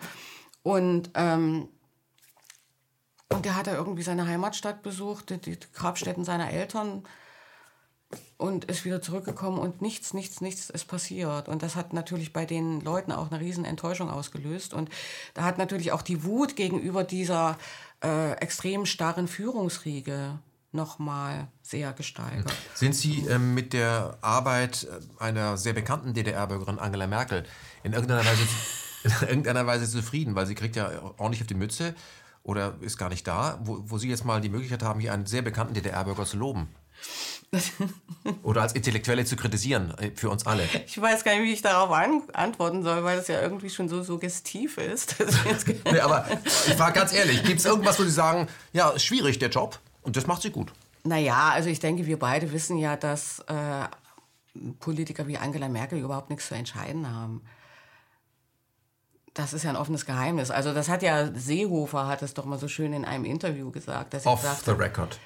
Und 0.61 1.11
ähm, 1.15 1.69
Und 3.29 3.45
der 3.45 3.55
hat 3.55 3.65
da 3.67 3.73
irgendwie 3.73 4.03
seine 4.03 4.27
Heimatstadt 4.27 4.83
besucht, 4.83 5.29
die, 5.29 5.39
die 5.39 5.57
Grabstätten 5.73 6.23
seiner 6.23 6.51
Eltern 6.51 7.03
und 8.43 8.65
ist 8.65 8.83
wieder 8.83 9.01
zurückgekommen 9.01 9.57
und 9.57 9.81
nichts, 9.81 10.13
nichts, 10.13 10.41
nichts 10.41 10.69
ist 10.69 10.83
passiert. 10.89 11.47
Und 11.47 11.63
das 11.63 11.77
hat 11.77 11.93
natürlich 11.93 12.33
bei 12.33 12.45
den 12.45 12.81
Leuten 12.81 13.13
auch 13.13 13.31
eine 13.31 13.39
riesen 13.39 13.63
Enttäuschung 13.63 14.09
ausgelöst. 14.09 14.73
Und 14.73 14.89
da 15.33 15.43
hat 15.43 15.57
natürlich 15.57 15.93
auch 15.93 16.01
die 16.01 16.25
Wut 16.25 16.57
gegenüber 16.57 17.05
dieser 17.05 17.57
äh, 18.03 18.33
extrem 18.33 18.85
starren 18.85 19.29
Führungsriege 19.29 20.39
nochmal 20.73 21.47
sehr 21.61 21.93
gesteigert. 21.93 22.53
Sind 22.73 22.95
Sie 22.95 23.25
ähm, 23.29 23.53
mit 23.53 23.71
der 23.71 24.17
Arbeit 24.19 24.87
einer 25.19 25.55
sehr 25.55 25.71
bekannten 25.71 26.13
DDR-Bürgerin 26.13 26.79
Angela 26.79 27.07
Merkel 27.07 27.45
in 27.83 27.93
irgendeiner 27.93 28.25
Weise, 28.25 28.41
in 29.21 29.29
irgendeiner 29.29 29.65
Weise 29.67 29.89
zufrieden? 29.89 30.35
Weil 30.35 30.47
sie 30.47 30.55
kriegt 30.55 30.75
ja 30.75 30.91
ordentlich 31.15 31.39
auf 31.39 31.47
die 31.47 31.53
Mütze 31.53 31.95
oder 32.43 32.75
ist 32.81 32.97
gar 32.97 33.07
nicht 33.07 33.25
da, 33.25 33.57
wo, 33.63 33.83
wo 33.85 33.97
Sie 33.97 34.09
jetzt 34.09 34.25
mal 34.25 34.41
die 34.41 34.49
Möglichkeit 34.49 34.83
haben, 34.83 34.99
hier 34.99 35.13
einen 35.13 35.27
sehr 35.27 35.43
bekannten 35.43 35.75
DDR-Bürger 35.75 36.25
zu 36.25 36.35
loben. 36.35 36.67
Oder 38.43 38.61
als 38.61 38.73
Intellektuelle 38.73 39.25
zu 39.25 39.35
kritisieren, 39.35 39.93
äh, 39.97 40.11
für 40.15 40.29
uns 40.29 40.45
alle. 40.45 40.63
Ich 40.85 40.99
weiß 40.99 41.23
gar 41.23 41.33
nicht, 41.35 41.43
wie 41.43 41.53
ich 41.53 41.61
darauf 41.61 41.91
an 41.91 42.23
antworten 42.33 42.83
soll, 42.83 43.03
weil 43.03 43.17
das 43.17 43.27
ja 43.27 43.41
irgendwie 43.41 43.69
schon 43.69 43.89
so 43.89 44.03
suggestiv 44.03 44.77
ist. 44.77 45.15
nee, 45.91 45.99
aber 45.99 46.27
ich 46.43 46.73
frage 46.73 46.99
ganz 46.99 47.13
ehrlich, 47.13 47.43
gibt 47.43 47.59
es 47.59 47.65
irgendwas, 47.65 47.99
wo 47.99 48.03
Sie 48.03 48.11
sagen, 48.11 48.47
ja, 48.71 48.89
ist 48.89 49.03
schwierig 49.03 49.39
der 49.39 49.49
Job 49.49 49.79
und 50.01 50.15
das 50.17 50.27
macht 50.27 50.41
sie 50.41 50.51
gut? 50.51 50.71
Naja, 51.03 51.49
also 51.49 51.69
ich 51.69 51.79
denke, 51.79 52.05
wir 52.05 52.17
beide 52.17 52.51
wissen 52.53 52.77
ja, 52.77 52.95
dass 52.95 53.39
äh, 53.47 53.87
Politiker 54.79 55.27
wie 55.27 55.37
Angela 55.37 55.67
Merkel 55.67 55.99
überhaupt 55.99 56.29
nichts 56.29 56.47
zu 56.47 56.55
entscheiden 56.55 57.09
haben. 57.13 57.41
Das 59.33 59.51
ist 59.51 59.63
ja 59.63 59.71
ein 59.71 59.75
offenes 59.75 60.05
Geheimnis. 60.05 60.51
Also 60.51 60.73
das 60.73 60.89
hat 60.89 61.01
ja 61.01 61.31
Seehofer 61.33 62.07
hat 62.07 62.21
es 62.21 62.35
doch 62.35 62.45
mal 62.45 62.59
so 62.59 62.67
schön 62.67 62.93
in 62.93 63.03
einem 63.03 63.25
Interview 63.25 63.71
gesagt. 63.71 64.13
Dass 64.13 64.25
Off 64.27 64.41
gesagt 64.41 64.65
the 64.65 64.71
record. 64.71 65.19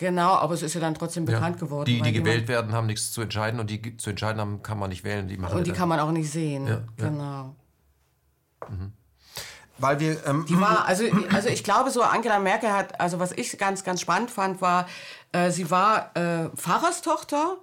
Genau, 0.00 0.30
aber 0.30 0.54
es 0.54 0.62
ist 0.62 0.72
ja 0.72 0.80
dann 0.80 0.94
trotzdem 0.94 1.26
bekannt 1.26 1.56
ja. 1.56 1.66
geworden. 1.66 1.84
Die, 1.84 2.00
die 2.00 2.12
gewählt 2.12 2.48
werden, 2.48 2.72
haben 2.72 2.86
nichts 2.86 3.12
zu 3.12 3.20
entscheiden 3.20 3.60
und 3.60 3.68
die 3.68 3.98
zu 3.98 4.08
entscheiden 4.08 4.40
haben, 4.40 4.62
kann 4.62 4.78
man 4.78 4.88
nicht 4.88 5.04
wählen. 5.04 5.28
Die 5.28 5.36
machen 5.36 5.58
und 5.58 5.66
die 5.66 5.72
dann. 5.72 5.78
kann 5.78 5.90
man 5.90 6.00
auch 6.00 6.10
nicht 6.10 6.32
sehen. 6.32 6.66
Ja, 6.66 6.80
genau. 6.96 7.54
Mhm. 8.66 8.92
Weil 9.76 10.00
wir. 10.00 10.26
Ähm, 10.26 10.46
die 10.48 10.58
war, 10.58 10.86
also, 10.86 11.04
also 11.30 11.50
ich 11.50 11.62
glaube, 11.64 11.90
so 11.90 12.00
Angela 12.00 12.38
Merkel 12.38 12.72
hat, 12.72 12.98
also 12.98 13.18
was 13.18 13.32
ich 13.32 13.58
ganz, 13.58 13.84
ganz 13.84 14.00
spannend 14.00 14.30
fand, 14.30 14.62
war, 14.62 14.86
äh, 15.32 15.50
sie 15.50 15.70
war 15.70 16.16
äh, 16.16 16.48
Pfarrerstochter 16.56 17.58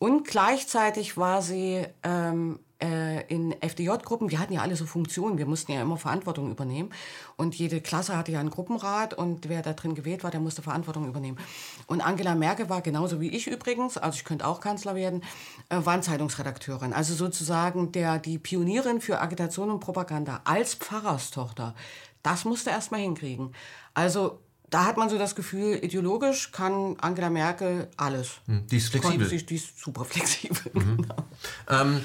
und 0.00 0.26
gleichzeitig 0.26 1.16
war 1.16 1.42
sie 1.42 1.86
ähm, 2.02 2.58
äh, 2.80 3.26
in 3.26 3.54
FDJ-Gruppen, 3.60 4.30
wir 4.30 4.38
hatten 4.38 4.52
ja 4.52 4.62
alle 4.62 4.76
so 4.76 4.86
Funktionen, 4.86 5.38
wir 5.38 5.46
mussten 5.46 5.72
ja 5.72 5.82
immer 5.82 5.96
Verantwortung 5.96 6.50
übernehmen. 6.50 6.90
Und 7.36 7.54
jede 7.54 7.80
Klasse 7.80 8.16
hatte 8.16 8.32
ja 8.32 8.40
einen 8.40 8.50
Gruppenrat 8.50 9.14
und 9.14 9.48
wer 9.48 9.62
da 9.62 9.72
drin 9.72 9.94
gewählt 9.94 10.24
war, 10.24 10.30
der 10.30 10.40
musste 10.40 10.62
Verantwortung 10.62 11.08
übernehmen. 11.08 11.38
Und 11.86 12.00
Angela 12.00 12.34
Merkel 12.34 12.68
war 12.68 12.80
genauso 12.80 13.20
wie 13.20 13.28
ich 13.28 13.46
übrigens, 13.46 13.98
also 13.98 14.16
ich 14.16 14.24
könnte 14.24 14.46
auch 14.46 14.60
Kanzler 14.60 14.94
werden, 14.94 15.22
äh, 15.68 15.76
war 15.84 16.00
Zeitungsredakteurin. 16.00 16.92
Also 16.92 17.14
sozusagen 17.14 17.92
der, 17.92 18.18
die 18.18 18.38
Pionierin 18.38 19.00
für 19.00 19.20
Agitation 19.20 19.70
und 19.70 19.80
Propaganda 19.80 20.40
als 20.44 20.74
Pfarrerstochter. 20.74 21.74
Das 22.22 22.44
musste 22.44 22.70
erst 22.70 22.92
mal 22.92 23.00
hinkriegen. 23.00 23.54
Also 23.94 24.38
da 24.70 24.84
hat 24.84 24.96
man 24.96 25.08
so 25.08 25.18
das 25.18 25.34
Gefühl, 25.34 25.82
ideologisch 25.82 26.52
kann 26.52 26.96
Angela 27.00 27.30
Merkel 27.30 27.88
alles. 27.96 28.40
Hm, 28.46 28.66
die 28.66 28.76
ist 28.76 28.90
flexibel. 28.90 29.28
Die 29.28 29.54
ist 29.54 29.80
super 29.80 30.04
flexibel. 30.04 30.72
Mhm. 30.74 31.06
Genau. 31.08 31.24
Ähm, 31.70 32.04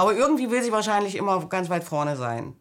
aber 0.00 0.14
irgendwie 0.14 0.50
will 0.50 0.62
sie 0.62 0.72
wahrscheinlich 0.72 1.14
immer 1.14 1.44
ganz 1.46 1.68
weit 1.68 1.84
vorne 1.84 2.16
sein. 2.16 2.54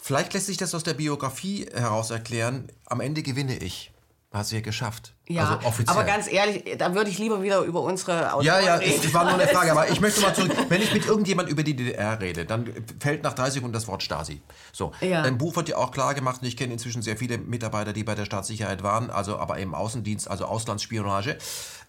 Vielleicht 0.00 0.34
lässt 0.34 0.46
sich 0.46 0.56
das 0.56 0.74
aus 0.74 0.84
der 0.84 0.94
Biografie 0.94 1.66
heraus 1.74 2.10
erklären. 2.10 2.68
Am 2.86 3.00
Ende 3.00 3.22
gewinne 3.22 3.56
ich. 3.56 3.92
Hast 4.32 4.52
du 4.52 4.56
ja 4.56 4.60
geschafft. 4.60 5.14
Ja, 5.28 5.44
also 5.44 5.66
offiziell. 5.66 5.96
aber 5.96 6.04
ganz 6.04 6.30
ehrlich, 6.30 6.76
da 6.78 6.94
würde 6.94 7.08
ich 7.10 7.18
lieber 7.18 7.42
wieder 7.42 7.60
über 7.62 7.80
unsere 7.80 8.32
Autoren 8.32 8.44
Ja, 8.44 8.60
ja, 8.60 8.74
reden. 8.76 9.00
das 9.02 9.14
war 9.14 9.24
nur 9.24 9.34
eine 9.34 9.48
Frage. 9.48 9.72
Aber 9.72 9.88
ich 9.88 10.00
möchte 10.00 10.20
mal 10.20 10.34
zurück. 10.34 10.52
Wenn 10.68 10.82
ich 10.82 10.92
mit 10.92 11.06
irgendjemand 11.06 11.48
über 11.48 11.62
die 11.62 11.74
DDR 11.74 12.20
rede, 12.20 12.44
dann 12.44 12.70
fällt 13.00 13.22
nach 13.22 13.32
30 13.32 13.54
Sekunden 13.54 13.72
das 13.72 13.88
Wort 13.88 14.02
Stasi. 14.02 14.42
So, 14.72 14.92
ja. 15.00 15.24
Im 15.24 15.38
Buch 15.38 15.56
wird 15.56 15.68
ja 15.68 15.76
auch 15.78 15.90
klar 15.90 16.14
gemacht, 16.14 16.42
und 16.42 16.48
ich 16.48 16.56
kenne 16.56 16.72
inzwischen 16.72 17.02
sehr 17.02 17.16
viele 17.16 17.38
Mitarbeiter, 17.38 17.92
die 17.92 18.04
bei 18.04 18.14
der 18.14 18.26
Staatssicherheit 18.26 18.82
waren, 18.82 19.10
also 19.10 19.38
aber 19.38 19.58
im 19.58 19.74
Außendienst, 19.74 20.28
also 20.30 20.44
Auslandsspionage 20.44 21.38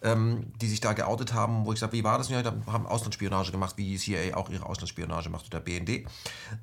ähm, 0.01 0.51
die 0.61 0.67
sich 0.67 0.79
da 0.79 0.93
geoutet 0.93 1.33
haben, 1.33 1.65
wo 1.65 1.73
ich 1.73 1.79
sage, 1.79 1.93
wie 1.93 2.03
war 2.03 2.17
das? 2.17 2.29
Ja, 2.29 2.43
da 2.43 2.53
haben 2.67 2.85
Auslandsspionage 2.85 3.51
gemacht, 3.51 3.77
wie 3.77 3.85
die 3.85 3.97
CIA 3.97 4.35
auch 4.35 4.49
ihre 4.49 4.65
Auslandsspionage 4.65 5.29
macht 5.29 5.47
oder 5.47 5.59
BND. 5.59 6.05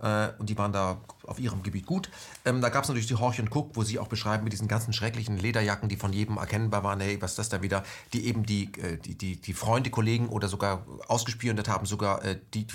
Äh, 0.01 0.29
und 0.39 0.49
die 0.49 0.59
waren 0.59 0.73
da 0.73 1.01
auf 1.27 1.39
ihrem 1.39 1.63
Gebiet 1.63 1.87
gut. 1.87 2.11
Ähm, 2.45 2.61
da 2.61 2.69
gab 2.69 2.85
es 2.85 2.89
natürlich 2.89 3.09
die 3.09 3.17
Horch 3.17 3.41
und 3.41 3.55
Cook, 3.55 3.71
wo 3.75 3.83
sie 3.83 3.99
auch 3.99 4.09
beschreiben 4.09 4.45
mit 4.45 4.53
diesen 4.53 4.69
ganzen 4.69 4.93
schrecklichen 4.93 5.39
Lederjacken, 5.39 5.89
die 5.89 5.97
von 5.97 6.13
jedem 6.13 6.37
erkennbar 6.37 6.85
waren, 6.85 7.01
hey, 7.01 7.21
was 7.21 7.33
ist 7.33 7.39
das 7.39 7.49
da 7.49 7.63
wieder? 7.63 7.85
Die 8.13 8.27
eben 8.27 8.45
die, 8.45 8.73
äh, 8.81 8.99
die, 8.99 9.17
die, 9.17 9.41
die 9.41 9.55
Freunde, 9.55 9.91
Kollegen 9.91 10.29
oder 10.29 10.49
sogar 10.49 10.87
ausgespioniert 11.09 11.69
haben, 11.69 11.87
sogar 11.87 12.25
äh, 12.25 12.39
die, 12.55 12.67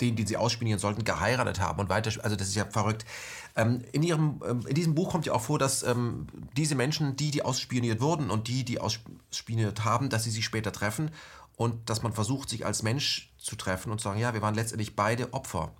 den, 0.00 0.16
den 0.16 0.26
sie 0.26 0.36
ausspionieren 0.36 0.78
sollten, 0.78 1.04
geheiratet 1.04 1.60
haben 1.60 1.80
und 1.80 1.88
weiter. 1.88 2.10
Also 2.22 2.36
das 2.36 2.48
ist 2.48 2.54
ja 2.54 2.64
verrückt. 2.64 3.04
Ähm, 3.56 3.82
in, 3.92 4.02
ihrem, 4.02 4.42
ähm, 4.46 4.60
in 4.66 4.74
diesem 4.74 4.94
Buch 4.94 5.10
kommt 5.10 5.24
ja 5.24 5.32
auch 5.32 5.40
vor, 5.40 5.58
dass 5.58 5.82
ähm, 5.82 6.26
diese 6.56 6.74
Menschen, 6.74 7.16
die, 7.16 7.30
die 7.30 7.42
ausspioniert 7.42 8.00
wurden 8.00 8.30
und 8.30 8.48
die, 8.48 8.64
die 8.64 8.78
ausspioniert 8.78 9.84
haben, 9.84 10.10
dass 10.10 10.24
sie 10.24 10.30
sich 10.30 10.44
später 10.44 10.72
treffen 10.72 11.10
und 11.56 11.88
dass 11.88 12.02
man 12.02 12.12
versucht, 12.12 12.50
sich 12.50 12.66
als 12.66 12.82
Mensch 12.82 13.32
zu 13.38 13.56
treffen 13.56 13.90
und 13.90 13.98
zu 13.98 14.04
sagen, 14.04 14.20
ja, 14.20 14.34
wir 14.34 14.42
waren 14.42 14.54
letztendlich 14.54 14.94
beide 14.94 15.32
Opfer. 15.32 15.72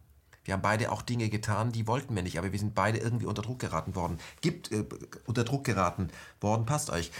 Wir 0.44 0.54
haben 0.54 0.62
beide 0.62 0.90
auch 0.90 1.02
Dinge 1.02 1.28
getan, 1.28 1.72
die 1.72 1.86
wollten 1.86 2.14
wir 2.14 2.22
nicht, 2.22 2.38
aber 2.38 2.52
wir 2.52 2.58
sind 2.58 2.74
beide 2.74 2.98
irgendwie 2.98 3.26
unter 3.26 3.42
Druck 3.42 3.58
geraten 3.58 3.94
worden. 3.94 4.18
Gibt 4.40 4.72
äh, 4.72 4.84
unter 5.26 5.44
Druck 5.44 5.64
geraten 5.64 6.08
worden, 6.40 6.64
passt 6.64 6.88
euch. 6.88 7.10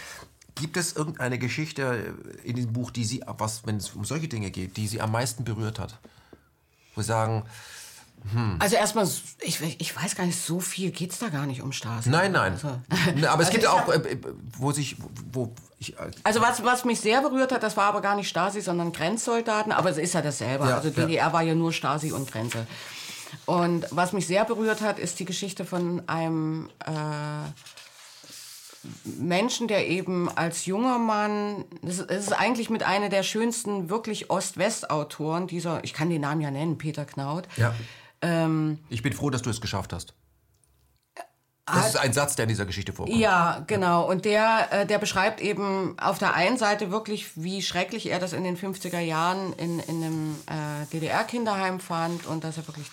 Gibt 0.55 0.75
es 0.75 0.95
irgendeine 0.95 1.37
Geschichte 1.37 2.15
in 2.43 2.55
diesem 2.55 2.73
Buch, 2.73 2.89
die 2.89 3.05
Sie, 3.05 3.21
was, 3.27 3.67
wenn 3.67 3.77
es 3.77 3.91
um 3.91 4.05
solche 4.05 4.27
Dinge 4.27 4.49
geht, 4.49 4.75
die 4.77 4.87
Sie 4.87 5.01
am 5.01 5.11
meisten 5.11 5.43
berührt 5.43 5.77
hat? 5.77 5.99
Wo 6.95 7.01
Sie 7.01 7.07
sagen, 7.07 7.43
hm. 8.33 8.57
Also 8.59 8.75
erstmal, 8.75 9.07
ich, 9.41 9.61
ich 9.79 9.95
weiß 9.95 10.15
gar 10.15 10.25
nicht, 10.25 10.39
so 10.41 10.59
viel 10.59 10.91
geht 10.91 11.11
es 11.11 11.19
da 11.19 11.29
gar 11.29 11.45
nicht 11.45 11.61
um 11.61 11.71
Stasi. 11.71 12.09
Nein, 12.09 12.31
nein. 12.33 12.53
Also, 12.53 12.67
aber 13.27 13.41
es 13.41 13.47
also 13.47 13.51
gibt 13.51 13.67
auch, 13.67 13.87
äh, 13.89 14.17
wo 14.57 14.71
sich, 14.71 14.97
wo 15.31 15.53
ich, 15.79 15.97
äh, 15.97 16.11
Also 16.23 16.41
was, 16.41 16.63
was 16.63 16.83
mich 16.83 16.99
sehr 16.99 17.21
berührt 17.21 17.51
hat, 17.51 17.63
das 17.63 17.77
war 17.77 17.85
aber 17.85 18.01
gar 18.01 18.15
nicht 18.15 18.27
Stasi, 18.27 18.61
sondern 18.61 18.91
Grenzsoldaten, 18.91 19.71
aber 19.71 19.89
es 19.89 19.97
ist 19.97 20.13
ja 20.13 20.21
dasselbe. 20.21 20.67
Ja, 20.67 20.75
also 20.77 20.89
DDR 20.89 21.07
ja. 21.27 21.33
war 21.33 21.41
ja 21.41 21.55
nur 21.55 21.71
Stasi 21.71 22.11
und 22.11 22.29
Grenze. 22.31 22.67
Und 23.45 23.85
was 23.91 24.13
mich 24.13 24.27
sehr 24.27 24.45
berührt 24.45 24.81
hat, 24.81 24.99
ist 24.99 25.19
die 25.19 25.25
Geschichte 25.25 25.63
von 25.63 26.03
einem 26.07 26.69
äh, 26.85 26.91
Menschen, 29.03 29.67
der 29.67 29.87
eben 29.87 30.29
als 30.29 30.65
junger 30.65 30.97
Mann, 30.97 31.65
das 31.81 31.99
ist 31.99 32.33
eigentlich 32.33 32.69
mit 32.69 32.83
einer 32.83 33.09
der 33.09 33.23
schönsten 33.23 33.89
wirklich 33.89 34.29
Ost-West-Autoren 34.29 35.47
dieser, 35.47 35.83
ich 35.83 35.93
kann 35.93 36.09
den 36.09 36.21
Namen 36.21 36.41
ja 36.41 36.51
nennen, 36.51 36.77
Peter 36.77 37.05
Knaut. 37.05 37.47
Ja 37.55 37.73
ähm, 38.21 38.79
ich 38.89 39.03
bin 39.03 39.13
froh, 39.13 39.29
dass 39.29 39.41
du 39.41 39.49
es 39.49 39.61
geschafft 39.61 39.93
hast. 39.93 40.13
Das 41.65 41.89
ist 41.89 41.97
ein 41.97 42.13
Satz, 42.13 42.37
der 42.37 42.43
in 42.43 42.49
dieser 42.49 42.65
Geschichte 42.65 42.93
vorkommt. 42.93 43.17
Ja, 43.19 43.61
genau. 43.67 44.09
Und 44.09 44.23
der, 44.23 44.69
äh, 44.71 44.85
der 44.85 44.99
beschreibt 44.99 45.41
eben 45.41 45.99
auf 45.99 46.17
der 46.17 46.33
einen 46.33 46.57
Seite 46.57 46.91
wirklich, 46.91 47.31
wie 47.35 47.61
schrecklich 47.61 48.09
er 48.09 48.19
das 48.19 48.31
in 48.31 48.45
den 48.45 48.57
50er 48.57 48.99
Jahren 48.99 49.51
in, 49.53 49.79
in 49.79 50.03
einem 50.03 50.35
äh, 50.45 50.85
DDR-Kinderheim 50.93 51.81
fand 51.81 52.25
und 52.25 52.45
dass 52.45 52.55
er 52.55 52.67
wirklich 52.67 52.87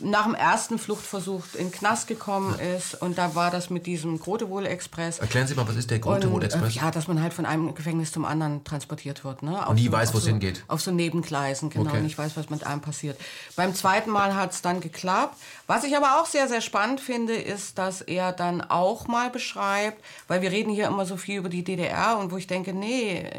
nach 0.00 0.24
dem 0.24 0.34
ersten 0.34 0.78
Fluchtversuch 0.78 1.44
in 1.54 1.66
den 1.66 1.72
Knast 1.72 2.06
gekommen 2.06 2.58
ist. 2.58 3.00
Und 3.00 3.18
da 3.18 3.34
war 3.34 3.50
das 3.50 3.70
mit 3.70 3.86
diesem 3.86 4.18
Grotewohl-Express. 4.18 5.18
Erklären 5.18 5.46
Sie 5.46 5.54
mal, 5.54 5.66
was 5.68 5.76
ist 5.76 5.90
der 5.90 5.98
Grotewohl-Express? 5.98 6.76
Äh, 6.76 6.78
ja, 6.78 6.90
dass 6.90 7.08
man 7.08 7.22
halt 7.22 7.32
von 7.32 7.46
einem 7.46 7.74
Gefängnis 7.74 8.12
zum 8.12 8.24
anderen 8.24 8.64
transportiert 8.64 9.24
wird. 9.24 9.42
Ne? 9.42 9.66
und 9.66 9.76
nie 9.76 9.86
so, 9.86 9.92
weiß, 9.92 10.14
wo 10.14 10.18
es 10.18 10.24
so, 10.24 10.30
hingeht. 10.30 10.64
Auf 10.68 10.80
so 10.80 10.90
Nebengleisen, 10.90 11.70
genau. 11.70 11.90
Okay. 11.90 12.00
Nicht 12.00 12.18
weiß, 12.18 12.36
was 12.36 12.50
mit 12.50 12.66
einem 12.66 12.80
passiert. 12.80 13.18
Beim 13.56 13.74
zweiten 13.74 14.10
Mal 14.10 14.34
hat 14.34 14.52
es 14.52 14.62
dann 14.62 14.80
geklappt. 14.80 15.36
Was 15.66 15.84
ich 15.84 15.96
aber 15.96 16.20
auch 16.20 16.26
sehr, 16.26 16.48
sehr 16.48 16.60
spannend 16.60 17.00
finde, 17.00 17.34
ist, 17.34 17.78
dass 17.78 18.00
er 18.00 18.32
dann 18.32 18.60
auch 18.60 19.06
mal 19.06 19.30
beschreibt, 19.30 20.02
weil 20.28 20.42
wir 20.42 20.50
reden 20.50 20.72
hier 20.72 20.86
immer 20.86 21.06
so 21.06 21.16
viel 21.16 21.38
über 21.38 21.48
die 21.48 21.64
DDR 21.64 22.18
und 22.18 22.32
wo 22.32 22.36
ich 22.36 22.46
denke, 22.46 22.72
nee, 22.72 23.30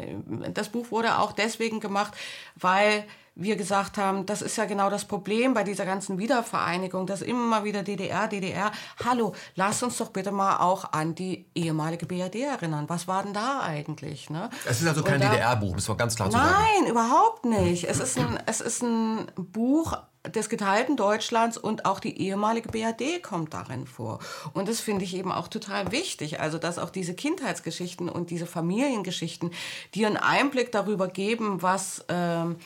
das 0.54 0.68
Buch 0.68 0.90
wurde 0.90 1.18
auch 1.18 1.32
deswegen 1.32 1.80
gemacht, 1.80 2.12
weil 2.56 3.04
wir 3.34 3.56
gesagt 3.56 3.96
haben, 3.96 4.26
das 4.26 4.42
ist 4.42 4.56
ja 4.56 4.66
genau 4.66 4.90
das 4.90 5.06
Problem 5.06 5.54
bei 5.54 5.64
dieser 5.64 5.86
ganzen 5.86 6.18
Wiedervereinigung, 6.18 7.06
dass 7.06 7.22
immer 7.22 7.64
wieder 7.64 7.82
DDR, 7.82 8.28
DDR. 8.28 8.72
Hallo, 9.04 9.34
lass 9.54 9.82
uns 9.82 9.96
doch 9.96 10.10
bitte 10.10 10.32
mal 10.32 10.58
auch 10.58 10.92
an 10.92 11.14
die 11.14 11.46
ehemalige 11.54 12.04
BRD 12.04 12.36
erinnern. 12.36 12.84
Was 12.88 13.08
war 13.08 13.22
denn 13.22 13.32
da 13.32 13.60
eigentlich? 13.60 14.28
Ne? 14.28 14.50
Es 14.68 14.82
ist 14.82 14.86
also 14.88 15.02
kein 15.02 15.20
DDR-Buch, 15.20 15.76
das 15.76 15.88
war 15.88 15.96
ganz 15.96 16.14
klar 16.14 16.30
zu 16.30 16.36
sagen. 16.36 16.52
Nein, 16.52 16.90
überhaupt 16.90 17.46
nicht. 17.46 17.84
Es 17.84 18.00
ist 18.00 18.18
ein, 18.18 18.38
es 18.46 18.60
ist 18.60 18.82
ein 18.82 19.26
Buch 19.36 19.96
des 20.26 20.48
geteilten 20.48 20.96
Deutschlands 20.96 21.56
und 21.56 21.84
auch 21.86 22.00
die 22.00 22.20
ehemalige 22.20 22.68
BRD 22.68 23.22
kommt 23.22 23.54
darin 23.54 23.86
vor. 23.86 24.20
Und 24.52 24.68
das 24.68 24.80
finde 24.80 25.04
ich 25.04 25.16
eben 25.16 25.32
auch 25.32 25.48
total 25.48 25.90
wichtig. 25.90 26.40
Also, 26.40 26.58
dass 26.58 26.78
auch 26.78 26.90
diese 26.90 27.14
Kindheitsgeschichten 27.14 28.08
und 28.08 28.30
diese 28.30 28.46
Familiengeschichten, 28.46 29.52
die 29.94 30.04
einen 30.04 30.18
Einblick 30.18 30.70
darüber 30.70 31.08
geben, 31.08 31.62
was... 31.62 32.04
Ähm, 32.08 32.56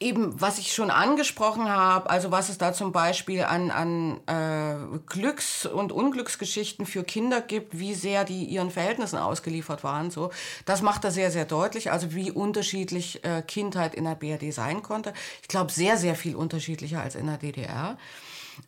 eben, 0.00 0.40
was 0.40 0.58
ich 0.58 0.72
schon 0.72 0.90
angesprochen 0.90 1.68
habe, 1.68 2.08
also 2.08 2.30
was 2.30 2.48
es 2.48 2.56
da 2.56 2.72
zum 2.72 2.90
Beispiel 2.90 3.42
an, 3.42 3.70
an 3.70 4.20
äh, 4.26 4.98
Glücks- 5.06 5.66
und 5.66 5.92
Unglücksgeschichten 5.92 6.86
für 6.86 7.04
Kinder 7.04 7.42
gibt, 7.42 7.78
wie 7.78 7.94
sehr 7.94 8.24
die 8.24 8.44
ihren 8.44 8.70
Verhältnissen 8.70 9.18
ausgeliefert 9.18 9.84
waren, 9.84 10.10
so, 10.10 10.30
das 10.64 10.80
macht 10.80 11.04
er 11.04 11.10
sehr, 11.10 11.30
sehr 11.30 11.44
deutlich, 11.44 11.92
also 11.92 12.14
wie 12.14 12.30
unterschiedlich 12.30 13.22
äh, 13.24 13.42
Kindheit 13.42 13.94
in 13.94 14.04
der 14.04 14.14
BRD 14.14 14.54
sein 14.54 14.82
konnte. 14.82 15.12
Ich 15.42 15.48
glaube, 15.48 15.70
sehr, 15.70 15.98
sehr 15.98 16.14
viel 16.14 16.34
unterschiedlicher 16.34 17.02
als 17.02 17.14
in 17.14 17.26
der 17.26 17.36
DDR. 17.36 17.98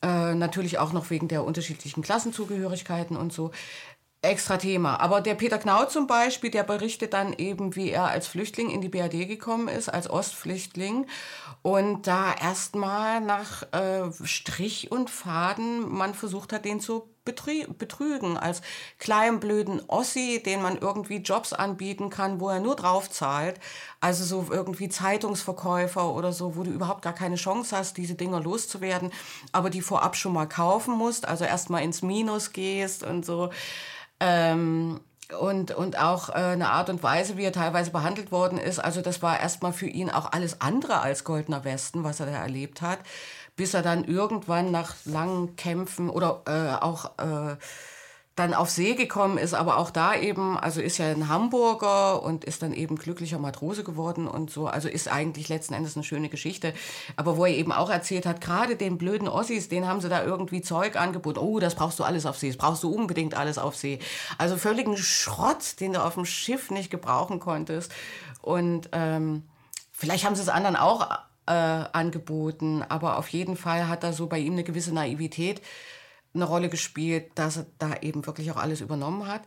Äh, 0.01 0.35
natürlich 0.35 0.79
auch 0.79 0.93
noch 0.93 1.11
wegen 1.11 1.29
der 1.29 1.45
unterschiedlichen 1.45 2.03
Klassenzugehörigkeiten 2.03 3.17
und 3.17 3.33
so 3.33 3.51
extra 4.23 4.57
Thema. 4.57 5.01
Aber 5.01 5.21
der 5.21 5.35
Peter 5.35 5.59
Knau 5.59 5.85
zum 5.85 6.07
Beispiel, 6.07 6.51
der 6.51 6.63
berichtet 6.63 7.13
dann 7.13 7.33
eben, 7.33 7.75
wie 7.75 7.91
er 7.91 8.05
als 8.05 8.29
Flüchtling 8.29 8.71
in 8.71 8.81
die 8.81 8.89
BRD 8.89 9.27
gekommen 9.29 9.69
ist, 9.69 9.89
als 9.89 10.09
Ostflüchtling. 10.09 11.07
Und 11.63 12.07
da 12.07 12.33
erstmal 12.33 13.21
nach 13.21 13.65
äh, 13.73 14.11
Strich 14.25 14.91
und 14.93 15.11
Faden 15.11 15.89
man 15.93 16.15
versucht 16.15 16.53
hat, 16.53 16.65
den 16.65 16.81
zu 16.81 17.09
betrügen. 17.25 18.37
Als 18.37 18.63
kleinen 18.99 19.41
blöden 19.41 19.81
Ossi, 19.89 20.43
den 20.45 20.63
man 20.63 20.79
irgendwie 20.79 21.19
Jobs 21.19 21.53
anbieten 21.53 22.11
kann, 22.11 22.41
wo 22.41 22.49
er 22.49 22.61
nur 22.61 22.77
drauf 22.77 23.11
zahlt. 23.11 23.61
Also 24.01 24.25
so 24.25 24.53
irgendwie 24.53 24.89
Zeitungsverkäufer 24.89 26.13
oder 26.15 26.33
so, 26.33 26.57
wo 26.57 26.63
du 26.63 26.71
überhaupt 26.71 27.03
gar 27.03 27.13
keine 27.13 27.37
Chance 27.37 27.77
hast, 27.77 27.97
diese 27.97 28.15
Dinger 28.15 28.41
loszuwerden, 28.41 29.13
aber 29.53 29.71
die 29.71 29.83
vorab 29.83 30.17
schon 30.17 30.33
mal 30.33 30.49
kaufen 30.49 30.97
musst. 30.97 31.27
Also 31.27 31.45
erstmal 31.45 31.83
ins 31.83 32.03
Minus 32.03 32.53
gehst 32.53 33.05
und 33.05 33.25
so. 33.25 33.51
Ähm, 34.23 35.01
und, 35.41 35.73
und 35.73 35.99
auch 35.99 36.29
äh, 36.29 36.33
eine 36.33 36.71
Art 36.71 36.91
und 36.91 37.03
Weise, 37.03 37.37
wie 37.37 37.45
er 37.45 37.53
teilweise 37.53 37.91
behandelt 37.91 38.31
worden 38.31 38.59
ist. 38.59 38.79
Also 38.79 39.01
das 39.01 39.21
war 39.21 39.41
erstmal 39.41 39.73
für 39.73 39.87
ihn 39.87 40.11
auch 40.11 40.31
alles 40.31 40.61
andere 40.61 41.01
als 41.01 41.25
Goldener 41.25 41.65
Westen, 41.65 42.05
was 42.05 42.21
er 42.21 42.27
da 42.27 42.33
erlebt 42.33 42.83
hat, 42.83 43.01
bis 43.57 43.75
er 43.75 43.83
dann 43.83 44.05
irgendwann 44.05 44.71
nach 44.71 44.95
langen 45.05 45.57
Kämpfen 45.57 46.09
oder 46.09 46.43
äh, 46.47 46.85
auch 46.85 47.07
äh, 47.19 47.57
dann 48.35 48.55
auf 48.55 48.71
See 48.71 48.95
gekommen 48.95 49.37
ist, 49.37 49.53
aber 49.53 49.77
auch 49.77 49.91
da 49.91 50.15
eben, 50.15 50.59
also 50.59 50.81
ist 50.81 50.97
ja 50.97 51.07
ein 51.07 51.29
Hamburger 51.29 52.23
und 52.23 52.45
ist 52.45 52.63
dann 52.63 52.73
eben 52.73 52.97
glücklicher 52.97 53.39
Matrose 53.39 53.85
geworden 53.85 54.27
und 54.27 54.51
so. 54.51 54.67
Also 54.67 54.89
ist 54.89 55.09
eigentlich 55.09 55.51
letzten 55.51 55.75
Endes 55.75 55.97
eine 55.97 56.05
schöne 56.05 56.31
Geschichte. 56.31 56.73
Aber 57.17 57.37
wo 57.37 57.45
er 57.45 57.55
eben 57.55 57.73
auch 57.73 57.91
erzählt 57.91 58.25
hat, 58.25 58.41
gerade 58.41 58.77
den 58.77 58.97
blöden 58.97 59.29
Ossis, 59.29 59.69
den 59.69 59.87
haben 59.87 60.01
sie 60.01 60.09
da 60.09 60.25
irgendwie 60.25 60.63
Zeug 60.63 60.97
angeboten. 60.97 61.39
Oh, 61.39 61.61
das 61.61 61.75
brauchst 61.75 61.99
du 61.99 62.05
alles 62.05 62.25
auf 62.25 62.39
See, 62.39 62.49
das 62.49 62.57
brauchst 62.57 62.83
du 62.83 62.91
unbedingt 62.91 63.35
alles 63.35 63.59
auf 63.59 63.77
See. 63.77 63.99
Also 64.39 64.57
völligen 64.57 64.97
Schrott, 64.97 65.79
den 65.81 65.93
du 65.93 66.03
auf 66.03 66.15
dem 66.15 66.25
Schiff 66.25 66.71
nicht 66.71 66.91
gebrauchen 66.91 67.39
konntest. 67.39 67.93
Und 68.41 68.89
ähm, 68.93 69.43
vielleicht 69.93 70.25
haben 70.25 70.37
sie 70.37 70.43
es 70.43 70.49
anderen 70.49 70.77
auch 70.77 71.11
äh, 71.47 71.53
angeboten, 71.53 72.83
aber 72.89 73.19
auf 73.19 73.29
jeden 73.29 73.57
Fall 73.57 73.89
hat 73.89 74.05
da 74.05 74.13
so 74.13 74.27
bei 74.27 74.39
ihm 74.39 74.55
eine 74.55 74.65
gewisse 74.65 74.95
Naivität 74.95 75.61
eine 76.35 76.45
Rolle 76.45 76.69
gespielt, 76.69 77.31
dass 77.35 77.59
er 77.59 77.67
da 77.79 77.95
eben 78.01 78.27
wirklich 78.27 78.51
auch 78.51 78.57
alles 78.57 78.81
übernommen 78.81 79.27
hat. 79.27 79.43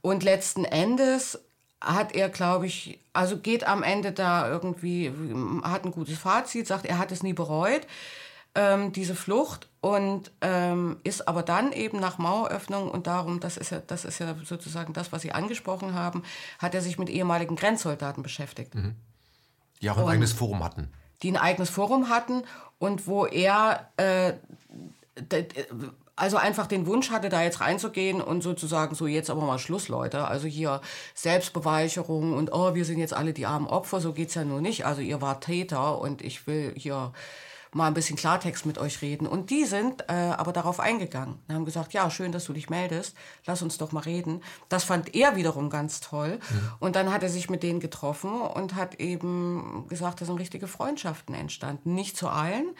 Und 0.00 0.22
letzten 0.22 0.64
Endes 0.64 1.38
hat 1.80 2.14
er, 2.14 2.28
glaube 2.28 2.66
ich, 2.66 3.00
also 3.12 3.38
geht 3.38 3.64
am 3.64 3.82
Ende 3.82 4.12
da 4.12 4.48
irgendwie, 4.48 5.12
hat 5.62 5.84
ein 5.84 5.92
gutes 5.92 6.18
Fazit, 6.18 6.66
sagt, 6.66 6.86
er 6.86 6.98
hat 6.98 7.12
es 7.12 7.22
nie 7.22 7.32
bereut, 7.32 7.86
ähm, 8.54 8.92
diese 8.92 9.14
Flucht 9.14 9.68
und 9.80 10.30
ähm, 10.40 10.98
ist 11.04 11.28
aber 11.28 11.42
dann 11.42 11.72
eben 11.72 12.00
nach 12.00 12.18
Maueröffnung 12.18 12.90
und 12.90 13.06
darum, 13.06 13.40
das 13.40 13.56
ist 13.56 13.70
ja, 13.70 13.80
das 13.86 14.04
ist 14.04 14.18
ja 14.18 14.34
sozusagen 14.44 14.92
das, 14.92 15.12
was 15.12 15.22
Sie 15.22 15.32
angesprochen 15.32 15.94
haben, 15.94 16.22
hat 16.58 16.74
er 16.74 16.80
sich 16.80 16.98
mit 16.98 17.08
ehemaligen 17.08 17.56
Grenzsoldaten 17.56 18.22
beschäftigt. 18.22 18.74
Mhm. 18.74 18.96
Die 19.80 19.88
auch 19.88 19.96
ein 19.96 20.04
und, 20.04 20.10
eigenes 20.10 20.32
Forum 20.32 20.64
hatten. 20.64 20.88
Die 21.22 21.30
ein 21.30 21.36
eigenes 21.36 21.70
Forum 21.70 22.08
hatten 22.08 22.42
und 22.78 23.06
wo 23.06 23.24
er 23.24 23.88
äh, 23.96 24.34
also 26.20 26.36
einfach 26.36 26.66
den 26.66 26.86
Wunsch 26.86 27.10
hatte, 27.10 27.30
da 27.30 27.42
jetzt 27.42 27.60
reinzugehen 27.60 28.20
und 28.20 28.42
sozusagen 28.42 28.94
so 28.94 29.06
jetzt 29.06 29.30
aber 29.30 29.40
mal 29.42 29.58
Schluss, 29.58 29.88
Leute. 29.88 30.26
Also 30.26 30.46
hier 30.46 30.82
Selbstbeweicherung 31.14 32.34
und 32.34 32.52
oh, 32.52 32.74
wir 32.74 32.84
sind 32.84 32.98
jetzt 32.98 33.14
alle 33.14 33.32
die 33.32 33.46
armen 33.46 33.66
Opfer, 33.66 34.00
so 34.00 34.12
geht's 34.12 34.34
ja 34.34 34.44
nur 34.44 34.60
nicht. 34.60 34.84
Also 34.84 35.00
ihr 35.00 35.22
wart 35.22 35.44
Täter 35.44 35.98
und 35.98 36.20
ich 36.20 36.46
will 36.46 36.74
hier 36.76 37.12
mal 37.72 37.86
ein 37.86 37.94
bisschen 37.94 38.16
Klartext 38.16 38.66
mit 38.66 38.76
euch 38.76 39.00
reden. 39.00 39.26
Und 39.26 39.48
die 39.48 39.64
sind 39.64 40.02
äh, 40.08 40.12
aber 40.12 40.52
darauf 40.52 40.78
eingegangen 40.78 41.38
und 41.48 41.54
haben 41.54 41.64
gesagt, 41.64 41.94
ja, 41.94 42.10
schön, 42.10 42.32
dass 42.32 42.44
du 42.44 42.52
dich 42.52 42.68
meldest, 42.68 43.16
lass 43.46 43.62
uns 43.62 43.78
doch 43.78 43.92
mal 43.92 44.00
reden. 44.00 44.42
Das 44.68 44.84
fand 44.84 45.14
er 45.14 45.36
wiederum 45.36 45.70
ganz 45.70 46.00
toll. 46.00 46.38
Mhm. 46.38 46.72
Und 46.80 46.96
dann 46.96 47.12
hat 47.12 47.22
er 47.22 47.30
sich 47.30 47.48
mit 47.48 47.62
denen 47.62 47.80
getroffen 47.80 48.42
und 48.42 48.74
hat 48.74 48.96
eben 48.96 49.86
gesagt, 49.88 50.20
da 50.20 50.26
sind 50.26 50.38
richtige 50.38 50.66
Freundschaften 50.66 51.34
entstanden. 51.34 51.94
Nicht 51.94 52.16
zu 52.16 52.28
allen, 52.28 52.74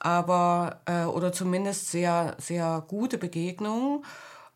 aber 0.00 0.80
äh, 0.86 1.04
oder 1.04 1.32
zumindest 1.32 1.90
sehr, 1.90 2.36
sehr 2.38 2.84
gute 2.86 3.18
Begegnungen. 3.18 4.04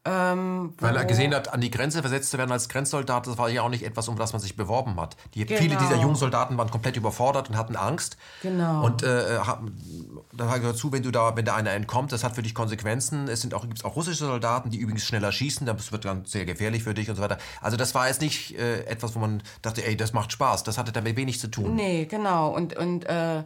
Ähm, 0.04 0.74
Weil 0.80 0.96
er 0.96 1.04
gesehen 1.04 1.32
hat, 1.32 1.52
an 1.52 1.60
die 1.60 1.70
Grenze 1.70 2.00
versetzt 2.00 2.32
zu 2.32 2.38
werden 2.38 2.50
als 2.50 2.68
Grenzsoldat, 2.68 3.28
das 3.28 3.38
war 3.38 3.48
ja 3.48 3.62
auch 3.62 3.68
nicht 3.68 3.84
etwas, 3.84 4.08
um 4.08 4.16
das 4.16 4.32
man 4.32 4.42
sich 4.42 4.56
beworben 4.56 5.00
hat. 5.00 5.16
Die, 5.34 5.46
genau. 5.46 5.60
Viele 5.60 5.76
dieser 5.76 5.94
jungen 5.94 6.16
Soldaten 6.16 6.58
waren 6.58 6.70
komplett 6.72 6.96
überfordert 6.96 7.48
und 7.48 7.56
hatten 7.56 7.76
Angst. 7.76 8.16
Genau. 8.42 8.84
Und 8.84 9.04
äh, 9.04 9.38
da 10.32 10.58
gehört 10.58 10.76
zu, 10.76 10.90
wenn 10.90 11.04
du 11.04 11.12
da, 11.12 11.36
wenn 11.36 11.44
da 11.44 11.54
einer 11.54 11.70
entkommt, 11.70 12.10
das 12.10 12.24
hat 12.24 12.34
für 12.34 12.42
dich 12.42 12.52
Konsequenzen. 12.52 13.28
Es 13.28 13.42
sind 13.42 13.54
auch, 13.54 13.62
gibt 13.62 13.84
auch 13.84 13.94
russische 13.94 14.24
Soldaten, 14.24 14.70
die 14.70 14.78
übrigens 14.78 15.04
schneller 15.04 15.30
schießen, 15.30 15.68
das 15.68 15.92
wird 15.92 16.04
dann 16.04 16.24
sehr 16.24 16.46
gefährlich 16.46 16.82
für 16.82 16.94
dich 16.94 17.08
und 17.08 17.14
so 17.14 17.22
weiter. 17.22 17.38
Also 17.60 17.76
das 17.76 17.94
war 17.94 18.08
jetzt 18.08 18.22
nicht 18.22 18.58
äh, 18.58 18.84
etwas, 18.86 19.14
wo 19.14 19.20
man 19.20 19.40
dachte, 19.62 19.86
ey, 19.86 19.96
das 19.96 20.12
macht 20.12 20.32
Spaß. 20.32 20.64
Das 20.64 20.78
hatte 20.78 20.90
damit 20.90 21.14
wenig 21.14 21.38
zu 21.38 21.46
tun. 21.46 21.76
Nee, 21.76 22.06
genau. 22.06 22.48
Und, 22.48 22.76
und 22.76 23.04
äh 23.04 23.44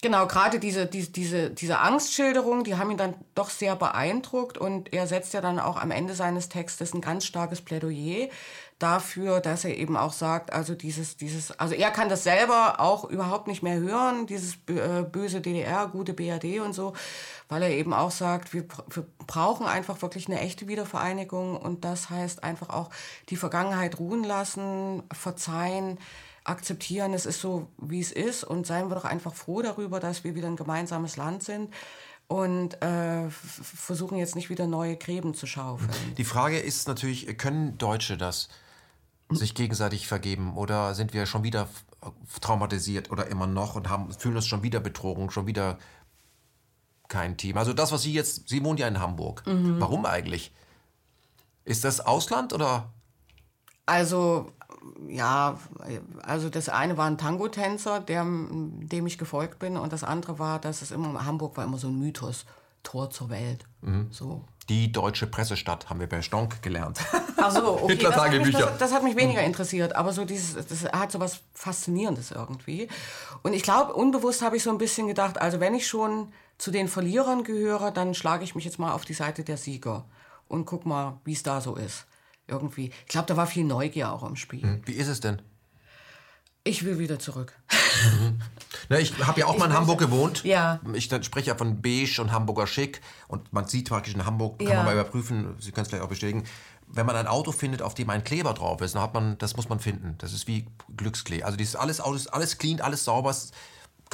Genau, 0.00 0.28
gerade 0.28 0.60
diese, 0.60 0.86
diese, 0.86 1.10
diese, 1.10 1.50
diese 1.50 1.80
Angstschilderung, 1.80 2.62
die 2.62 2.76
haben 2.76 2.92
ihn 2.92 2.96
dann 2.96 3.14
doch 3.34 3.50
sehr 3.50 3.74
beeindruckt 3.74 4.56
und 4.56 4.92
er 4.92 5.08
setzt 5.08 5.34
ja 5.34 5.40
dann 5.40 5.58
auch 5.58 5.76
am 5.76 5.90
Ende 5.90 6.14
seines 6.14 6.48
Textes 6.48 6.94
ein 6.94 7.00
ganz 7.00 7.24
starkes 7.24 7.60
Plädoyer 7.60 8.28
dafür, 8.78 9.40
dass 9.40 9.64
er 9.64 9.76
eben 9.76 9.96
auch 9.96 10.12
sagt, 10.12 10.52
also 10.52 10.76
dieses, 10.76 11.16
dieses, 11.16 11.50
also 11.58 11.74
er 11.74 11.90
kann 11.90 12.08
das 12.08 12.22
selber 12.22 12.78
auch 12.78 13.10
überhaupt 13.10 13.48
nicht 13.48 13.64
mehr 13.64 13.80
hören, 13.80 14.28
dieses 14.28 14.54
äh, 14.68 15.02
böse 15.02 15.40
DDR, 15.40 15.88
gute 15.88 16.14
BRD 16.14 16.60
und 16.60 16.74
so, 16.74 16.92
weil 17.48 17.64
er 17.64 17.70
eben 17.70 17.92
auch 17.92 18.12
sagt, 18.12 18.54
wir, 18.54 18.66
wir 18.90 19.04
brauchen 19.26 19.66
einfach 19.66 20.00
wirklich 20.00 20.28
eine 20.28 20.38
echte 20.38 20.68
Wiedervereinigung 20.68 21.56
und 21.56 21.84
das 21.84 22.08
heißt 22.08 22.44
einfach 22.44 22.68
auch 22.68 22.90
die 23.30 23.36
Vergangenheit 23.36 23.98
ruhen 23.98 24.22
lassen, 24.22 25.02
verzeihen, 25.12 25.98
akzeptieren, 26.48 27.12
es 27.12 27.26
ist 27.26 27.40
so, 27.40 27.68
wie 27.78 28.00
es 28.00 28.12
ist 28.12 28.44
und 28.44 28.66
seien 28.66 28.88
wir 28.88 28.94
doch 28.94 29.04
einfach 29.04 29.34
froh 29.34 29.62
darüber, 29.62 30.00
dass 30.00 30.24
wir 30.24 30.34
wieder 30.34 30.48
ein 30.48 30.56
gemeinsames 30.56 31.16
Land 31.16 31.42
sind 31.42 31.72
und 32.26 32.80
äh, 32.82 33.28
versuchen 33.30 34.18
jetzt 34.18 34.36
nicht 34.36 34.50
wieder 34.50 34.66
neue 34.66 34.96
Gräben 34.96 35.34
zu 35.34 35.46
schaufeln. 35.46 35.90
Die 36.16 36.24
Frage 36.24 36.58
ist 36.58 36.88
natürlich, 36.88 37.36
können 37.38 37.78
Deutsche 37.78 38.16
das 38.16 38.48
sich 39.30 39.54
gegenseitig 39.54 40.06
vergeben 40.06 40.56
oder 40.56 40.94
sind 40.94 41.12
wir 41.12 41.26
schon 41.26 41.42
wieder 41.42 41.68
traumatisiert 42.40 43.10
oder 43.10 43.26
immer 43.26 43.46
noch 43.46 43.74
und 43.74 43.90
haben, 43.90 44.12
fühlen 44.12 44.36
uns 44.36 44.46
schon 44.46 44.62
wieder 44.62 44.80
betrogen, 44.80 45.30
schon 45.30 45.46
wieder 45.46 45.78
kein 47.08 47.36
Team? 47.36 47.58
Also 47.58 47.72
das, 47.72 47.92
was 47.92 48.02
Sie 48.02 48.12
jetzt, 48.12 48.48
Sie 48.48 48.64
wohnen 48.64 48.78
ja 48.78 48.88
in 48.88 49.00
Hamburg. 49.00 49.42
Mhm. 49.46 49.80
Warum 49.80 50.06
eigentlich? 50.06 50.52
Ist 51.64 51.84
das 51.84 52.00
Ausland 52.00 52.52
oder? 52.54 52.90
Also 53.84 54.52
ja, 55.08 55.58
also 56.22 56.48
das 56.48 56.68
eine 56.68 56.96
war 56.96 57.06
ein 57.06 57.18
Tango-Tänzer, 57.18 58.00
dem 58.00 59.06
ich 59.06 59.18
gefolgt 59.18 59.58
bin, 59.58 59.76
und 59.76 59.92
das 59.92 60.04
andere 60.04 60.38
war, 60.38 60.58
dass 60.58 60.82
es 60.82 60.90
immer 60.90 61.24
Hamburg 61.24 61.56
war 61.56 61.64
immer 61.64 61.78
so 61.78 61.88
ein 61.88 61.98
Mythos, 61.98 62.44
Tor 62.82 63.10
zur 63.10 63.30
Welt. 63.30 63.64
Mhm. 63.82 64.08
So. 64.10 64.44
Die 64.68 64.92
deutsche 64.92 65.26
Pressestadt 65.26 65.88
haben 65.88 65.98
wir 65.98 66.08
bei 66.08 66.20
Stonk 66.20 66.60
gelernt. 66.62 67.00
Ach 67.36 67.50
so, 67.50 67.82
okay. 67.82 67.96
Das 67.96 68.16
hat, 68.16 68.32
mich, 68.32 68.54
das, 68.54 68.78
das 68.78 68.92
hat 68.92 69.02
mich 69.02 69.16
weniger 69.16 69.42
interessiert, 69.42 69.96
aber 69.96 70.12
so 70.12 70.24
dieses, 70.24 70.66
das 70.66 70.84
hat 70.92 71.10
so 71.10 71.20
was 71.20 71.40
Faszinierendes 71.54 72.32
irgendwie. 72.32 72.88
Und 73.42 73.54
ich 73.54 73.62
glaube, 73.62 73.94
unbewusst 73.94 74.42
habe 74.42 74.56
ich 74.56 74.62
so 74.62 74.70
ein 74.70 74.78
bisschen 74.78 75.06
gedacht, 75.06 75.40
also 75.40 75.60
wenn 75.60 75.74
ich 75.74 75.86
schon 75.86 76.32
zu 76.58 76.70
den 76.70 76.88
Verlierern 76.88 77.44
gehöre, 77.44 77.90
dann 77.90 78.14
schlage 78.14 78.44
ich 78.44 78.54
mich 78.54 78.64
jetzt 78.64 78.78
mal 78.78 78.92
auf 78.92 79.04
die 79.04 79.14
Seite 79.14 79.44
der 79.44 79.56
Sieger 79.56 80.04
und 80.48 80.66
guck 80.66 80.84
mal, 80.84 81.18
wie 81.24 81.32
es 81.32 81.42
da 81.42 81.60
so 81.60 81.76
ist 81.76 82.06
irgendwie. 82.48 82.90
Ich 83.06 83.08
glaube, 83.08 83.26
da 83.26 83.36
war 83.36 83.46
viel 83.46 83.64
Neugier 83.64 84.12
auch 84.12 84.22
im 84.22 84.36
Spiel. 84.36 84.62
Hm. 84.62 84.82
Wie 84.84 84.92
ist 84.92 85.08
es 85.08 85.20
denn? 85.20 85.40
Ich 86.64 86.84
will 86.84 86.98
wieder 86.98 87.18
zurück. 87.18 87.54
Mhm. 88.20 88.40
Na, 88.90 88.98
ich 88.98 89.18
habe 89.26 89.40
ja 89.40 89.46
auch 89.46 89.54
ich 89.54 89.58
mal 89.58 89.66
in 89.66 89.72
Hamburg 89.72 89.98
gewohnt. 89.98 90.44
Ja. 90.44 90.80
Ich 90.92 91.04
spreche 91.04 91.48
ja 91.48 91.54
von 91.54 91.80
Beige 91.80 92.20
und 92.20 92.32
Hamburger 92.32 92.66
Schick. 92.66 93.00
Und 93.26 93.52
man 93.52 93.66
sieht 93.66 93.88
praktisch 93.88 94.14
in 94.14 94.26
Hamburg, 94.26 94.58
kann 94.58 94.68
ja. 94.68 94.76
man 94.76 94.86
mal 94.86 94.92
überprüfen, 94.94 95.56
Sie 95.60 95.72
können 95.72 95.82
es 95.82 95.88
vielleicht 95.88 96.04
auch 96.04 96.08
bestätigen, 96.08 96.44
wenn 96.90 97.06
man 97.06 97.16
ein 97.16 97.26
Auto 97.26 97.52
findet, 97.52 97.82
auf 97.82 97.94
dem 97.94 98.10
ein 98.10 98.24
Kleber 98.24 98.54
drauf 98.54 98.80
ist, 98.80 98.94
dann 98.94 99.02
hat 99.02 99.14
man, 99.14 99.36
das 99.38 99.56
muss 99.56 99.68
man 99.68 99.78
finden. 99.78 100.16
Das 100.18 100.32
ist 100.32 100.46
wie 100.46 100.66
Glücksklee. 100.96 101.42
Also 101.42 101.56
dieses 101.56 101.76
alles 101.76 102.00
Auto 102.00 102.16
ist 102.16 102.28
alles 102.28 102.58
clean, 102.58 102.80
alles 102.80 103.04
sauber, 103.04 103.34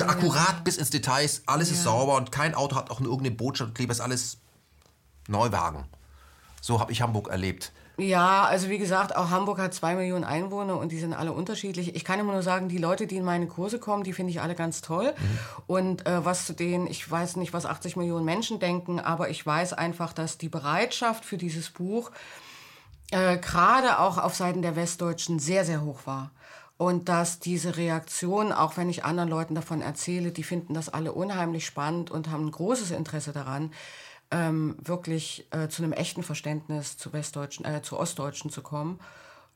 akkurat 0.01 0.48
ja. 0.48 0.61
bis 0.65 0.77
ins 0.77 0.90
Details, 0.90 1.43
alles 1.47 1.70
ja. 1.70 1.77
ist 1.77 1.85
sauber 1.85 2.16
und 2.16 2.32
kein 2.32 2.55
Auto 2.55 2.77
hat 2.77 2.90
auch 2.90 3.01
nur 3.01 3.11
irgendeine 3.11 3.36
Botschaft, 3.36 3.74
Kleber 3.74 3.93
ist 3.93 4.01
alles 4.01 4.39
Neuwagen. 5.28 5.85
So 6.61 6.81
habe 6.81 6.93
ich 6.93 7.01
Hamburg 7.02 7.28
erlebt. 7.28 7.73
Ja, 7.96 8.42
also 8.44 8.70
wie 8.70 8.78
gesagt, 8.78 9.14
auch 9.14 9.30
Hamburg 9.30 9.58
hat 9.58 9.72
zwei 9.72 9.94
Millionen 9.94 10.24
Einwohner 10.24 10.78
und 10.78 10.90
die 10.90 10.98
sind 10.98 11.14
alle 11.14 11.32
unterschiedlich. 11.32 11.94
Ich 11.94 12.04
kann 12.04 12.18
immer 12.18 12.32
nur 12.32 12.42
sagen, 12.42 12.68
die 12.68 12.78
Leute, 12.78 13.06
die 13.06 13.16
in 13.16 13.24
meine 13.24 13.46
Kurse 13.46 13.78
kommen, 13.78 14.02
die 14.02 14.12
finde 14.12 14.30
ich 14.32 14.40
alle 14.40 14.56
ganz 14.56 14.80
toll. 14.80 15.14
Mhm. 15.16 15.38
Und 15.68 16.06
äh, 16.06 16.24
was 16.24 16.44
zu 16.44 16.54
denen, 16.54 16.88
ich 16.88 17.08
weiß 17.08 17.36
nicht, 17.36 17.52
was 17.52 17.66
80 17.66 17.94
Millionen 17.94 18.24
Menschen 18.24 18.58
denken, 18.58 18.98
aber 18.98 19.30
ich 19.30 19.46
weiß 19.46 19.74
einfach, 19.74 20.12
dass 20.12 20.38
die 20.38 20.48
Bereitschaft 20.48 21.24
für 21.24 21.36
dieses 21.36 21.70
Buch 21.70 22.10
äh, 23.12 23.38
gerade 23.38 24.00
auch 24.00 24.18
auf 24.18 24.34
Seiten 24.34 24.62
der 24.62 24.74
Westdeutschen 24.74 25.38
sehr, 25.38 25.64
sehr 25.64 25.82
hoch 25.82 26.00
war. 26.04 26.32
Und 26.76 27.08
dass 27.08 27.38
diese 27.38 27.76
Reaktion, 27.76 28.50
auch 28.50 28.76
wenn 28.76 28.90
ich 28.90 29.04
anderen 29.04 29.28
Leuten 29.28 29.54
davon 29.54 29.80
erzähle, 29.80 30.32
die 30.32 30.42
finden 30.42 30.74
das 30.74 30.88
alle 30.88 31.12
unheimlich 31.12 31.64
spannend 31.64 32.10
und 32.10 32.28
haben 32.30 32.46
ein 32.46 32.50
großes 32.50 32.90
Interesse 32.90 33.32
daran, 33.32 33.70
ähm, 34.30 34.76
wirklich 34.80 35.46
äh, 35.51 35.68
zu 35.68 35.82
einem 35.82 35.92
echten 35.92 36.22
Verständnis 36.22 36.96
zu 36.96 37.12
Westdeutschen, 37.12 37.64
äh, 37.64 37.82
zu 37.82 37.98
Ostdeutschen 37.98 38.51
zu 38.51 38.62
kommen. 38.62 38.98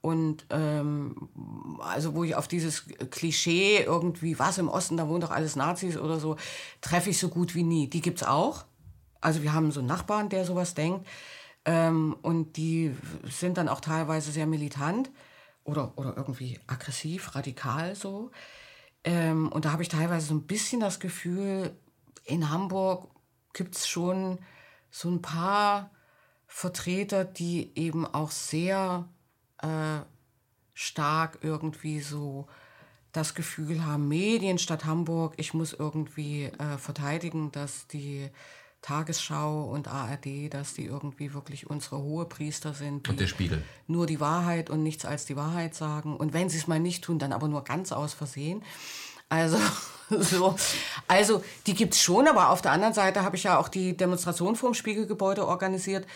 Und 0.01 0.47
ähm, 0.51 1.29
also 1.81 2.15
wo 2.15 2.23
ich 2.23 2.37
auf 2.37 2.47
dieses 2.47 2.87
Klischee 3.11 3.83
irgendwie, 3.83 4.39
was 4.39 4.59
im 4.59 4.69
Osten, 4.69 4.97
da 4.97 5.09
wohnen 5.09 5.21
doch 5.21 5.33
alles 5.33 5.57
Nazis 5.57 5.97
oder 5.97 6.21
so, 6.21 6.37
treffe 6.81 7.11
ich 7.11 7.19
so 7.19 7.29
gut 7.29 7.55
wie 7.55 7.65
nie. 7.65 7.89
Die 7.89 8.01
gibt's 8.01 8.23
auch. 8.23 8.65
Also 9.21 9.43
wir 9.43 9.53
haben 9.53 9.73
so 9.73 9.81
einen 9.81 9.89
Nachbarn, 9.89 10.29
der 10.29 10.45
sowas 10.45 10.75
denkt. 10.75 11.07
Ähm, 11.65 12.17
und 12.23 12.57
die 12.57 12.95
sind 13.25 13.59
dann 13.59 13.69
auch 13.69 13.81
teilweise 13.81 14.31
sehr 14.31 14.47
militant 14.47 15.11
oder, 15.65 15.93
oder 15.97 16.17
irgendwie 16.17 16.61
aggressiv, 16.69 17.35
radikal 17.35 17.97
so. 17.97 18.31
Ähm, 19.05 19.51
und 19.51 19.65
da 19.65 19.73
habe 19.73 19.83
ich 19.83 19.89
teilweise 19.89 20.29
so 20.29 20.35
ein 20.35 20.47
bisschen 20.47 20.81
das 20.81 21.01
Gefühl, 21.01 21.77
in 22.25 22.51
Hamburg 22.51 23.09
gibt 23.53 23.77
es 23.77 23.89
schon 23.89 24.39
so 24.91 25.11
ein 25.11 25.23
paar 25.23 25.91
Vertreter, 26.47 27.25
die 27.25 27.73
eben 27.75 28.07
auch 28.07 28.31
sehr 28.31 29.09
äh, 29.63 30.01
stark 30.75 31.39
irgendwie 31.43 32.01
so 32.01 32.47
das 33.13 33.35
Gefühl 33.35 33.85
haben, 33.85 34.09
Medienstadt 34.09 34.85
Hamburg, 34.85 35.35
ich 35.37 35.55
muss 35.55 35.73
irgendwie 35.73 36.45
äh, 36.45 36.79
verteidigen, 36.79 37.51
dass 37.53 37.87
die 37.87 38.31
Tagesschau 38.81 39.65
und 39.65 39.89
ARD, 39.89 40.53
dass 40.53 40.75
die 40.75 40.85
irgendwie 40.85 41.35
wirklich 41.35 41.69
unsere 41.69 41.99
Hohepriester 41.99 42.75
sind. 42.75 43.09
Und 43.09 43.19
der 43.19 43.27
Spiegel. 43.27 43.63
Nur 43.87 44.07
die 44.07 44.21
Wahrheit 44.21 44.71
und 44.71 44.83
nichts 44.83 45.05
als 45.05 45.25
die 45.25 45.37
Wahrheit 45.37 45.75
sagen. 45.75 46.17
Und 46.17 46.33
wenn 46.33 46.49
sie 46.49 46.59
es 46.59 46.69
mal 46.69 46.79
nicht 46.79 47.03
tun, 47.03 47.19
dann 47.19 47.33
aber 47.33 47.49
nur 47.49 47.65
ganz 47.65 47.91
aus 47.91 48.15
Versehen. 48.15 48.63
Also, 49.29 49.59
so. 50.11 50.57
also 51.07 51.43
die 51.67 51.75
gibt 51.75 51.95
es 51.95 52.01
schon, 52.01 52.29
aber 52.29 52.51
auf 52.51 52.63
der 52.63 52.73
anderen 52.73 52.95
Seite 52.95 53.23
habe 53.23 53.37
ich 53.37 53.45
ja 53.45 53.59
auch 53.59 53.69
die 53.69 53.97
Demonstration 53.97 54.57
vor 54.57 54.71
dem 54.71 54.75
Spiegelgebäude 54.75 55.47
organisiert. 55.47 56.07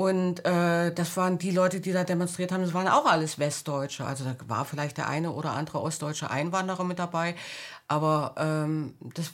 Und 0.00 0.46
äh, 0.46 0.94
das 0.94 1.14
waren 1.18 1.36
die 1.36 1.50
Leute, 1.50 1.78
die 1.78 1.92
da 1.92 2.04
demonstriert 2.04 2.52
haben, 2.52 2.62
das 2.62 2.72
waren 2.72 2.88
auch 2.88 3.04
alles 3.04 3.38
Westdeutsche. 3.38 4.06
Also 4.06 4.24
da 4.24 4.34
war 4.48 4.64
vielleicht 4.64 4.96
der 4.96 5.10
eine 5.10 5.30
oder 5.30 5.52
andere 5.52 5.82
ostdeutsche 5.82 6.30
Einwanderer 6.30 6.84
mit 6.84 6.98
dabei. 6.98 7.34
Aber 7.86 8.34
ähm, 8.38 8.94
das, 9.12 9.30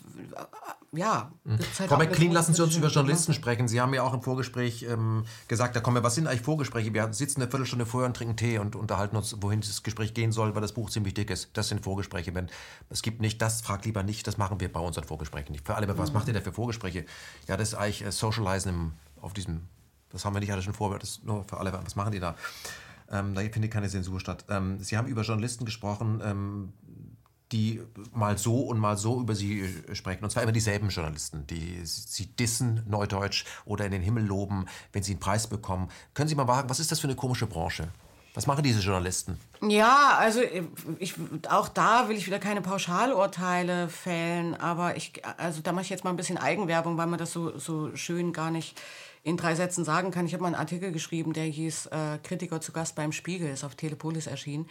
ja. 0.91 1.31
Mhm. 1.45 1.59
Halt 1.79 1.89
Frau 1.89 1.97
McLean, 1.99 2.33
lassen 2.33 2.53
Sie 2.53 2.61
uns 2.65 2.75
über 2.75 2.89
Journalisten 2.89 3.33
sprechen. 3.33 3.69
Sie 3.69 3.81
haben 3.81 3.95
ja 3.95 4.03
auch 4.03 4.13
im 4.13 4.23
Vorgespräch 4.23 4.83
ähm, 4.83 5.25
gesagt, 5.47 5.77
da 5.77 5.81
kommen 5.81 5.99
wir, 5.99 6.03
was 6.03 6.17
sind 6.17 6.27
eigentlich 6.27 6.43
Vorgespräche? 6.43 6.93
Wir 6.93 7.13
sitzen 7.13 7.43
eine 7.43 7.49
Viertelstunde 7.49 7.87
vorher 7.87 8.09
und 8.09 8.17
trinken 8.17 8.37
Tee 8.37 8.59
und 8.59 8.75
unterhalten 8.75 9.15
uns, 9.15 9.37
wohin 9.41 9.61
das 9.61 9.85
Gespräch 9.85 10.15
gehen 10.15 10.33
soll, 10.33 10.57
weil 10.57 10.63
das 10.63 10.73
Buch 10.73 10.91
ziemlich 10.91 11.15
dick 11.15 11.31
ist. 11.31 11.51
Das 11.53 11.69
sind 11.69 11.85
Vorgespräche. 11.85 12.35
Wenn, 12.35 12.49
es 12.91 13.03
gibt 13.03 13.21
nicht, 13.21 13.41
das 13.41 13.61
fragt 13.61 13.85
lieber 13.85 14.03
nicht, 14.03 14.27
das 14.27 14.37
machen 14.37 14.59
wir 14.59 14.73
bei 14.73 14.81
unseren 14.81 15.05
Vorgesprächen 15.05 15.53
nicht. 15.53 15.65
Für 15.65 15.77
alle, 15.77 15.87
was 15.97 16.09
mhm. 16.09 16.15
macht 16.15 16.27
ihr 16.27 16.35
da 16.35 16.41
für 16.41 16.53
Vorgespräche? 16.53 17.05
Ja, 17.47 17.57
das 17.57 17.69
ist 17.69 17.75
eigentlich 17.75 18.05
äh, 18.05 18.11
Socializen 18.11 18.71
im, 18.71 18.93
auf 19.21 19.33
diesem, 19.33 19.63
das 20.11 20.25
haben 20.25 20.35
wir 20.35 20.41
nicht 20.41 20.53
alle 20.53 20.63
schon 20.63 20.75
vor, 20.75 20.99
das 20.99 21.23
nur 21.23 21.45
für 21.45 21.59
alle, 21.59 21.73
was 21.73 21.97
machen 21.97 22.13
die 22.13 22.21
da? 22.21 22.35
Ähm, 23.11 23.35
da 23.35 23.41
findet 23.43 23.71
keine 23.71 23.89
Zensur 23.89 24.21
statt. 24.21 24.45
Ähm, 24.49 24.79
Sie 24.81 24.97
haben 24.97 25.07
über 25.07 25.23
Journalisten 25.23 25.65
gesprochen, 25.65 26.21
ähm, 26.25 26.73
die 27.53 27.81
mal 28.13 28.39
so 28.39 28.63
und 28.63 28.79
mal 28.79 28.97
so 28.97 29.21
über 29.21 29.35
sie 29.35 29.61
äh, 29.61 29.95
sprechen. 29.95 30.25
Und 30.25 30.31
zwar 30.31 30.43
immer 30.43 30.53
dieselben 30.53 30.89
Journalisten, 30.89 31.47
die 31.47 31.81
sie 31.85 32.27
dissen, 32.27 32.83
neudeutsch, 32.89 33.45
oder 33.65 33.85
in 33.85 33.93
den 33.93 34.03
Himmel 34.03 34.25
loben, 34.25 34.67
wenn 34.93 35.03
sie 35.03 35.13
einen 35.13 35.21
Preis 35.21 35.47
bekommen. 35.47 35.89
Können 36.15 36.29
Sie 36.29 36.35
mal 36.35 36.47
sagen, 36.47 36.69
was 36.69 36.81
ist 36.81 36.91
das 36.91 37.01
für 37.01 37.07
eine 37.07 37.17
komische 37.17 37.47
Branche? 37.47 37.89
Was 38.35 38.47
machen 38.47 38.63
diese 38.63 38.81
Journalisten? 38.81 39.41
Ja, 39.67 40.19
also 40.19 40.43
ich, 40.99 41.15
auch 41.49 41.69
da 41.69 42.11
will 42.11 42.17
ich 42.17 42.27
wieder 42.27 42.39
keine 42.39 42.61
Pauschalurteile 42.61 43.89
fällen, 43.89 44.55
aber 44.55 44.97
ich, 44.97 45.23
also 45.39 45.63
da 45.63 45.73
mache 45.73 45.85
ich 45.85 45.89
jetzt 45.89 46.05
mal 46.05 46.11
ein 46.11 46.17
bisschen 46.17 46.37
Eigenwerbung, 46.37 46.99
weil 46.99 47.07
man 47.07 47.19
das 47.19 47.33
so, 47.33 47.59
so 47.59 47.97
schön 47.97 48.35
gar 48.35 48.51
nicht 48.51 48.79
in 49.27 49.37
drei 49.37 49.57
Sätzen 49.57 49.85
sagen 49.85 50.13
kann. 50.13 50.25
Ich 50.25 50.35
habe 50.35 50.43
mal 50.43 50.49
einen 50.49 50.55
Artikel 50.55 50.93
geschrieben, 50.93 51.33
der 51.33 51.47
hieß 51.47 51.87
äh, 51.87 52.19
Kritiker 52.23 52.61
zu 52.61 52.71
Gast 52.71 52.95
beim 52.95 53.11
Spiegel, 53.11 53.51
ist 53.51 53.65
auf 53.65 53.75
Telepolis 53.75 54.29
erschienen. 54.29 54.71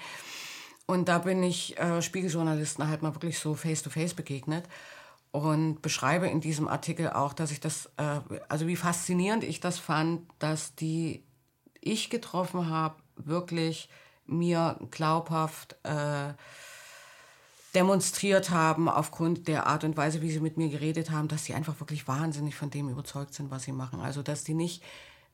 Und 0.86 1.10
da 1.10 1.18
bin 1.18 1.44
ich 1.44 1.78
äh, 1.78 2.02
Spiegeljournalisten 2.02 2.88
halt 2.88 3.02
mal 3.02 3.14
wirklich 3.14 3.38
so 3.38 3.54
face-to-face 3.56 4.14
-face 4.14 4.16
begegnet 4.16 4.64
und 5.32 5.82
beschreibe 5.82 6.28
in 6.28 6.40
diesem 6.40 6.70
Artikel 6.70 7.10
auch, 7.10 7.34
dass 7.34 7.52
ich 7.52 7.60
das, 7.60 7.92
äh, 7.98 8.22
also 8.48 8.66
wie 8.66 8.78
faszinierend 8.78 9.44
ich 9.44 9.60
das 9.60 9.78
fand, 9.78 10.22
dass 10.40 10.74
die 10.74 11.26
ich 11.82 12.10
getroffen 12.10 12.70
habe, 12.70 12.96
wirklich 13.18 13.90
mir 14.26 14.80
glaubhaft 14.90 15.76
äh, 15.84 16.34
demonstriert 17.76 18.50
haben, 18.50 18.90
aufgrund 18.90 19.48
der 19.48 19.68
Art 19.68 19.84
und 19.84 19.98
Weise, 19.98 20.22
wie 20.22 20.32
sie 20.32 20.40
mit 20.40 20.58
mir 20.58 20.70
geredet 20.70 21.12
haben, 21.12 21.28
dass 21.28 21.46
sie 21.46 21.54
einfach 21.54 21.80
wirklich 21.80 22.08
wahnsinnig 22.08 22.56
von 22.56 22.70
dem 22.70 22.90
überzeugt 22.90 23.34
sind, 23.34 23.52
was 23.52 23.64
sie 23.64 23.74
machen. 23.74 24.00
Also, 24.00 24.24
dass 24.24 24.44
die 24.44 24.54
nicht 24.54 24.82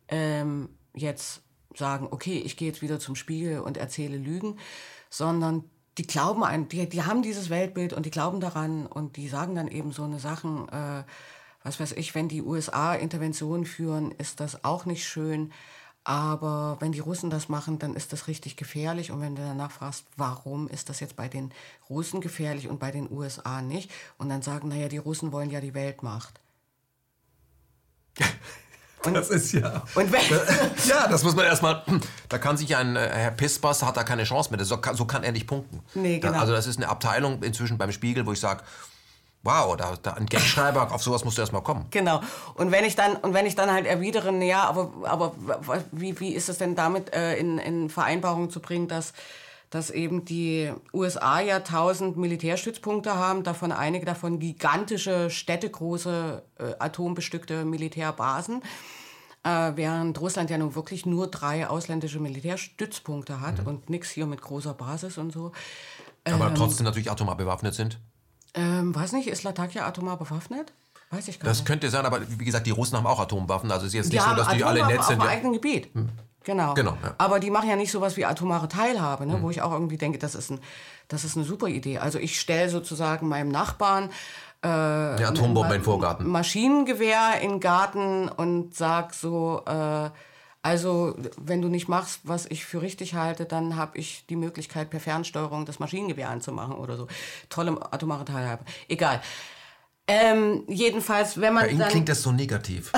ähm, 0.08 0.70
jetzt 0.94 1.42
sagen, 1.76 2.08
okay, 2.12 2.40
ich 2.40 2.58
gehe 2.58 2.68
jetzt 2.68 2.82
wieder 2.82 3.00
zum 3.00 3.16
Spiegel 3.16 3.60
und 3.60 3.78
erzähle 3.78 4.18
Lügen, 4.18 4.58
sondern 5.10 5.64
die 5.98 6.08
glauben 6.08 6.44
an, 6.44 6.68
die, 6.68 6.88
die 6.90 7.04
haben 7.04 7.22
dieses 7.22 7.50
Weltbild 7.50 7.94
und 7.94 8.06
die 8.06 8.12
glauben 8.12 8.40
daran 8.40 8.88
und 8.88 9.18
die 9.18 9.28
sagen 9.28 9.56
dann 9.56 9.68
eben 9.68 9.92
so 9.92 10.04
eine 10.04 10.20
Sachen, 10.20 10.68
äh, 10.70 11.04
was 11.64 11.80
weiß 11.80 11.92
ich, 11.94 12.16
wenn 12.16 12.28
die 12.28 12.42
USA 12.42 12.96
Interventionen 12.96 13.66
führen, 13.66 14.12
ist 14.12 14.40
das 14.40 14.64
auch 14.64 14.86
nicht 14.86 15.06
schön. 15.06 15.52
Aber 16.04 16.78
wenn 16.80 16.92
die 16.92 17.00
Russen 17.00 17.30
das 17.30 17.48
machen, 17.48 17.78
dann 17.78 17.96
ist 17.96 18.12
das 18.12 18.28
richtig 18.28 18.58
gefährlich. 18.58 19.12
Und 19.12 19.22
wenn 19.22 19.36
du 19.36 19.44
danach 19.44 19.72
fragst, 19.72 20.06
warum 20.18 20.68
ist 20.68 20.90
das 20.90 21.00
jetzt 21.00 21.16
bei 21.16 21.28
den 21.28 21.52
Russen 21.90 22.22
gefährlich 22.22 22.68
und 22.68 22.80
bei 22.80 22.90
den 22.90 23.12
USA 23.12 23.62
nicht? 23.62 23.92
Und 24.18 24.30
dann 24.30 24.42
sagen, 24.42 24.70
naja, 24.70 24.88
die 24.88 24.98
Russen 24.98 25.32
wollen 25.32 25.52
ja 25.52 25.62
die 25.62 25.76
Weltmacht. 25.76 26.40
Und, 29.06 29.14
das 29.16 29.30
ist 29.30 29.52
ja. 29.52 29.84
Und 29.94 30.12
wenn, 30.12 30.22
ja, 30.88 31.08
das 31.08 31.24
muss 31.24 31.36
man 31.36 31.46
erstmal. 31.46 31.84
Da 32.30 32.40
kann 32.40 32.58
sich 32.58 32.76
ein 32.76 32.96
äh, 32.96 33.08
Herr 33.08 33.32
Pispas 33.32 33.84
hat 33.84 33.96
da 33.96 34.04
keine 34.04 34.24
Chance 34.24 34.50
mehr. 34.50 34.66
So 34.66 34.78
kann, 34.78 34.96
so 34.96 35.06
kann 35.06 35.24
er 35.24 35.32
nicht 35.32 35.46
punkten. 35.46 35.82
Nee, 35.94 36.18
genau. 36.18 36.34
Da, 36.34 36.40
also 36.40 36.54
das 36.54 36.66
ist 36.66 36.78
eine 36.78 36.90
Abteilung 36.90 37.44
inzwischen 37.44 37.78
beim 37.78 37.92
Spiegel, 37.92 38.26
wo 38.26 38.32
ich 38.32 38.40
sage, 38.40 38.64
wow, 39.44 39.76
da, 39.76 39.96
da 40.02 40.14
ein 40.14 40.26
Gagschreiber, 40.26 40.92
auf 40.92 41.04
sowas 41.04 41.26
musst 41.26 41.38
du 41.38 41.42
erstmal 41.42 41.64
kommen. 41.64 41.88
Genau. 41.92 42.22
Und 42.56 42.72
wenn 42.72 42.86
ich 42.86 42.96
dann, 42.96 43.16
und 43.16 43.34
wenn 43.34 43.46
ich 43.46 43.56
dann 43.56 43.72
halt 43.72 43.86
erwidere, 43.86 44.32
ja, 44.44 44.64
aber, 44.64 44.92
aber 45.04 45.34
wie, 45.92 46.20
wie 46.20 46.34
ist 46.34 46.50
es 46.50 46.58
denn 46.58 46.76
damit 46.76 47.14
äh, 47.14 47.36
in, 47.38 47.58
in 47.58 47.90
Vereinbarung 47.90 48.50
zu 48.50 48.60
bringen, 48.60 48.88
dass 48.88 49.14
dass 49.72 49.90
eben 49.90 50.26
die 50.26 50.70
USA 50.94 51.40
ja 51.40 51.62
tausend 51.62 52.18
Militärstützpunkte 52.18 53.16
haben, 53.16 53.44
davon 53.44 53.72
einige 53.72 54.06
davon 54.06 54.38
gigantische, 54.38 55.30
städtegroße, 55.30 56.44
äh, 56.60 56.74
atombestückte 56.78 57.64
Militärbasen. 57.64 58.62
Äh, 59.44 59.72
während 59.76 60.20
Russland 60.20 60.50
ja 60.50 60.58
nun 60.58 60.76
wirklich 60.76 61.06
nur 61.06 61.28
drei 61.28 61.68
ausländische 61.68 62.20
Militärstützpunkte 62.20 63.40
hat 63.40 63.62
mhm. 63.62 63.68
und 63.68 63.90
nichts 63.90 64.10
hier 64.10 64.26
mit 64.26 64.42
großer 64.42 64.74
Basis 64.74 65.18
und 65.18 65.32
so. 65.32 65.54
Aber 66.26 66.48
ähm, 66.48 66.56
trotzdem 66.56 66.86
natürlich 66.86 67.10
atomar 67.10 67.38
bewaffnet 67.38 67.74
sind? 67.74 67.98
Ähm, 68.54 68.94
weiß 68.94 69.14
nicht, 69.14 69.28
ist 69.28 69.44
Latakia 69.44 69.86
atomar 69.86 70.18
bewaffnet? 70.18 70.74
Weiß 71.10 71.28
ich 71.28 71.40
gar 71.40 71.46
das 71.46 71.58
nicht. 71.58 71.62
Das 71.62 71.66
könnte 71.66 71.90
sein, 71.90 72.06
aber 72.06 72.22
wie 72.28 72.46
gesagt, 72.46 72.66
die 72.68 72.72
Russen 72.72 72.98
haben 72.98 73.08
auch 73.08 73.20
Atomwaffen. 73.20 73.72
Also 73.72 73.86
es 73.86 73.90
ist 73.90 73.96
jetzt 73.96 74.14
nicht 74.14 74.16
ja, 74.16 74.30
so, 74.30 74.36
dass 74.36 74.50
die 74.50 74.64
alle 74.64 74.86
nett 74.86 75.04
sind. 75.04 75.20
Auf 75.20 75.26
ja. 75.26 75.32
eigenen 75.32 75.54
Gebiet. 75.54 75.94
Hm. 75.94 76.10
Genau. 76.44 76.74
genau 76.74 76.98
ja. 77.04 77.14
Aber 77.18 77.40
die 77.40 77.52
machen 77.52 77.70
ja 77.70 77.76
nicht 77.76 77.92
sowas 77.92 78.18
wie 78.18 78.26
atomare 78.26 78.68
Teilhabe, 78.68 79.26
ne? 79.26 79.38
Mhm. 79.38 79.42
wo 79.44 79.50
ich 79.52 79.62
auch 79.62 79.72
irgendwie 79.72 79.98
denke, 79.98 80.18
das 80.18 80.34
ist, 80.34 80.50
ein, 80.50 80.60
das 81.08 81.24
ist 81.24 81.36
eine 81.36 81.46
super 81.46 81.68
Idee. 81.68 82.00
Also 82.00 82.18
ich 82.18 82.40
stelle 82.40 82.70
sozusagen 82.70 83.28
meinem 83.28 83.50
Nachbarn 83.50 84.10
äh, 84.64 84.68
eine 84.68 85.28
Atombombe 85.28 85.76
in 85.76 85.84
Vorgarten. 85.84 86.28
Maschinengewehr 86.28 87.42
in 87.42 87.52
den 87.52 87.60
Garten 87.60 88.28
und 88.30 88.76
sag 88.76 89.14
so, 89.14 89.62
äh, 89.68 90.10
also 90.64 91.16
wenn 91.38 91.62
du 91.62 91.70
nicht 91.70 91.88
machst, 91.88 92.22
was 92.24 92.46
ich 92.46 92.66
für 92.66 92.82
richtig 92.82 93.16
halte, 93.16 93.46
dann 93.46 93.76
habe 93.76 93.98
ich 93.98 94.26
die 94.28 94.36
Möglichkeit, 94.36 94.90
per 94.90 95.00
Fernsteuerung 95.00 95.66
das 95.66 95.80
Maschinengewehr 95.80 96.30
anzumachen 96.30 96.76
oder 96.76 96.98
so. 96.98 97.08
Tolle 97.50 97.78
atomare 97.92 98.26
Teilhabe. 98.26 98.64
Egal. 98.88 99.22
Ähm, 100.08 100.64
jedenfalls, 100.68 101.40
wenn 101.40 101.54
man. 101.54 101.64
Bei 101.64 101.70
Ihnen 101.70 101.80
dann, 101.80 101.90
klingt 101.90 102.10
das 102.10 102.22
so 102.22 102.32
negativ. 102.32 102.92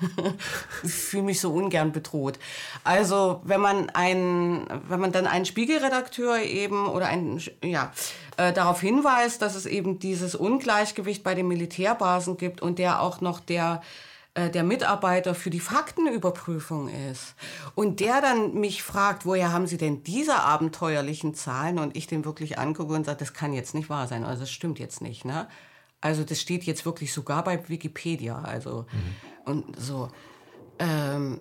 ich 0.82 0.92
fühle 0.92 1.24
mich 1.24 1.40
so 1.40 1.52
ungern 1.52 1.92
bedroht. 1.92 2.38
Also, 2.84 3.40
wenn 3.44 3.60
man 3.60 3.90
einen, 3.90 4.66
wenn 4.88 5.00
man 5.00 5.12
dann 5.12 5.26
einen 5.26 5.46
Spiegelredakteur 5.46 6.38
eben 6.38 6.86
oder 6.86 7.06
einen, 7.06 7.42
ja, 7.62 7.92
äh, 8.36 8.52
darauf 8.52 8.80
hinweist, 8.80 9.42
dass 9.42 9.54
es 9.54 9.66
eben 9.66 9.98
dieses 9.98 10.34
Ungleichgewicht 10.34 11.22
bei 11.22 11.34
den 11.34 11.48
Militärbasen 11.48 12.36
gibt 12.36 12.62
und 12.62 12.78
der 12.78 13.00
auch 13.00 13.20
noch 13.20 13.40
der 13.40 13.82
äh, 14.34 14.50
der 14.50 14.64
Mitarbeiter 14.64 15.34
für 15.34 15.50
die 15.50 15.60
Faktenüberprüfung 15.60 16.88
ist 16.88 17.34
und 17.76 18.00
der 18.00 18.20
dann 18.20 18.54
mich 18.54 18.82
fragt, 18.82 19.24
woher 19.26 19.52
haben 19.52 19.68
Sie 19.68 19.78
denn 19.78 20.02
diese 20.02 20.34
abenteuerlichen 20.34 21.34
Zahlen 21.34 21.78
und 21.78 21.96
ich 21.96 22.08
den 22.08 22.24
wirklich 22.24 22.58
angucke 22.58 22.92
und 22.94 23.06
sage, 23.06 23.18
das 23.18 23.32
kann 23.32 23.52
jetzt 23.52 23.74
nicht 23.74 23.88
wahr 23.88 24.08
sein, 24.08 24.24
also 24.24 24.40
das 24.40 24.50
stimmt 24.50 24.80
jetzt 24.80 25.00
nicht, 25.00 25.24
ne? 25.24 25.48
Also 26.00 26.24
das 26.24 26.40
steht 26.40 26.64
jetzt 26.64 26.84
wirklich 26.84 27.12
sogar 27.12 27.44
bei 27.44 27.68
Wikipedia, 27.68 28.40
also 28.42 28.86
mhm. 29.46 29.52
und 29.52 29.80
so. 29.80 30.08
Ähm, 30.78 31.40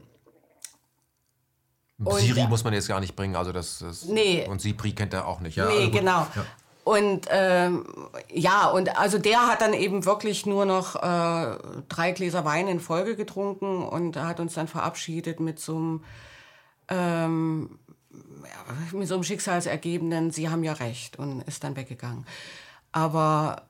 Siri 1.98 2.42
und, 2.42 2.50
muss 2.50 2.64
man 2.64 2.74
jetzt 2.74 2.88
gar 2.88 3.00
nicht 3.00 3.16
bringen, 3.16 3.36
also 3.36 3.52
das, 3.52 3.80
das 3.80 4.06
nee, 4.06 4.48
und 4.48 4.62
Sipri 4.62 4.94
kennt 4.94 5.14
er 5.14 5.28
auch 5.28 5.40
nicht. 5.40 5.56
Ja, 5.56 5.66
nee, 5.66 5.86
also 5.86 5.92
genau. 5.92 6.28
Ja. 6.36 6.46
Und 6.84 7.28
ähm, 7.30 7.86
ja, 8.30 8.68
und 8.68 8.98
also 8.98 9.18
der 9.18 9.48
hat 9.48 9.62
dann 9.62 9.74
eben 9.74 10.06
wirklich 10.06 10.46
nur 10.46 10.66
noch 10.66 10.96
äh, 10.96 11.58
drei 11.88 12.12
Gläser 12.12 12.44
Wein 12.44 12.68
in 12.68 12.82
Folge 12.82 13.16
getrunken 13.16 13.84
und 13.84 14.18
hat 14.18 14.42
uns 14.42 14.54
dann 14.54 14.68
verabschiedet 14.68 15.40
mit 15.40 15.60
so 15.60 15.76
einem 15.76 16.04
ähm, 16.90 17.80
mit 18.92 19.08
so 19.08 19.16
einem 19.16 19.24
Schicksalsergebenden, 19.24 20.32
Sie 20.32 20.50
haben 20.50 20.64
ja 20.64 20.74
recht 20.74 21.18
und 21.18 21.42
ist 21.44 21.64
dann 21.64 21.76
weggegangen. 21.76 22.26
Aber 22.92 23.64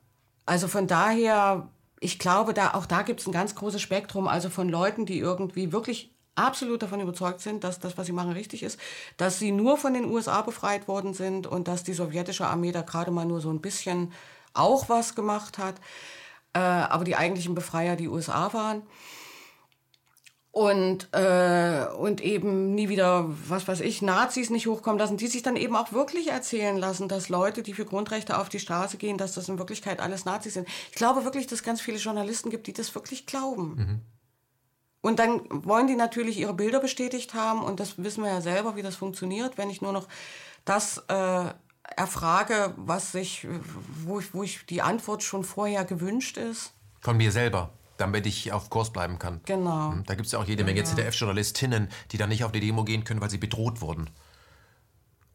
also 0.46 0.68
von 0.68 0.88
daher, 0.88 1.70
ich 2.00 2.20
glaube, 2.20 2.54
da 2.54 2.74
auch 2.74 2.86
da 2.86 3.04
gibt 3.04 3.22
es 3.22 3.28
ein 3.28 3.32
ganz 3.32 3.56
großes 3.56 3.82
Spektrum, 3.82 4.28
also 4.28 4.50
von 4.50 4.70
Leuten, 4.70 5.06
die 5.06 5.20
irgendwie 5.20 5.72
wirklich 5.72 6.13
absolut 6.36 6.82
davon 6.82 7.02
überzeugt 7.02 7.42
sind, 7.42 7.64
dass 7.64 7.80
das, 7.80 7.98
was 7.98 8.08
sie 8.08 8.12
machen, 8.12 8.32
richtig 8.32 8.64
ist, 8.64 8.80
dass 9.18 9.40
sie 9.40 9.52
nur 9.52 9.78
von 9.78 9.94
den 9.94 10.06
USA 10.06 10.42
befreit 10.42 10.88
worden 10.88 11.14
sind 11.14 11.48
und 11.48 11.68
dass 11.68 11.84
die 11.84 11.94
sowjetische 11.94 12.48
Armee 12.48 12.72
da 12.72 12.82
gerade 12.82 13.12
mal 13.12 13.26
nur 13.26 13.42
so 13.42 13.52
ein 13.52 13.62
bisschen 13.62 14.12
auch 14.54 14.90
was 14.90 15.16
gemacht 15.16 15.58
hat, 15.58 15.76
äh, 16.54 16.60
aber 16.60 17.04
die 17.04 17.16
eigentlichen 17.16 17.56
Befreier 17.56 17.96
die 17.96 18.08
USA 18.08 18.54
waren. 18.54 18.84
Und, 20.52 21.12
äh, 21.14 21.88
und 21.98 22.22
eben 22.22 22.76
nie 22.76 22.88
wieder, 22.88 23.26
was 23.48 23.68
weiß 23.68 23.80
ich, 23.80 24.04
Nazis 24.04 24.52
nicht 24.52 24.68
hochkommen 24.68 25.00
lassen, 25.00 25.18
die 25.18 25.26
sich 25.26 25.42
dann 25.42 25.56
eben 25.56 25.76
auch 25.76 25.94
wirklich 25.94 26.30
erzählen 26.30 26.78
lassen, 26.78 27.08
dass 27.08 27.28
Leute, 27.28 27.64
die 27.64 27.74
für 27.74 27.86
Grundrechte 27.86 28.38
auf 28.38 28.50
die 28.50 28.60
Straße 28.60 28.98
gehen, 28.98 29.18
dass 29.18 29.34
das 29.34 29.50
in 29.50 29.58
Wirklichkeit 29.58 30.00
alles 30.00 30.26
Nazis 30.26 30.54
sind. 30.54 30.68
Ich 30.92 30.96
glaube 30.96 31.24
wirklich, 31.24 31.48
dass 31.48 31.60
es 31.60 31.64
ganz 31.64 31.82
viele 31.82 31.98
Journalisten 31.98 32.52
gibt, 32.52 32.68
die 32.68 32.74
das 32.74 32.94
wirklich 32.94 33.26
glauben. 33.26 33.76
Mhm. 33.76 34.13
Und 35.04 35.20
dann 35.20 35.42
wollen 35.50 35.88
die 35.88 35.98
natürlich 35.98 36.40
ihre 36.40 36.54
Bilder 36.54 36.80
bestätigt 36.80 37.34
haben 37.34 37.62
und 37.62 37.82
das 37.82 38.02
wissen 38.02 38.24
wir 38.24 38.32
ja 38.32 38.40
selber, 38.40 38.78
wie 38.78 38.82
das 38.82 38.96
funktioniert, 38.96 39.58
wenn 39.58 39.70
ich 39.70 39.82
nur 39.82 39.92
noch 39.92 40.08
das 40.64 41.04
äh, 41.10 41.44
erfrage, 41.98 42.74
was 42.78 43.12
sich, 43.12 43.46
wo 44.06 44.20
ich, 44.20 44.34
wo 44.34 44.44
ich 44.44 44.66
die 44.66 44.82
Antwort 44.82 45.22
schon 45.22 45.44
vorher 45.44 45.84
gewünscht 45.84 46.38
ist. 46.38 46.72
Von 47.02 47.18
mir 47.18 47.32
selber 47.34 47.70
damit 47.98 48.26
ich 48.26 48.52
auf 48.52 48.70
Kurs 48.70 48.92
bleiben 48.92 49.20
kann. 49.20 49.40
Genau. 49.46 49.92
Hm, 49.92 50.04
da 50.06 50.16
gibt 50.16 50.26
es 50.26 50.32
ja 50.32 50.40
auch 50.40 50.46
jede 50.46 50.64
Menge 50.64 50.82
genau. 50.82 50.96
ZDF-Journalistinnen, 50.96 51.90
die 52.12 52.18
dann 52.18 52.30
nicht 52.30 52.44
auf 52.44 52.52
die 52.52 52.60
Demo 52.60 52.84
gehen 52.84 53.04
können, 53.04 53.22
weil 53.22 53.30
sie 53.30 53.38
bedroht 53.38 53.82
wurden. 53.82 54.10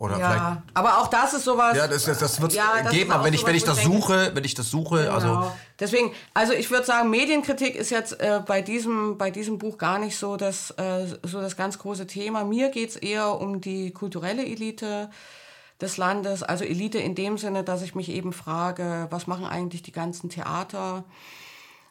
Oder 0.01 0.17
ja, 0.17 0.63
aber 0.75 0.99
auch 0.99 1.09
das 1.09 1.35
ist 1.35 1.45
sowas. 1.45 1.77
Ja, 1.77 1.89
das, 1.89 2.05
das, 2.05 2.19
das 2.19 2.41
wird 2.41 2.53
ja, 2.53 2.83
geben, 2.89 3.11
aber 3.11 3.25
wenn 3.25 3.35
ich, 3.35 3.45
wenn 3.45 3.57
ich 3.57 3.65
das 3.65 3.83
suche, 3.83 4.31
wenn 4.33 4.45
ich 4.45 4.55
das 4.55 4.71
suche, 4.71 5.03
genau. 5.03 5.13
also. 5.13 5.53
Deswegen, 5.81 6.13
also 6.35 6.53
ich 6.53 6.71
würde 6.71 6.87
sagen, 6.87 7.11
Medienkritik 7.11 7.75
ist 7.75 7.91
jetzt 7.91 8.21
äh, 8.21 8.41
bei, 8.47 8.63
diesem, 8.63 9.19
bei 9.19 9.33
diesem 9.33 9.59
Buch 9.59 9.77
gar 9.77 9.99
nicht 9.99 10.17
so 10.17 10.37
das, 10.37 10.71
äh, 10.73 11.07
so 11.25 11.41
das 11.41 11.57
ganz 11.57 11.81
große 11.81 12.07
Thema. 12.07 12.45
Mir 12.45 12.69
geht 12.69 12.91
es 12.91 12.97
eher 12.97 13.41
um 13.41 13.61
die 13.61 13.91
kulturelle 13.91 14.47
Elite 14.47 15.11
des 15.81 15.97
Landes. 15.97 16.45
Also 16.45 16.65
Elite 16.65 16.99
in 16.99 17.17
dem 17.17 17.37
Sinne, 17.37 17.65
dass 17.65 17.83
ich 17.83 17.97
mich 17.97 18.09
eben 18.09 18.33
frage, 18.33 19.09
was 19.11 19.27
machen 19.27 19.47
eigentlich 19.47 19.83
die 19.83 19.93
ganzen 19.93 20.31
Theater? 20.31 21.05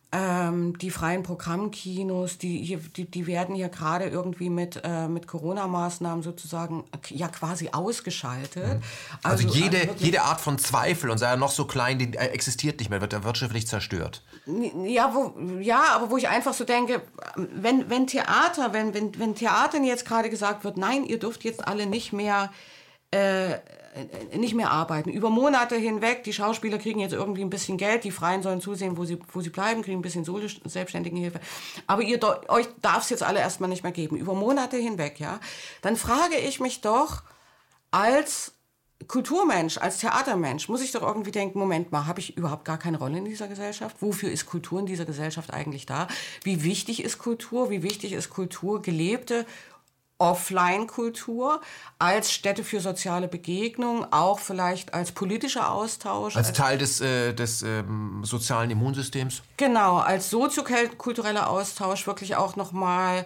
Ähm, 0.09 0.77
die 0.77 0.89
freien 0.89 1.21
Programmkinos, 1.21 2.37
die, 2.37 2.63
hier, 2.63 2.77
die, 2.77 3.11
die 3.11 3.27
werden 3.27 3.55
hier 3.55 3.67
gerade 3.67 4.05
irgendwie 4.05 4.49
mit, 4.49 4.79
äh, 4.85 5.09
mit 5.09 5.27
Corona-Maßnahmen 5.27 6.23
sozusagen 6.23 6.85
äh, 6.93 7.13
ja 7.13 7.27
quasi 7.27 7.71
ausgeschaltet. 7.73 8.75
Mhm. 8.75 8.83
Also, 9.21 9.47
also, 9.47 9.59
jede, 9.59 9.81
also 9.81 9.93
jede 9.97 10.21
Art 10.21 10.39
von 10.39 10.59
Zweifel, 10.59 11.09
und 11.09 11.17
sei 11.17 11.27
er 11.27 11.35
noch 11.35 11.51
so 11.51 11.65
klein, 11.65 11.99
die 11.99 12.13
äh, 12.13 12.27
existiert 12.27 12.79
nicht 12.79 12.89
mehr, 12.89 13.01
wird 13.01 13.21
wirtschaftlich 13.25 13.67
zerstört. 13.67 14.23
Ja, 14.85 15.13
wo, 15.13 15.37
ja, 15.59 15.83
aber 15.93 16.09
wo 16.09 16.15
ich 16.15 16.29
einfach 16.29 16.53
so 16.53 16.63
denke, 16.63 17.01
wenn, 17.35 17.89
wenn 17.89 18.07
Theater, 18.07 18.71
wenn, 18.71 18.93
wenn, 18.93 19.19
wenn 19.19 19.35
Theatern 19.35 19.83
jetzt 19.83 20.05
gerade 20.05 20.29
gesagt 20.29 20.63
wird, 20.63 20.77
nein, 20.77 21.03
ihr 21.03 21.19
dürft 21.19 21.43
jetzt 21.43 21.67
alle 21.67 21.85
nicht 21.85 22.13
mehr 22.13 22.49
äh, 23.13 23.51
äh, 23.51 23.59
nicht 24.35 24.53
mehr 24.53 24.71
arbeiten. 24.71 25.09
Über 25.09 25.29
Monate 25.29 25.75
hinweg, 25.75 26.23
die 26.23 26.33
Schauspieler 26.33 26.77
kriegen 26.77 26.99
jetzt 26.99 27.13
irgendwie 27.13 27.41
ein 27.41 27.49
bisschen 27.49 27.77
Geld, 27.77 28.03
die 28.03 28.11
Freien 28.11 28.43
sollen 28.43 28.61
zusehen, 28.61 28.97
wo 28.97 29.05
sie, 29.05 29.19
wo 29.31 29.41
sie 29.41 29.49
bleiben, 29.49 29.81
kriegen 29.81 29.99
ein 29.99 30.01
bisschen 30.01 30.25
Selbstständigenhilfe. 30.65 31.39
Aber 31.85 32.01
ihr, 32.01 32.19
euch 32.49 32.67
darf 32.81 33.03
es 33.03 33.09
jetzt 33.09 33.23
alle 33.23 33.39
erstmal 33.39 33.69
nicht 33.69 33.83
mehr 33.83 33.91
geben. 33.91 34.17
Über 34.17 34.33
Monate 34.33 34.77
hinweg, 34.77 35.19
ja. 35.19 35.39
Dann 35.81 35.95
frage 35.95 36.35
ich 36.35 36.59
mich 36.59 36.81
doch, 36.81 37.23
als 37.91 38.53
Kulturmensch, 39.07 39.77
als 39.77 39.99
Theatermensch, 39.99 40.67
muss 40.69 40.81
ich 40.81 40.91
doch 40.91 41.03
irgendwie 41.03 41.31
denken, 41.31 41.59
Moment 41.59 41.91
mal, 41.91 42.07
habe 42.07 42.19
ich 42.19 42.35
überhaupt 42.35 42.65
gar 42.65 42.79
keine 42.79 42.97
Rolle 42.97 43.19
in 43.19 43.25
dieser 43.25 43.47
Gesellschaft? 43.47 43.97
Wofür 44.01 44.31
ist 44.31 44.45
Kultur 44.47 44.79
in 44.79 44.85
dieser 44.85 45.05
Gesellschaft 45.05 45.53
eigentlich 45.53 45.85
da? 45.85 46.07
Wie 46.43 46.63
wichtig 46.63 47.03
ist 47.03 47.19
Kultur? 47.19 47.69
Wie 47.69 47.83
wichtig 47.83 48.13
ist 48.13 48.29
Kultur, 48.29 48.81
gelebte 48.81 49.45
Offline-Kultur 50.19 51.61
als 51.99 52.31
Stätte 52.31 52.63
für 52.63 52.79
soziale 52.79 53.27
Begegnung, 53.27 54.05
auch 54.11 54.39
vielleicht 54.39 54.93
als 54.93 55.11
politischer 55.11 55.71
Austausch. 55.71 56.35
Als, 56.35 56.47
als 56.47 56.57
Teil 56.57 56.77
des, 56.77 57.01
äh, 57.01 57.33
des 57.33 57.61
ähm, 57.61 58.21
sozialen 58.23 58.71
Immunsystems? 58.71 59.41
Genau, 59.57 59.97
als 59.97 60.29
soziokultureller 60.29 61.49
Austausch 61.49 62.07
wirklich 62.07 62.35
auch 62.35 62.55
nochmal 62.55 63.25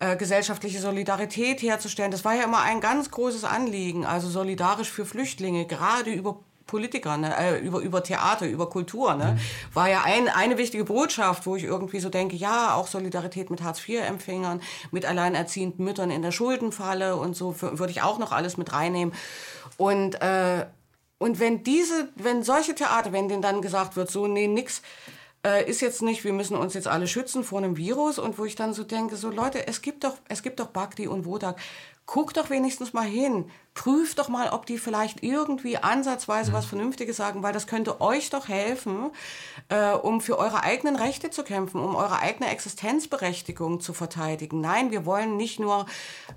äh, 0.00 0.16
gesellschaftliche 0.16 0.80
Solidarität 0.80 1.62
herzustellen. 1.62 2.10
Das 2.10 2.24
war 2.24 2.34
ja 2.34 2.42
immer 2.42 2.62
ein 2.62 2.80
ganz 2.80 3.10
großes 3.10 3.44
Anliegen, 3.44 4.04
also 4.04 4.28
solidarisch 4.28 4.90
für 4.90 5.06
Flüchtlinge, 5.06 5.64
gerade 5.66 6.10
über 6.10 6.40
Politiker, 6.66 7.16
ne? 7.16 7.34
äh, 7.36 7.58
über, 7.60 7.80
über 7.80 8.02
Theater, 8.02 8.46
über 8.46 8.68
Kultur, 8.68 9.14
ne? 9.14 9.32
Mhm. 9.32 9.74
war 9.74 9.88
ja 9.88 10.02
ein, 10.04 10.28
eine 10.28 10.58
wichtige 10.58 10.84
Botschaft, 10.84 11.46
wo 11.46 11.56
ich 11.56 11.64
irgendwie 11.64 12.00
so 12.00 12.08
denke, 12.08 12.36
ja, 12.36 12.74
auch 12.74 12.86
Solidarität 12.86 13.50
mit 13.50 13.62
Hartz-IV-Empfängern, 13.62 14.60
mit 14.90 15.04
alleinerziehenden 15.04 15.84
Müttern 15.84 16.10
in 16.10 16.22
der 16.22 16.32
Schuldenfalle 16.32 17.16
und 17.16 17.36
so 17.36 17.60
würde 17.60 17.90
ich 17.90 18.02
auch 18.02 18.18
noch 18.18 18.32
alles 18.32 18.56
mit 18.56 18.72
reinnehmen. 18.72 19.14
Und, 19.76 20.20
äh, 20.20 20.66
und 21.18 21.38
wenn 21.38 21.62
diese, 21.62 22.08
wenn 22.16 22.42
solche 22.42 22.74
Theater, 22.74 23.12
wenn 23.12 23.28
denen 23.28 23.42
dann 23.42 23.62
gesagt 23.62 23.96
wird, 23.96 24.10
so, 24.10 24.26
nee, 24.26 24.48
nix, 24.48 24.82
äh, 25.46 25.68
ist 25.68 25.80
jetzt 25.80 26.02
nicht, 26.02 26.24
wir 26.24 26.32
müssen 26.32 26.56
uns 26.56 26.74
jetzt 26.74 26.88
alle 26.88 27.06
schützen 27.06 27.44
vor 27.44 27.58
einem 27.58 27.76
Virus 27.76 28.18
und 28.18 28.38
wo 28.38 28.44
ich 28.44 28.54
dann 28.54 28.74
so 28.74 28.84
denke, 28.84 29.16
so 29.16 29.30
Leute, 29.30 29.66
es 29.66 29.82
gibt 29.82 30.04
doch, 30.04 30.16
es 30.28 30.42
gibt 30.42 30.60
doch 30.60 30.68
Bhakti 30.68 31.08
und 31.08 31.24
Wodak 31.24 31.56
guck 32.06 32.34
doch 32.34 32.50
wenigstens 32.50 32.92
mal 32.92 33.06
hin. 33.06 33.46
Prüf 33.74 34.14
doch 34.14 34.28
mal, 34.28 34.50
ob 34.50 34.66
die 34.66 34.76
vielleicht 34.76 35.22
irgendwie 35.22 35.78
ansatzweise 35.78 36.50
mhm. 36.50 36.54
was 36.54 36.66
Vernünftiges 36.66 37.16
sagen, 37.16 37.42
weil 37.42 37.52
das 37.52 37.66
könnte 37.66 38.00
euch 38.00 38.28
doch 38.28 38.48
helfen, 38.48 39.10
äh, 39.68 39.92
um 39.92 40.20
für 40.20 40.38
eure 40.38 40.62
eigenen 40.62 40.96
Rechte 40.96 41.30
zu 41.30 41.42
kämpfen, 41.42 41.80
um 41.80 41.94
eure 41.94 42.18
eigene 42.18 42.50
Existenzberechtigung 42.50 43.80
zu 43.80 43.94
verteidigen. 43.94 44.60
Nein, 44.60 44.90
wir 44.90 45.06
wollen 45.06 45.36
nicht 45.36 45.58
nur 45.58 45.86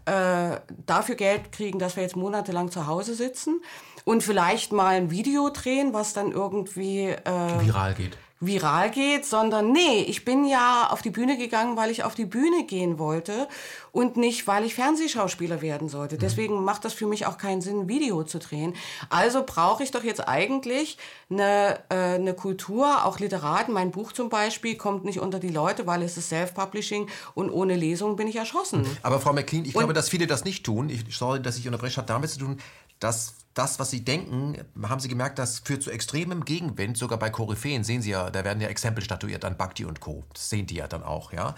äh, 0.06 0.58
dafür 0.86 1.16
Geld 1.16 1.52
kriegen, 1.52 1.80
dass 1.80 1.96
wir 1.96 2.04
jetzt 2.04 2.16
monatelang 2.16 2.72
zu 2.72 2.88
Hause 2.88 3.16
sitzen 3.16 3.62
und 4.06 4.24
vielleicht 4.24 4.72
mal 4.72 4.96
ein 4.96 5.12
Video 5.12 5.50
drehen, 5.50 5.94
was 5.94 6.14
dann 6.14 6.32
irgendwie 6.32 7.08
äh, 7.08 7.66
viral 7.66 7.96
geht 7.96 8.18
viral 8.42 8.92
geht, 8.92 9.26
sondern 9.26 9.72
nee, 9.72 10.02
ich 10.08 10.26
bin 10.26 10.46
ja 10.46 10.90
auf 10.90 11.02
die 11.02 11.10
Bühne 11.10 11.38
gegangen, 11.38 11.78
weil 11.78 11.90
ich 11.90 12.04
auf 12.04 12.16
die 12.16 12.26
Bühne 12.26 12.66
gehen 12.66 13.00
wollte 13.00 13.48
und 13.94 14.18
nicht, 14.18 14.46
weil 14.46 14.66
ich 14.66 14.76
Fernsehschauspieler 14.76 15.62
werden 15.62 15.88
sollte. 15.88 16.16
Mhm. 16.16 16.20
Deswegen 16.20 16.64
macht 16.64 16.84
das 16.84 16.94
für 16.94 17.08
mich 17.08 17.26
auch 17.26 17.38
keinen 17.38 17.62
Sinn, 17.62 17.82
ein 17.82 17.88
Video 17.88 18.24
zu 18.24 18.40
drehen. 18.40 18.76
Also 19.10 19.44
brauche 19.46 19.84
ich 19.84 19.92
doch 19.92 20.04
jetzt 20.04 20.28
eigentlich 20.28 20.98
eine, 21.30 21.80
äh, 21.90 22.16
eine 22.16 22.34
Kultur, 22.34 23.06
auch 23.06 23.20
Literaten. 23.20 23.74
Mein 23.74 23.92
Buch 23.92 24.12
zum 24.12 24.30
Beispiel 24.30 24.76
kommt 24.76 25.06
nicht 25.06 25.20
unter 25.20 25.40
die 25.40 25.50
Leute, 25.50 25.88
weil 25.88 26.02
es 26.02 26.18
ist 26.18 26.28
Self-Publishing 26.28 27.08
und 27.36 27.50
ohne 27.50 27.76
Lesung 27.76 28.18
bin 28.18 28.28
ich 28.28 28.36
erschossen. 28.36 28.86
Aber 29.02 29.22
Frau 29.22 29.32
McLean, 29.32 29.64
ich 29.64 29.76
und 29.76 29.80
glaube, 29.80 29.94
dass 29.94 30.10
viele 30.10 30.28
das 30.28 30.44
nicht 30.44 30.66
tun. 30.66 30.90
Ich 30.90 31.06
sorry, 31.16 31.42
dass 31.42 31.58
ich 31.58 31.66
unterbreche, 31.68 32.02
hat 32.02 32.10
damit 32.10 32.30
zu 32.32 32.40
tun, 32.40 32.58
dass 33.00 33.45
das, 33.56 33.80
was 33.80 33.90
Sie 33.90 34.04
denken, 34.04 34.58
haben 34.84 35.00
Sie 35.00 35.08
gemerkt, 35.08 35.40
das 35.40 35.60
führt 35.60 35.82
zu 35.82 35.90
extremem 35.90 36.44
Gegenwind. 36.44 36.98
Sogar 36.98 37.18
bei 37.18 37.30
Koryphäen 37.30 37.86
sehen 37.86 38.02
Sie 38.02 38.12
ja, 38.12 38.30
da 38.30 38.44
werden 38.44 38.60
ja 38.60 38.68
Exempel 38.68 39.02
statuiert 39.02 39.46
an 39.46 39.56
Bhakti 39.56 39.86
und 39.86 40.02
Co. 40.02 40.26
Das 40.34 40.50
sehen 40.50 40.68
die 40.68 40.76
ja 40.76 40.88
dann 40.88 41.04
auch, 41.04 41.32
ja. 41.32 41.56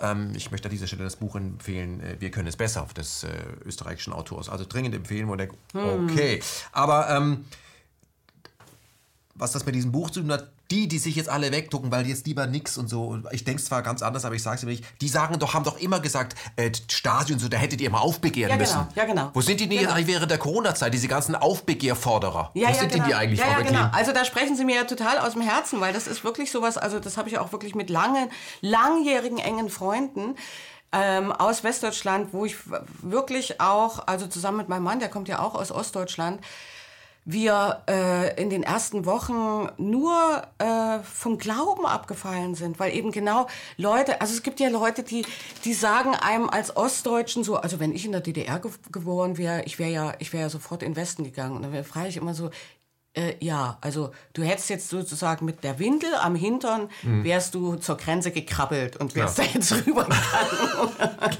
Ähm, 0.00 0.32
ich 0.34 0.50
möchte 0.50 0.66
an 0.66 0.72
dieser 0.72 0.88
Stelle 0.88 1.04
das 1.04 1.14
Buch 1.14 1.36
empfehlen, 1.36 2.00
äh, 2.00 2.16
Wir 2.20 2.32
können 2.32 2.48
es 2.48 2.56
besser, 2.56 2.86
des 2.96 3.22
äh, 3.22 3.28
österreichischen 3.64 4.12
Autors. 4.12 4.48
Also 4.48 4.64
dringend 4.68 4.96
empfehlen, 4.96 5.28
wo 5.28 5.34
ich 5.34 5.38
denke, 5.38 5.56
hm. 5.72 6.10
okay. 6.10 6.42
Aber 6.72 7.08
ähm, 7.10 7.44
was 9.36 9.52
das 9.52 9.64
mit 9.64 9.76
diesem 9.76 9.92
Buch 9.92 10.10
zu 10.10 10.22
tun 10.22 10.32
hat, 10.32 10.50
die, 10.70 10.88
die 10.88 10.98
sich 10.98 11.16
jetzt 11.16 11.28
alle 11.28 11.52
wegducken, 11.52 11.90
weil 11.92 12.06
jetzt 12.06 12.26
lieber 12.26 12.46
nix 12.46 12.76
und 12.78 12.88
so, 12.88 13.18
ich 13.30 13.44
denke 13.44 13.62
zwar 13.62 13.82
ganz 13.82 14.02
anders, 14.02 14.24
aber 14.24 14.34
ich 14.34 14.42
sage 14.42 14.56
es 14.56 14.62
nicht, 14.64 14.84
die 15.00 15.08
sagen 15.08 15.38
doch, 15.38 15.54
haben 15.54 15.64
doch 15.64 15.78
immer 15.78 16.00
gesagt, 16.00 16.34
äh, 16.56 16.70
Stasi 16.90 17.32
und 17.32 17.38
so, 17.38 17.48
da 17.48 17.56
hättet 17.56 17.80
ihr 17.80 17.86
immer 17.88 18.00
aufbegehren 18.00 18.50
Ja, 18.50 18.56
müssen. 18.56 18.74
genau, 18.78 18.88
ja, 18.96 19.04
genau. 19.04 19.30
Wo 19.34 19.40
sind 19.40 19.60
die 19.60 19.68
denn 19.68 19.78
Genau. 19.78 19.82
jetzt 19.90 19.92
eigentlich 19.96 20.14
während 20.14 20.30
der 20.30 20.38
Corona-Zeit, 20.38 20.92
diese 20.94 21.08
ganzen 21.08 21.34
Aufbegehrforderer? 21.34 22.50
Ja, 22.54 22.68
Wo 22.68 22.72
ja, 22.72 22.78
sind 22.78 22.92
genau. 22.92 23.04
denn 23.04 23.10
die 23.10 23.14
eigentlich, 23.14 23.40
ja, 23.40 23.46
Frau 23.46 23.60
ja, 23.60 23.66
genau. 23.66 23.88
Also 23.92 24.12
da 24.12 24.24
sprechen 24.24 24.56
Sie 24.56 24.64
mir 24.64 24.76
ja 24.76 24.84
total 24.84 25.18
aus 25.18 25.32
dem 25.34 25.42
Herzen, 25.42 25.80
weil 25.80 25.92
das 25.92 26.06
ist 26.06 26.24
wirklich 26.24 26.50
sowas, 26.50 26.78
also 26.78 26.98
das 27.00 27.16
habe 27.16 27.28
ich 27.28 27.38
auch 27.38 27.52
wirklich 27.52 27.74
mit 27.74 27.90
langen, 27.90 28.28
langjährigen, 28.60 29.38
engen 29.38 29.68
Freunden 29.70 30.34
ähm, 30.92 31.32
aus 31.32 31.64
Westdeutschland, 31.64 32.32
wo 32.32 32.44
ich 32.44 32.56
wirklich 33.02 33.60
auch, 33.60 34.06
also 34.06 34.26
zusammen 34.26 34.56
mit 34.58 34.68
meinem 34.68 34.84
Mann, 34.84 34.98
der 35.00 35.08
kommt 35.08 35.28
ja 35.28 35.40
auch 35.40 35.54
aus 35.54 35.70
Ostdeutschland, 35.72 36.40
wir 37.26 37.82
äh, 37.90 38.40
in 38.40 38.50
den 38.50 38.62
ersten 38.62 39.04
Wochen 39.04 39.68
nur 39.78 40.42
äh, 40.58 41.00
vom 41.00 41.38
Glauben 41.38 41.84
abgefallen 41.84 42.54
sind, 42.54 42.78
weil 42.78 42.94
eben 42.94 43.10
genau 43.10 43.48
Leute, 43.76 44.20
also 44.20 44.32
es 44.32 44.44
gibt 44.44 44.60
ja 44.60 44.68
Leute, 44.68 45.02
die, 45.02 45.26
die 45.64 45.74
sagen 45.74 46.14
einem 46.14 46.48
als 46.48 46.76
Ostdeutschen 46.76 47.42
so, 47.42 47.56
also 47.56 47.80
wenn 47.80 47.92
ich 47.92 48.06
in 48.06 48.12
der 48.12 48.20
DDR 48.20 48.60
ge 48.60 48.70
geboren 48.92 49.38
wäre, 49.38 49.64
ich 49.64 49.80
wäre 49.80 49.90
ja, 49.90 50.14
ich 50.20 50.32
ja 50.32 50.48
sofort 50.48 50.84
in 50.84 50.92
den 50.92 50.96
Westen 50.96 51.24
gegangen. 51.24 51.56
Und 51.56 51.62
dann 51.62 51.84
frage 51.84 52.08
ich 52.08 52.16
immer 52.16 52.32
so, 52.32 52.50
äh, 53.16 53.34
ja, 53.40 53.78
also 53.80 54.12
du 54.34 54.42
hättest 54.42 54.68
jetzt 54.70 54.90
sozusagen 54.90 55.44
mit 55.46 55.64
der 55.64 55.78
Windel 55.78 56.14
am 56.14 56.34
Hintern, 56.34 56.90
wärst 57.02 57.54
du 57.54 57.76
zur 57.76 57.96
Grenze 57.96 58.30
gekrabbelt 58.30 58.96
und 58.98 59.14
wärst 59.14 59.38
da 59.38 59.42
jetzt 59.42 59.72
rübergegangen. 59.72 60.16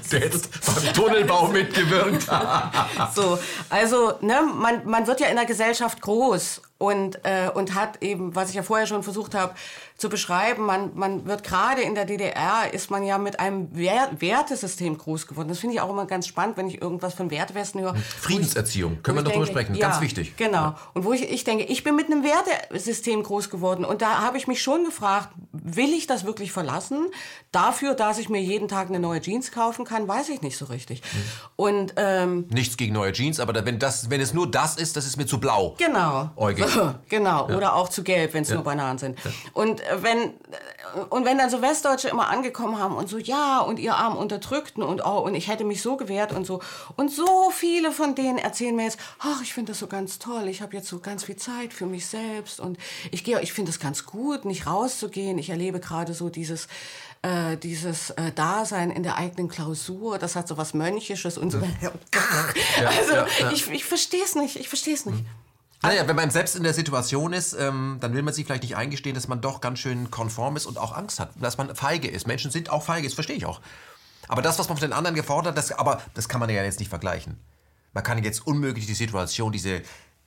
Du 0.09 0.17
hättest 0.17 0.49
beim 0.65 0.93
Tunnelbau 0.93 1.47
mitgewirkt. 1.47 2.27
So, 3.13 3.37
also 3.69 4.13
ne, 4.21 4.41
man, 4.41 4.85
man 4.85 5.05
wird 5.07 5.19
ja 5.19 5.27
in 5.27 5.35
der 5.35 5.45
Gesellschaft 5.45 6.01
groß 6.01 6.61
und, 6.77 7.25
äh, 7.25 7.49
und 7.53 7.73
hat 7.73 8.03
eben, 8.03 8.35
was 8.35 8.49
ich 8.49 8.55
ja 8.55 8.63
vorher 8.63 8.85
schon 8.85 9.03
versucht 9.03 9.33
habe 9.33 9.53
zu 9.97 10.09
beschreiben, 10.09 10.63
man, 10.63 10.91
man 10.93 11.25
wird 11.25 11.43
gerade 11.43 11.81
in 11.81 11.95
der 11.95 12.05
DDR, 12.05 12.71
ist 12.71 12.91
man 12.91 13.03
ja 13.03 13.17
mit 13.17 13.39
einem 13.39 13.69
Wer 13.71 14.09
Wertesystem 14.19 14.97
groß 14.97 15.25
geworden. 15.25 15.47
Das 15.47 15.59
finde 15.59 15.75
ich 15.75 15.81
auch 15.81 15.89
immer 15.89 16.05
ganz 16.05 16.27
spannend, 16.27 16.55
wenn 16.55 16.67
ich 16.67 16.79
irgendwas 16.79 17.15
von 17.15 17.31
Wertewesten 17.31 17.81
höre. 17.81 17.95
Friedenserziehung, 17.95 19.01
können 19.01 19.17
wo 19.17 19.21
wir 19.21 19.23
noch 19.23 19.31
ich 19.31 19.35
drüber 19.37 19.45
denke, 19.45 19.61
sprechen, 19.61 19.75
ja, 19.75 19.89
ganz 19.89 20.01
wichtig. 20.01 20.37
Genau. 20.37 20.75
Und 20.93 21.03
wo 21.03 21.13
ich, 21.13 21.31
ich 21.31 21.43
denke, 21.43 21.63
ich 21.63 21.83
bin 21.83 21.95
mit 21.95 22.11
einem 22.11 22.23
Wertesystem 22.23 23.23
groß 23.23 23.49
geworden. 23.49 23.83
Und 23.83 24.03
da 24.03 24.21
habe 24.21 24.37
ich 24.37 24.47
mich 24.47 24.61
schon 24.61 24.85
gefragt, 24.85 25.29
will 25.51 25.93
ich 25.93 26.05
das 26.05 26.25
wirklich 26.25 26.51
verlassen? 26.51 27.07
Dafür, 27.51 27.95
dass 27.95 28.19
ich 28.19 28.29
mir 28.29 28.41
jeden 28.41 28.67
Tag 28.67 28.89
eine 28.89 28.99
neue 28.99 29.19
Jeans 29.19 29.51
kaufen 29.51 29.83
kann, 29.83 30.07
weiß 30.07 30.29
ich 30.29 30.43
nicht 30.43 30.57
so 30.57 30.65
richtig. 30.65 31.01
Hm. 31.01 31.21
Und 31.55 31.93
ähm, 31.97 32.45
Nichts 32.51 32.77
gegen 32.77 32.93
neue 32.93 33.13
Jeans, 33.13 33.39
aber 33.39 33.65
wenn, 33.65 33.79
das, 33.79 34.11
wenn 34.11 34.21
es 34.21 34.33
nur 34.33 34.49
das 34.49 34.75
ist, 34.75 34.95
das 34.95 35.07
ist 35.07 35.17
mir 35.17 35.25
zu 35.25 35.39
blau. 35.39 35.75
Genau. 35.79 36.29
Äugig. 36.35 36.66
genau. 37.09 37.47
Oder 37.47 37.75
auch 37.75 37.89
zu 37.89 38.03
gelb, 38.03 38.33
wenn 38.33 38.43
es 38.43 38.49
nur 38.49 38.63
Bananen 38.63 38.97
sind. 38.97 39.17
Und 39.53 39.81
äh, 39.81 40.03
wenn 40.03 40.19
äh, 40.19 40.31
und 41.09 41.25
wenn 41.25 41.37
dann 41.37 41.49
so 41.49 41.61
Westdeutsche 41.61 42.09
immer 42.09 42.29
angekommen 42.29 42.79
haben 42.79 42.95
und 42.95 43.09
so 43.09 43.17
ja 43.17 43.59
und 43.59 43.79
ihr 43.79 43.95
Arm 43.95 44.15
unterdrückten 44.15 44.83
und 44.83 45.05
oh 45.05 45.19
und 45.19 45.35
ich 45.35 45.47
hätte 45.47 45.63
mich 45.63 45.81
so 45.81 45.97
gewehrt 45.97 46.31
und 46.31 46.45
so 46.45 46.61
und 46.95 47.11
so 47.11 47.51
viele 47.51 47.91
von 47.91 48.15
denen 48.15 48.37
erzählen 48.37 48.75
mir 48.75 48.85
jetzt, 48.85 48.99
ach 49.19 49.41
ich 49.41 49.53
finde 49.53 49.71
das 49.71 49.79
so 49.79 49.87
ganz 49.87 50.19
toll, 50.19 50.47
ich 50.47 50.61
habe 50.61 50.75
jetzt 50.75 50.87
so 50.87 50.99
ganz 50.99 51.25
viel 51.25 51.35
Zeit 51.35 51.73
für 51.73 51.85
mich 51.85 52.07
selbst 52.07 52.59
und 52.59 52.77
ich 53.11 53.23
gehe, 53.23 53.41
ich 53.41 53.53
finde 53.53 53.71
es 53.71 53.79
ganz 53.79 54.05
gut, 54.05 54.45
nicht 54.45 54.67
rauszugehen. 54.67 55.37
Ich 55.37 55.49
erlebe 55.49 55.79
gerade 55.79 56.13
so 56.13 56.29
dieses 56.29 56.67
äh, 57.21 57.57
dieses 57.57 58.11
äh, 58.11 58.31
Dasein 58.31 58.91
in 58.91 59.03
der 59.03 59.17
eigenen 59.17 59.49
Klausur, 59.49 60.19
das 60.19 60.35
hat 60.35 60.47
so 60.47 60.57
was 60.57 60.73
Mönchisches 60.73 61.37
und 61.37 61.51
so. 61.51 61.57
also 62.85 63.13
ja, 63.13 63.27
ja. 63.39 63.51
ich, 63.51 63.69
ich 63.69 63.85
verstehe 63.85 64.23
es 64.23 64.35
nicht, 64.35 64.55
ich 64.57 64.69
verstehe 64.69 64.93
es 64.93 65.05
nicht. 65.05 65.23
Naja, 65.83 66.07
wenn 66.07 66.15
man 66.15 66.31
selbst 66.31 66.55
in 66.55 66.63
der 66.63 66.73
Situation 66.73 67.33
ist, 67.33 67.53
ähm, 67.53 67.97
dann 67.99 68.13
will 68.13 68.23
man 68.23 68.33
sich 68.33 68.45
vielleicht 68.45 68.63
nicht 68.63 68.75
eingestehen, 68.75 69.13
dass 69.13 69.27
man 69.27 69.41
doch 69.41 69.61
ganz 69.61 69.79
schön 69.79 70.09
konform 70.09 70.55
ist 70.57 70.65
und 70.65 70.77
auch 70.77 70.95
Angst 70.95 71.19
hat, 71.19 71.29
dass 71.35 71.57
man 71.57 71.75
feige 71.75 72.07
ist. 72.07 72.25
Menschen 72.27 72.49
sind 72.51 72.69
auch 72.69 72.83
feige, 72.83 73.07
das 73.07 73.13
verstehe 73.13 73.35
ich 73.35 73.45
auch. 73.45 73.61
Aber 74.27 74.41
das, 74.41 74.57
was 74.59 74.67
man 74.67 74.77
von 74.77 74.87
den 74.89 74.93
anderen 74.93 75.15
gefordert 75.15 75.51
hat, 75.51 75.57
das, 75.57 75.71
aber 75.71 76.01
das 76.15 76.27
kann 76.27 76.39
man 76.39 76.49
ja 76.49 76.63
jetzt 76.63 76.79
nicht 76.79 76.89
vergleichen. 76.89 77.39
Man 77.93 78.03
kann 78.03 78.21
jetzt 78.23 78.45
unmöglich 78.45 78.85
die 78.87 78.93
Situation, 78.95 79.51
diese 79.51 79.81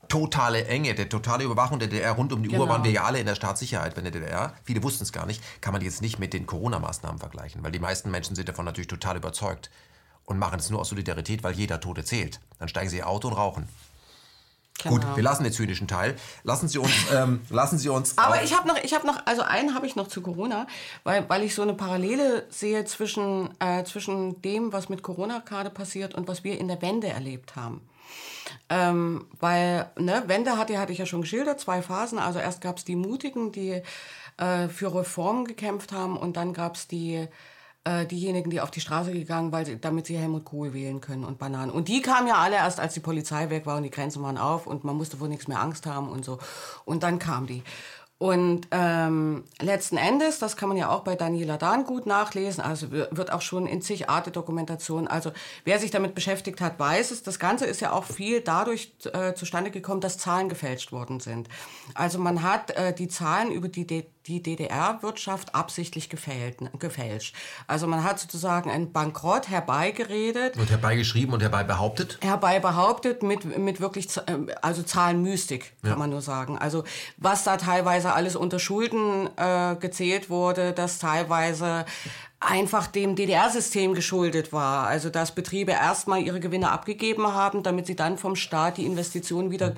totale 0.09 0.65
Enge, 0.67 0.95
der 0.95 1.09
totale 1.09 1.45
Überwachung 1.45 1.79
der 1.79 1.89
DDR 1.89 2.13
rund 2.13 2.33
um 2.33 2.43
die 2.43 2.49
Uhr 2.49 2.59
Genau. 2.59 2.69
waren 2.69 2.85
wir 2.85 2.91
ja 2.91 3.05
alle 3.05 3.21
in 3.21 3.27
der 3.27 3.35
Staatssicherheit 3.35 3.95
bei 3.95 4.01
der 4.01 4.11
DDR. 4.11 4.55
Viele 4.65 4.83
wussten 4.83 5.05
es 5.05 5.13
gar 5.13 5.27
nicht. 5.27 5.43
Kann 5.61 5.73
man 5.73 5.83
jetzt 5.83 6.01
nicht 6.01 6.19
mit 6.19 6.33
den 6.33 6.47
Corona-Maßnahmen 6.47 7.19
vergleichen, 7.19 7.63
weil 7.63 7.71
die 7.71 7.79
meisten 7.79 8.11
Menschen 8.11 8.35
sind 8.35 8.49
davon 8.49 8.65
natürlich 8.65 8.89
total 8.89 9.17
überzeugt 9.17 9.71
und 10.25 10.39
machen 10.39 10.59
es 10.59 10.71
nur 10.71 10.81
aus 10.81 10.89
Solidarität, 10.89 11.43
weil 11.45 11.53
jeder 11.55 11.81
Tote 11.81 12.05
zählt. 12.05 12.41
Dann 12.59 12.69
steigen 12.69 12.89
sie 12.89 12.99
ihr 12.99 13.09
Auto 13.09 13.29
und 13.29 13.35
rauchen. 13.35 13.69
Gut, 14.89 15.03
Genau. 15.03 15.17
wir 15.17 15.23
lassen 15.23 15.45
den 15.45 15.53
zynischen 15.53 15.89
Teil. 15.89 16.17
Lassen 16.43 16.67
Sie 16.69 16.79
uns, 16.79 16.93
ähm, 17.13 17.41
lassen 17.51 17.79
Sie 17.79 17.89
uns. 17.91 18.17
Aber 18.17 18.43
ich 18.43 18.57
habe 18.57 18.67
noch, 18.67 18.79
ich 18.83 18.95
habe 18.95 19.07
noch, 19.07 19.27
also 19.27 19.43
einen 19.43 19.75
habe 19.75 19.87
ich 19.87 19.95
noch 19.95 20.09
zu 20.09 20.23
Corona, 20.23 20.67
weil, 21.05 21.29
weil 21.29 21.43
ich 21.43 21.55
so 21.55 21.63
eine 21.63 21.75
Parallele 21.75 22.47
sehe 22.49 22.85
zwischen, 22.87 23.51
äh, 23.61 23.85
zwischen 23.85 24.41
dem, 24.41 24.73
was 24.73 24.89
mit 24.89 25.03
Corona 25.03 25.41
gerade 25.41 25.69
passiert 25.71 26.15
und 26.15 26.29
was 26.29 26.45
wir 26.45 26.59
in 26.59 26.69
der 26.69 26.81
Wende 26.81 27.09
erlebt 27.09 27.57
haben. 27.57 27.83
Ähm, 28.69 29.27
weil, 29.39 29.91
ne, 29.99 30.25
Wende 30.27 30.57
hatte, 30.57 30.79
hatte 30.79 30.93
ich 30.93 30.99
ja 30.99 31.07
schon 31.07 31.21
geschildert, 31.21 31.61
zwei 31.61 31.83
Phasen. 31.83 32.19
Also 32.19 32.39
erst 32.39 32.61
gab 32.61 32.79
es 32.79 32.85
die 32.85 32.97
Mutigen, 32.97 33.53
die 33.53 33.83
äh, 34.39 34.69
für 34.69 34.95
Reformen 34.95 35.45
gekämpft 35.45 35.93
haben 35.93 36.17
und 36.17 36.37
dann 36.37 36.55
gab 36.55 36.77
es 36.77 36.89
die 36.89 37.29
äh, 37.91 38.07
diejenigen, 38.07 38.51
die 38.51 38.61
auf 38.61 38.71
die 38.71 38.81
Straße 38.81 39.13
gegangen, 39.13 39.53
weil 39.53 39.77
damit 39.77 40.07
sie 40.07 40.17
Helmut 40.17 40.45
Kohl 40.45 40.73
wählen 40.73 41.01
können 41.01 41.25
und 41.25 41.39
Bananen. 41.39 41.71
Und 41.71 41.89
die 41.89 42.01
kamen 42.03 42.29
ja 42.29 42.37
alle 42.37 42.57
erst, 42.57 42.79
als 42.81 42.95
die 42.95 43.01
Polizei 43.01 43.51
weg 43.51 43.67
war 43.67 43.77
und 43.77 43.83
die 43.83 43.91
Grenzen 43.91 44.23
waren 44.23 44.39
auf 44.39 44.67
und 44.67 44.85
man 44.85 44.97
musste 44.97 45.19
wohl 45.21 45.29
nichts 45.29 45.49
mehr 45.49 45.61
Angst 45.61 45.87
haben 45.87 46.09
und 46.09 46.25
so. 46.25 46.39
Und 46.85 47.03
dann 47.03 47.19
kamen 47.19 47.47
die. 47.47 47.63
Und 48.23 48.69
ähm, 48.71 49.45
letzten 49.63 49.97
Endes, 49.97 50.39
das 50.39 50.55
kann 50.59 50.69
man 50.69 50.77
ja 50.77 50.91
auch 50.91 51.05
bei 51.05 51.17
Daniela 51.17 51.57
Dahn 51.57 51.85
gut 51.85 52.05
nachlesen, 52.05 52.63
also 52.63 52.93
wir- 52.93 53.09
wird 53.13 53.33
auch 53.33 53.41
schon 53.41 53.67
in 53.67 53.81
zig 53.81 54.11
Arte 54.11 54.31
Dokumentation, 54.31 55.09
also 55.09 55.33
wer 55.65 55.79
sich 55.79 55.91
damit 55.91 56.15
beschäftigt 56.15 56.61
hat, 56.61 56.79
weiß 56.79 57.13
es. 57.13 57.23
Das 57.23 57.39
Ganze 57.39 57.65
ist 57.65 57.81
ja 57.81 57.93
auch 57.93 58.05
viel 58.05 58.43
dadurch 58.43 58.93
äh, 59.15 59.33
zustande 59.33 59.71
gekommen, 59.71 60.03
dass 60.03 60.19
Zahlen 60.19 60.51
gefälscht 60.51 60.93
worden 60.93 61.19
sind. 61.21 61.49
Also 61.95 62.19
man 62.19 62.43
hat 62.43 62.73
äh, 62.73 62.93
die 62.93 63.09
Zahlen 63.09 63.51
über 63.53 63.69
die, 63.69 63.87
D 63.87 64.05
die 64.27 64.43
DDR-Wirtschaft 64.43 65.55
absichtlich 65.55 66.09
gefällt, 66.09 66.57
gefälscht. 66.79 67.35
Also 67.67 67.87
man 67.87 68.05
hat 68.05 68.19
sozusagen 68.19 68.71
einen 68.71 68.93
Bankrott 68.93 69.49
herbeigeredet 69.49 70.57
und 70.57 70.71
herbeigeschrieben 70.71 71.33
und 71.35 71.41
herbei 71.41 71.65
behauptet. 71.65 72.19
herbei 72.21 72.61
behauptet 72.61 73.23
mit, 73.23 73.57
mit 73.59 73.81
wirklich, 73.81 74.09
ähm, 74.27 74.51
also 74.63 74.83
Zahlenmystik, 74.83 75.73
kann 75.83 75.91
Ja. 75.93 75.97
man 75.97 76.11
nur 76.11 76.23
sagen. 76.23 76.59
Also 76.59 76.85
was 77.17 77.45
da 77.45 77.57
teilweise 77.57 78.13
alles 78.13 78.37
unter 78.37 78.59
Schulden 78.59 79.29
äh, 79.37 79.77
gezählt 79.77 80.29
wurde, 80.31 80.73
das 80.73 80.99
teilweise 80.99 81.87
einfach 82.43 82.87
dem 82.87 83.17
DDR-System 83.17 83.95
geschuldet 83.95 84.53
war. 84.53 84.87
Also 84.87 85.11
dass 85.11 85.35
Betriebe 85.35 85.73
erstmal 85.73 86.23
ihre 86.23 86.41
Gewinne 86.41 86.71
abgegeben 86.71 87.27
haben, 87.35 87.63
damit 87.63 87.87
sie 87.87 87.97
dann 87.97 88.17
vom 88.17 88.35
Staat 88.37 88.79
die 88.79 88.87
Investitionen 88.87 89.51
wieder 89.51 89.75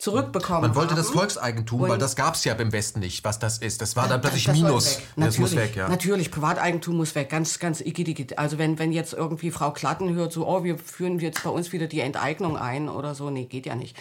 zurückbekommen 0.00 0.62
Man 0.62 0.74
wollte 0.74 0.92
haben. 0.92 0.96
das 0.96 1.10
Volkseigentum, 1.10 1.82
weil 1.82 1.98
das 1.98 2.16
gab 2.16 2.34
es 2.34 2.44
ja 2.44 2.54
beim 2.54 2.72
Westen 2.72 3.00
nicht, 3.00 3.22
was 3.22 3.38
das 3.38 3.58
ist. 3.58 3.82
Das 3.82 3.96
war 3.96 4.08
dann 4.08 4.20
plötzlich 4.20 4.44
das 4.44 4.56
soll 4.56 4.68
Minus. 4.68 4.98
Das 5.16 5.38
muss 5.38 5.54
weg, 5.54 5.76
ja. 5.76 5.88
Natürlich, 5.88 6.30
Privateigentum 6.30 6.96
muss 6.96 7.14
weg, 7.14 7.28
ganz, 7.28 7.58
ganz 7.58 7.80
igidigit. 7.82 8.38
Also 8.38 8.56
wenn, 8.56 8.78
wenn 8.78 8.92
jetzt 8.92 9.12
irgendwie 9.12 9.50
Frau 9.50 9.72
Klatten 9.72 10.14
hört, 10.14 10.32
so, 10.32 10.48
oh, 10.48 10.64
wir 10.64 10.78
führen 10.78 11.18
jetzt 11.18 11.44
bei 11.44 11.50
uns 11.50 11.72
wieder 11.72 11.86
die 11.86 12.00
Enteignung 12.00 12.56
ein 12.56 12.88
oder 12.88 13.14
so, 13.14 13.28
nee, 13.28 13.44
geht 13.44 13.66
ja 13.66 13.74
nicht. 13.74 13.94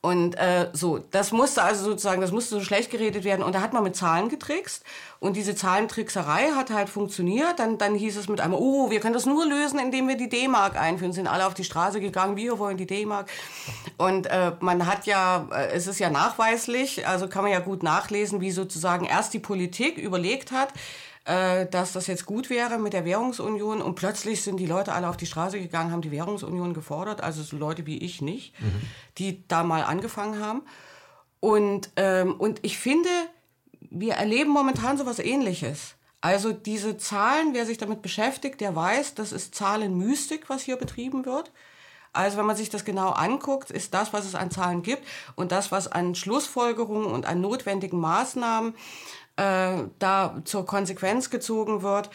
Und 0.00 0.36
äh, 0.36 0.68
so, 0.74 0.98
das 0.98 1.32
musste 1.32 1.62
also 1.62 1.84
sozusagen, 1.84 2.20
das 2.20 2.30
musste 2.30 2.54
so 2.54 2.60
schlecht 2.60 2.90
geredet 2.90 3.24
werden. 3.24 3.42
Und 3.42 3.56
da 3.56 3.60
hat 3.60 3.72
man 3.72 3.82
mit 3.82 3.96
Zahlen 3.96 4.28
getrickst. 4.28 4.84
Und 5.18 5.34
diese 5.34 5.56
Zahlentrickserei 5.56 6.52
hat 6.54 6.70
halt 6.70 6.88
funktioniert. 6.88 7.58
Dann, 7.58 7.78
dann 7.78 7.96
hieß 7.96 8.16
es 8.16 8.28
mit 8.28 8.40
einmal, 8.40 8.60
oh, 8.62 8.90
wir 8.90 9.00
können 9.00 9.14
das 9.14 9.26
nur 9.26 9.44
lösen, 9.44 9.80
indem 9.80 10.06
wir 10.06 10.16
die 10.16 10.28
D-Mark 10.28 10.76
einführen. 10.80 11.12
Sind 11.12 11.26
alle 11.26 11.46
auf 11.46 11.54
die 11.54 11.64
Straße 11.64 12.00
gegangen, 12.00 12.36
wir 12.36 12.60
wollen 12.60 12.76
die 12.76 12.86
D-Mark. 12.86 13.28
Und 13.96 14.28
äh, 14.28 14.52
man 14.60 14.86
hat 14.86 15.06
ja, 15.06 15.48
äh, 15.50 15.72
es 15.72 15.88
ist 15.88 15.98
ja 15.98 16.10
nachweislich, 16.10 17.08
also 17.08 17.28
kann 17.28 17.42
man 17.42 17.50
ja 17.50 17.58
gut 17.58 17.82
nachlesen, 17.82 18.40
wie 18.40 18.52
sozusagen 18.52 19.04
erst 19.04 19.34
die 19.34 19.40
Politik 19.40 19.98
überlegt 19.98 20.52
hat, 20.52 20.72
dass 21.28 21.92
das 21.92 22.06
jetzt 22.06 22.24
gut 22.24 22.48
wäre 22.48 22.78
mit 22.78 22.94
der 22.94 23.04
Währungsunion 23.04 23.82
und 23.82 23.96
plötzlich 23.96 24.40
sind 24.42 24.56
die 24.56 24.66
Leute 24.66 24.92
alle 24.92 25.10
auf 25.10 25.18
die 25.18 25.26
Straße 25.26 25.60
gegangen, 25.60 25.92
haben 25.92 26.00
die 26.00 26.10
Währungsunion 26.10 26.72
gefordert, 26.72 27.20
also 27.22 27.42
so 27.42 27.58
Leute 27.58 27.84
wie 27.84 27.98
ich 27.98 28.22
nicht, 28.22 28.54
die 29.18 29.46
da 29.46 29.62
mal 29.62 29.82
angefangen 29.82 30.42
haben. 30.42 30.62
Und, 31.40 31.90
ähm, 31.96 32.34
und 32.34 32.60
ich 32.62 32.78
finde, 32.78 33.10
wir 33.90 34.14
erleben 34.14 34.50
momentan 34.50 34.96
sowas 34.96 35.18
ähnliches. 35.18 35.94
Also 36.20 36.52
diese 36.52 36.98
Zahlen, 36.98 37.54
wer 37.54 37.64
sich 37.64 37.78
damit 37.78 38.02
beschäftigt, 38.02 38.60
der 38.60 38.74
weiß, 38.74 39.14
das 39.14 39.32
ist 39.32 39.54
Zahlenmystik, 39.54 40.48
was 40.48 40.62
hier 40.62 40.76
betrieben 40.76 41.24
wird. 41.24 41.52
Also 42.12 42.38
wenn 42.38 42.46
man 42.46 42.56
sich 42.56 42.70
das 42.70 42.84
genau 42.84 43.10
anguckt, 43.10 43.70
ist 43.70 43.94
das, 43.94 44.12
was 44.12 44.24
es 44.24 44.34
an 44.34 44.50
Zahlen 44.50 44.82
gibt 44.82 45.06
und 45.36 45.52
das, 45.52 45.70
was 45.70 45.86
an 45.86 46.14
Schlussfolgerungen 46.14 47.06
und 47.06 47.26
an 47.26 47.40
notwendigen 47.40 48.00
Maßnahmen 48.00 48.74
äh, 49.38 49.84
da 49.98 50.42
zur 50.44 50.66
Konsequenz 50.66 51.30
gezogen 51.30 51.82
wird, 51.82 52.10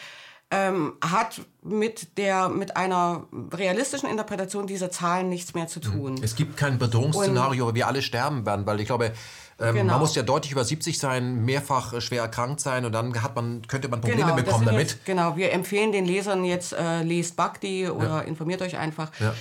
ähm, 0.50 0.92
hat 1.02 1.40
mit, 1.62 2.18
der, 2.18 2.48
mit 2.48 2.76
einer 2.76 3.26
realistischen 3.52 4.08
Interpretation 4.08 4.66
dieser 4.66 4.90
Zahlen 4.90 5.28
nichts 5.28 5.54
mehr 5.54 5.66
zu 5.66 5.80
tun. 5.80 6.20
Es 6.22 6.36
gibt 6.36 6.56
kein 6.56 6.78
Bedrohungsszenario, 6.78 7.64
aber 7.64 7.74
wir 7.74 7.88
alle 7.88 8.02
sterben 8.02 8.46
werden, 8.46 8.66
weil 8.66 8.80
ich 8.80 8.86
glaube, 8.86 9.12
Ähm, 9.60 9.76
genau. 9.76 9.92
Man 9.92 10.00
muss 10.00 10.16
ja 10.16 10.24
deutlich 10.24 10.50
über 10.50 10.64
70 10.64 10.98
sein, 10.98 11.44
mehrfach 11.44 12.00
schwer 12.00 12.22
erkrankt 12.22 12.58
sein 12.58 12.84
und 12.84 12.90
dann 12.90 13.22
hat 13.22 13.36
man, 13.36 13.62
könnte 13.68 13.86
man 13.88 14.00
Probleme 14.00 14.24
genau, 14.24 14.34
bekommen 14.34 14.66
damit. 14.66 14.90
Jetzt, 14.90 15.04
genau, 15.04 15.36
wir 15.36 15.52
empfehlen 15.52 15.92
den 15.92 16.06
Lesern 16.06 16.44
jetzt, 16.44 16.72
äh, 16.72 17.04
lest 17.04 17.36
Bhakti 17.36 17.88
oder 17.88 18.04
ja. 18.08 18.20
informiert 18.22 18.62
euch 18.62 18.76
einfach. 18.76 19.12
Ja. 19.20 19.32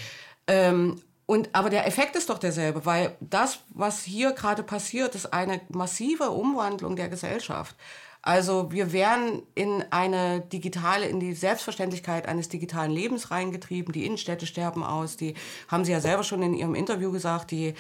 Ähm, 0.46 1.02
und, 1.34 1.50
aber 1.54 1.72
der 1.72 1.88
Effekt 1.88 2.16
ist 2.16 2.30
doch 2.30 2.38
derselbe, 2.38 2.86
weil 2.86 3.18
das, 3.20 3.62
was 3.70 4.04
hier 4.04 4.34
gerade 4.34 4.62
passiert, 4.62 5.16
ist 5.16 5.34
eine 5.34 5.62
massive 5.70 6.30
Umwandlung 6.30 6.96
der 6.96 7.10
Gesellschaft. 7.10 7.76
Also 8.22 8.72
wir 8.72 8.94
werden 8.94 9.42
in 9.56 9.84
eine 9.90 10.42
digitale, 10.42 11.08
in 11.08 11.20
die 11.20 11.34
Selbstverständlichkeit 11.34 12.28
eines 12.28 12.50
digitalen 12.50 12.92
Lebens 12.92 13.32
reingetrieben. 13.32 13.94
Die 13.94 14.06
Innenstädte 14.06 14.46
sterben 14.46 14.84
aus. 14.84 15.18
Die 15.18 15.34
haben 15.70 15.86
Sie 15.86 15.92
ja 15.92 16.02
selber 16.02 16.24
schon 16.24 16.44
in 16.44 16.54
Ihrem 16.54 16.76
Interview 16.76 17.12
gesagt. 17.12 17.50
Die 17.50 17.74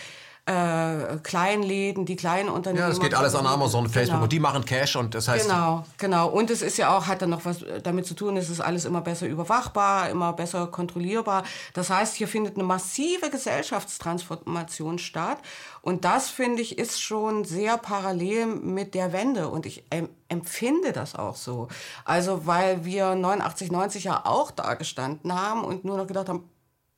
äh, 0.45 1.17
Kleinläden, 1.23 2.05
die 2.05 2.17
kleinen 2.17 2.49
Unternehmen. 2.49 2.85
Ja, 2.85 2.89
es 2.89 2.99
geht 2.99 3.13
alles 3.13 3.33
an 3.33 3.45
Amazon, 3.45 3.87
Facebook 3.87 4.15
genau. 4.15 4.23
und 4.23 4.31
die 4.33 4.39
machen 4.39 4.65
Cash 4.65 4.97
und 4.97 5.15
das 5.15 5.29
heißt. 5.29 5.47
Genau, 5.47 5.85
genau. 5.97 6.27
Und 6.27 6.49
es 6.49 6.61
ist 6.61 6.77
ja 6.77 6.95
auch, 6.95 7.07
hat 7.07 7.21
dann 7.21 7.29
noch 7.29 7.45
was 7.45 7.63
damit 7.83 8.05
zu 8.05 8.13
tun, 8.13 8.35
es 8.35 8.49
ist 8.49 8.59
alles 8.59 8.83
immer 8.83 8.99
besser 8.99 9.25
überwachbar, 9.25 10.09
immer 10.09 10.33
besser 10.33 10.67
kontrollierbar. 10.67 11.43
Das 11.73 11.89
heißt, 11.89 12.15
hier 12.15 12.27
findet 12.27 12.55
eine 12.55 12.65
massive 12.65 13.29
Gesellschaftstransformation 13.29 14.99
statt. 14.99 15.37
Und 15.81 16.03
das, 16.03 16.29
finde 16.29 16.61
ich, 16.61 16.77
ist 16.77 17.01
schon 17.01 17.45
sehr 17.45 17.77
parallel 17.77 18.47
mit 18.47 18.95
der 18.95 19.13
Wende. 19.13 19.47
Und 19.47 19.65
ich 19.65 19.85
empfinde 20.27 20.91
das 20.91 21.15
auch 21.15 21.37
so. 21.37 21.69
Also, 22.03 22.45
weil 22.45 22.83
wir 22.83 23.15
89, 23.15 23.71
90 23.71 24.03
ja 24.05 24.25
auch 24.25 24.51
da 24.51 24.73
gestanden 24.73 25.33
haben 25.33 25.63
und 25.63 25.85
nur 25.85 25.95
noch 25.95 26.07
gedacht 26.07 26.27
haben, 26.27 26.49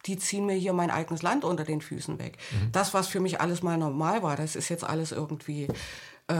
die 0.05 0.17
ziehen 0.17 0.45
mir 0.45 0.55
hier 0.55 0.73
mein 0.73 0.91
eigenes 0.91 1.21
Land 1.21 1.43
unter 1.43 1.63
den 1.63 1.81
Füßen 1.81 2.19
weg. 2.19 2.37
Mhm. 2.51 2.71
Das, 2.71 2.93
was 2.93 3.07
für 3.07 3.19
mich 3.19 3.41
alles 3.41 3.63
mal 3.63 3.77
normal 3.77 4.23
war, 4.23 4.35
das 4.35 4.55
ist 4.55 4.69
jetzt 4.69 4.83
alles 4.83 5.11
irgendwie. 5.11 5.67
Äh, 6.27 6.33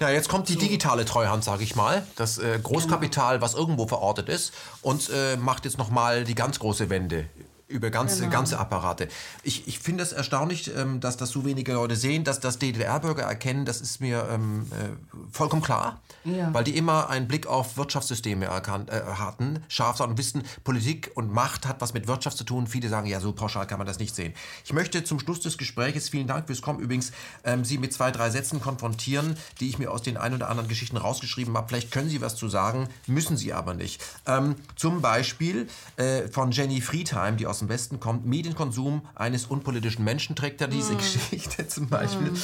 ja, 0.00 0.10
jetzt 0.10 0.28
kommt 0.28 0.48
die 0.48 0.56
digitale 0.56 1.04
Treuhand, 1.04 1.44
sage 1.44 1.62
ich 1.62 1.74
mal. 1.74 2.06
Das 2.16 2.38
äh, 2.38 2.58
Großkapital, 2.62 3.36
genau. 3.36 3.44
was 3.44 3.54
irgendwo 3.54 3.86
verortet 3.86 4.28
ist 4.28 4.52
und 4.82 5.10
äh, 5.10 5.36
macht 5.36 5.64
jetzt 5.64 5.78
noch 5.78 5.90
mal 5.90 6.24
die 6.24 6.34
ganz 6.34 6.58
große 6.58 6.90
Wende 6.90 7.26
über 7.70 7.90
ganze, 7.90 8.20
genau. 8.20 8.32
ganze 8.32 8.58
Apparate. 8.58 9.08
Ich, 9.42 9.66
ich 9.68 9.78
finde 9.78 10.02
es 10.02 10.12
erstaunlich, 10.12 10.70
ähm, 10.76 11.00
dass 11.00 11.16
das 11.16 11.30
so 11.30 11.44
wenige 11.44 11.72
Leute 11.72 11.96
sehen, 11.96 12.24
dass 12.24 12.40
das 12.40 12.58
DDR-Bürger 12.58 13.22
erkennen, 13.22 13.64
das 13.64 13.80
ist 13.80 14.00
mir 14.00 14.28
ähm, 14.30 14.66
äh, 14.72 15.16
vollkommen 15.32 15.62
klar, 15.62 16.00
ja. 16.24 16.52
weil 16.52 16.64
die 16.64 16.76
immer 16.76 17.08
einen 17.08 17.28
Blick 17.28 17.46
auf 17.46 17.76
Wirtschaftssysteme 17.76 18.46
erkannt, 18.46 18.90
äh, 18.90 19.00
hatten, 19.18 19.62
scharf 19.68 20.00
und 20.00 20.18
wissen, 20.18 20.42
Politik 20.64 21.12
und 21.14 21.32
Macht 21.32 21.66
hat 21.66 21.80
was 21.80 21.94
mit 21.94 22.08
Wirtschaft 22.08 22.36
zu 22.36 22.44
tun. 22.44 22.66
Viele 22.66 22.88
sagen, 22.88 23.06
ja, 23.06 23.20
so 23.20 23.32
pauschal 23.32 23.66
kann 23.66 23.78
man 23.78 23.86
das 23.86 23.98
nicht 23.98 24.14
sehen. 24.14 24.34
Ich 24.64 24.72
möchte 24.72 25.04
zum 25.04 25.20
Schluss 25.20 25.40
des 25.40 25.56
Gesprächs, 25.56 26.08
vielen 26.08 26.26
Dank 26.26 26.46
fürs 26.46 26.62
Kommen 26.62 26.80
übrigens, 26.80 27.12
ähm, 27.44 27.64
Sie 27.64 27.78
mit 27.78 27.92
zwei, 27.92 28.10
drei 28.10 28.30
Sätzen 28.30 28.60
konfrontieren, 28.60 29.36
die 29.60 29.68
ich 29.68 29.78
mir 29.78 29.90
aus 29.92 30.02
den 30.02 30.16
ein 30.16 30.34
oder 30.34 30.48
anderen 30.48 30.68
Geschichten 30.68 30.96
rausgeschrieben 30.96 31.56
habe. 31.56 31.68
Vielleicht 31.68 31.92
können 31.92 32.08
Sie 32.08 32.20
was 32.20 32.34
zu 32.34 32.48
sagen, 32.48 32.88
müssen 33.06 33.36
Sie 33.36 33.52
aber 33.52 33.74
nicht. 33.74 34.02
Ähm, 34.26 34.56
zum 34.74 35.00
Beispiel 35.00 35.68
äh, 35.96 36.28
von 36.28 36.50
Jenny 36.50 36.80
Friedheim, 36.80 37.36
die 37.36 37.46
aus 37.46 37.59
dem 37.60 37.68
Westen 37.68 38.00
kommt. 38.00 38.26
Medienkonsum 38.26 39.02
eines 39.14 39.46
unpolitischen 39.46 40.04
Menschen 40.04 40.36
trägt 40.36 40.60
da 40.60 40.66
diese 40.66 40.94
mm. 40.94 40.98
Geschichte 40.98 41.68
zum 41.68 41.88
Beispiel. 41.88 42.32
Mm. 42.32 42.36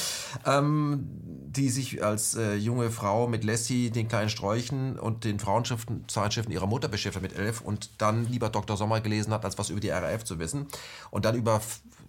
Ähm, 0.45 1.07
die 1.57 1.69
sich 1.69 2.03
als 2.03 2.35
äh, 2.35 2.55
junge 2.55 2.91
Frau 2.91 3.27
mit 3.27 3.43
Lassie, 3.43 3.89
den 3.89 4.07
kleinen 4.07 4.29
Sträuchen 4.29 4.99
und 4.99 5.23
den 5.23 5.39
Frauenzeitschriften 5.39 6.53
ihrer 6.53 6.67
Mutter 6.67 6.87
beschäftigt 6.87 7.23
mit 7.23 7.35
elf 7.35 7.61
und 7.61 8.01
dann 8.01 8.27
lieber 8.27 8.49
Dr. 8.49 8.77
Sommer 8.77 9.01
gelesen 9.01 9.33
hat, 9.33 9.43
als 9.43 9.57
was 9.57 9.69
über 9.69 9.79
die 9.79 9.89
RAF 9.89 10.23
zu 10.23 10.39
wissen. 10.39 10.67
Und 11.09 11.25
dann 11.25 11.35
über 11.35 11.61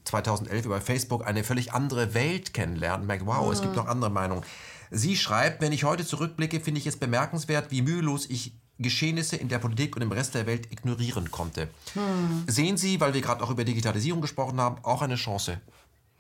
2011 0.05 0.67
über 0.67 0.81
Facebook 0.81 1.27
eine 1.27 1.45
völlig 1.45 1.73
andere 1.73 2.15
Welt 2.15 2.53
kennenlernt 2.53 3.03
und 3.03 3.07
merkt, 3.07 3.27
wow, 3.27 3.49
mm. 3.49 3.53
es 3.53 3.63
gibt 3.63 3.77
noch 3.77 3.87
andere 3.87 4.11
Meinungen. 4.11 4.45
Sie 4.91 5.17
schreibt, 5.17 5.61
wenn 5.61 5.73
ich 5.73 5.85
heute 5.85 6.05
zurückblicke, 6.05 6.61
finde 6.61 6.81
ich 6.81 6.87
es 6.87 6.97
bemerkenswert, 6.97 7.71
wie 7.71 7.83
mühelos 7.83 8.27
ich 8.29 8.55
Geschehnisse 8.79 9.37
in 9.37 9.49
der 9.49 9.59
Politik 9.59 9.97
und 9.97 10.03
im 10.03 10.13
Rest 10.13 10.35
der 10.35 10.47
Welt 10.47 10.71
ignorieren 10.73 11.31
konnte. 11.31 11.69
Hm. 11.95 12.45
Sehen 12.47 12.77
Sie, 12.77 13.01
weil 13.01 13.15
wir 13.15 13.21
gerade 13.21 13.43
auch 13.43 13.51
über 13.51 13.65
Digitalisierung 13.65 14.21
gesprochen 14.21 14.61
haben, 14.61 14.77
auch 14.85 15.03
eine 15.03 15.17
Chance 15.17 15.61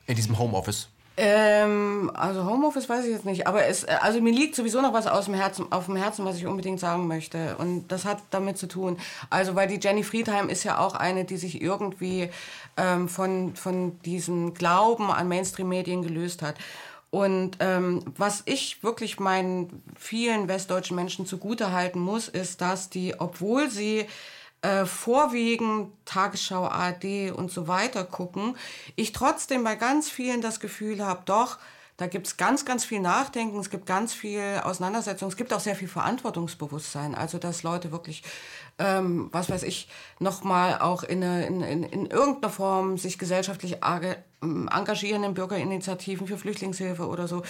in 0.06 0.16
diesem 0.16 0.38
Homeoffice? 0.38 0.88
Ähm, 1.20 2.12
also 2.14 2.44
Homeoffice 2.44 2.88
weiß 2.88 3.04
ich 3.04 3.10
jetzt 3.10 3.24
nicht, 3.24 3.48
aber 3.48 3.66
es, 3.66 3.84
also 3.84 4.20
mir 4.20 4.32
liegt 4.32 4.54
sowieso 4.54 4.80
noch 4.80 4.92
was 4.92 5.08
aus 5.08 5.24
dem 5.24 5.34
Herzen, 5.34 5.72
auf 5.72 5.86
dem 5.86 5.96
Herzen, 5.96 6.24
was 6.24 6.36
ich 6.36 6.46
unbedingt 6.46 6.78
sagen 6.78 7.08
möchte. 7.08 7.56
Und 7.56 7.88
das 7.88 8.04
hat 8.04 8.18
damit 8.30 8.56
zu 8.56 8.68
tun. 8.68 8.98
Also 9.28 9.56
weil 9.56 9.66
die 9.66 9.80
Jenny 9.82 10.04
Friedheim 10.04 10.48
ist 10.48 10.62
ja 10.62 10.78
auch 10.78 10.94
eine, 10.94 11.24
die 11.24 11.36
sich 11.36 11.60
irgendwie 11.60 12.30
ähm, 12.76 13.08
von, 13.08 13.56
von 13.56 14.00
diesem 14.02 14.54
Glauben 14.54 15.10
an 15.10 15.26
Mainstream-Medien 15.26 16.02
gelöst 16.02 16.40
hat. 16.40 16.54
Und 17.10 17.56
ähm, 17.60 18.04
was 18.16 18.42
ich 18.44 18.82
wirklich 18.82 19.18
meinen 19.18 19.82
vielen 19.96 20.48
westdeutschen 20.48 20.94
Menschen 20.94 21.24
zugute 21.24 21.72
halten 21.72 22.00
muss, 22.00 22.28
ist, 22.28 22.60
dass 22.60 22.90
die, 22.90 23.18
obwohl 23.18 23.70
sie 23.70 24.06
äh, 24.60 24.84
vorwiegend 24.84 25.92
Tagesschau, 26.04 26.66
ARD 26.66 27.32
und 27.34 27.50
so 27.50 27.66
weiter 27.68 28.04
gucken, 28.04 28.56
ich 28.96 29.12
trotzdem 29.12 29.64
bei 29.64 29.74
ganz 29.74 30.10
vielen 30.10 30.42
das 30.42 30.60
Gefühl 30.60 31.04
habe, 31.04 31.22
doch, 31.24 31.58
da 31.96 32.06
gibt 32.06 32.28
es 32.28 32.36
ganz, 32.36 32.64
ganz 32.64 32.84
viel 32.84 33.00
Nachdenken, 33.00 33.58
es 33.58 33.70
gibt 33.70 33.84
ganz 33.84 34.14
viel 34.14 34.60
Auseinandersetzung, 34.62 35.28
es 35.28 35.36
gibt 35.36 35.52
auch 35.52 35.60
sehr 35.60 35.74
viel 35.74 35.88
Verantwortungsbewusstsein. 35.88 37.16
Also, 37.16 37.38
dass 37.38 37.64
Leute 37.64 37.90
wirklich, 37.90 38.22
ähm, 38.78 39.28
was 39.32 39.50
weiß 39.50 39.64
ich, 39.64 39.88
nochmal 40.20 40.78
auch 40.78 41.02
in, 41.02 41.24
eine, 41.24 41.46
in, 41.46 41.60
in, 41.60 41.82
in 41.82 42.06
irgendeiner 42.06 42.52
Form 42.52 42.98
sich 42.98 43.18
gesellschaftlich 43.18 43.82
engagieren 44.40 45.24
in 45.24 45.34
Bürgerinitiativen 45.34 46.26
für 46.26 46.38
Flüchtlingshilfe 46.38 47.06
oder 47.06 47.26
so. 47.26 47.42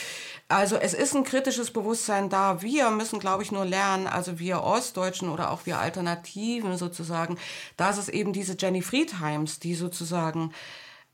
Also, 0.49 0.77
es 0.77 0.95
ist 0.95 1.15
ein 1.15 1.25
kritisches 1.25 1.71
Bewusstsein 1.71 2.31
da. 2.31 2.63
Wir 2.63 2.91
müssen, 2.91 3.19
glaube 3.19 3.43
ich, 3.43 3.53
nur 3.53 3.65
lernen, 3.65 4.07
also 4.07 4.39
wir 4.39 4.63
Ostdeutschen 4.63 5.29
oder 5.29 5.51
auch 5.51 5.67
wir 5.67 5.79
Alternativen 5.79 6.77
sozusagen, 6.77 7.39
dass 7.77 7.99
es 7.99 8.09
eben 8.09 8.33
diese 8.33 8.57
Jenny 8.59 8.83
Friedheims, 8.83 9.59
die 9.59 9.75
sozusagen 9.75 10.53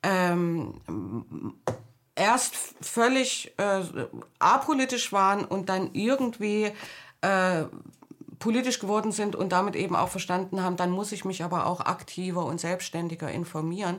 ähm, 0.02 0.80
erst 2.14 2.55
völlig 2.80 3.52
äh, 3.59 3.82
apolitisch 4.38 5.12
waren 5.12 5.44
und 5.44 5.68
dann 5.68 5.90
irgendwie 5.94 6.70
äh, 7.22 7.64
politisch 8.39 8.78
geworden 8.78 9.12
sind 9.12 9.36
und 9.36 9.51
damit 9.52 9.77
eben 9.77 9.97
auch 9.97 10.09
verstanden 10.09 10.62
haben, 10.62 10.77
dann 10.77 10.90
muss 10.90 11.12
ich 11.12 11.24
mich 11.24 11.43
aber 11.43 11.66
auch 11.66 11.81
aktiver 11.81 12.44
und 12.44 12.61
selbstständiger 12.61 13.31
informieren. 13.31 13.97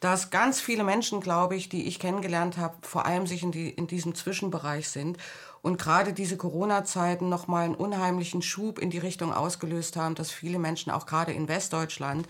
Dass 0.00 0.30
ganz 0.30 0.60
viele 0.60 0.84
Menschen, 0.84 1.20
glaube 1.20 1.56
ich, 1.56 1.68
die 1.68 1.86
ich 1.86 1.98
kennengelernt 1.98 2.56
habe, 2.56 2.76
vor 2.82 3.06
allem 3.06 3.26
sich 3.26 3.42
in, 3.42 3.52
die, 3.52 3.70
in 3.70 3.86
diesem 3.86 4.14
Zwischenbereich 4.14 4.88
sind 4.88 5.18
und 5.62 5.78
gerade 5.78 6.12
diese 6.12 6.36
Corona-Zeiten 6.36 7.28
nochmal 7.28 7.64
einen 7.64 7.74
unheimlichen 7.74 8.42
Schub 8.42 8.78
in 8.78 8.90
die 8.90 8.98
Richtung 8.98 9.32
ausgelöst 9.32 9.96
haben, 9.96 10.14
dass 10.14 10.30
viele 10.30 10.58
Menschen 10.58 10.92
auch 10.92 11.06
gerade 11.06 11.32
in 11.32 11.48
Westdeutschland 11.48 12.26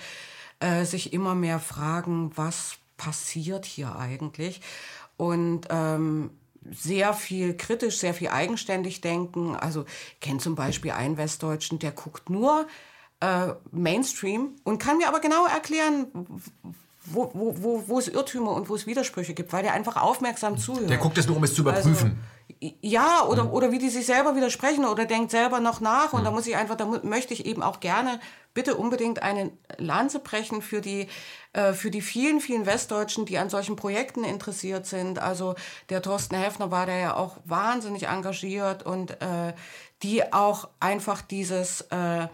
äh, 0.61 0.85
sich 0.85 1.13
immer 1.13 1.35
mehr 1.35 1.61
fragen, 1.61 2.33
was 2.37 2.77
passiert 2.97 3.65
hier 3.65 3.97
eigentlich? 3.97 4.61
und 5.19 5.67
ähm, 5.69 6.31
sehr 6.73 7.15
viel 7.15 7.57
kritisch, 7.57 7.99
sehr 7.99 8.15
viel 8.15 8.29
eigenständig 8.29 9.01
denken. 9.01 9.57
Also 9.57 9.85
ich 10.15 10.21
kenne 10.21 10.39
zum 10.39 10.55
Beispiel 10.55 10.93
einen 10.93 11.17
Westdeutschen, 11.17 11.79
der 11.79 11.93
guckt 11.93 12.31
nur 12.31 12.67
äh, 13.21 13.49
Mainstream 13.71 14.57
und 14.65 14.79
kann 14.79 14.99
mir 14.99 15.09
aber 15.09 15.21
genau 15.21 15.47
erklären, 15.47 16.07
wo, 17.05 17.31
wo, 17.33 17.55
wo, 17.63 17.85
wo 17.87 17.99
es 17.99 18.09
Irrtümer 18.09 18.53
und 18.53 18.69
wo 18.69 18.75
es 18.75 18.87
Widersprüche 18.87 19.35
gibt, 19.35 19.53
weil 19.53 19.63
der 19.63 19.73
einfach 19.73 19.97
aufmerksam 19.97 20.59
zuhört. 20.59 20.91
Der 20.91 20.99
guckt 20.99 21.19
es 21.19 21.27
nur, 21.27 21.37
um 21.37 21.45
es 21.45 21.55
zu 21.55 21.63
überprüfen. 21.63 22.19
Also, 22.61 22.75
ja, 22.81 23.25
oder, 23.25 23.45
mhm. 23.45 23.51
oder 23.51 23.73
wie 23.73 23.79
die 23.79 23.91
sich 23.91 24.07
selber 24.07 24.35
widersprechen 24.35 24.85
oder 24.85 25.05
denkt 25.05 25.31
selber 25.31 25.61
noch 25.61 25.81
nach. 25.81 26.13
Und 26.13 26.21
mhm. 26.21 26.25
da 26.25 26.31
muss 26.31 26.47
ich 26.47 26.57
einfach, 26.57 26.77
da 26.77 26.87
möchte 27.03 27.35
ich 27.35 27.47
eben 27.47 27.63
auch 27.63 27.81
gerne 27.81 28.21
bitte 28.59 28.75
unbedingt 28.75 29.23
eine 29.23 29.53
Lanze 29.77 30.19
brechen 30.19 30.63
für 30.63 30.81
die, 30.81 31.07
äh, 31.53 31.75
für 31.75 31.93
die 31.93 32.03
vielen, 32.03 32.41
vielen 32.41 32.67
Westdeutschen, 32.67 33.25
die 33.25 33.39
an 33.39 33.51
solchen 33.51 33.77
Projekten 33.77 34.25
interessiert 34.25 34.85
sind. 34.85 35.21
Also 35.21 35.55
der 35.91 36.03
Thorsten 36.03 36.35
Heffner 36.35 36.73
war 36.73 36.85
da 36.85 36.97
ja 36.97 37.15
auch 37.15 37.37
wahnsinnig 37.45 38.09
engagiert 38.09 38.83
und 38.83 39.13
äh, 39.23 39.53
die 40.03 40.33
auch 40.33 40.71
einfach 40.81 41.23
dieses... 41.23 41.83
Äh, 41.83 42.27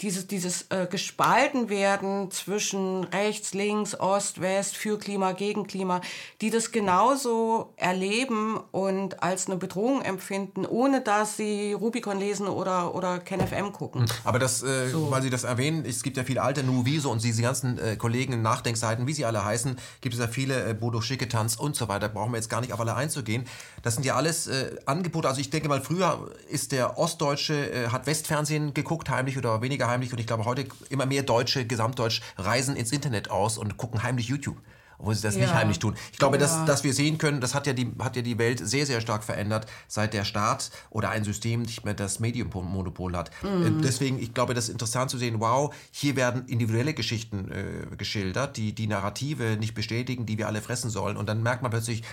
dieses, 0.00 0.26
dieses 0.26 0.66
äh, 0.70 0.86
gespalten 0.90 1.68
werden 1.68 2.30
zwischen 2.30 3.04
rechts, 3.04 3.52
links, 3.52 3.98
Ost, 3.98 4.40
West, 4.40 4.76
für 4.76 4.98
Klima, 4.98 5.32
gegen 5.32 5.66
Klima, 5.66 6.00
die 6.40 6.50
das 6.50 6.72
genauso 6.72 7.72
erleben 7.76 8.58
und 8.70 9.22
als 9.22 9.46
eine 9.46 9.56
Bedrohung 9.56 10.02
empfinden, 10.02 10.64
ohne 10.64 11.02
dass 11.02 11.36
sie 11.36 11.72
Rubicon 11.74 12.18
lesen 12.18 12.48
oder, 12.48 12.94
oder 12.94 13.18
KenFM 13.18 13.72
gucken. 13.72 14.02
Hm. 14.02 14.08
Aber 14.24 14.38
das, 14.38 14.62
äh, 14.62 14.88
so. 14.88 15.10
weil 15.10 15.22
Sie 15.22 15.30
das 15.30 15.44
erwähnen, 15.44 15.84
es 15.84 16.02
gibt 16.02 16.16
ja 16.16 16.24
viele 16.24 16.42
alte 16.42 16.62
Nuviso 16.62 17.10
und 17.10 17.22
diese 17.22 17.42
ganzen 17.42 17.78
äh, 17.78 17.96
Kollegen 17.96 18.32
in 18.32 18.42
Nachdenkseiten, 18.42 19.06
wie 19.06 19.12
sie 19.12 19.24
alle 19.24 19.44
heißen, 19.44 19.76
gibt 20.00 20.14
es 20.14 20.20
ja 20.20 20.26
viele, 20.26 20.64
äh, 20.64 20.74
Bodo 20.74 21.00
Schicketanz 21.00 21.56
und 21.56 21.76
so 21.76 21.88
weiter, 21.88 22.08
brauchen 22.08 22.32
wir 22.32 22.38
jetzt 22.38 22.48
gar 22.48 22.60
nicht 22.60 22.72
auf 22.72 22.80
alle 22.80 22.94
einzugehen. 22.94 23.44
Das 23.82 23.94
sind 23.94 24.04
ja 24.04 24.16
alles 24.16 24.46
äh, 24.46 24.76
Angebote, 24.86 25.28
also 25.28 25.40
ich 25.40 25.50
denke 25.50 25.68
mal, 25.68 25.80
früher 25.80 26.30
ist 26.48 26.72
der 26.72 26.98
Ostdeutsche, 26.98 27.70
äh, 27.70 27.88
hat 27.88 28.06
Westfernsehen 28.06 28.74
geguckt, 28.74 29.10
heimlich 29.10 29.36
oder 29.36 29.60
weniger 29.60 29.81
weniger 29.82 29.88
heimlich 29.88 30.12
und 30.12 30.18
ich 30.18 30.26
glaube 30.26 30.44
heute 30.44 30.66
immer 30.90 31.06
mehr 31.06 31.22
Deutsche, 31.22 31.66
gesamtdeutsch, 31.66 32.22
reisen 32.38 32.76
ins 32.76 32.92
Internet 32.92 33.30
aus 33.30 33.58
und 33.58 33.76
gucken 33.76 34.02
heimlich 34.02 34.28
YouTube 34.28 34.56
obwohl 34.98 35.16
sie 35.16 35.22
das 35.22 35.34
ja. 35.34 35.40
nicht 35.40 35.52
heimlich 35.52 35.80
tun. 35.80 35.96
Ich 36.12 36.18
glaube, 36.20 36.36
ja. 36.36 36.42
dass, 36.42 36.64
dass 36.64 36.84
wir 36.84 36.94
sehen 36.94 37.18
können, 37.18 37.40
das 37.40 37.56
hat 37.56 37.66
ja, 37.66 37.72
die, 37.72 37.90
hat 37.98 38.14
ja 38.14 38.22
die 38.22 38.38
Welt 38.38 38.60
sehr, 38.64 38.86
sehr 38.86 39.00
stark 39.00 39.24
verändert, 39.24 39.66
seit 39.88 40.14
der 40.14 40.24
Staat 40.24 40.70
oder 40.90 41.10
ein 41.10 41.24
System 41.24 41.62
nicht 41.62 41.84
mehr 41.84 41.94
das 41.94 42.20
Medienmonopol 42.20 43.16
hat. 43.16 43.32
Mhm. 43.42 43.80
Äh, 43.80 43.82
deswegen, 43.82 44.20
ich 44.20 44.32
glaube, 44.32 44.54
das 44.54 44.66
ist 44.66 44.70
interessant 44.70 45.10
zu 45.10 45.18
sehen, 45.18 45.40
wow, 45.40 45.74
hier 45.90 46.14
werden 46.14 46.46
individuelle 46.46 46.94
Geschichten 46.94 47.50
äh, 47.50 47.96
geschildert, 47.96 48.56
die 48.56 48.76
die 48.76 48.86
Narrative 48.86 49.56
nicht 49.58 49.74
bestätigen, 49.74 50.24
die 50.24 50.38
wir 50.38 50.46
alle 50.46 50.62
fressen 50.62 50.88
sollen. 50.88 51.16
Und 51.16 51.28
dann 51.28 51.42
merkt 51.42 51.62
man 51.62 51.72
plötzlich, 51.72 52.04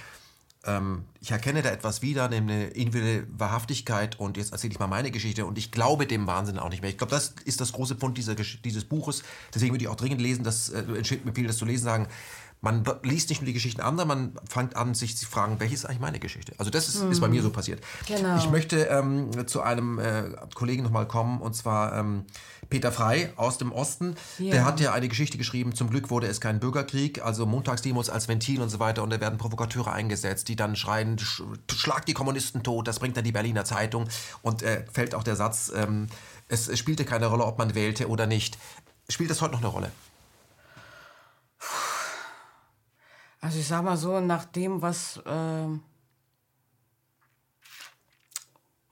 ähm, 0.70 1.04
ich 1.22 1.32
erkenne 1.32 1.62
da 1.62 1.70
etwas 1.70 2.02
wieder, 2.02 2.30
nämlich 2.30 2.56
eine 2.56 2.68
individuelle 2.68 3.28
Wahrhaftigkeit 3.38 4.20
und 4.20 4.38
jetzt 4.38 4.52
erzähle 4.52 4.74
ich 4.74 4.80
mal 4.80 4.88
meine 4.88 5.12
Geschichte 5.12 5.46
und 5.46 5.58
ich 5.58 5.72
glaube 5.72 6.08
dem 6.08 6.28
Wahnsinn 6.28 6.60
auch 6.60 6.70
nicht 6.70 6.82
mehr. 6.82 6.92
Ich 6.92 6.98
glaube, 6.98 7.12
das 7.12 7.34
ist 7.46 7.60
das 7.60 7.74
große 7.74 7.96
Pfund 7.96 8.18
dieser, 8.18 8.36
dieses 8.36 8.86
Buches. 8.86 9.24
Deswegen 9.54 9.74
würde 9.74 9.84
ich 9.84 9.90
auch 9.90 9.96
dringend 9.96 10.22
lesen, 10.22 10.44
das 10.44 10.70
äh, 10.70 10.84
mir 10.84 11.34
viel, 11.34 11.48
das 11.48 11.58
zu 11.58 11.66
lesen, 11.66 11.84
sagen, 11.84 12.08
man 12.62 12.84
liest 13.04 13.30
nicht 13.30 13.42
nur 13.42 13.46
die 13.46 13.54
Geschichten 13.54 13.80
anderer, 13.80 14.06
man 14.06 14.34
fängt 14.48 14.76
an, 14.76 14.94
sich 14.94 15.16
zu 15.16 15.26
fragen, 15.26 15.60
welche 15.60 15.76
ist 15.76 15.86
eigentlich 15.86 16.02
meine 16.02 16.20
Geschichte? 16.20 16.54
Also 16.58 16.70
das 16.70 16.90
ist, 16.90 17.02
mhm. 17.02 17.12
ist 17.12 17.22
bei 17.22 17.30
mir 17.30 17.42
so 17.42 17.52
passiert. 17.52 17.82
Genau. 18.06 18.38
Ich 18.38 18.50
möchte 18.50 18.84
ähm, 18.86 19.48
zu 19.48 19.62
einem 19.62 19.98
äh, 19.98 20.24
Kollegen 20.56 20.84
nochmal 20.84 21.08
kommen, 21.08 21.40
und 21.40 21.56
zwar 21.56 21.98
ähm, 21.98 22.26
Peter 22.70 22.92
Frei 22.92 23.32
aus 23.38 23.58
dem 23.58 23.72
Osten. 23.72 24.16
Ja. 24.40 24.52
Der 24.52 24.66
hat 24.66 24.82
ja 24.82 24.92
eine 24.92 25.08
Geschichte 25.08 25.38
geschrieben, 25.38 25.74
zum 25.74 25.90
Glück 25.90 26.10
wurde 26.10 26.28
es 26.28 26.42
kein 26.42 26.60
Bürgerkrieg, 26.60 27.24
also 27.24 27.46
Montagsdemos 27.46 28.10
als 28.10 28.28
Ventil 28.28 28.62
und 28.62 28.70
so 28.70 28.80
weiter. 28.80 29.04
Und 29.04 29.12
da 29.12 29.22
werden 29.22 29.38
Provokateure 29.38 29.94
eingesetzt, 29.94 30.50
die 30.50 30.58
dann 30.58 30.76
schreien, 30.76 31.18
schlag 31.72 32.06
die 32.06 32.14
Kommunisten 32.14 32.62
tot, 32.62 32.90
das 32.90 33.00
bringt 33.00 33.16
dann 33.16 33.24
die 33.24 33.32
Berliner 33.32 33.64
Zeitung. 33.64 34.10
Und 34.42 34.64
äh, 34.64 34.84
fällt 34.92 35.16
auch 35.16 35.24
der 35.24 35.38
Satz, 35.38 35.72
ähm, 35.74 36.08
es, 36.50 36.68
es 36.68 36.78
spielte 36.78 37.06
keine 37.06 37.28
Rolle, 37.28 37.46
ob 37.46 37.58
man 37.58 37.74
wählte 37.74 38.10
oder 38.10 38.28
nicht. 38.28 38.58
Spielt 39.08 39.30
das 39.30 39.42
heute 39.42 39.54
noch 39.54 39.62
eine 39.62 39.70
Rolle? 39.70 39.92
Also 43.42 43.60
ich 43.60 43.68
sag 43.68 43.84
mal 43.84 43.98
so, 43.98 44.20
nach 44.20 44.46
dem, 44.46 44.82
was 44.82 45.18
äh, 45.26 45.68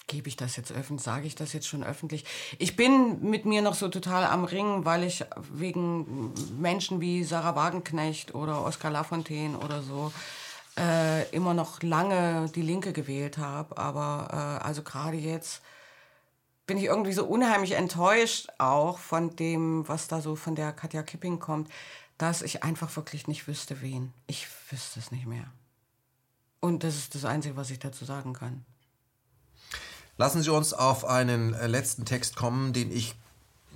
gebe 0.07 0.30
ich 0.30 0.38
das 0.38 0.56
jetzt 0.56 0.72
öffentlich, 0.72 1.03
sage 1.03 1.28
ich 1.28 1.36
das 1.36 1.52
jetzt 1.52 1.68
schon 1.68 1.84
öffentlich. 1.84 2.24
Ich 2.57 2.78
bin 2.78 3.30
mit 3.30 3.45
mir 3.45 3.61
noch 3.61 3.76
so 3.76 3.90
total 3.90 4.24
am 4.24 4.45
Ringen, 4.45 4.86
weil 4.86 5.03
ich 5.03 5.26
wegen 5.52 6.34
Menschen 6.60 7.02
wie 7.02 7.24
Sarah 7.24 7.56
Wagenknecht 7.56 8.34
oder 8.34 8.64
Oskar 8.64 8.90
Lafontaine 8.90 9.57
oder 9.57 9.82
so 9.82 10.14
äh, 10.78 11.30
immer 11.32 11.53
noch 11.53 11.84
lange 11.84 12.49
die 12.56 12.61
Linke 12.61 12.94
gewählt 12.94 13.38
habe. 13.38 13.78
Aber 13.78 14.61
äh, 14.61 14.65
also 14.65 14.82
gerade 14.82 15.18
jetzt 15.18 15.61
bin 16.65 16.78
ich 16.78 16.86
irgendwie 16.86 17.14
so 17.14 17.26
unheimlich 17.26 17.74
enttäuscht 17.74 18.48
auch 18.60 18.99
von 18.99 19.36
dem, 19.36 19.88
was 19.90 20.07
da 20.07 20.22
so 20.22 20.38
von 20.38 20.56
der 20.56 20.72
Katja 20.72 21.03
Kipping 21.03 21.40
kommt 21.40 21.69
dass 22.18 22.41
ich 22.41 22.64
einfach 22.64 22.95
wirklich 22.95 23.27
nicht 23.27 23.48
wüsste, 23.48 23.81
wen. 23.81 24.14
Ich 24.26 24.48
wüsste 24.69 24.99
es 24.99 25.11
nicht 25.11 25.26
mehr. 25.26 25.45
Und 26.60 26.84
das 26.84 26.95
ist 26.95 27.15
das 27.15 27.26
Einzige, 27.26 27.56
was 27.56 27.69
ich 27.69 27.80
dazu 27.80 28.06
sagen 28.06 28.34
kann. 28.34 28.65
Lassen 30.18 30.41
Sie 30.41 30.52
uns 30.52 30.73
auf 30.73 31.06
einen 31.06 31.53
äh, 31.53 31.68
letzten 31.68 32.06
Text 32.06 32.35
kommen, 32.35 32.73
den 32.73 32.91
ich, 32.91 33.15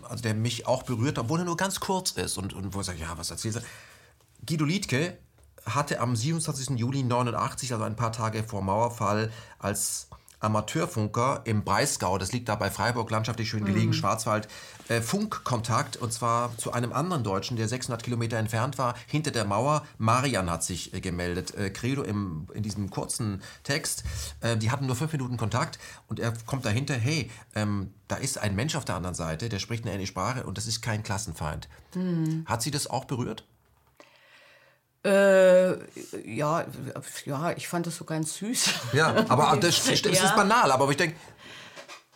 also 0.02 0.24
der 0.24 0.34
mich 0.34 0.66
auch 0.66 0.84
berührt, 0.84 1.20
obwohl 1.20 1.40
er 1.40 1.46
nur 1.46 1.58
ganz 1.58 1.80
kurz 1.80 2.12
ist 2.12 2.38
und, 2.38 2.54
und 2.54 2.74
wo 2.74 2.80
ich 2.80 2.88
sage, 2.88 3.00
ja, 3.00 3.16
was 3.18 3.30
erzählst 3.30 3.60
du? 3.60 4.46
Guido 4.46 4.66
Liedke 4.66 5.20
hatte 5.66 6.00
am 6.00 6.16
27. 6.16 6.80
Juli 6.80 7.04
89, 7.04 7.72
also 7.74 7.84
ein 7.84 7.96
paar 7.96 8.12
Tage 8.12 8.44
vor 8.44 8.64
Mauerfall, 8.64 9.32
als 9.60 10.08
Amateurfunker 10.42 11.42
im 11.46 11.64
Breisgau, 11.64 12.18
das 12.18 12.32
liegt 12.32 12.50
da 12.50 12.56
bei 12.56 12.70
Freiburg, 12.70 13.10
landschaftlich 13.10 13.50
schön 13.50 13.64
gelegen, 13.64 13.88
mhm. 13.88 13.94
Schwarzwald, 13.94 14.48
äh, 14.90 15.02
Funkkontakt 15.02 15.98
und 15.98 16.12
zwar 16.12 16.58
zu 16.58 16.74
einem 16.74 16.92
anderen 16.92 17.24
Deutschen, 17.24 17.58
der 17.58 17.68
600 17.68 18.04
Kilometer 18.04 18.38
entfernt 18.38 18.78
war, 18.78 18.96
hinter 19.08 19.32
der 19.32 19.46
Mauer. 19.46 19.86
Marian 19.98 20.50
hat 20.50 20.64
sich 20.64 20.94
äh, 20.94 21.00
gemeldet. 21.00 21.56
Äh, 21.56 21.70
Credo 21.70 22.02
im, 22.02 22.48
in 22.54 22.64
diesem 22.64 22.90
kurzen 22.90 23.42
Text. 23.64 24.04
Äh, 24.42 24.58
die 24.58 24.72
hatten 24.72 24.88
nur 24.88 24.96
fünf 24.96 25.12
Minuten 25.14 25.38
Kontakt 25.38 25.80
und 26.08 26.20
er 26.20 26.34
kommt 26.46 26.66
dahinter, 26.66 26.96
hey, 26.96 27.30
ähm, 27.56 27.94
da 28.08 28.16
ist 28.16 28.38
ein 28.38 28.56
Mensch 28.56 28.76
auf 28.76 28.84
der 28.84 28.96
anderen 28.96 29.16
Seite, 29.16 29.48
der 29.48 29.60
spricht 29.60 29.86
eine 29.86 29.94
ähnliche 29.94 30.12
Sprache 30.12 30.44
und 30.44 30.58
das 30.58 30.68
ist 30.68 30.82
kein 30.82 31.04
Klassenfeind. 31.04 31.70
Mhm. 31.96 32.44
Hat 32.46 32.62
Sie 32.62 32.72
das 32.72 32.88
auch 32.88 33.06
berührt? 33.06 33.46
Äh, 35.04 35.72
ja, 36.24 36.66
ja, 37.26 37.52
ich 37.56 37.68
fand 37.68 37.88
das 37.88 37.96
so 37.96 38.06
ganz 38.06 38.36
süß. 38.36 38.70
Ja, 38.94 39.16
aber 39.30 39.58
das, 39.62 39.84
das 39.86 40.02
ja. 40.04 40.12
ist 40.12 40.36
banal, 40.36 40.72
aber 40.72 40.90
ich 40.90 40.98
denke. 40.98 41.16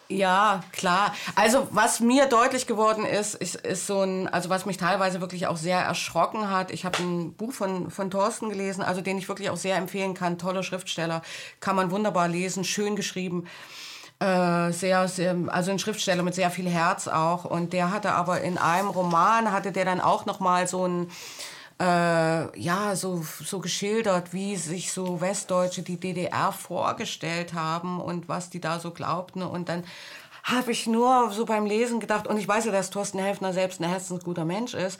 Ja, 0.08 0.62
klar. 0.72 1.16
Also 1.36 1.68
was 1.72 2.00
mir 2.00 2.28
deutlich 2.28 2.68
geworden 2.68 3.06
ist, 3.06 3.34
ist, 3.34 3.56
ist 3.56 3.88
so 3.88 4.02
ein, 4.04 4.28
also 4.28 4.50
was 4.50 4.68
mich 4.68 4.78
teilweise 4.78 5.20
wirklich 5.20 5.48
auch 5.48 5.58
sehr 5.58 5.80
erschrocken 5.80 6.52
hat. 6.52 6.70
Ich 6.70 6.86
habe 6.86 7.00
ein 7.00 7.34
Buch 7.34 7.52
von, 7.52 7.90
von 7.90 8.12
Thorsten 8.12 8.50
gelesen, 8.50 8.84
also 8.84 9.02
den 9.02 9.18
ich 9.18 9.28
wirklich 9.28 9.50
auch 9.50 9.58
sehr 9.58 9.78
empfehlen 9.78 10.14
kann. 10.14 10.38
Tolle 10.38 10.62
Schriftsteller, 10.62 11.24
kann 11.60 11.76
man 11.76 11.90
wunderbar 11.90 12.28
lesen, 12.28 12.64
schön 12.64 12.96
geschrieben. 12.96 13.46
Äh, 14.20 14.72
sehr, 14.72 15.08
sehr, 15.08 15.36
also 15.48 15.72
ein 15.72 15.80
Schriftsteller 15.80 16.22
mit 16.22 16.36
sehr 16.36 16.52
viel 16.52 16.70
Herz 16.70 17.08
auch. 17.08 17.44
Und 17.44 17.74
der 17.74 17.90
hatte 17.90 18.12
aber 18.12 18.42
in 18.42 18.60
einem 18.60 18.90
Roman, 18.90 19.52
hatte 19.52 19.72
der 19.72 19.86
dann 19.86 20.02
auch 20.02 20.28
noch 20.28 20.40
mal 20.40 20.68
so 20.68 20.88
ein, 20.88 21.10
äh, 21.80 22.60
ja, 22.60 22.96
so, 22.96 23.26
so 23.44 23.60
geschildert, 23.60 24.34
wie 24.34 24.56
sich 24.56 24.92
so 24.92 25.20
Westdeutsche 25.20 25.82
die 25.82 26.00
DDR 26.00 26.52
vorgestellt 26.52 27.54
haben 27.54 28.00
und 28.00 28.30
was 28.30 28.50
die 28.50 28.62
da 28.62 28.80
so 28.80 28.92
glaubten. 28.92 29.44
Und 29.44 29.68
dann 29.68 29.84
habe 30.44 30.72
ich 30.72 30.88
nur 30.88 31.32
so 31.32 31.46
beim 31.46 31.66
Lesen 31.66 32.00
gedacht, 32.00 32.28
und 32.28 32.38
ich 32.38 32.48
weiß 32.48 32.66
ja, 32.66 32.72
dass 32.72 32.92
Thorsten 32.92 33.20
Helfner 33.20 33.52
selbst 33.52 33.82
ein 33.82 33.90
herzensguter 33.90 34.46
Mensch 34.46 34.74
ist. 34.74 35.00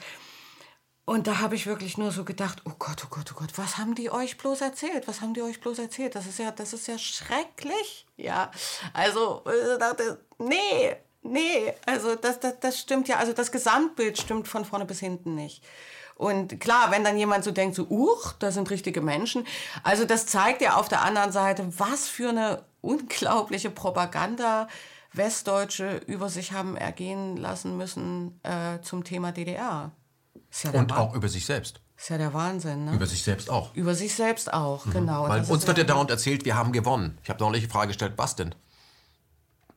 Und 1.06 1.28
da 1.28 1.38
habe 1.38 1.54
ich 1.54 1.66
wirklich 1.66 1.96
nur 1.98 2.10
so 2.10 2.24
gedacht, 2.24 2.62
oh 2.64 2.72
Gott, 2.80 3.04
oh 3.04 3.08
Gott, 3.08 3.30
oh 3.32 3.38
Gott, 3.38 3.56
was 3.56 3.78
haben 3.78 3.94
die 3.94 4.10
euch 4.10 4.36
bloß 4.38 4.60
erzählt? 4.60 5.06
Was 5.06 5.20
haben 5.20 5.34
die 5.34 5.42
euch 5.42 5.60
bloß 5.60 5.78
erzählt? 5.78 6.16
Das 6.16 6.26
ist 6.26 6.40
ja, 6.40 6.50
das 6.50 6.72
ist 6.72 6.88
ja 6.88 6.98
schrecklich. 6.98 8.06
Ja, 8.16 8.50
also 8.92 9.44
ich 9.46 9.78
dachte, 9.78 10.18
nee, 10.38 10.96
nee, 11.22 11.72
also 11.86 12.16
das, 12.16 12.40
das, 12.40 12.58
das 12.58 12.80
stimmt 12.80 13.06
ja, 13.06 13.18
also 13.18 13.32
das 13.32 13.52
Gesamtbild 13.52 14.18
stimmt 14.18 14.48
von 14.48 14.64
vorne 14.64 14.84
bis 14.84 14.98
hinten 14.98 15.36
nicht. 15.36 15.62
Und 16.16 16.60
klar, 16.60 16.90
wenn 16.90 17.04
dann 17.04 17.18
jemand 17.18 17.44
so 17.44 17.50
denkt, 17.50 17.76
so, 17.76 17.86
uch, 17.88 18.32
das 18.38 18.54
sind 18.54 18.70
richtige 18.70 19.02
Menschen. 19.02 19.46
Also 19.82 20.06
das 20.06 20.26
zeigt 20.26 20.62
ja 20.62 20.76
auf 20.76 20.88
der 20.88 21.02
anderen 21.02 21.30
Seite, 21.30 21.66
was 21.78 22.08
für 22.08 22.30
eine 22.30 22.62
unglaubliche 22.80 23.70
Propaganda 23.70 24.66
Westdeutsche 25.12 26.00
über 26.06 26.28
sich 26.28 26.52
haben 26.52 26.76
ergehen 26.76 27.36
lassen 27.36 27.76
müssen 27.76 28.40
äh, 28.42 28.80
zum 28.82 29.04
Thema 29.04 29.32
DDR. 29.32 29.92
Ja 30.62 30.70
Und 30.70 30.92
auch 30.92 31.14
über 31.14 31.28
sich 31.28 31.44
selbst. 31.44 31.80
Ist 31.98 32.10
ja 32.10 32.18
der 32.18 32.34
Wahnsinn, 32.34 32.84
ne? 32.84 32.94
Über 32.94 33.06
sich 33.06 33.22
selbst 33.22 33.48
auch. 33.48 33.74
Über 33.74 33.94
sich 33.94 34.14
selbst 34.14 34.52
auch, 34.52 34.84
mhm. 34.84 34.92
genau. 34.92 35.28
Weil 35.28 35.44
uns 35.44 35.66
wird 35.66 35.78
ja 35.78 35.84
dauernd 35.84 36.10
erzählt, 36.10 36.44
wir 36.44 36.56
haben 36.56 36.72
gewonnen. 36.72 37.18
Ich 37.22 37.30
habe 37.30 37.42
neulich 37.42 37.64
die 37.64 37.70
Frage 37.70 37.88
gestellt, 37.88 38.14
was 38.16 38.36
denn? 38.36 38.54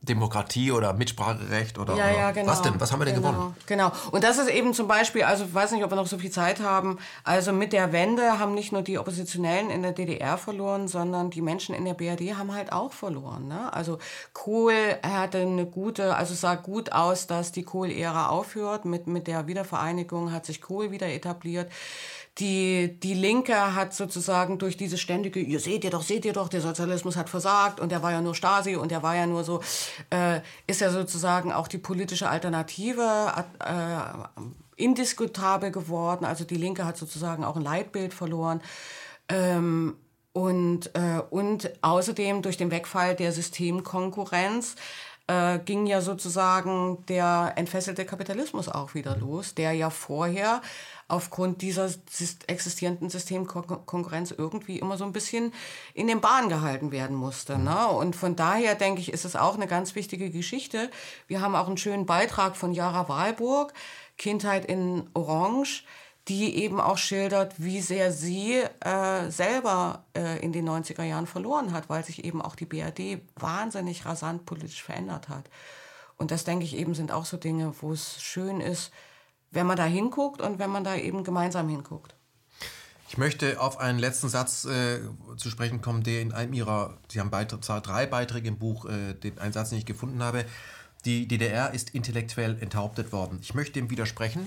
Demokratie 0.02 0.72
oder 0.72 0.94
Mitspracherecht 0.94 1.78
oder, 1.78 1.94
ja, 1.94 2.10
ja, 2.10 2.30
genau. 2.30 2.50
was 2.50 2.62
denn? 2.62 2.80
Was 2.80 2.90
haben 2.90 3.00
wir 3.00 3.04
denn 3.04 3.16
genau. 3.16 3.32
gewonnen? 3.32 3.56
Genau. 3.66 3.92
Und 4.10 4.24
das 4.24 4.38
ist 4.38 4.48
eben 4.48 4.72
zum 4.72 4.88
Beispiel, 4.88 5.24
also 5.24 5.44
ich 5.44 5.52
weiß 5.52 5.72
nicht, 5.72 5.84
ob 5.84 5.90
wir 5.90 5.96
noch 5.96 6.06
so 6.06 6.16
viel 6.16 6.30
Zeit 6.30 6.60
haben. 6.60 6.98
Also 7.22 7.52
mit 7.52 7.74
der 7.74 7.92
Wende 7.92 8.38
haben 8.38 8.54
nicht 8.54 8.72
nur 8.72 8.80
die 8.80 8.98
Oppositionellen 8.98 9.68
in 9.68 9.82
der 9.82 9.92
DDR 9.92 10.38
verloren, 10.38 10.88
sondern 10.88 11.28
die 11.28 11.42
Menschen 11.42 11.74
in 11.74 11.84
der 11.84 11.92
BRD 11.92 12.38
haben 12.38 12.54
halt 12.54 12.72
auch 12.72 12.92
verloren. 12.92 13.48
Ne? 13.48 13.70
Also 13.74 13.98
Kohl 14.32 14.72
hatte 15.02 15.40
eine 15.40 15.66
gute, 15.66 16.16
also 16.16 16.32
sah 16.32 16.54
gut 16.54 16.92
aus, 16.92 17.26
dass 17.26 17.52
die 17.52 17.64
Kohl-Ära 17.64 18.28
aufhört. 18.28 18.86
Mit, 18.86 19.06
mit 19.06 19.26
der 19.26 19.48
Wiedervereinigung 19.48 20.32
hat 20.32 20.46
sich 20.46 20.62
Kohl 20.62 20.92
wieder 20.92 21.08
etabliert 21.08 21.70
die, 22.38 22.98
die 23.00 23.14
Linke 23.14 23.74
hat 23.74 23.92
sozusagen 23.92 24.58
durch 24.58 24.76
diese 24.76 24.96
ständige, 24.98 25.40
ihr 25.40 25.60
seht 25.60 25.84
ihr 25.84 25.90
doch, 25.90 26.02
seht 26.02 26.24
ihr 26.24 26.32
doch, 26.32 26.48
der 26.48 26.60
Sozialismus 26.60 27.16
hat 27.16 27.28
versagt 27.28 27.80
und 27.80 27.92
der 27.92 28.02
war 28.02 28.12
ja 28.12 28.20
nur 28.20 28.34
Stasi 28.34 28.76
und 28.76 28.90
der 28.90 29.02
war 29.02 29.16
ja 29.16 29.26
nur 29.26 29.44
so, 29.44 29.60
äh, 30.10 30.40
ist 30.66 30.80
ja 30.80 30.90
sozusagen 30.90 31.52
auch 31.52 31.68
die 31.68 31.78
politische 31.78 32.30
Alternative 32.30 33.44
äh, 33.58 34.82
indiskutabel 34.82 35.70
geworden. 35.70 36.24
Also 36.24 36.44
die 36.44 36.56
Linke 36.56 36.84
hat 36.84 36.96
sozusagen 36.96 37.44
auch 37.44 37.56
ein 37.56 37.62
Leitbild 37.62 38.14
verloren. 38.14 38.62
Ähm, 39.28 39.96
und, 40.32 40.94
äh, 40.94 41.20
und 41.30 41.70
außerdem 41.82 42.42
durch 42.42 42.56
den 42.56 42.70
Wegfall 42.70 43.16
der 43.16 43.32
Systemkonkurrenz 43.32 44.76
äh, 45.26 45.58
ging 45.58 45.86
ja 45.86 46.00
sozusagen 46.00 47.04
der 47.06 47.52
entfesselte 47.56 48.04
Kapitalismus 48.04 48.68
auch 48.68 48.94
wieder 48.94 49.16
los, 49.16 49.54
der 49.54 49.72
ja 49.72 49.90
vorher 49.90 50.62
aufgrund 51.10 51.62
dieser 51.62 51.90
existierenden 52.46 53.10
Systemkonkurrenz 53.10 54.30
irgendwie 54.30 54.78
immer 54.78 54.96
so 54.96 55.04
ein 55.04 55.12
bisschen 55.12 55.52
in 55.94 56.06
den 56.06 56.20
Bahn 56.20 56.48
gehalten 56.48 56.92
werden 56.92 57.16
musste. 57.16 57.58
Ne? 57.58 57.88
Und 57.88 58.16
von 58.16 58.36
daher 58.36 58.74
denke 58.74 59.00
ich, 59.00 59.12
ist 59.12 59.24
es 59.24 59.36
auch 59.36 59.54
eine 59.54 59.66
ganz 59.66 59.94
wichtige 59.94 60.30
Geschichte. 60.30 60.90
Wir 61.26 61.40
haben 61.40 61.56
auch 61.56 61.66
einen 61.66 61.76
schönen 61.76 62.06
Beitrag 62.06 62.56
von 62.56 62.72
Jara 62.72 63.08
Wahlburg, 63.08 63.72
Kindheit 64.16 64.64
in 64.64 65.08
Orange, 65.14 65.84
die 66.28 66.56
eben 66.56 66.80
auch 66.80 66.98
schildert, 66.98 67.54
wie 67.58 67.80
sehr 67.80 68.12
sie 68.12 68.62
äh, 68.80 69.30
selber 69.30 70.04
äh, 70.14 70.38
in 70.40 70.52
den 70.52 70.68
90er 70.68 71.02
Jahren 71.02 71.26
verloren 71.26 71.72
hat, 71.72 71.88
weil 71.88 72.04
sich 72.04 72.24
eben 72.24 72.40
auch 72.40 72.54
die 72.54 72.66
BRD 72.66 73.20
wahnsinnig 73.36 74.04
rasant 74.04 74.46
politisch 74.46 74.82
verändert 74.82 75.28
hat. 75.28 75.50
Und 76.18 76.30
das, 76.30 76.44
denke 76.44 76.64
ich, 76.64 76.76
eben 76.76 76.94
sind 76.94 77.10
auch 77.10 77.24
so 77.24 77.36
Dinge, 77.36 77.72
wo 77.80 77.92
es 77.92 78.22
schön 78.22 78.60
ist, 78.60 78.92
wenn 79.50 79.66
man 79.66 79.76
da 79.76 79.84
hinguckt 79.84 80.40
und 80.40 80.58
wenn 80.58 80.70
man 80.70 80.84
da 80.84 80.96
eben 80.96 81.24
gemeinsam 81.24 81.68
hinguckt. 81.68 82.14
Ich 83.08 83.18
möchte 83.18 83.60
auf 83.60 83.78
einen 83.78 83.98
letzten 83.98 84.28
Satz 84.28 84.64
äh, 84.66 85.00
zu 85.36 85.50
sprechen 85.50 85.80
kommen, 85.80 86.04
der 86.04 86.22
in 86.22 86.32
einem 86.32 86.52
ihrer, 86.52 86.96
Sie 87.08 87.18
haben 87.18 87.30
Beitrag, 87.30 87.60
drei 87.82 88.06
Beiträge 88.06 88.46
im 88.46 88.58
Buch, 88.58 88.84
äh, 88.86 89.14
den, 89.14 89.36
einen 89.38 89.52
Satz, 89.52 89.70
den 89.70 89.78
ich 89.78 89.86
gefunden 89.86 90.22
habe. 90.22 90.44
Die 91.04 91.26
DDR 91.26 91.74
ist 91.74 91.90
intellektuell 91.90 92.56
enthauptet 92.60 93.10
worden. 93.10 93.40
Ich 93.42 93.52
möchte 93.54 93.72
dem 93.72 93.90
widersprechen, 93.90 94.46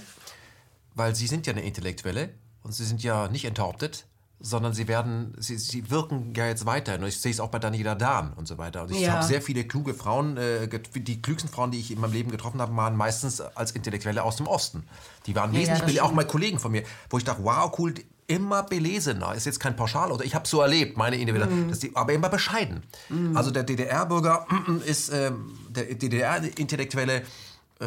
weil 0.96 1.14
Sie 1.14 1.28
sind 1.28 1.46
ja 1.46 1.52
eine 1.52 1.64
Intellektuelle 1.64 2.30
und 2.62 2.74
Sie 2.74 2.86
sind 2.86 3.04
ja 3.04 3.28
nicht 3.28 3.44
enthauptet, 3.44 4.06
sondern 4.40 4.74
sie 4.74 4.88
werden, 4.88 5.34
sie, 5.40 5.58
sie 5.58 5.90
wirken 5.90 6.34
ja 6.36 6.48
jetzt 6.48 6.66
weiter. 6.66 6.96
Und 6.96 7.06
ich 7.06 7.20
sehe 7.20 7.32
es 7.32 7.40
auch 7.40 7.50
bei 7.50 7.60
Daniela 7.60 7.96
Dahn 7.96 8.34
und 8.34 8.48
so 8.48 8.58
weiter. 8.58 8.84
Und 8.84 8.92
ich 8.92 9.02
ja. 9.02 9.14
habe 9.14 9.24
sehr 9.26 9.42
viele 9.42 9.64
kluge 9.64 9.94
Frauen, 9.94 10.38
äh, 10.38 10.68
die 10.96 11.22
klügsten 11.22 11.50
Frauen, 11.50 11.72
die 11.72 11.80
ich 11.80 11.92
in 11.92 12.02
meinem 12.02 12.14
Leben 12.14 12.32
getroffen 12.32 12.62
habe, 12.62 12.76
waren 12.76 12.98
meistens 12.98 13.40
als 13.40 13.72
Intellektuelle 13.72 14.24
aus 14.24 14.36
dem 14.36 14.48
Osten. 14.48 14.84
Die 15.28 15.36
waren 15.36 15.54
wesentlich, 15.54 15.96
ja, 15.96 16.04
auch 16.04 16.12
mal 16.12 16.28
Kollegen 16.28 16.60
von 16.60 16.72
mir, 16.72 16.84
wo 17.10 17.18
ich 17.18 17.24
dachte, 17.24 17.44
wow, 17.44 17.72
cool, 17.80 17.94
immer 18.28 18.64
belesener. 18.64 19.34
Ist 19.34 19.46
jetzt 19.46 19.60
kein 19.60 19.76
Pauschal, 19.76 20.12
oder 20.12 20.26
ich 20.26 20.36
habe 20.36 20.48
so 20.48 20.62
erlebt, 20.62 20.98
meine 20.98 21.18
Individuelle, 21.18 21.52
mm. 21.52 21.80
die, 21.82 21.96
aber 21.96 22.14
immer 22.14 22.30
bescheiden. 22.30 22.84
Mm. 23.10 23.36
Also 23.36 23.52
der 23.52 23.64
DDR-Bürger 23.64 24.48
ist, 24.86 25.10
ähm, 25.10 25.58
der 25.70 25.86
DDR-Intellektuelle 25.96 27.18
äh, 27.18 27.24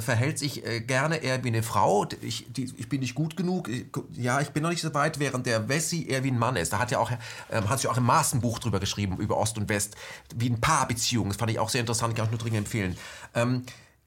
verhält 0.00 0.38
sich 0.38 0.64
äh, 0.66 0.80
gerne 0.80 1.16
eher 1.16 1.42
wie 1.44 1.48
eine 1.48 1.62
Frau. 1.62 2.06
Ich, 2.22 2.46
die, 2.48 2.72
ich 2.76 2.88
bin 2.88 3.00
nicht 3.00 3.14
gut 3.14 3.36
genug. 3.36 3.68
Ja, 4.12 4.40
ich 4.40 4.50
bin 4.50 4.62
noch 4.62 4.70
nicht 4.70 4.82
so 4.82 4.92
weit, 4.94 5.18
während 5.18 5.46
der 5.46 5.68
Wessi 5.68 6.06
eher 6.08 6.24
wie 6.24 6.30
ein 6.30 6.38
Mann 6.38 6.56
ist. 6.56 6.72
Da 6.72 6.78
hat 6.78 6.90
ja 6.90 6.98
auch, 6.98 7.10
ähm, 7.50 7.68
hat 7.68 7.80
sich 7.80 7.88
auch 7.88 7.96
im 7.96 8.04
Maßenbuch 8.04 8.58
drüber 8.58 8.80
geschrieben, 8.80 9.18
über 9.18 9.36
Ost 9.36 9.58
und 9.58 9.68
West, 9.68 9.96
wie 10.34 10.50
ein 10.50 10.60
Paarbeziehung. 10.60 11.28
Das 11.28 11.36
fand 11.36 11.50
ich 11.50 11.58
auch 11.58 11.68
sehr 11.68 11.80
interessant, 11.80 12.14
kann 12.14 12.26
ich 12.26 12.30
nur 12.30 12.40
dringend 12.40 12.58
empfehlen. 12.58 12.96
Ähm, 13.34 13.62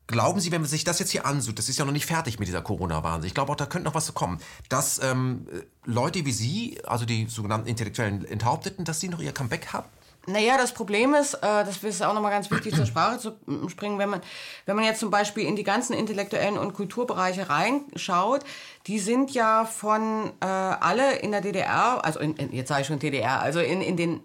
Glauben 0.10 0.40
Sie, 0.40 0.52
wenn 0.52 0.62
man 0.62 0.70
sich 0.70 0.84
das 0.84 0.98
jetzt 0.98 1.12
hier 1.12 1.28
ansieht, 1.28 1.60
das 1.60 1.70
ist 1.70 1.78
ja 1.78 1.86
noch 1.86 1.92
nicht 1.92 2.08
fertig 2.08 2.40
mit 2.40 2.48
dieser 2.48 2.64
Corona-Wahnsinn, 2.64 3.28
ich 3.28 3.36
glaube 3.36 3.52
auch, 3.52 3.56
da 3.56 3.68
könnte 3.68 3.86
noch 3.86 3.94
was 3.94 4.12
kommen, 4.16 4.40
dass 4.68 5.00
ähm, 5.04 5.46
Leute 5.86 6.26
wie 6.26 6.32
Sie, 6.32 6.80
also 6.84 7.06
die 7.06 7.28
sogenannten 7.28 7.68
intellektuellen 7.68 8.26
Enthaupteten, 8.26 8.86
dass 8.86 9.00
sie 9.00 9.08
noch 9.08 9.20
ihr 9.20 9.34
Comeback 9.34 9.68
haben? 9.68 9.88
Naja, 10.30 10.58
das 10.58 10.74
Problem 10.74 11.16
ist, 11.16 11.34
äh, 11.36 11.40
das 11.42 11.84
ist 11.84 12.04
auch 12.04 12.14
nochmal 12.14 12.32
ganz 12.32 12.52
wichtig 12.52 12.76
zur 12.76 12.86
Sprache 12.86 13.18
zu 13.18 13.36
springen, 13.68 13.98
wenn 13.98 14.10
man, 14.10 14.22
wenn 14.66 14.76
man 14.76 14.86
jetzt 14.86 15.00
zum 15.00 15.10
Beispiel 15.10 15.46
in 15.46 15.56
die 15.56 15.64
ganzen 15.64 15.94
intellektuellen 15.94 16.58
und 16.58 16.74
Kulturbereiche 16.74 17.50
reinschaut, 17.50 18.42
die 18.88 19.00
sind 19.00 19.32
ja 19.32 19.66
von 19.66 20.32
äh, 20.40 20.46
alle 20.46 21.18
in 21.18 21.32
der 21.32 21.42
DDR, 21.42 22.06
also 22.06 22.20
in, 22.20 22.36
in, 22.36 22.54
jetzt 22.54 22.68
sage 22.68 22.82
ich 22.82 22.88
schon 22.88 23.00
DDR, 23.00 23.42
also 23.42 23.60
in, 23.60 23.82
in 23.82 23.98
den 23.98 24.22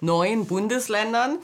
neuen 0.00 0.46
Bundesländern 0.46 1.38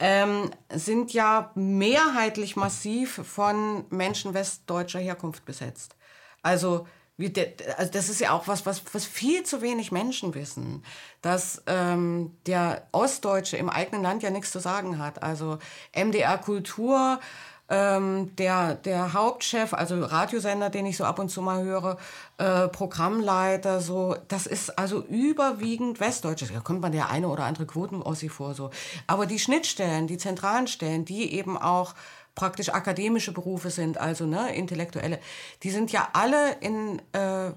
ähm, 0.00 0.50
sind 0.72 1.12
ja 1.12 1.52
mehrheitlich 1.54 2.56
massiv 2.56 3.20
von 3.24 3.84
Menschen 3.90 4.34
westdeutscher 4.34 4.98
Herkunft 4.98 5.44
besetzt. 5.44 5.94
Also, 6.42 6.86
wie 7.16 7.30
de, 7.30 7.52
also 7.76 7.92
das 7.92 8.08
ist 8.08 8.20
ja 8.20 8.32
auch 8.32 8.48
was, 8.48 8.66
was, 8.66 8.82
was 8.92 9.04
viel 9.04 9.44
zu 9.44 9.62
wenig 9.62 9.92
Menschen 9.92 10.34
wissen, 10.34 10.82
dass 11.22 11.62
ähm, 11.66 12.36
der 12.46 12.86
Ostdeutsche 12.92 13.56
im 13.56 13.70
eigenen 13.70 14.02
Land 14.02 14.22
ja 14.22 14.30
nichts 14.30 14.50
zu 14.50 14.58
sagen 14.58 14.98
hat. 14.98 15.22
Also 15.22 15.58
MDR 15.94 16.38
Kultur 16.38 17.20
ähm, 17.68 18.34
der, 18.36 18.74
der 18.74 19.14
Hauptchef, 19.14 19.72
also 19.72 20.04
Radiosender, 20.04 20.68
den 20.68 20.86
ich 20.86 20.96
so 20.96 21.04
ab 21.04 21.18
und 21.18 21.30
zu 21.30 21.40
mal 21.40 21.62
höre, 21.62 21.96
äh, 22.36 22.68
Programmleiter, 22.68 23.80
so, 23.80 24.16
das 24.28 24.46
ist 24.46 24.78
also 24.78 25.02
überwiegend 25.04 25.98
Westdeutsches. 25.98 26.52
Da 26.52 26.60
kommt 26.60 26.82
man 26.82 26.92
der 26.92 27.10
eine 27.10 27.28
oder 27.28 27.44
andere 27.44 27.66
Quoten-Ossi 27.66 28.28
vor, 28.28 28.54
so. 28.54 28.70
Aber 29.06 29.26
die 29.26 29.38
Schnittstellen, 29.38 30.06
die 30.06 30.18
zentralen 30.18 30.66
Stellen, 30.66 31.04
die 31.04 31.32
eben 31.32 31.56
auch 31.56 31.94
praktisch 32.34 32.70
akademische 32.70 33.32
Berufe 33.32 33.70
sind, 33.70 33.98
also 33.98 34.26
ne, 34.26 34.54
intellektuelle, 34.54 35.20
die 35.62 35.70
sind 35.70 35.92
ja 35.92 36.08
alle 36.12 36.56
in 36.60 37.00
äh, 37.12 37.52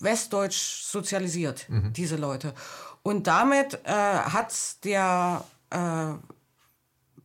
Westdeutsch 0.00 0.84
sozialisiert, 0.84 1.68
mhm. 1.68 1.92
diese 1.92 2.16
Leute. 2.16 2.54
Und 3.02 3.26
damit 3.26 3.80
äh, 3.84 3.92
hat 3.92 4.52
der 4.84 5.44
äh, 5.70 6.12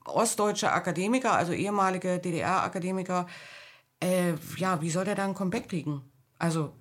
ostdeutsche 0.06 0.72
Akademiker, 0.72 1.34
also 1.34 1.52
ehemalige 1.54 2.20
DDR-Akademiker, 2.20 3.28
äh, 4.02 4.34
ja, 4.58 4.82
wie 4.82 4.90
soll 4.90 5.06
der 5.06 5.16
da 5.16 5.26
ein 5.26 5.34
Comeback 5.34 5.70
kriegen? 5.70 6.02
Also 6.38 6.74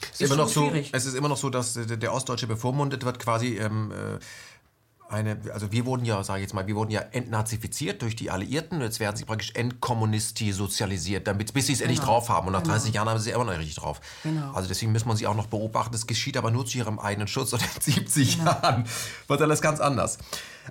es 0.00 0.20
ist, 0.20 0.20
ist 0.22 0.30
immer 0.30 0.36
noch 0.36 0.48
so, 0.48 0.70
es 0.70 1.06
ist 1.06 1.14
immer 1.14 1.28
noch 1.28 1.36
so, 1.36 1.50
dass 1.50 1.74
der 1.74 2.12
Ostdeutsche 2.12 2.46
bevormundet 2.46 3.04
wird, 3.04 3.18
quasi 3.18 3.58
ähm, 3.58 3.92
äh, 3.92 4.18
eine, 5.14 5.38
also 5.52 5.72
wir 5.72 5.86
wurden 5.86 6.04
ja, 6.04 6.22
sage 6.22 6.40
ich 6.40 6.42
jetzt 6.44 6.54
mal, 6.54 6.66
wir 6.66 6.76
wurden 6.76 6.90
ja 6.90 7.00
entnazifiziert 7.12 8.02
durch 8.02 8.16
die 8.16 8.30
Alliierten. 8.30 8.80
Jetzt 8.80 9.00
werden 9.00 9.16
sie 9.16 9.24
praktisch 9.24 9.52
entkommunisti 9.54 10.52
sozialisiert, 10.52 11.26
damit, 11.26 11.54
bis 11.54 11.66
sie 11.66 11.72
es 11.72 11.78
genau. 11.78 11.90
endlich 11.90 12.04
drauf 12.04 12.28
haben. 12.28 12.46
Und 12.48 12.52
nach 12.52 12.62
genau. 12.62 12.74
30 12.74 12.94
Jahren 12.94 13.08
haben 13.08 13.18
sie 13.18 13.30
es 13.30 13.34
immer 13.34 13.44
noch 13.44 13.52
nicht 13.52 13.60
richtig 13.60 13.76
drauf. 13.76 14.00
Genau. 14.22 14.52
Also 14.52 14.68
deswegen 14.68 14.92
muss 14.92 15.04
man 15.04 15.16
sie 15.16 15.26
auch 15.26 15.34
noch 15.34 15.46
beobachten. 15.46 15.92
Das 15.92 16.06
geschieht 16.06 16.36
aber 16.36 16.50
nur 16.50 16.66
zu 16.66 16.78
ihrem 16.78 16.98
eigenen 16.98 17.28
Schutz. 17.28 17.52
Und 17.52 17.62
in 17.62 17.80
70 17.80 18.38
genau. 18.38 18.50
Jahren 18.50 18.84
wird 19.28 19.40
alles 19.40 19.60
ganz 19.60 19.80
anders. 19.80 20.18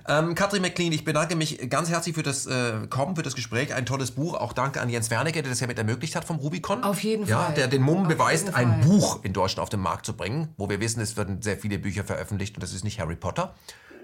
Ähm, 0.08 0.34
Katrin 0.34 0.62
McLean, 0.62 0.92
ich 0.92 1.04
bedanke 1.04 1.36
mich 1.36 1.70
ganz 1.70 1.88
herzlich 1.88 2.14
für 2.14 2.22
das 2.22 2.46
äh, 2.46 2.86
Kommen, 2.88 3.16
für 3.16 3.22
das 3.22 3.34
Gespräch. 3.34 3.74
Ein 3.74 3.86
tolles 3.86 4.10
Buch. 4.10 4.34
Auch 4.34 4.52
danke 4.52 4.80
an 4.80 4.88
Jens 4.88 5.10
Wernicke, 5.10 5.42
der 5.42 5.50
das 5.50 5.60
ja 5.60 5.66
mit 5.66 5.78
ermöglicht 5.78 6.16
hat 6.16 6.24
vom 6.24 6.36
Rubicon. 6.36 6.82
Auf 6.82 7.02
jeden 7.02 7.26
ja, 7.26 7.44
Fall. 7.44 7.54
Der 7.54 7.68
den 7.68 7.82
Mumm 7.82 8.08
beweist, 8.08 8.54
ein 8.54 8.80
Buch 8.80 9.20
in 9.22 9.32
Deutschland 9.32 9.62
auf 9.62 9.68
den 9.68 9.80
Markt 9.80 10.06
zu 10.06 10.14
bringen, 10.14 10.48
wo 10.56 10.68
wir 10.68 10.80
wissen, 10.80 11.00
es 11.00 11.16
werden 11.16 11.42
sehr 11.42 11.56
viele 11.56 11.78
Bücher 11.78 12.04
veröffentlicht 12.04 12.56
und 12.56 12.62
das 12.62 12.72
ist 12.72 12.84
nicht 12.84 13.00
Harry 13.00 13.16
Potter. 13.16 13.54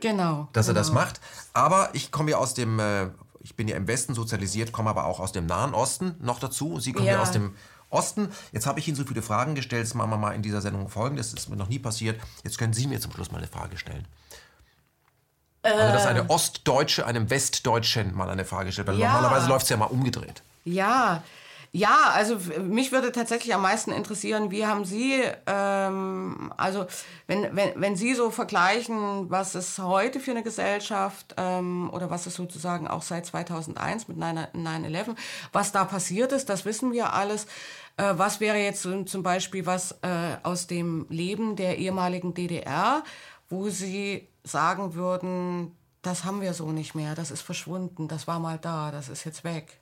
Genau. 0.01 0.49
Dass 0.53 0.67
genau. 0.67 0.77
er 0.77 0.81
das 0.81 0.89
genau. 0.89 1.01
macht. 1.01 1.21
Aber 1.53 1.91
ich 1.93 2.11
komme 2.11 2.33
ja 2.33 2.39
aus 2.39 2.55
dem, 2.55 2.79
äh, 2.79 3.09
ich 3.41 3.57
bin 3.57 3.69
ja 3.69 3.77
im 3.77 3.87
Westen 3.87 4.15
sozialisiert, 4.15 4.73
komme 4.73 4.91
aber 4.91 5.05
auch 5.05 5.21
aus 5.21 5.33
dem 5.33 5.47
Nahen 5.47 5.75
Osten 5.75 6.15
noch 6.21 6.39
dazu. 6.39 6.81
Sie 6.81 6.93
kommen 6.93 7.07
ja, 7.07 7.15
ja 7.15 7.23
aus 7.23 7.33
dem 7.33 7.55
Osten. 7.91 8.29
Jetzt 8.53 8.67
habe 8.67 8.79
ich 8.79 8.89
Ihnen 8.89 8.97
so 8.97 9.05
viele 9.05 9.23
Fragen 9.23 9.55
gestellt. 9.55 9.85
Jetzt 9.85 9.95
machen 9.95 10.11
wir 10.11 10.17
mal 10.17 10.33
in 10.33 10.43
dieser 10.43 10.61
Sendung 10.61 10.89
folgendes. 10.89 11.33
Das 11.33 11.41
ist 11.41 11.49
mir 11.49 11.57
noch 11.57 11.69
nie 11.69 11.79
passiert. 11.79 12.21
Jetzt 12.45 12.59
können 12.59 12.73
Sie 12.73 12.87
mir 12.87 13.01
zum 13.01 13.13
Schluss 13.13 13.33
mal 13.33 13.39
eine 13.39 13.49
Frage 13.49 13.77
stellen. 13.77 14.07
Äh, 15.63 15.71
also, 15.71 15.93
dass 15.93 16.07
eine 16.07 16.31
Ostdeutsche 16.31 17.07
einem 17.07 17.29
Westdeutschen 17.31 18.15
mal 18.15 18.31
eine 18.31 18.45
Frage 18.45 18.73
stellt. 18.73 18.89
Weil 18.89 18.99
ja. 18.99 19.13
normalerweise 19.13 19.49
läuft 19.49 19.65
es 19.65 19.69
ja 19.71 19.77
mal 19.77 19.87
umgedreht. 19.87 20.43
Ja, 20.65 21.23
ja, 21.73 22.11
also 22.15 22.37
mich 22.61 22.91
würde 22.91 23.13
tatsächlich 23.13 23.55
am 23.55 23.63
meisten 23.63 23.93
interessieren, 23.93 24.51
wie 24.51 24.67
haben 24.67 24.85
Sie, 24.85 25.23
ähm, 25.47 26.53
also 26.57 26.87
wenn, 27.29 27.55
wenn, 27.55 27.81
wenn 27.81 27.95
Sie 27.95 28.15
so 28.15 28.31
vergleichen, 28.31 29.31
was 29.31 29.55
ist 29.55 29.79
heute 29.79 30.19
für 30.19 30.33
eine 30.33 30.43
Gesellschaft 30.43 31.35
ähm, 31.37 31.89
oder 31.93 32.11
was 32.11 32.27
ist 32.27 32.35
sozusagen 32.35 32.89
auch 32.89 33.03
seit 33.03 33.27
2001 33.27 34.09
mit 34.09 34.19
9-11, 34.19 35.15
was 35.53 35.71
da 35.71 35.85
passiert 35.85 36.33
ist, 36.33 36.49
das 36.49 36.65
wissen 36.65 36.93
wir 36.93 37.13
alles. 37.13 37.47
Äh, 37.97 38.15
was 38.17 38.41
wäre 38.41 38.59
jetzt 38.59 38.83
zum 38.83 39.23
Beispiel 39.23 39.65
was 39.65 39.93
äh, 40.03 40.39
aus 40.43 40.67
dem 40.67 41.07
Leben 41.09 41.55
der 41.55 41.79
ehemaligen 41.79 42.35
DDR, 42.35 43.05
wo 43.49 43.69
Sie 43.69 44.27
sagen 44.43 44.95
würden, 44.95 45.77
das 46.03 46.25
haben 46.25 46.41
wir 46.41 46.53
so 46.53 46.73
nicht 46.73 46.97
mehr, 46.97 47.15
das 47.15 47.31
ist 47.31 47.43
verschwunden, 47.43 48.09
das 48.09 48.27
war 48.27 48.41
mal 48.41 48.59
da, 48.59 48.91
das 48.91 49.09
ist 49.09 49.25
jetzt 49.25 49.45
weg? 49.45 49.81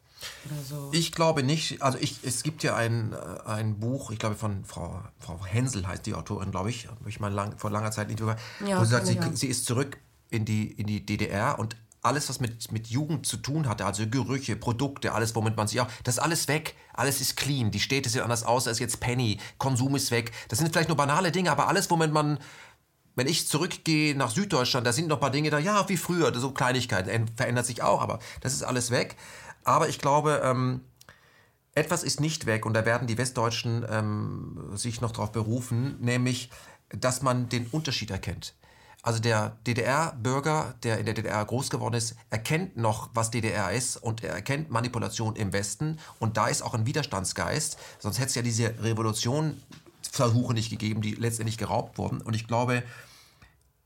So. 0.68 0.90
Ich 0.92 1.12
glaube 1.12 1.42
nicht. 1.42 1.82
Also 1.82 1.98
ich, 1.98 2.18
es 2.22 2.42
gibt 2.42 2.62
ja 2.62 2.74
ein, 2.74 3.12
äh, 3.12 3.48
ein 3.48 3.78
Buch, 3.78 4.10
ich 4.10 4.18
glaube 4.18 4.34
von 4.34 4.64
Frau, 4.64 5.02
Frau 5.18 5.44
Hensel 5.44 5.86
heißt 5.86 6.06
die 6.06 6.14
Autorin, 6.14 6.50
glaube 6.50 6.70
ich, 6.70 6.88
habe 6.88 7.08
ich 7.08 7.20
mal 7.20 7.32
lang, 7.32 7.56
vor 7.58 7.70
langer 7.70 7.90
Zeit 7.90 8.08
nicht 8.08 8.20
ja, 8.20 8.80
wo 8.80 8.84
sie 8.84 8.90
sagt, 8.90 9.06
sie, 9.06 9.18
sie 9.34 9.46
ist 9.46 9.66
zurück 9.66 9.98
in 10.30 10.44
die, 10.44 10.72
in 10.72 10.86
die 10.86 11.04
DDR 11.04 11.58
und 11.58 11.76
alles, 12.02 12.28
was 12.28 12.40
mit, 12.40 12.70
mit 12.70 12.88
Jugend 12.88 13.26
zu 13.26 13.36
tun 13.36 13.68
hatte, 13.68 13.84
also 13.84 14.06
Gerüche, 14.08 14.56
Produkte, 14.56 15.12
alles, 15.12 15.34
womit 15.34 15.56
man 15.56 15.66
sich 15.66 15.80
auch, 15.80 15.88
das 16.04 16.16
ist 16.16 16.20
alles 16.20 16.48
weg. 16.48 16.74
Alles 16.94 17.20
ist 17.20 17.36
clean. 17.36 17.70
Die 17.70 17.80
Städte 17.80 18.08
sehen 18.08 18.22
anders 18.22 18.44
aus 18.44 18.68
als 18.68 18.78
jetzt 18.78 19.00
Penny. 19.00 19.38
Konsum 19.58 19.96
ist 19.96 20.10
weg. 20.10 20.32
Das 20.48 20.58
sind 20.58 20.72
vielleicht 20.72 20.88
nur 20.88 20.96
banale 20.96 21.32
Dinge, 21.32 21.50
aber 21.50 21.68
alles, 21.68 21.90
womit 21.90 22.12
man, 22.12 22.38
wenn 23.16 23.26
ich 23.26 23.48
zurückgehe 23.48 24.16
nach 24.16 24.30
Süddeutschland, 24.30 24.86
da 24.86 24.92
sind 24.92 25.08
noch 25.08 25.16
ein 25.16 25.20
paar 25.20 25.30
Dinge 25.30 25.50
da, 25.50 25.58
ja, 25.58 25.88
wie 25.88 25.96
früher, 25.96 26.32
so 26.38 26.52
Kleinigkeiten, 26.52 27.28
verändert 27.36 27.66
sich 27.66 27.82
auch, 27.82 28.00
aber 28.00 28.20
das 28.40 28.52
ist 28.52 28.62
alles 28.62 28.90
weg. 28.90 29.16
Aber 29.64 29.88
ich 29.88 29.98
glaube, 29.98 30.40
ähm, 30.44 30.82
etwas 31.74 32.02
ist 32.02 32.20
nicht 32.20 32.46
weg 32.46 32.66
und 32.66 32.74
da 32.74 32.84
werden 32.84 33.06
die 33.06 33.18
Westdeutschen 33.18 33.86
ähm, 33.88 34.70
sich 34.74 35.00
noch 35.00 35.12
darauf 35.12 35.32
berufen, 35.32 35.96
nämlich, 36.00 36.50
dass 36.88 37.22
man 37.22 37.48
den 37.48 37.66
Unterschied 37.66 38.10
erkennt. 38.10 38.54
Also 39.02 39.20
der 39.20 39.56
DDR-Bürger, 39.66 40.74
der 40.82 40.98
in 40.98 41.06
der 41.06 41.14
DDR 41.14 41.44
groß 41.44 41.70
geworden 41.70 41.94
ist, 41.94 42.16
erkennt 42.30 42.76
noch, 42.76 43.10
was 43.14 43.30
DDR 43.30 43.70
ist 43.70 43.96
und 43.96 44.24
er 44.24 44.34
erkennt 44.34 44.70
Manipulation 44.70 45.36
im 45.36 45.52
Westen 45.52 45.98
und 46.18 46.36
da 46.36 46.48
ist 46.48 46.62
auch 46.62 46.74
ein 46.74 46.84
Widerstandsgeist, 46.84 47.78
sonst 48.00 48.18
hätte 48.18 48.28
es 48.28 48.34
ja 48.34 48.42
diese 48.42 48.82
Revolutionsversuche 48.82 50.52
nicht 50.52 50.70
gegeben, 50.70 51.00
die 51.00 51.12
letztendlich 51.12 51.58
geraubt 51.58 51.96
wurden. 51.96 52.20
Und 52.20 52.34
ich 52.34 52.48
glaube, 52.48 52.82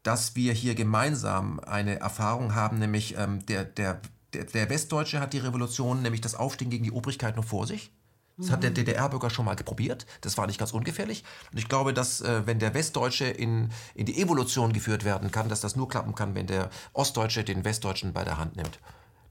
dass 0.03 0.35
wir 0.35 0.55
hier 0.55 0.75
gemeinsam 0.75 1.61
eine 1.61 2.01
Erfahrung 2.01 2.55
haben, 2.55 2.79
nämlich 2.79 3.17
ähm, 3.19 3.45
der, 3.47 3.65
der 3.65 4.01
der, 4.33 4.45
der 4.45 4.71
Westdeutsche 4.71 5.21
hat 5.21 5.33
die 5.33 5.39
Revolution, 5.39 6.03
nämlich 6.03 6.21
das 6.21 6.35
Aufstehen 6.35 6.71
gegen 6.71 6.85
die 6.85 6.93
Obrigkeit 6.93 7.37
noch 7.37 7.45
vor 7.45 7.67
sich. 7.67 7.93
Das 8.39 8.51
hat 8.51 8.63
der 8.63 8.71
mhm. 8.71 8.77
DDR-Bürger 8.77 9.31
schon 9.31 9.45
mal 9.45 9.55
probiert. 9.57 10.07
Das 10.23 10.39
war 10.39 10.47
nicht 10.47 10.59
ganz 10.59 10.73
ungefährlich. 10.73 11.23
Und 11.53 11.59
ich 11.59 11.69
glaube, 11.69 11.93
dass 11.93 12.23
äh, 12.23 12.47
wenn 12.47 12.59
der 12.59 12.75
Westdeutsche 12.75 13.27
in, 13.27 13.71
in 13.95 14.07
die 14.07 14.21
Evolution 14.21 14.73
geführt 14.73 15.05
werden 15.05 15.31
kann, 15.31 15.49
dass 15.49 15.61
das 15.61 15.77
nur 15.77 15.89
klappen 15.89 16.15
kann, 16.15 16.35
wenn 16.35 16.47
der 16.47 16.71
Ostdeutsche 16.95 17.45
den 17.45 17.65
Westdeutschen 17.65 18.13
bei 18.13 18.25
der 18.25 18.39
Hand 18.39 18.57
nimmt. 18.57 18.79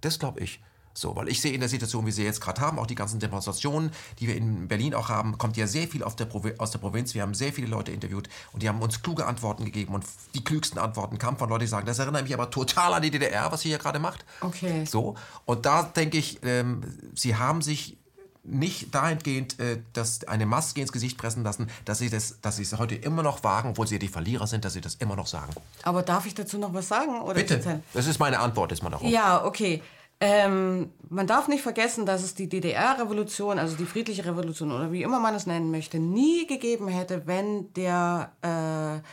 Das 0.02 0.20
glaube 0.20 0.40
ich. 0.40 0.62
So, 0.94 1.16
weil 1.16 1.30
ich 1.30 1.42
sehe 1.42 1.54
in 1.54 1.60
der 1.60 1.70
Situation, 1.70 2.06
wie 2.06 2.12
sie 2.12 2.24
jetzt 2.24 2.42
gerade 2.42 2.62
haben, 2.62 2.80
auch 2.80 2.88
die 2.88 2.96
ganzen 2.96 3.20
Demonstrationen, 3.20 3.92
die 4.20 4.28
wir 4.28 4.36
in 4.36 4.68
Berlin 4.68 4.94
auch 4.94 5.10
haben, 5.10 5.38
kommt 5.38 5.58
ja 5.58 5.68
sehr 5.68 5.88
viel 5.88 6.02
der 6.02 6.28
aus 6.58 6.72
der 6.72 6.80
Provinz. 6.80 7.14
Wir 7.14 7.22
haben 7.22 7.34
sehr 7.34 7.54
viele 7.54 7.68
Leute 7.68 7.92
interviewt 7.92 8.30
und 8.52 8.64
die 8.64 8.70
haben 8.70 8.82
uns 8.82 9.02
kluge 9.02 9.26
Antworten 9.26 9.66
gegeben 9.66 9.94
und 9.94 10.06
die 10.34 10.44
klügsten 10.44 10.80
Antworten 10.80 11.18
kamen 11.18 11.38
von 11.38 11.50
Leuten, 11.50 11.62
die 11.62 11.68
sagen, 11.68 11.86
das 11.86 12.00
erinnert 12.00 12.24
mich 12.24 12.34
aber 12.34 12.50
total 12.50 12.94
an 12.94 13.02
die 13.02 13.12
DDR, 13.12 13.52
was 13.52 13.62
sie 13.62 13.70
hier 13.70 13.78
gerade 13.78 14.00
macht. 14.00 14.26
Okay. 14.42 14.86
So, 14.86 15.16
und 15.46 15.66
da 15.66 15.84
denke 15.84 16.18
ich, 16.18 16.40
ähm, 16.44 16.84
sie 17.16 17.36
haben 17.36 17.62
sich 17.62 17.98
nicht 18.44 18.94
dahingehend, 18.94 19.60
äh, 19.60 19.80
dass 19.94 20.24
eine 20.28 20.46
Maske 20.46 20.82
ins 20.82 20.92
Gesicht 20.92 21.18
pressen 21.18 21.44
lassen, 21.44 21.70
dass 21.86 22.00
sie 22.00 22.10
das, 22.10 22.40
dass 22.42 22.56
sie 22.56 22.64
es 22.64 22.78
heute 22.78 22.96
immer 22.96 23.24
noch 23.24 23.44
wagen, 23.44 23.70
obwohl 23.70 23.88
sie 23.88 24.00
die 24.00 24.08
Verlierer 24.08 24.48
sind, 24.48 24.66
dass 24.66 24.74
sie 24.74 24.82
das 24.82 24.96
immer 24.96 25.16
noch 25.16 25.28
sagen. 25.28 25.54
Aber 25.84 26.02
darf 26.02 26.26
ich 26.26 26.34
dazu 26.34 26.58
noch 26.58 26.74
was 26.74 26.88
sagen? 26.88 27.12
Bitte. 27.34 27.82
Das 27.94 28.08
ist 28.08 28.20
meine 28.20 28.40
Antwort, 28.40 28.72
ist 28.72 28.82
man 28.82 28.94
auch. 28.94 29.04
Ja, 29.04 29.46
okay. 29.46 29.82
Ähm, 30.24 30.92
man 31.10 31.26
darf 31.26 31.48
nicht 31.48 31.64
vergessen, 31.64 32.06
dass 32.06 32.22
es 32.22 32.36
die 32.36 32.48
DDR-Revolution, 32.48 33.58
also 33.58 33.76
die 33.76 33.86
friedliche 33.86 34.24
Revolution 34.24 34.72
oder 34.72 34.92
wie 34.92 35.02
immer 35.02 35.20
man 35.20 35.34
es 35.34 35.48
nennen 35.48 35.72
möchte, 35.72 35.98
nie 36.00 36.46
gegeben 36.46 36.88
hätte, 36.88 37.26
wenn 37.26 37.74
der 37.74 38.32
äh, 38.42 39.06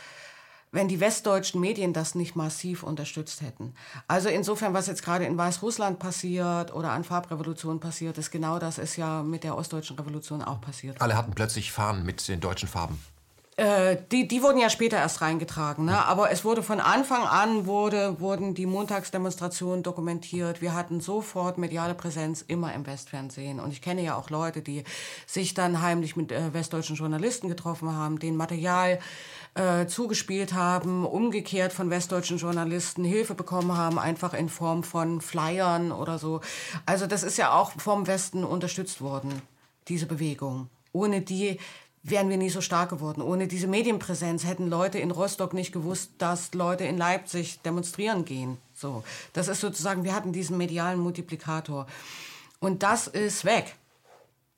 wenn 0.71 0.87
die 0.87 0.99
westdeutschen 0.99 1.59
Medien 1.59 1.93
das 1.93 2.13
nicht 2.13 2.35
massiv 2.35 2.83
unterstützt 2.83 3.41
hätten. 3.41 3.73
Also 4.07 4.29
insofern, 4.29 4.73
was 4.73 4.85
jetzt 4.85 5.03
gerade 5.03 5.25
in 5.25 5.37
Weißrussland 5.37 5.97
passiert 5.97 6.73
oder 6.73 6.91
an 6.91 7.03
Farbrevolution 7.03 7.79
passiert, 7.79 8.17
ist 8.19 8.29
genau 8.29 8.59
das 8.59 8.77
ist 8.77 8.95
ja 8.95 9.23
mit 9.23 9.43
der 9.43 9.57
ostdeutschen 9.57 9.97
Revolution 9.97 10.43
auch 10.43 10.61
passiert. 10.61 11.01
Alle 11.01 11.17
hatten 11.17 11.33
plötzlich 11.33 11.71
Fahnen 11.71 12.05
mit 12.05 12.27
den 12.27 12.39
deutschen 12.39 12.69
Farben. 12.69 12.99
Äh, 13.59 13.97
die, 14.09 14.25
die 14.25 14.41
wurden 14.41 14.57
ja 14.57 14.69
später 14.69 14.95
erst 14.95 15.19
reingetragen, 15.19 15.83
ne? 15.83 16.05
aber 16.05 16.31
es 16.31 16.45
wurde 16.45 16.63
von 16.63 16.79
Anfang 16.79 17.23
an 17.23 17.65
wurde, 17.65 18.21
wurden 18.21 18.53
die 18.53 18.65
Montagsdemonstrationen 18.65 19.83
dokumentiert. 19.83 20.61
Wir 20.61 20.73
hatten 20.73 21.01
sofort 21.01 21.57
mediale 21.57 21.93
Präsenz 21.93 22.41
immer 22.41 22.73
im 22.73 22.87
Westfernsehen. 22.87 23.59
Und 23.59 23.73
ich 23.73 23.81
kenne 23.81 24.01
ja 24.01 24.15
auch 24.15 24.29
Leute, 24.29 24.61
die 24.61 24.85
sich 25.27 25.55
dann 25.55 25.81
heimlich 25.81 26.15
mit 26.15 26.31
äh, 26.31 26.53
westdeutschen 26.53 26.95
Journalisten 26.95 27.49
getroffen 27.49 27.93
haben, 27.93 28.17
den 28.17 28.37
Material 28.37 28.99
äh, 29.55 29.87
zugespielt 29.87 30.53
haben, 30.53 31.05
umgekehrt 31.05 31.73
von 31.73 31.89
westdeutschen 31.89 32.37
Journalisten 32.37 33.03
Hilfe 33.03 33.35
bekommen 33.35 33.75
haben, 33.75 33.99
einfach 33.99 34.33
in 34.33 34.47
Form 34.47 34.83
von 34.83 35.19
Flyern 35.19 35.91
oder 35.91 36.17
so. 36.17 36.39
Also 36.85 37.07
das 37.07 37.23
ist 37.23 37.37
ja 37.37 37.51
auch 37.51 37.71
vom 37.71 38.07
Westen 38.07 38.45
unterstützt 38.45 39.01
worden, 39.01 39.41
diese 39.89 40.05
Bewegung. 40.05 40.69
Ohne 40.93 41.19
die 41.19 41.59
wären 42.03 42.29
wir 42.29 42.37
nie 42.37 42.49
so 42.49 42.61
stark 42.61 42.89
geworden. 42.89 43.21
Ohne 43.21 43.47
diese 43.47 43.67
Medienpräsenz 43.67 44.45
hätten 44.45 44.69
Leute 44.69 44.99
in 44.99 45.11
Rostock 45.11 45.53
nicht 45.53 45.71
gewusst, 45.71 46.11
dass 46.17 46.53
Leute 46.53 46.85
in 46.85 46.97
Leipzig 46.97 47.61
demonstrieren 47.61 48.25
gehen. 48.25 48.57
So, 48.73 49.03
das 49.33 49.47
ist 49.47 49.61
sozusagen, 49.61 50.03
wir 50.03 50.13
hatten 50.13 50.31
diesen 50.31 50.57
medialen 50.57 50.99
Multiplikator. 50.99 51.87
Und 52.59 52.83
das 52.83 53.07
ist 53.07 53.45
weg. 53.45 53.75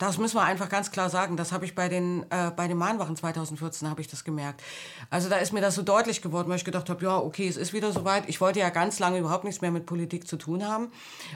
Das 0.01 0.17
müssen 0.17 0.37
wir 0.37 0.43
einfach 0.43 0.67
ganz 0.67 0.89
klar 0.89 1.11
sagen. 1.11 1.37
Das 1.37 1.51
habe 1.51 1.63
ich 1.63 1.75
bei 1.75 1.87
den, 1.87 2.25
äh, 2.31 2.49
bei 2.55 2.67
den 2.67 2.77
Mahnwachen 2.77 3.15
2014 3.15 3.87
habe 3.87 4.01
ich 4.01 4.07
das 4.07 4.23
gemerkt. 4.23 4.63
Also 5.11 5.29
da 5.29 5.37
ist 5.37 5.53
mir 5.53 5.61
das 5.61 5.75
so 5.75 5.83
deutlich 5.83 6.23
geworden, 6.23 6.49
weil 6.49 6.55
ich 6.55 6.65
gedacht 6.65 6.89
habe, 6.89 7.05
ja, 7.05 7.17
okay, 7.17 7.47
es 7.47 7.55
ist 7.55 7.71
wieder 7.71 7.91
soweit. 7.91 8.27
Ich 8.27 8.41
wollte 8.41 8.59
ja 8.59 8.71
ganz 8.71 8.97
lange 8.97 9.19
überhaupt 9.19 9.43
nichts 9.43 9.61
mehr 9.61 9.69
mit 9.69 9.85
Politik 9.85 10.27
zu 10.27 10.37
tun 10.37 10.67
haben, 10.67 10.91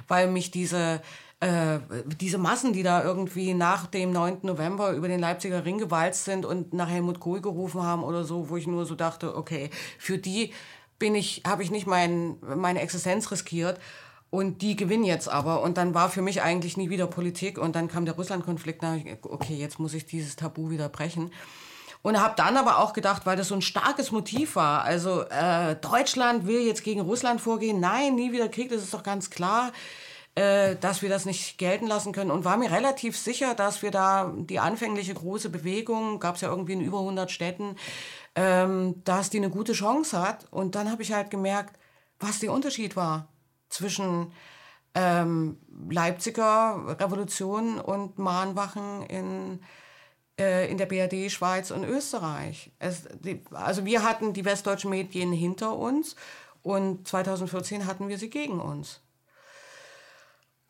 weil 0.07 0.31
mich 0.31 0.49
diese, 0.49 1.03
äh, 1.41 1.79
diese 2.19 2.37
Massen, 2.37 2.73
die 2.73 2.83
da 2.83 3.03
irgendwie 3.03 3.53
nach 3.53 3.87
dem 3.87 4.11
9. 4.11 4.39
November 4.43 4.91
über 4.91 5.07
den 5.07 5.19
Leipziger 5.19 5.65
Ring 5.65 5.77
gewalzt 5.77 6.25
sind 6.25 6.45
und 6.45 6.73
nach 6.73 6.89
Helmut 6.89 7.19
Kohl 7.19 7.41
gerufen 7.41 7.83
haben 7.83 8.03
oder 8.03 8.23
so, 8.23 8.49
wo 8.49 8.57
ich 8.57 8.67
nur 8.67 8.85
so 8.85 8.95
dachte, 8.95 9.35
okay, 9.35 9.69
für 9.99 10.17
die 10.17 10.53
bin 10.97 11.13
ich, 11.13 11.43
habe 11.45 11.61
ich 11.61 11.71
nicht 11.71 11.87
mein, 11.87 12.37
meine 12.41 12.81
Existenz 12.81 13.31
riskiert. 13.31 13.79
Und 14.31 14.61
die 14.61 14.75
gewinnen 14.75 15.05
jetzt 15.05 15.29
aber. 15.29 15.61
Und 15.61 15.77
dann 15.77 15.93
war 15.93 16.09
für 16.09 16.21
mich 16.21 16.41
eigentlich 16.41 16.77
nie 16.77 16.89
wieder 16.89 17.07
Politik. 17.07 17.57
Und 17.57 17.75
dann 17.75 17.87
kam 17.87 18.05
der 18.05 18.15
Russland-Konflikt. 18.15 18.83
Okay, 19.21 19.55
jetzt 19.55 19.79
muss 19.79 19.93
ich 19.93 20.05
dieses 20.05 20.35
Tabu 20.35 20.69
wieder 20.69 20.89
brechen. 20.89 21.31
Und 22.01 22.19
habe 22.21 22.33
dann 22.35 22.57
aber 22.57 22.79
auch 22.79 22.93
gedacht, 22.93 23.25
weil 23.25 23.37
das 23.37 23.47
so 23.47 23.55
ein 23.55 23.61
starkes 23.61 24.11
Motiv 24.11 24.55
war. 24.55 24.83
Also 24.83 25.21
äh, 25.21 25.75
Deutschland 25.75 26.47
will 26.47 26.61
jetzt 26.61 26.83
gegen 26.83 27.01
Russland 27.01 27.39
vorgehen. 27.39 27.79
Nein, 27.79 28.15
nie 28.15 28.31
wieder 28.31 28.49
Krieg, 28.49 28.69
das 28.69 28.83
ist 28.83 28.93
doch 28.93 29.03
ganz 29.03 29.29
klar, 29.29 29.71
äh, 30.35 30.75
dass 30.75 31.01
wir 31.01 31.09
das 31.09 31.25
nicht 31.25 31.57
gelten 31.57 31.87
lassen 31.87 32.11
können. 32.11 32.31
Und 32.31 32.43
war 32.45 32.57
mir 32.57 32.69
relativ 32.69 33.17
sicher, 33.17 33.55
dass 33.55 33.81
wir 33.81 33.91
da 33.91 34.33
die 34.35 34.59
anfängliche 34.59 35.13
große 35.13 35.49
Bewegung, 35.49 36.19
gab 36.19 36.35
es 36.35 36.41
ja 36.41 36.49
irgendwie 36.49 36.73
in 36.73 36.81
über 36.81 36.99
100 36.99 37.31
Städten, 37.31 37.77
ähm, 38.35 39.01
dass 39.05 39.29
die 39.29 39.37
eine 39.37 39.49
gute 39.49 39.73
Chance 39.73 40.21
hat. 40.21 40.45
Und 40.51 40.75
dann 40.75 40.91
habe 40.91 41.01
ich 41.01 41.13
halt 41.13 41.29
gemerkt, 41.29 41.79
was 42.19 42.39
der 42.39 42.51
Unterschied 42.51 42.95
war 42.97 43.29
zwischen 43.69 44.33
ähm, 44.93 45.57
Leipziger 45.89 46.97
Revolution 46.99 47.79
und 47.79 48.17
Mahnwachen 48.17 49.03
in, 49.03 49.61
äh, 50.39 50.69
in 50.69 50.77
der 50.77 50.85
BRD, 50.85 51.31
Schweiz 51.31 51.71
und 51.71 51.85
Österreich. 51.85 52.71
Es, 52.79 53.07
die, 53.19 53.41
also 53.51 53.85
wir 53.85 54.03
hatten 54.03 54.33
die 54.33 54.45
westdeutschen 54.45 54.89
Medien 54.89 55.31
hinter 55.31 55.77
uns 55.77 56.15
und 56.61 57.07
2014 57.07 57.85
hatten 57.85 58.07
wir 58.07 58.17
sie 58.17 58.29
gegen 58.29 58.59
uns. 58.59 59.01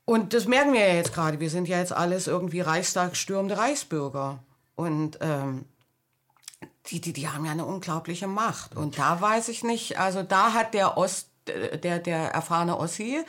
Und 0.05 0.33
das 0.33 0.45
merken 0.45 0.73
wir 0.73 0.87
ja 0.87 0.93
jetzt 0.93 1.13
gerade. 1.13 1.39
Wir 1.39 1.49
sind 1.49 1.67
ja 1.67 1.79
jetzt 1.79 1.93
alles 1.93 2.27
irgendwie 2.27 2.61
reichstagsstürmende 2.61 3.57
Reichsbürger. 3.57 4.39
Und 4.75 5.17
ähm, 5.21 5.65
die, 6.87 7.01
die, 7.01 7.13
die 7.13 7.27
haben 7.27 7.45
ja 7.45 7.51
eine 7.51 7.65
unglaubliche 7.65 8.27
Macht. 8.27 8.75
Und 8.75 8.99
da 8.99 9.19
weiß 9.19 9.49
ich 9.49 9.63
nicht, 9.63 9.99
also 9.99 10.21
da 10.21 10.53
hat 10.53 10.73
der 10.73 10.97
Ost 10.97 11.29
der, 11.47 11.99
der 11.99 12.31
erfahrene 12.31 12.77
Ossi, 12.77 13.23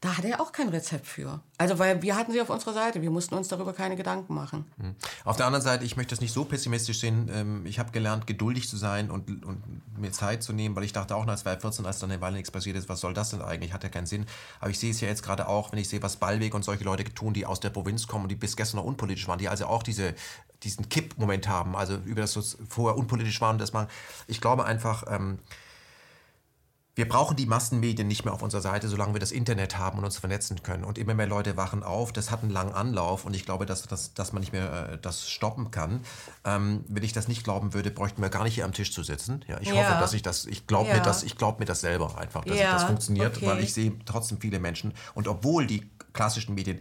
da 0.00 0.16
hat 0.16 0.24
er 0.24 0.40
auch 0.40 0.52
kein 0.52 0.70
Rezept 0.70 1.06
für. 1.06 1.40
Also, 1.58 1.78
weil 1.78 2.00
wir 2.00 2.16
hatten 2.16 2.32
sie 2.32 2.40
auf 2.40 2.48
unserer 2.48 2.72
Seite. 2.72 3.02
Wir 3.02 3.10
mussten 3.10 3.34
uns 3.34 3.48
darüber 3.48 3.74
keine 3.74 3.96
Gedanken 3.96 4.32
machen. 4.32 4.64
Hm. 4.80 4.94
Auf 5.24 5.36
der 5.36 5.44
anderen 5.44 5.62
Seite, 5.62 5.84
ich 5.84 5.94
möchte 5.98 6.14
das 6.14 6.22
nicht 6.22 6.32
so 6.32 6.46
pessimistisch 6.46 7.00
sehen. 7.00 7.30
Ähm, 7.30 7.66
ich 7.66 7.78
habe 7.78 7.90
gelernt, 7.92 8.26
geduldig 8.26 8.66
zu 8.66 8.78
sein 8.78 9.10
und, 9.10 9.44
und 9.44 9.62
mir 9.98 10.10
Zeit 10.10 10.42
zu 10.42 10.54
nehmen, 10.54 10.74
weil 10.74 10.84
ich 10.84 10.94
dachte 10.94 11.14
auch 11.14 11.26
nach 11.26 11.36
2014, 11.36 11.84
als 11.84 11.98
dann 11.98 12.10
eine 12.10 12.22
Weile 12.22 12.36
nichts 12.36 12.50
passiert 12.50 12.76
ist, 12.76 12.88
was 12.88 13.00
soll 13.00 13.12
das 13.12 13.30
denn 13.30 13.42
eigentlich? 13.42 13.74
Hat 13.74 13.82
ja 13.82 13.90
keinen 13.90 14.06
Sinn. 14.06 14.24
Aber 14.58 14.70
ich 14.70 14.78
sehe 14.78 14.90
es 14.90 15.02
ja 15.02 15.08
jetzt 15.08 15.22
gerade 15.22 15.46
auch, 15.46 15.70
wenn 15.70 15.78
ich 15.78 15.90
sehe, 15.90 16.02
was 16.02 16.16
Ballweg 16.16 16.54
und 16.54 16.64
solche 16.64 16.84
Leute 16.84 17.04
tun, 17.04 17.34
die 17.34 17.44
aus 17.44 17.60
der 17.60 17.70
Provinz 17.70 18.06
kommen 18.06 18.24
und 18.24 18.30
die 18.30 18.36
bis 18.36 18.56
gestern 18.56 18.78
noch 18.78 18.84
unpolitisch 18.84 19.28
waren, 19.28 19.38
die 19.38 19.50
also 19.50 19.66
auch 19.66 19.82
diese, 19.82 20.14
diesen 20.62 20.88
Kipp-Moment 20.88 21.46
haben, 21.46 21.76
also 21.76 21.96
über 22.06 22.22
das, 22.22 22.38
was 22.38 22.56
vorher 22.70 22.96
unpolitisch 22.96 23.38
waren, 23.42 23.58
das 23.58 23.74
man, 23.74 23.86
ich 24.26 24.40
glaube 24.40 24.64
einfach, 24.64 25.04
ähm, 25.08 25.40
wir 27.00 27.08
brauchen 27.08 27.34
die 27.34 27.46
Massenmedien 27.46 28.06
nicht 28.06 28.26
mehr 28.26 28.34
auf 28.34 28.42
unserer 28.42 28.60
Seite, 28.60 28.86
solange 28.86 29.14
wir 29.14 29.20
das 29.20 29.32
Internet 29.32 29.78
haben 29.78 29.96
und 29.96 30.04
uns 30.04 30.18
vernetzen 30.18 30.62
können. 30.62 30.84
Und 30.84 30.98
immer 30.98 31.14
mehr 31.14 31.26
Leute 31.26 31.56
wachen 31.56 31.82
auf. 31.82 32.12
Das 32.12 32.30
hat 32.30 32.42
einen 32.42 32.52
langen 32.52 32.74
Anlauf 32.74 33.24
und 33.24 33.34
ich 33.34 33.46
glaube, 33.46 33.64
dass, 33.64 33.84
dass, 33.84 34.12
dass 34.12 34.34
man 34.34 34.40
nicht 34.40 34.52
mehr 34.52 34.90
äh, 34.90 34.98
das 34.98 35.30
stoppen 35.30 35.70
kann. 35.70 36.02
Ähm, 36.44 36.84
wenn 36.88 37.02
ich 37.02 37.14
das 37.14 37.26
nicht 37.26 37.42
glauben 37.42 37.72
würde, 37.72 37.90
bräuchten 37.90 38.20
wir 38.20 38.28
gar 38.28 38.44
nicht 38.44 38.56
hier 38.56 38.66
am 38.66 38.74
Tisch 38.74 38.92
zu 38.92 39.02
sitzen. 39.02 39.42
Ja, 39.48 39.58
ich 39.62 39.68
ja. 39.68 39.76
hoffe, 39.76 39.98
dass 39.98 40.12
ich 40.12 40.20
das, 40.20 40.44
ich 40.44 40.66
glaube 40.66 40.90
ja. 40.90 40.96
mir 40.96 41.00
das, 41.00 41.22
ich 41.22 41.38
glaube 41.38 41.60
mir 41.60 41.64
das 41.64 41.80
selber 41.80 42.18
einfach, 42.18 42.44
dass 42.44 42.58
das 42.58 42.84
funktioniert, 42.84 43.34
okay. 43.34 43.46
weil 43.46 43.60
ich 43.60 43.72
sehe 43.72 43.94
trotzdem 44.04 44.38
viele 44.38 44.60
Menschen. 44.60 44.92
Und 45.14 45.26
obwohl 45.26 45.66
die 45.66 45.90
klassischen 46.12 46.54
Medien 46.54 46.80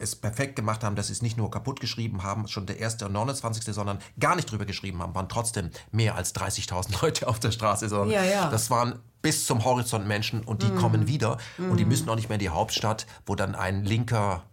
es 0.00 0.16
perfekt 0.16 0.56
gemacht 0.56 0.82
haben, 0.82 0.96
dass 0.96 1.08
sie 1.08 1.12
es 1.12 1.22
nicht 1.22 1.36
nur 1.36 1.50
kaputt 1.50 1.80
geschrieben 1.80 2.22
haben, 2.22 2.48
schon 2.48 2.66
der 2.66 2.78
erste 2.78 3.06
und 3.06 3.12
29., 3.12 3.74
sondern 3.74 3.98
gar 4.18 4.36
nicht 4.36 4.50
drüber 4.50 4.64
geschrieben 4.64 5.00
haben, 5.02 5.14
waren 5.14 5.28
trotzdem 5.28 5.70
mehr 5.92 6.14
als 6.14 6.34
30.000 6.34 7.02
Leute 7.02 7.28
auf 7.28 7.38
der 7.38 7.50
Straße. 7.50 7.88
Sondern 7.88 8.10
ja, 8.10 8.24
ja. 8.24 8.50
Das 8.50 8.70
waren 8.70 8.98
bis 9.22 9.46
zum 9.46 9.64
Horizont 9.64 10.06
Menschen 10.06 10.42
und 10.42 10.62
die 10.62 10.68
mm. 10.72 10.76
kommen 10.76 11.06
wieder 11.06 11.36
mm. 11.58 11.70
und 11.70 11.76
die 11.76 11.84
mhm. 11.84 11.90
müssen 11.90 12.08
auch 12.08 12.16
nicht 12.16 12.28
mehr 12.28 12.36
in 12.36 12.40
die 12.40 12.48
Hauptstadt, 12.48 13.06
wo 13.26 13.34
dann 13.34 13.54
ein 13.54 13.84
linker 13.84 14.44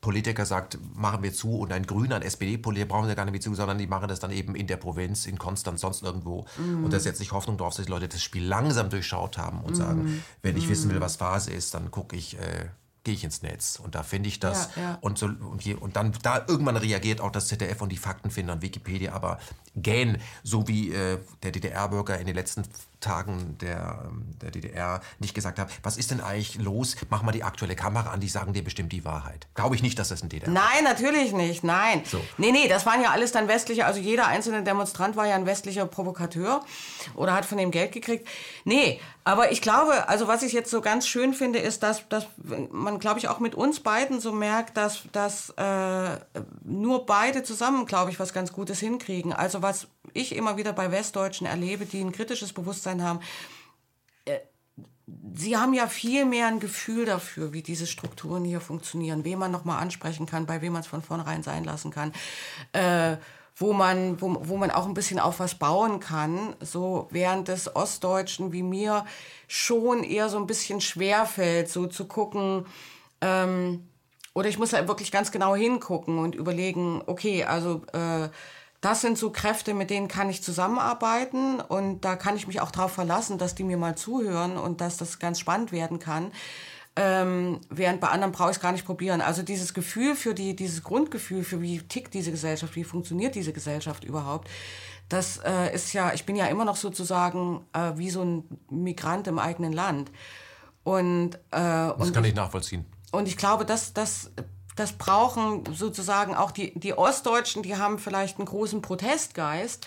Politiker 0.00 0.44
sagt, 0.44 0.78
machen 0.94 1.22
wir 1.22 1.32
zu 1.32 1.58
und 1.58 1.72
ein 1.72 1.86
Grüner, 1.86 2.16
ein 2.16 2.22
SPD-Politiker 2.22 2.88
brauchen 2.88 3.08
wir 3.08 3.14
gar 3.14 3.24
nicht 3.24 3.32
mehr 3.32 3.40
zu, 3.40 3.54
sondern 3.54 3.78
die 3.78 3.86
machen 3.86 4.08
das 4.08 4.20
dann 4.20 4.30
eben 4.30 4.54
in 4.54 4.66
der 4.66 4.76
Provinz, 4.76 5.26
in 5.26 5.38
Konstanz, 5.38 5.82
sonst 5.82 6.02
irgendwo. 6.02 6.46
Mm. 6.58 6.84
Und 6.84 6.92
da 6.92 7.00
setze 7.00 7.22
ich 7.22 7.32
Hoffnung 7.32 7.58
darauf, 7.58 7.76
dass 7.76 7.86
die 7.86 7.90
Leute 7.90 8.08
das 8.08 8.22
Spiel 8.22 8.44
langsam 8.44 8.88
durchschaut 8.90 9.38
haben 9.38 9.60
und 9.60 9.74
sagen, 9.74 10.22
wenn 10.42 10.56
ich 10.56 10.68
wissen 10.68 10.90
will, 10.90 11.00
was 11.00 11.16
Phase 11.16 11.52
ist, 11.52 11.74
dann 11.74 11.90
gucke 11.90 12.16
ich... 12.16 12.38
Äh, 12.38 12.68
gehe 13.04 13.14
ich 13.14 13.22
ins 13.22 13.42
Netz. 13.42 13.78
Und 13.82 13.94
da 13.94 14.02
finde 14.02 14.28
ich 14.28 14.40
das. 14.40 14.70
Ja, 14.76 14.82
ja. 14.82 14.98
Und, 15.00 15.18
so, 15.18 15.26
und, 15.26 15.62
hier, 15.62 15.80
und 15.80 15.96
dann 15.96 16.12
da 16.22 16.44
irgendwann 16.48 16.76
reagiert 16.76 17.20
auch 17.20 17.30
das 17.30 17.48
ZDF 17.48 17.80
und 17.80 17.90
die 17.90 17.96
Faktenfinder 17.96 18.54
und 18.54 18.62
Wikipedia, 18.62 19.12
aber 19.12 19.38
gähn, 19.76 20.18
so 20.42 20.68
wie 20.68 20.92
äh, 20.92 21.18
der 21.42 21.52
DDR-Bürger 21.52 22.18
in 22.18 22.26
den 22.26 22.34
letzten 22.34 22.64
Tagen 23.00 23.58
der, 23.60 24.04
ähm, 24.06 24.24
der 24.40 24.50
DDR 24.50 25.00
nicht 25.18 25.34
gesagt 25.34 25.58
habe, 25.58 25.70
was 25.82 25.96
ist 25.96 26.10
denn 26.10 26.20
eigentlich 26.20 26.56
los? 26.56 26.96
Mach 27.10 27.22
mal 27.22 27.32
die 27.32 27.44
aktuelle 27.44 27.76
Kamera 27.76 28.10
an, 28.10 28.20
die 28.20 28.28
sagen 28.28 28.52
dir 28.52 28.64
bestimmt 28.64 28.92
die 28.92 29.04
Wahrheit. 29.04 29.46
Glaube 29.54 29.74
ich 29.74 29.82
nicht, 29.82 29.98
dass 29.98 30.08
das 30.08 30.22
ein 30.22 30.30
DDR 30.30 30.50
Nein, 30.50 30.84
natürlich 30.84 31.32
nicht, 31.32 31.64
nein. 31.64 32.02
So. 32.04 32.20
Nee, 32.38 32.52
nee, 32.52 32.66
das 32.68 32.86
waren 32.86 33.02
ja 33.02 33.10
alles 33.10 33.32
dann 33.32 33.46
westliche, 33.46 33.84
also 33.84 34.00
jeder 34.00 34.26
einzelne 34.26 34.62
Demonstrant 34.62 35.16
war 35.16 35.26
ja 35.26 35.34
ein 35.34 35.46
westlicher 35.46 35.86
Provokateur 35.86 36.64
oder 37.14 37.34
hat 37.34 37.44
von 37.44 37.58
dem 37.58 37.70
Geld 37.70 37.92
gekriegt. 37.92 38.26
Nee, 38.64 39.00
aber 39.26 39.52
ich 39.52 39.62
glaube, 39.62 40.08
also 40.08 40.28
was 40.28 40.42
ich 40.42 40.52
jetzt 40.52 40.70
so 40.70 40.82
ganz 40.82 41.06
schön 41.06 41.32
finde, 41.32 41.58
ist, 41.58 41.82
dass, 41.82 42.06
dass 42.08 42.26
man, 42.70 42.98
glaube 42.98 43.18
ich, 43.18 43.28
auch 43.28 43.40
mit 43.40 43.54
uns 43.54 43.80
beiden 43.80 44.20
so 44.20 44.32
merkt, 44.32 44.76
dass, 44.76 45.02
dass 45.12 45.50
äh, 45.56 46.18
nur 46.62 47.06
beide 47.06 47.42
zusammen, 47.42 47.86
glaube 47.86 48.10
ich, 48.10 48.20
was 48.20 48.34
ganz 48.34 48.52
Gutes 48.52 48.80
hinkriegen. 48.80 49.32
Also 49.32 49.62
was 49.64 49.88
ich 50.12 50.36
immer 50.36 50.58
wieder 50.58 50.74
bei 50.74 50.92
Westdeutschen 50.92 51.46
erlebe, 51.46 51.86
die 51.86 52.02
ein 52.02 52.12
kritisches 52.12 52.52
Bewusstsein 52.52 53.02
haben, 53.02 53.20
äh, 54.26 54.38
Sie 55.34 55.56
haben 55.56 55.74
ja 55.74 55.86
viel 55.86 56.24
mehr 56.24 56.46
ein 56.46 56.60
Gefühl 56.60 57.04
dafür, 57.04 57.52
wie 57.52 57.62
diese 57.62 57.86
Strukturen 57.86 58.44
hier 58.44 58.60
funktionieren, 58.60 59.24
wen 59.24 59.38
man 59.38 59.50
nochmal 59.50 59.82
ansprechen 59.82 60.26
kann, 60.26 60.46
bei 60.46 60.62
wem 60.62 60.72
man 60.72 60.82
es 60.82 60.86
von 60.86 61.02
vornherein 61.02 61.42
sein 61.42 61.64
lassen 61.64 61.90
kann. 61.90 62.12
Äh, 62.72 63.16
wo 63.56 63.72
man, 63.72 64.20
wo, 64.20 64.36
wo 64.48 64.56
man 64.56 64.70
auch 64.70 64.86
ein 64.86 64.94
bisschen 64.94 65.20
auf 65.20 65.40
was 65.40 65.54
bauen 65.56 66.00
kann, 66.00 66.56
so 66.60 67.08
während 67.10 67.48
des 67.48 67.74
Ostdeutschen 67.74 68.52
wie 68.52 68.62
mir 68.62 69.04
schon 69.46 70.02
eher 70.04 70.28
so 70.28 70.38
ein 70.38 70.46
bisschen 70.46 70.80
schwerfällt, 70.80 71.68
so 71.68 71.86
zu 71.86 72.06
gucken, 72.06 72.66
ähm, 73.20 73.88
oder 74.34 74.48
ich 74.48 74.58
muss 74.58 74.72
halt 74.72 74.88
wirklich 74.88 75.12
ganz 75.12 75.30
genau 75.30 75.54
hingucken 75.54 76.18
und 76.18 76.34
überlegen, 76.34 77.02
okay, 77.06 77.44
also 77.44 77.82
äh, 77.92 78.28
das 78.84 79.00
sind 79.00 79.16
so 79.16 79.30
Kräfte, 79.30 79.72
mit 79.72 79.88
denen 79.88 80.08
kann 80.08 80.28
ich 80.28 80.42
zusammenarbeiten 80.42 81.60
und 81.60 82.04
da 82.04 82.16
kann 82.16 82.36
ich 82.36 82.46
mich 82.46 82.60
auch 82.60 82.70
darauf 82.70 82.92
verlassen, 82.92 83.38
dass 83.38 83.54
die 83.54 83.64
mir 83.64 83.78
mal 83.78 83.96
zuhören 83.96 84.58
und 84.58 84.82
dass 84.82 84.98
das 84.98 85.18
ganz 85.18 85.40
spannend 85.40 85.72
werden 85.72 85.98
kann. 85.98 86.32
Ähm, 86.96 87.60
während 87.70 88.00
bei 88.00 88.08
anderen 88.08 88.32
brauche 88.32 88.50
ich 88.50 88.56
es 88.56 88.62
gar 88.62 88.72
nicht 88.72 88.84
probieren. 88.84 89.22
Also 89.22 89.42
dieses 89.42 89.72
Gefühl 89.72 90.14
für 90.14 90.34
die, 90.34 90.54
dieses 90.54 90.84
Grundgefühl 90.84 91.44
für 91.44 91.62
wie 91.62 91.78
tickt 91.78 92.12
diese 92.12 92.30
Gesellschaft, 92.30 92.76
wie 92.76 92.84
funktioniert 92.84 93.34
diese 93.34 93.54
Gesellschaft 93.54 94.04
überhaupt, 94.04 94.48
das 95.08 95.38
äh, 95.38 95.74
ist 95.74 95.92
ja, 95.94 96.12
ich 96.12 96.26
bin 96.26 96.36
ja 96.36 96.46
immer 96.46 96.66
noch 96.66 96.76
sozusagen 96.76 97.64
äh, 97.72 97.92
wie 97.96 98.10
so 98.10 98.22
ein 98.22 98.44
Migrant 98.68 99.26
im 99.26 99.38
eigenen 99.38 99.72
Land. 99.72 100.10
Und, 100.82 101.36
äh, 101.36 101.38
das 101.52 101.96
und 101.98 102.12
kann 102.12 102.24
ich 102.24 102.34
nachvollziehen. 102.34 102.84
Und 103.12 103.28
ich 103.28 103.36
glaube, 103.38 103.64
dass 103.64 103.94
das 103.94 104.30
das 104.76 104.92
brauchen 104.92 105.64
sozusagen 105.72 106.34
auch 106.34 106.50
die, 106.50 106.78
die 106.78 106.96
Ostdeutschen, 106.96 107.62
die 107.62 107.76
haben 107.76 107.98
vielleicht 107.98 108.38
einen 108.38 108.46
großen 108.46 108.82
Protestgeist, 108.82 109.86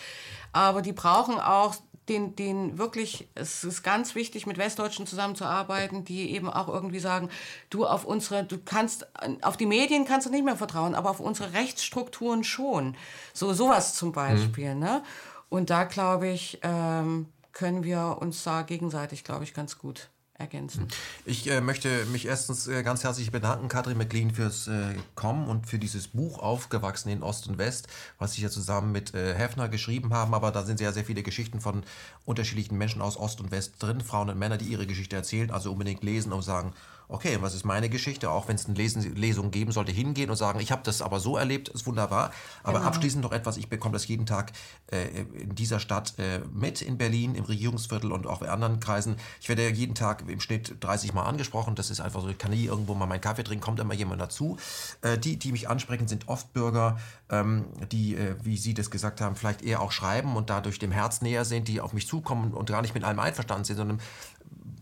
aber 0.53 0.81
die 0.81 0.93
brauchen 0.93 1.39
auch 1.39 1.75
den, 2.09 2.35
den 2.35 2.77
wirklich, 2.77 3.27
es 3.35 3.63
ist 3.63 3.83
ganz 3.83 4.15
wichtig, 4.15 4.47
mit 4.47 4.57
Westdeutschen 4.57 5.05
zusammenzuarbeiten, 5.05 6.05
die 6.05 6.31
eben 6.31 6.49
auch 6.49 6.69
irgendwie 6.69 6.99
sagen, 6.99 7.29
du 7.69 7.85
auf 7.85 8.05
unsere, 8.05 8.43
du 8.43 8.57
kannst, 8.57 9.07
auf 9.41 9.57
die 9.57 9.65
Medien 9.65 10.05
kannst 10.05 10.25
du 10.25 10.31
nicht 10.31 10.45
mehr 10.45 10.55
vertrauen, 10.55 10.95
aber 10.95 11.09
auf 11.09 11.19
unsere 11.19 11.53
Rechtsstrukturen 11.53 12.43
schon. 12.43 12.95
So, 13.33 13.53
sowas 13.53 13.93
zum 13.93 14.13
Beispiel, 14.13 14.73
mhm. 14.73 14.79
ne? 14.79 15.03
Und 15.49 15.69
da, 15.69 15.85
glaube 15.85 16.27
ich, 16.27 16.59
ähm, 16.61 17.27
können 17.53 17.83
wir 17.83 18.17
uns 18.19 18.43
da 18.43 18.61
gegenseitig, 18.61 19.23
glaube 19.23 19.43
ich, 19.43 19.53
ganz 19.53 19.77
gut 19.77 20.09
ergänzen. 20.37 20.87
Ich 21.25 21.49
äh, 21.49 21.61
möchte 21.61 22.05
mich 22.07 22.25
erstens 22.25 22.67
äh, 22.67 22.83
ganz 22.83 23.03
herzlich 23.03 23.31
bedanken, 23.31 23.67
Katrin 23.67 23.97
McLean, 23.97 24.31
fürs 24.31 24.67
äh, 24.67 24.95
Kommen 25.15 25.47
und 25.47 25.67
für 25.67 25.79
dieses 25.79 26.09
Buch 26.09 26.39
Aufgewachsen 26.39 27.09
in 27.09 27.23
Ost 27.23 27.47
und 27.47 27.57
West, 27.57 27.87
was 28.19 28.33
Sie 28.33 28.41
ja 28.41 28.49
zusammen 28.49 28.91
mit 28.91 29.13
äh, 29.13 29.33
Hefner 29.33 29.69
geschrieben 29.69 30.13
haben. 30.13 30.33
Aber 30.33 30.51
da 30.51 30.63
sind 30.63 30.77
sehr, 30.77 30.93
sehr 30.93 31.05
viele 31.05 31.23
Geschichten 31.23 31.59
von 31.59 31.83
unterschiedlichen 32.25 32.77
Menschen 32.77 33.01
aus 33.01 33.17
Ost 33.17 33.41
und 33.41 33.51
West 33.51 33.75
drin, 33.79 34.01
Frauen 34.01 34.29
und 34.29 34.37
Männer, 34.37 34.57
die 34.57 34.65
ihre 34.65 34.87
Geschichte 34.87 35.15
erzählen. 35.15 35.51
Also 35.51 35.71
unbedingt 35.71 36.03
lesen 36.03 36.33
und 36.33 36.43
sagen, 36.43 36.73
okay, 37.09 37.37
was 37.41 37.53
ist 37.53 37.63
meine 37.63 37.89
Geschichte, 37.89 38.29
auch 38.29 38.47
wenn 38.47 38.55
es 38.55 38.65
eine 38.65 38.75
Lesung 38.75 39.51
geben 39.51 39.71
sollte, 39.71 39.91
hingehen 39.91 40.29
und 40.29 40.35
sagen, 40.35 40.59
ich 40.59 40.71
habe 40.71 40.81
das 40.83 41.01
aber 41.01 41.19
so 41.19 41.37
erlebt, 41.37 41.69
ist 41.69 41.85
wunderbar. 41.85 42.31
Aber 42.63 42.79
genau. 42.79 42.87
abschließend 42.87 43.23
noch 43.23 43.31
etwas, 43.31 43.57
ich 43.57 43.69
bekomme 43.69 43.93
das 43.93 44.07
jeden 44.07 44.25
Tag 44.25 44.51
äh, 44.91 45.21
in 45.41 45.55
dieser 45.55 45.79
Stadt 45.79 46.15
äh, 46.19 46.39
mit, 46.53 46.81
in 46.81 46.97
Berlin, 46.97 47.35
im 47.35 47.45
Regierungsviertel 47.45 48.11
und 48.11 48.27
auch 48.27 48.41
in 48.41 48.49
anderen 48.49 48.79
Kreisen. 48.79 49.15
Ich 49.39 49.47
werde 49.47 49.69
jeden 49.69 49.95
Tag 49.95 50.23
im 50.27 50.41
Schnitt 50.41 50.75
30 50.81 51.13
Mal 51.13 51.23
angesprochen, 51.23 51.75
das 51.75 51.89
ist 51.89 52.01
einfach 52.01 52.21
so, 52.21 52.27
ich 52.27 52.37
kann 52.37 52.51
nie 52.51 52.65
irgendwo 52.65 52.93
mal 52.93 53.05
meinen 53.05 53.21
Kaffee 53.21 53.43
trinken, 53.43 53.63
kommt 53.63 53.79
immer 53.79 53.93
jemand 53.93 54.21
dazu. 54.21 54.57
Äh, 55.01 55.17
die, 55.17 55.37
die 55.37 55.51
mich 55.51 55.69
ansprechen, 55.69 56.07
sind 56.07 56.27
oft 56.27 56.51
Bürger, 56.51 56.97
ähm, 57.29 57.65
die, 57.91 58.15
äh, 58.15 58.35
wie 58.43 58.57
Sie 58.57 58.73
das 58.73 58.91
gesagt 58.91 59.21
haben, 59.21 59.35
vielleicht 59.35 59.61
eher 59.61 59.81
auch 59.81 59.91
schreiben 59.91 60.35
und 60.35 60.49
dadurch 60.49 60.79
dem 60.79 60.91
Herz 60.91 61.21
näher 61.21 61.45
sind, 61.45 61.67
die 61.67 61.79
auf 61.79 61.93
mich 61.93 62.07
zukommen 62.07 62.53
und 62.53 62.69
gar 62.69 62.81
nicht 62.81 62.93
mit 62.93 63.03
allem 63.03 63.19
einverstanden 63.19 63.63
sind, 63.63 63.77
sondern 63.77 63.99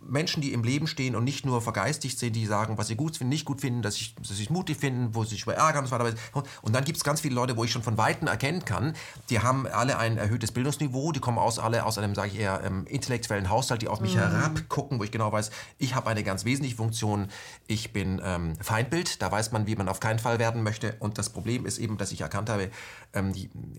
Menschen, 0.08 0.42
die 0.42 0.54
im 0.54 0.64
Leben 0.64 0.88
stehen 0.88 1.16
und 1.16 1.24
nicht 1.24 1.46
nur 1.46 1.62
vergeistigt 1.62 2.20
sind, 2.20 2.36
die 2.36 2.46
sagen, 2.46 2.78
was 2.78 2.88
sie 2.88 2.96
gut 2.96 3.18
finden, 3.18 3.30
nicht 3.30 3.46
gut 3.46 3.62
finden, 3.62 3.82
dass 3.82 3.96
sie 3.96 4.06
dass 4.20 4.32
es 4.32 4.50
mutig 4.50 4.78
finden, 4.78 5.16
wo 5.16 5.24
sie 5.24 5.32
sich 5.32 5.44
über 5.44 5.56
ärgern 5.56 5.84
und 5.84 5.90
so 5.90 5.98
weiter. 5.98 6.16
Und 6.62 6.76
dann 6.76 6.84
gibt 6.84 6.98
es 6.98 7.04
ganz 7.04 7.22
viele 7.22 7.36
Leute, 7.36 7.58
wo 7.58 7.64
ich 7.64 7.72
schon 7.72 7.84
von 7.84 7.98
Weitem 7.98 8.28
erkennen 8.28 8.66
kann, 8.66 8.96
die 9.30 9.40
haben 9.40 9.68
alle 9.68 9.98
ein 9.98 10.18
erhöhtes 10.18 10.52
Bildungsniveau, 10.52 11.12
die 11.12 11.20
kommen 11.20 11.38
aus 11.38 11.60
alle 11.60 11.86
aus 11.86 11.98
einem, 11.98 12.16
sage 12.16 12.32
ich 12.34 12.40
eher, 12.40 12.62
ähm, 12.64 12.86
intellektuellen 12.88 13.50
Haushalt, 13.50 13.82
die 13.82 13.88
auf 13.88 14.02
mich 14.02 14.16
mhm. 14.16 14.20
herabgucken, 14.20 15.00
wo 15.00 15.04
ich 15.04 15.12
genau 15.12 15.32
weiß, 15.32 15.52
ich 15.78 15.96
habe 15.96 16.10
eine 16.10 16.24
ganz 16.24 16.46
wesentliche 16.46 16.76
Funktion, 16.76 17.28
ich 17.68 17.94
bin 17.94 18.22
ähm, 18.24 18.56
Feindbild, 18.62 19.22
da 19.22 19.32
weiß 19.32 19.52
man, 19.52 19.68
wie 19.68 19.76
man 19.76 19.90
auf 19.90 20.00
keinen 20.00 20.20
Fall 20.20 20.40
werden 20.40 20.64
möchte. 20.64 20.96
Und 21.00 21.18
das 21.18 21.30
Problem 21.30 21.66
ist 21.66 21.78
eben, 21.78 21.98
dass 21.98 22.12
ich 22.12 22.22
erkannt 22.22 22.50
habe, 22.50 22.70
ähm, 23.14 23.34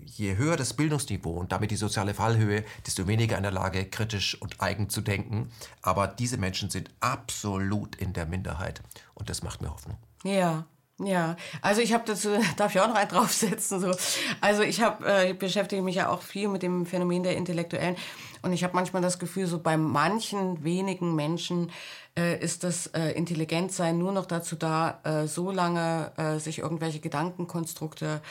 je 0.05 0.37
höher 0.37 0.57
das 0.57 0.75
Bildungsniveau 0.75 1.31
und 1.31 1.53
damit 1.53 1.71
die 1.71 1.77
soziale 1.77 2.15
Fallhöhe, 2.15 2.65
desto 2.87 3.07
weniger 3.07 3.37
in 3.37 3.43
der 3.43 3.53
Lage, 3.53 3.85
kritisch 3.85 4.41
und 4.41 4.61
eigen 4.61 4.89
zu 4.89 5.01
denken. 5.01 5.51
Aber 5.83 6.07
diese 6.19 6.39
Menschen 6.39 6.71
sind 6.71 6.91
absolut 7.01 7.97
in 7.97 8.13
der 8.13 8.27
Minderheit 8.27 8.83
und 9.15 9.31
das 9.31 9.43
macht 9.43 9.63
mir 9.63 9.71
Hoffnung. 9.71 9.99
Ja, 10.25 10.67
ja, 10.99 11.37
also 11.61 11.83
ich 11.83 11.93
habe 11.93 12.05
dazu, 12.07 12.31
darf 12.57 12.75
ich 12.75 12.81
auch 12.81 12.89
noch 12.89 12.95
einen 12.95 13.11
draufsetzen. 13.11 13.81
So. 13.81 13.95
Also 14.41 14.63
ich 14.63 14.81
habe, 14.81 15.05
äh, 15.07 15.35
beschäftige 15.35 15.83
mich 15.83 15.97
ja 15.97 16.09
auch 16.09 16.23
viel 16.23 16.49
mit 16.49 16.63
dem 16.63 16.87
Phänomen 16.87 17.23
der 17.23 17.37
Intellektuellen 17.37 17.97
und 18.43 18.53
ich 18.53 18.65
habe 18.65 18.75
manchmal 18.75 19.03
das 19.03 19.19
Gefühl, 19.19 19.47
so 19.47 19.59
bei 19.59 19.77
manchen 19.77 20.65
wenigen 20.65 21.15
Menschen 21.15 21.71
äh, 22.19 22.39
ist 22.39 22.65
das 22.65 22.87
äh, 22.89 23.11
Intelligentsein 23.11 23.99
nur 23.99 24.13
noch 24.13 24.27
dazu 24.27 24.57
da, 24.57 25.01
äh, 25.05 25.27
so 25.27 25.51
lange 25.51 26.13
äh, 26.17 26.39
sich 26.39 26.61
irgendwelche 26.61 27.01
Gedankenkonstrukte 27.01 28.23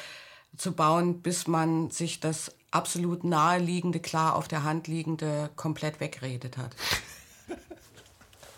zu 0.58 0.72
bauen, 0.72 1.22
bis 1.22 1.48
man 1.48 1.92
sich 1.92 2.20
das 2.20 2.56
absolut 2.72 3.24
naheliegende, 3.24 4.00
klar 4.00 4.36
auf 4.36 4.48
der 4.48 4.64
Hand 4.64 4.88
liegende 4.88 5.50
komplett 5.56 6.00
wegredet 6.00 6.58
hat. 6.58 6.76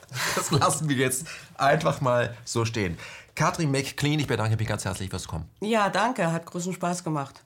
Das 0.35 0.51
lassen 0.51 0.89
wir 0.89 0.95
jetzt 0.95 1.27
einfach 1.55 2.01
mal 2.01 2.35
so 2.45 2.65
stehen. 2.65 2.97
Katrin 3.35 3.71
McClean, 3.71 4.19
ich 4.19 4.27
bedanke 4.27 4.57
mich 4.57 4.67
ganz 4.67 4.85
herzlich 4.85 5.09
fürs 5.09 5.27
Kommen. 5.27 5.49
Ja, 5.61 5.89
danke, 5.89 6.31
hat 6.31 6.45
großen 6.45 6.73
Spaß 6.73 7.03
gemacht. 7.03 7.43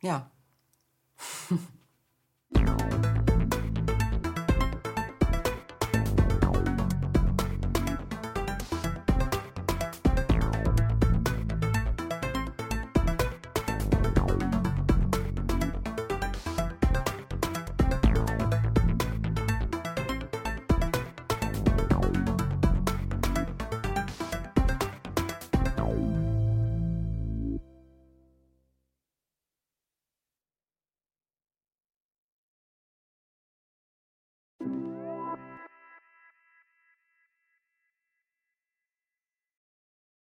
Ja. 0.00 0.30